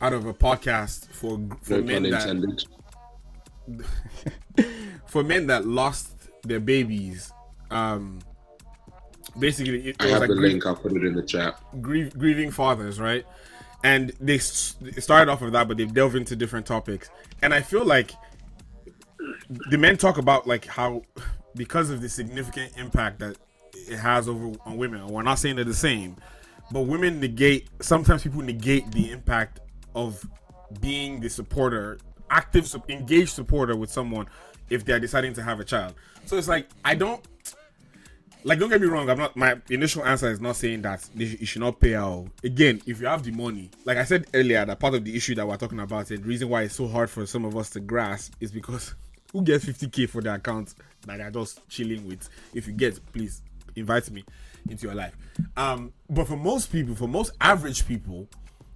out 0.00 0.12
of 0.12 0.26
a 0.26 0.34
podcast 0.34 1.06
for 1.12 1.40
for 1.62 1.78
No 1.78 1.82
men 1.82 2.02
that 2.10 2.64
for 5.06 5.24
men 5.24 5.46
that 5.48 5.66
lost 5.66 6.28
their 6.42 6.60
babies. 6.60 7.32
Um, 7.70 8.20
basically, 9.38 9.88
it, 9.88 9.96
I 10.00 10.04
was 10.04 10.12
have 10.12 10.20
like 10.22 10.28
the 10.30 10.36
grief- 10.36 10.52
link. 10.52 10.66
I'll 10.66 10.76
put 10.76 10.92
it 10.92 11.04
in 11.04 11.14
the 11.14 11.22
chat. 11.22 11.60
grief, 11.82 12.16
grieving 12.16 12.50
fathers, 12.50 13.00
right? 13.00 13.24
And 13.84 14.12
they 14.20 14.36
s- 14.36 14.76
it 14.82 15.02
started 15.02 15.30
off 15.30 15.40
with 15.40 15.52
that, 15.52 15.68
but 15.68 15.76
they've 15.76 15.92
delved 15.92 16.16
into 16.16 16.34
different 16.36 16.66
topics. 16.66 17.10
And 17.42 17.54
I 17.54 17.60
feel 17.60 17.84
like 17.84 18.12
the 19.70 19.78
men 19.78 19.96
talk 19.96 20.18
about 20.18 20.46
like 20.46 20.66
how 20.66 21.02
because 21.54 21.90
of 21.90 22.00
the 22.00 22.08
significant 22.08 22.76
impact 22.76 23.18
that 23.20 23.36
it 23.88 23.96
has 23.98 24.28
over 24.28 24.52
on 24.64 24.76
women. 24.76 25.00
and 25.00 25.10
We're 25.10 25.22
not 25.22 25.38
saying 25.38 25.56
they're 25.56 25.64
the 25.64 25.74
same, 25.74 26.16
but 26.72 26.82
women 26.82 27.20
negate. 27.20 27.68
Sometimes 27.80 28.22
people 28.22 28.42
negate 28.42 28.90
the 28.92 29.10
impact 29.10 29.60
of 29.94 30.24
being 30.80 31.20
the 31.20 31.28
supporter, 31.30 31.98
active, 32.30 32.74
engaged 32.88 33.30
supporter 33.30 33.74
with 33.76 33.90
someone 33.90 34.26
if 34.70 34.84
they're 34.84 35.00
deciding 35.00 35.32
to 35.34 35.42
have 35.42 35.60
a 35.60 35.64
child. 35.64 35.94
So 36.26 36.36
it's 36.36 36.48
like 36.48 36.68
I 36.84 36.94
don't 36.94 37.24
like 38.44 38.58
don't 38.58 38.68
get 38.70 38.80
me 38.80 38.86
wrong 38.86 39.08
i'm 39.10 39.18
not 39.18 39.36
my 39.36 39.56
initial 39.70 40.04
answer 40.04 40.30
is 40.30 40.40
not 40.40 40.56
saying 40.56 40.82
that 40.82 41.08
you 41.14 41.46
should 41.46 41.60
not 41.60 41.80
pay 41.80 41.94
out. 41.94 42.26
Again 42.44 42.80
if 42.86 43.00
you 43.00 43.06
have 43.06 43.22
the 43.22 43.32
money 43.32 43.70
like 43.84 43.96
i 43.98 44.04
said 44.04 44.26
earlier 44.34 44.64
that 44.64 44.78
part 44.78 44.94
of 44.94 45.04
the 45.04 45.16
issue 45.16 45.34
that 45.34 45.46
we're 45.46 45.56
talking 45.56 45.80
about 45.80 46.06
the 46.06 46.16
reason 46.18 46.48
why 46.48 46.62
it's 46.62 46.74
so 46.76 46.86
hard 46.86 47.10
for 47.10 47.26
some 47.26 47.44
of 47.44 47.56
us 47.56 47.70
to 47.70 47.80
grasp 47.80 48.34
is 48.40 48.50
because 48.50 48.94
who 49.32 49.42
gets 49.42 49.64
50k 49.64 50.08
for 50.08 50.22
the 50.22 50.34
account 50.34 50.74
that 51.06 51.18
they're 51.18 51.30
just 51.30 51.66
chilling 51.68 52.06
with? 52.06 52.28
If 52.54 52.66
you 52.66 52.72
get 52.72 53.00
please 53.12 53.42
invite 53.76 54.10
me 54.10 54.24
into 54.68 54.86
your 54.86 54.94
life. 54.94 55.14
Um 55.56 55.92
but 56.08 56.26
for 56.26 56.36
most 56.36 56.72
people 56.72 56.94
for 56.94 57.08
most 57.08 57.32
average 57.40 57.86
people 57.86 58.28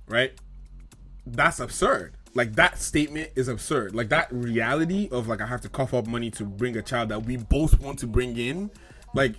right 0.09 0.33
that's 1.25 1.61
absurd. 1.61 2.15
Like 2.35 2.57
that 2.57 2.79
statement 2.79 3.31
is 3.37 3.47
absurd. 3.47 3.95
Like 3.95 4.09
that 4.09 4.33
reality 4.33 5.09
of 5.13 5.29
like 5.29 5.41
i 5.41 5.47
have 5.47 5.61
to 5.63 5.69
cough 5.69 5.95
up 5.95 6.07
money 6.07 6.31
to 6.33 6.45
bring 6.45 6.77
a 6.77 6.83
child 6.83 7.11
that 7.11 7.25
we 7.25 7.37
both 7.37 7.81
want 7.81 7.99
to 8.01 8.07
bring 8.07 8.37
in 8.37 8.71
like 9.15 9.35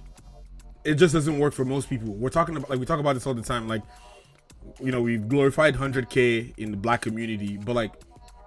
it 0.84 0.96
just 0.96 1.14
doesn't 1.14 1.40
work 1.40 1.54
for 1.54 1.66
most 1.66 1.90
people. 1.90 2.14
We're 2.14 2.30
talking 2.30 2.56
about 2.56 2.70
like 2.70 2.80
we 2.80 2.86
talk 2.86 3.00
about 3.00 3.14
this 3.14 3.26
all 3.26 3.34
the 3.34 3.42
time 3.42 3.68
like 3.68 3.82
you 4.80 4.92
know 4.92 5.02
we've 5.02 5.28
glorified 5.28 5.76
100k 5.76 6.58
in 6.58 6.72
the 6.72 6.78
black 6.78 7.02
community 7.02 7.58
but 7.58 7.76
like 7.76 7.92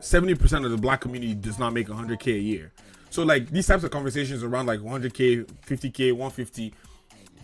70% 0.00 0.64
of 0.64 0.70
the 0.70 0.76
black 0.76 1.00
community 1.00 1.34
does 1.34 1.58
not 1.58 1.72
make 1.72 1.88
100k 1.88 2.26
a 2.34 2.38
year. 2.38 2.72
So 3.10 3.22
like 3.22 3.50
these 3.50 3.66
types 3.66 3.84
of 3.84 3.90
conversations 3.90 4.42
around 4.42 4.66
like 4.66 4.80
100k 4.80 5.46
50k 5.66 6.12
150 6.12 6.74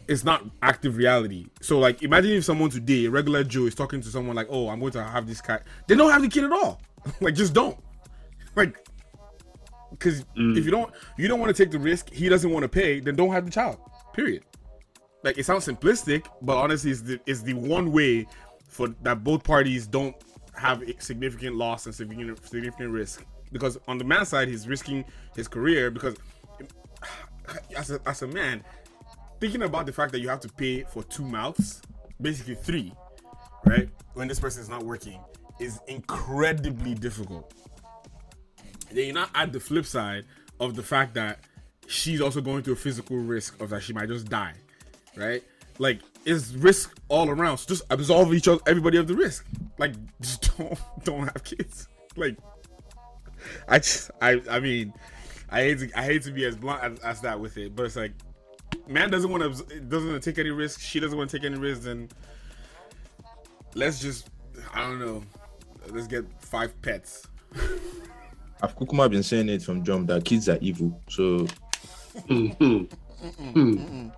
it's 0.08 0.24
not 0.24 0.44
active 0.62 0.96
reality. 0.96 1.46
So 1.60 1.78
like 1.78 2.02
imagine 2.02 2.32
if 2.32 2.44
someone 2.44 2.70
today 2.70 3.06
a 3.06 3.10
regular 3.10 3.44
joe 3.44 3.66
is 3.66 3.74
talking 3.74 4.00
to 4.00 4.08
someone 4.08 4.36
like 4.36 4.48
oh 4.50 4.68
i'm 4.68 4.80
going 4.80 4.92
to 4.92 5.02
have 5.02 5.26
this 5.26 5.40
cat 5.40 5.64
they 5.86 5.94
don't 5.94 6.10
have 6.10 6.22
the 6.22 6.28
kid 6.28 6.44
at 6.44 6.52
all. 6.52 6.80
Like 7.20 7.34
just 7.34 7.52
don't. 7.52 7.76
Like 8.54 8.76
because 9.90 10.24
mm. 10.36 10.56
if 10.56 10.64
you 10.64 10.70
don't 10.70 10.92
you 11.16 11.28
don't 11.28 11.40
want 11.40 11.54
to 11.54 11.64
take 11.64 11.70
the 11.70 11.78
risk 11.78 12.10
he 12.10 12.28
doesn't 12.28 12.50
want 12.50 12.62
to 12.62 12.68
pay 12.68 13.00
then 13.00 13.14
don't 13.14 13.32
have 13.32 13.44
the 13.44 13.50
child 13.50 13.78
period 14.12 14.42
like 15.22 15.38
it 15.38 15.44
sounds 15.44 15.66
simplistic 15.66 16.26
but 16.42 16.56
honestly 16.56 16.90
it's 16.90 17.02
the, 17.02 17.20
it's 17.26 17.42
the 17.42 17.54
one 17.54 17.92
way 17.92 18.26
for 18.68 18.88
that 19.02 19.22
both 19.22 19.44
parties 19.44 19.86
don't 19.86 20.16
have 20.54 20.82
significant 20.98 21.56
loss 21.56 21.86
and 21.86 21.94
significant, 21.94 22.46
significant 22.46 22.90
risk. 22.90 23.24
Because 23.50 23.78
on 23.86 23.98
the 23.98 24.04
man 24.04 24.24
side 24.24 24.48
he's 24.48 24.66
risking 24.66 25.04
his 25.36 25.48
career 25.48 25.90
because 25.90 26.16
as 27.76 27.90
a, 27.90 28.00
as 28.06 28.22
a 28.22 28.26
man 28.26 28.64
thinking 29.40 29.62
about 29.62 29.86
the 29.86 29.92
fact 29.92 30.12
that 30.12 30.20
you 30.20 30.28
have 30.28 30.40
to 30.40 30.48
pay 30.48 30.84
for 30.84 31.02
two 31.04 31.24
mouths 31.24 31.82
basically 32.20 32.54
three 32.54 32.92
right 33.66 33.88
when 34.14 34.28
this 34.28 34.38
person 34.38 34.62
is 34.62 34.68
not 34.68 34.82
working 34.84 35.20
is 35.58 35.80
incredibly 35.86 36.94
difficult. 36.94 37.52
Then 38.90 39.06
you 39.06 39.12
not 39.12 39.30
add 39.34 39.52
the 39.52 39.60
flip 39.60 39.84
side 39.84 40.24
of 40.60 40.76
the 40.76 40.82
fact 40.82 41.14
that 41.14 41.40
she's 41.86 42.20
also 42.20 42.40
going 42.40 42.62
through 42.62 42.74
a 42.74 42.76
physical 42.76 43.16
risk 43.16 43.60
of 43.60 43.70
that 43.70 43.82
she 43.82 43.92
might 43.92 44.08
just 44.08 44.28
die, 44.28 44.54
right? 45.16 45.42
Like 45.78 46.00
it's 46.24 46.52
risk 46.52 46.98
all 47.08 47.28
around. 47.28 47.58
So 47.58 47.68
just 47.68 47.82
absolve 47.90 48.34
each 48.34 48.48
other, 48.48 48.60
everybody 48.66 48.98
of 48.98 49.06
the 49.06 49.14
risk. 49.14 49.46
Like 49.78 49.94
just 50.20 50.56
don't 50.56 50.78
don't 51.04 51.24
have 51.24 51.44
kids. 51.44 51.88
Like 52.16 52.36
I 53.68 53.78
just 53.78 54.10
I 54.20 54.40
I 54.50 54.60
mean 54.60 54.92
I 55.50 55.62
hate 55.62 55.78
to 55.80 55.98
I 55.98 56.04
hate 56.04 56.22
to 56.22 56.30
be 56.30 56.44
as 56.44 56.56
blunt 56.56 56.82
as, 56.82 56.98
as 57.00 57.20
that 57.22 57.38
with 57.38 57.56
it, 57.56 57.74
but 57.74 57.86
it's 57.86 57.96
like 57.96 58.12
man 58.86 59.10
doesn't 59.10 59.30
want 59.30 59.42
to 59.42 59.80
doesn't 59.80 60.10
want 60.10 60.22
to 60.22 60.30
take 60.30 60.38
any 60.38 60.50
risks. 60.50 60.82
She 60.82 61.00
doesn't 61.00 61.16
want 61.16 61.30
to 61.30 61.38
take 61.38 61.46
any 61.46 61.58
risks. 61.58 61.84
Then 61.84 62.08
let's 63.74 64.00
just 64.00 64.28
I 64.74 64.80
don't 64.80 64.98
know. 64.98 65.22
Let's 65.88 66.06
get 66.06 66.24
five 66.40 66.80
pets. 66.82 67.26
I've 68.62 68.76
Kukuma 68.76 69.10
been 69.10 69.24
saying 69.24 69.48
it 69.48 69.62
from 69.62 69.82
jump 69.84 70.06
that 70.06 70.24
kids 70.24 70.48
are 70.48 70.58
evil. 70.60 71.00
So 71.08 71.46
mm-hmm. 72.28 72.84
Mm-hmm. 73.26 73.58
Mm-hmm. 73.58 74.08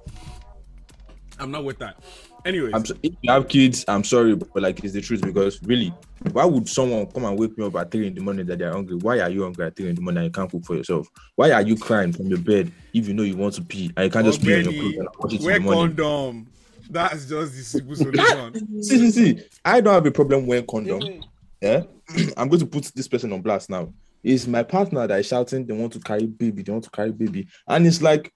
I'm 1.44 1.50
not 1.50 1.64
with 1.64 1.78
that. 1.80 2.02
Anyways, 2.46 2.72
I'm 2.74 2.86
so, 2.86 2.94
if 3.02 3.12
you 3.20 3.30
have 3.30 3.48
kids, 3.48 3.84
I'm 3.86 4.02
sorry, 4.02 4.34
but 4.34 4.48
like 4.54 4.82
it's 4.82 4.94
the 4.94 5.02
truth 5.02 5.20
because 5.20 5.62
really, 5.62 5.92
why 6.32 6.46
would 6.46 6.66
someone 6.66 7.06
come 7.06 7.26
and 7.26 7.38
wake 7.38 7.56
me 7.58 7.66
up 7.66 7.76
at 7.76 7.90
three 7.90 8.06
in 8.06 8.14
the 8.14 8.22
morning 8.22 8.46
that 8.46 8.58
they're 8.58 8.72
hungry? 8.72 8.96
Why 8.96 9.20
are 9.20 9.28
you 9.28 9.42
hungry 9.42 9.66
at 9.66 9.76
three 9.76 9.90
in 9.90 9.94
the 9.94 10.00
morning 10.00 10.24
and 10.24 10.26
you 10.28 10.32
can't 10.32 10.50
cook 10.50 10.64
for 10.64 10.74
yourself? 10.74 11.06
Why 11.36 11.50
are 11.50 11.60
you 11.60 11.76
crying 11.76 12.12
from 12.14 12.28
your 12.28 12.38
bed 12.38 12.72
if 12.94 13.06
you 13.06 13.12
know 13.12 13.24
you 13.24 13.36
want 13.36 13.54
to 13.56 13.62
pee 13.62 13.90
and 13.94 14.06
you 14.06 14.10
can't 14.10 14.24
just 14.24 14.40
pee 14.40 14.54
on 14.54 14.64
your 14.64 14.72
clothes 14.72 14.96
and 14.96 15.08
wash 15.18 15.32
it 15.34 15.40
in 15.40 15.44
wear 15.44 15.58
the 15.58 15.64
morning? 15.64 15.96
condom. 15.96 16.46
That's 16.88 17.26
just 17.26 17.52
the 17.56 17.62
simple 17.62 17.96
solution. 17.96 18.82
see, 18.82 18.98
see, 18.98 19.10
see. 19.10 19.42
I 19.62 19.82
don't 19.82 19.92
have 19.92 20.06
a 20.06 20.10
problem 20.10 20.46
wearing 20.46 20.66
condom. 20.66 21.24
Yeah, 21.60 21.82
I'm 22.38 22.48
going 22.48 22.60
to 22.60 22.66
put 22.66 22.90
this 22.94 23.06
person 23.06 23.34
on 23.34 23.42
blast 23.42 23.68
now. 23.68 23.92
It's 24.22 24.46
my 24.46 24.62
partner 24.62 25.06
that 25.06 25.20
is 25.20 25.26
shouting, 25.26 25.66
they 25.66 25.74
want 25.74 25.92
to 25.92 26.00
carry 26.00 26.24
baby, 26.24 26.62
they 26.62 26.72
want 26.72 26.84
to 26.84 26.90
carry 26.90 27.12
baby. 27.12 27.46
And 27.68 27.86
it's 27.86 28.00
like, 28.00 28.32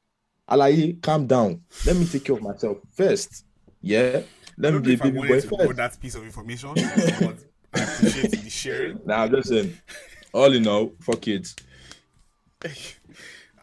Alaye, 0.49 1.01
calm 1.03 1.27
down. 1.27 1.62
Let 1.85 1.97
me 1.97 2.07
take 2.07 2.25
care 2.25 2.37
of 2.37 2.43
myself 2.43 2.79
first. 2.93 3.45
Yeah. 3.83 4.23
Let 4.57 4.75
me 4.75 4.81
be 4.81 4.95
a 4.95 4.97
baby 4.97 5.19
boy 5.19 5.41
first. 5.41 5.77
that 5.77 6.01
piece 6.01 6.15
of 6.15 6.25
information, 6.25 6.70
but 6.75 7.37
I 7.75 7.83
appreciate 7.83 8.31
the 8.31 8.51
sharing. 8.51 9.01
Now 9.05 9.25
I'm 9.25 9.31
just 9.31 9.49
saying, 9.49 9.79
all 10.33 10.53
in 10.53 10.66
all, 10.66 10.93
for 11.01 11.15
kids. 11.16 11.55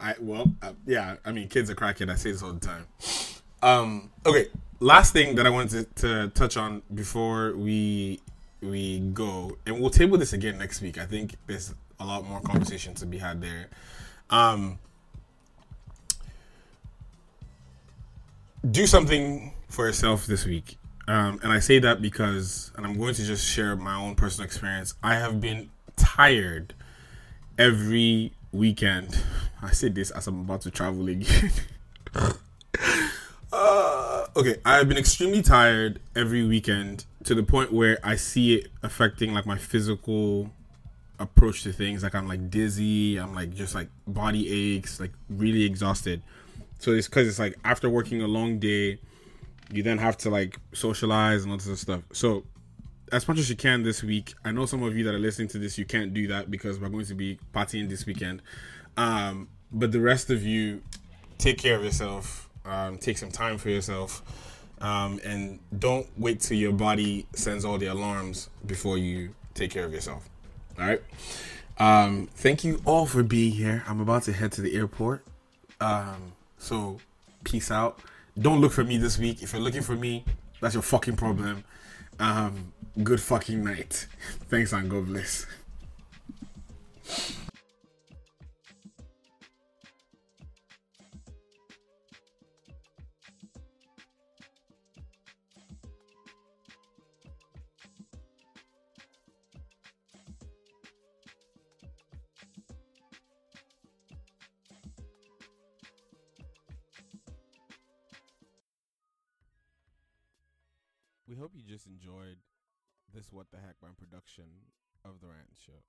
I 0.00 0.14
well, 0.20 0.52
uh, 0.62 0.72
yeah. 0.86 1.16
I 1.24 1.32
mean, 1.32 1.48
kids 1.48 1.70
are 1.70 1.74
cracking. 1.74 2.10
I 2.10 2.16
say 2.16 2.32
this 2.32 2.42
all 2.42 2.52
the 2.52 2.60
time. 2.60 2.86
Um. 3.62 4.10
Okay. 4.24 4.48
Last 4.78 5.12
thing 5.12 5.36
that 5.36 5.46
I 5.46 5.50
wanted 5.50 5.94
to, 5.96 6.02
to 6.02 6.28
touch 6.28 6.56
on 6.56 6.82
before 6.94 7.54
we 7.56 8.20
we 8.60 9.00
go, 9.00 9.56
and 9.66 9.80
we'll 9.80 9.90
table 9.90 10.18
this 10.18 10.32
again 10.32 10.58
next 10.58 10.82
week. 10.82 10.98
I 10.98 11.06
think 11.06 11.36
there's 11.46 11.74
a 11.98 12.04
lot 12.04 12.26
more 12.26 12.40
conversation 12.40 12.94
to 12.94 13.06
be 13.06 13.18
had 13.18 13.40
there. 13.40 13.68
Um. 14.30 14.78
Do 18.70 18.86
something 18.86 19.52
for 19.68 19.86
yourself 19.86 20.26
this 20.26 20.44
week. 20.44 20.78
Um, 21.08 21.38
and 21.42 21.52
I 21.52 21.60
say 21.60 21.78
that 21.80 22.02
because, 22.02 22.72
and 22.76 22.84
I'm 22.84 22.98
going 22.98 23.14
to 23.14 23.24
just 23.24 23.46
share 23.46 23.76
my 23.76 23.94
own 23.94 24.14
personal 24.14 24.46
experience. 24.46 24.94
I 25.02 25.14
have 25.14 25.40
been 25.40 25.70
tired 25.96 26.74
every 27.58 28.32
weekend. 28.52 29.22
I 29.62 29.70
say 29.70 29.88
this 29.88 30.10
as 30.10 30.26
I'm 30.26 30.40
about 30.40 30.62
to 30.62 30.70
travel 30.70 31.08
again. 31.08 31.52
uh, 33.52 34.26
okay, 34.36 34.56
I've 34.64 34.88
been 34.88 34.98
extremely 34.98 35.42
tired 35.42 36.00
every 36.16 36.44
weekend 36.44 37.04
to 37.24 37.34
the 37.34 37.42
point 37.42 37.72
where 37.72 37.98
I 38.02 38.16
see 38.16 38.56
it 38.56 38.68
affecting 38.82 39.32
like 39.32 39.46
my 39.46 39.58
physical 39.58 40.50
approach 41.18 41.62
to 41.64 41.72
things. 41.72 42.02
Like 42.02 42.14
I'm 42.14 42.28
like 42.28 42.50
dizzy. 42.50 43.16
I'm 43.16 43.34
like 43.34 43.54
just 43.54 43.74
like 43.74 43.88
body 44.06 44.74
aches, 44.74 45.00
like 45.00 45.12
really 45.28 45.64
exhausted. 45.64 46.22
So 46.78 46.92
it's 46.92 47.08
because 47.08 47.26
it's 47.28 47.38
like 47.38 47.56
after 47.64 47.88
working 47.88 48.22
a 48.22 48.28
long 48.28 48.58
day 48.58 48.98
you 49.72 49.82
then 49.82 49.98
have 49.98 50.16
to 50.18 50.30
like 50.30 50.58
socialize 50.72 51.42
and 51.42 51.52
all 51.52 51.58
this 51.58 51.80
stuff. 51.80 52.02
So, 52.12 52.44
as 53.12 53.26
much 53.28 53.38
as 53.38 53.48
you 53.48 53.56
can 53.56 53.82
this 53.82 54.02
week, 54.02 54.34
I 54.44 54.50
know 54.50 54.66
some 54.66 54.82
of 54.82 54.96
you 54.96 55.04
that 55.04 55.14
are 55.14 55.18
listening 55.18 55.48
to 55.48 55.58
this, 55.58 55.78
you 55.78 55.84
can't 55.84 56.12
do 56.12 56.26
that 56.28 56.50
because 56.50 56.80
we're 56.80 56.88
going 56.88 57.06
to 57.06 57.14
be 57.14 57.38
partying 57.54 57.88
this 57.88 58.04
weekend. 58.04 58.42
Um, 58.96 59.48
but 59.70 59.92
the 59.92 60.00
rest 60.00 60.30
of 60.30 60.42
you, 60.42 60.82
take 61.38 61.58
care 61.58 61.76
of 61.76 61.84
yourself. 61.84 62.48
Um, 62.64 62.98
take 62.98 63.16
some 63.16 63.30
time 63.30 63.58
for 63.58 63.70
yourself, 63.70 64.24
um, 64.80 65.20
and 65.24 65.60
don't 65.78 66.08
wait 66.18 66.40
till 66.40 66.56
your 66.56 66.72
body 66.72 67.24
sends 67.32 67.64
all 67.64 67.78
the 67.78 67.86
alarms 67.86 68.50
before 68.66 68.98
you 68.98 69.36
take 69.54 69.70
care 69.70 69.84
of 69.84 69.92
yourself. 69.92 70.28
All 70.76 70.84
right. 70.84 71.00
Um, 71.78 72.28
thank 72.34 72.64
you 72.64 72.80
all 72.84 73.06
for 73.06 73.22
being 73.22 73.52
here. 73.52 73.84
I'm 73.86 74.00
about 74.00 74.24
to 74.24 74.32
head 74.32 74.50
to 74.52 74.62
the 74.62 74.74
airport. 74.74 75.24
Um, 75.80 76.32
so 76.66 76.98
peace 77.44 77.70
out. 77.70 78.00
Don't 78.38 78.60
look 78.60 78.72
for 78.72 78.84
me 78.84 78.98
this 78.98 79.18
week. 79.18 79.42
If 79.42 79.52
you're 79.52 79.62
looking 79.62 79.82
for 79.82 79.94
me, 79.94 80.24
that's 80.60 80.74
your 80.74 80.82
fucking 80.82 81.16
problem. 81.16 81.64
Um, 82.18 82.72
good 83.02 83.20
fucking 83.20 83.62
night. 83.62 84.06
Thanks 84.50 84.72
and 84.72 84.90
God 84.90 85.06
bless. 85.06 85.46
Hope 111.36 111.52
you 111.52 111.60
just 111.60 111.84
enjoyed 111.84 112.40
this 113.12 113.28
What 113.30 113.52
the 113.52 113.60
Heck 113.60 113.76
Man 113.84 113.92
production 113.92 114.72
of 115.04 115.20
The 115.20 115.28
Rant 115.28 115.52
Show. 115.52 115.84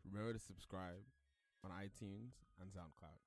Remember 0.00 0.32
to 0.32 0.38
subscribe 0.38 1.04
on 1.62 1.70
iTunes 1.70 2.40
and 2.56 2.72
SoundCloud. 2.72 3.20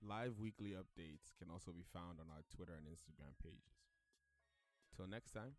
Live 0.00 0.38
weekly 0.38 0.78
updates 0.78 1.34
can 1.42 1.50
also 1.50 1.72
be 1.72 1.82
found 1.92 2.22
on 2.22 2.30
our 2.30 2.46
Twitter 2.54 2.78
and 2.78 2.86
Instagram 2.86 3.34
pages. 3.42 3.82
Till 4.94 5.08
next 5.08 5.32
time, 5.32 5.58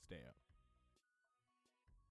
stay 0.00 0.24
up. 0.26 0.51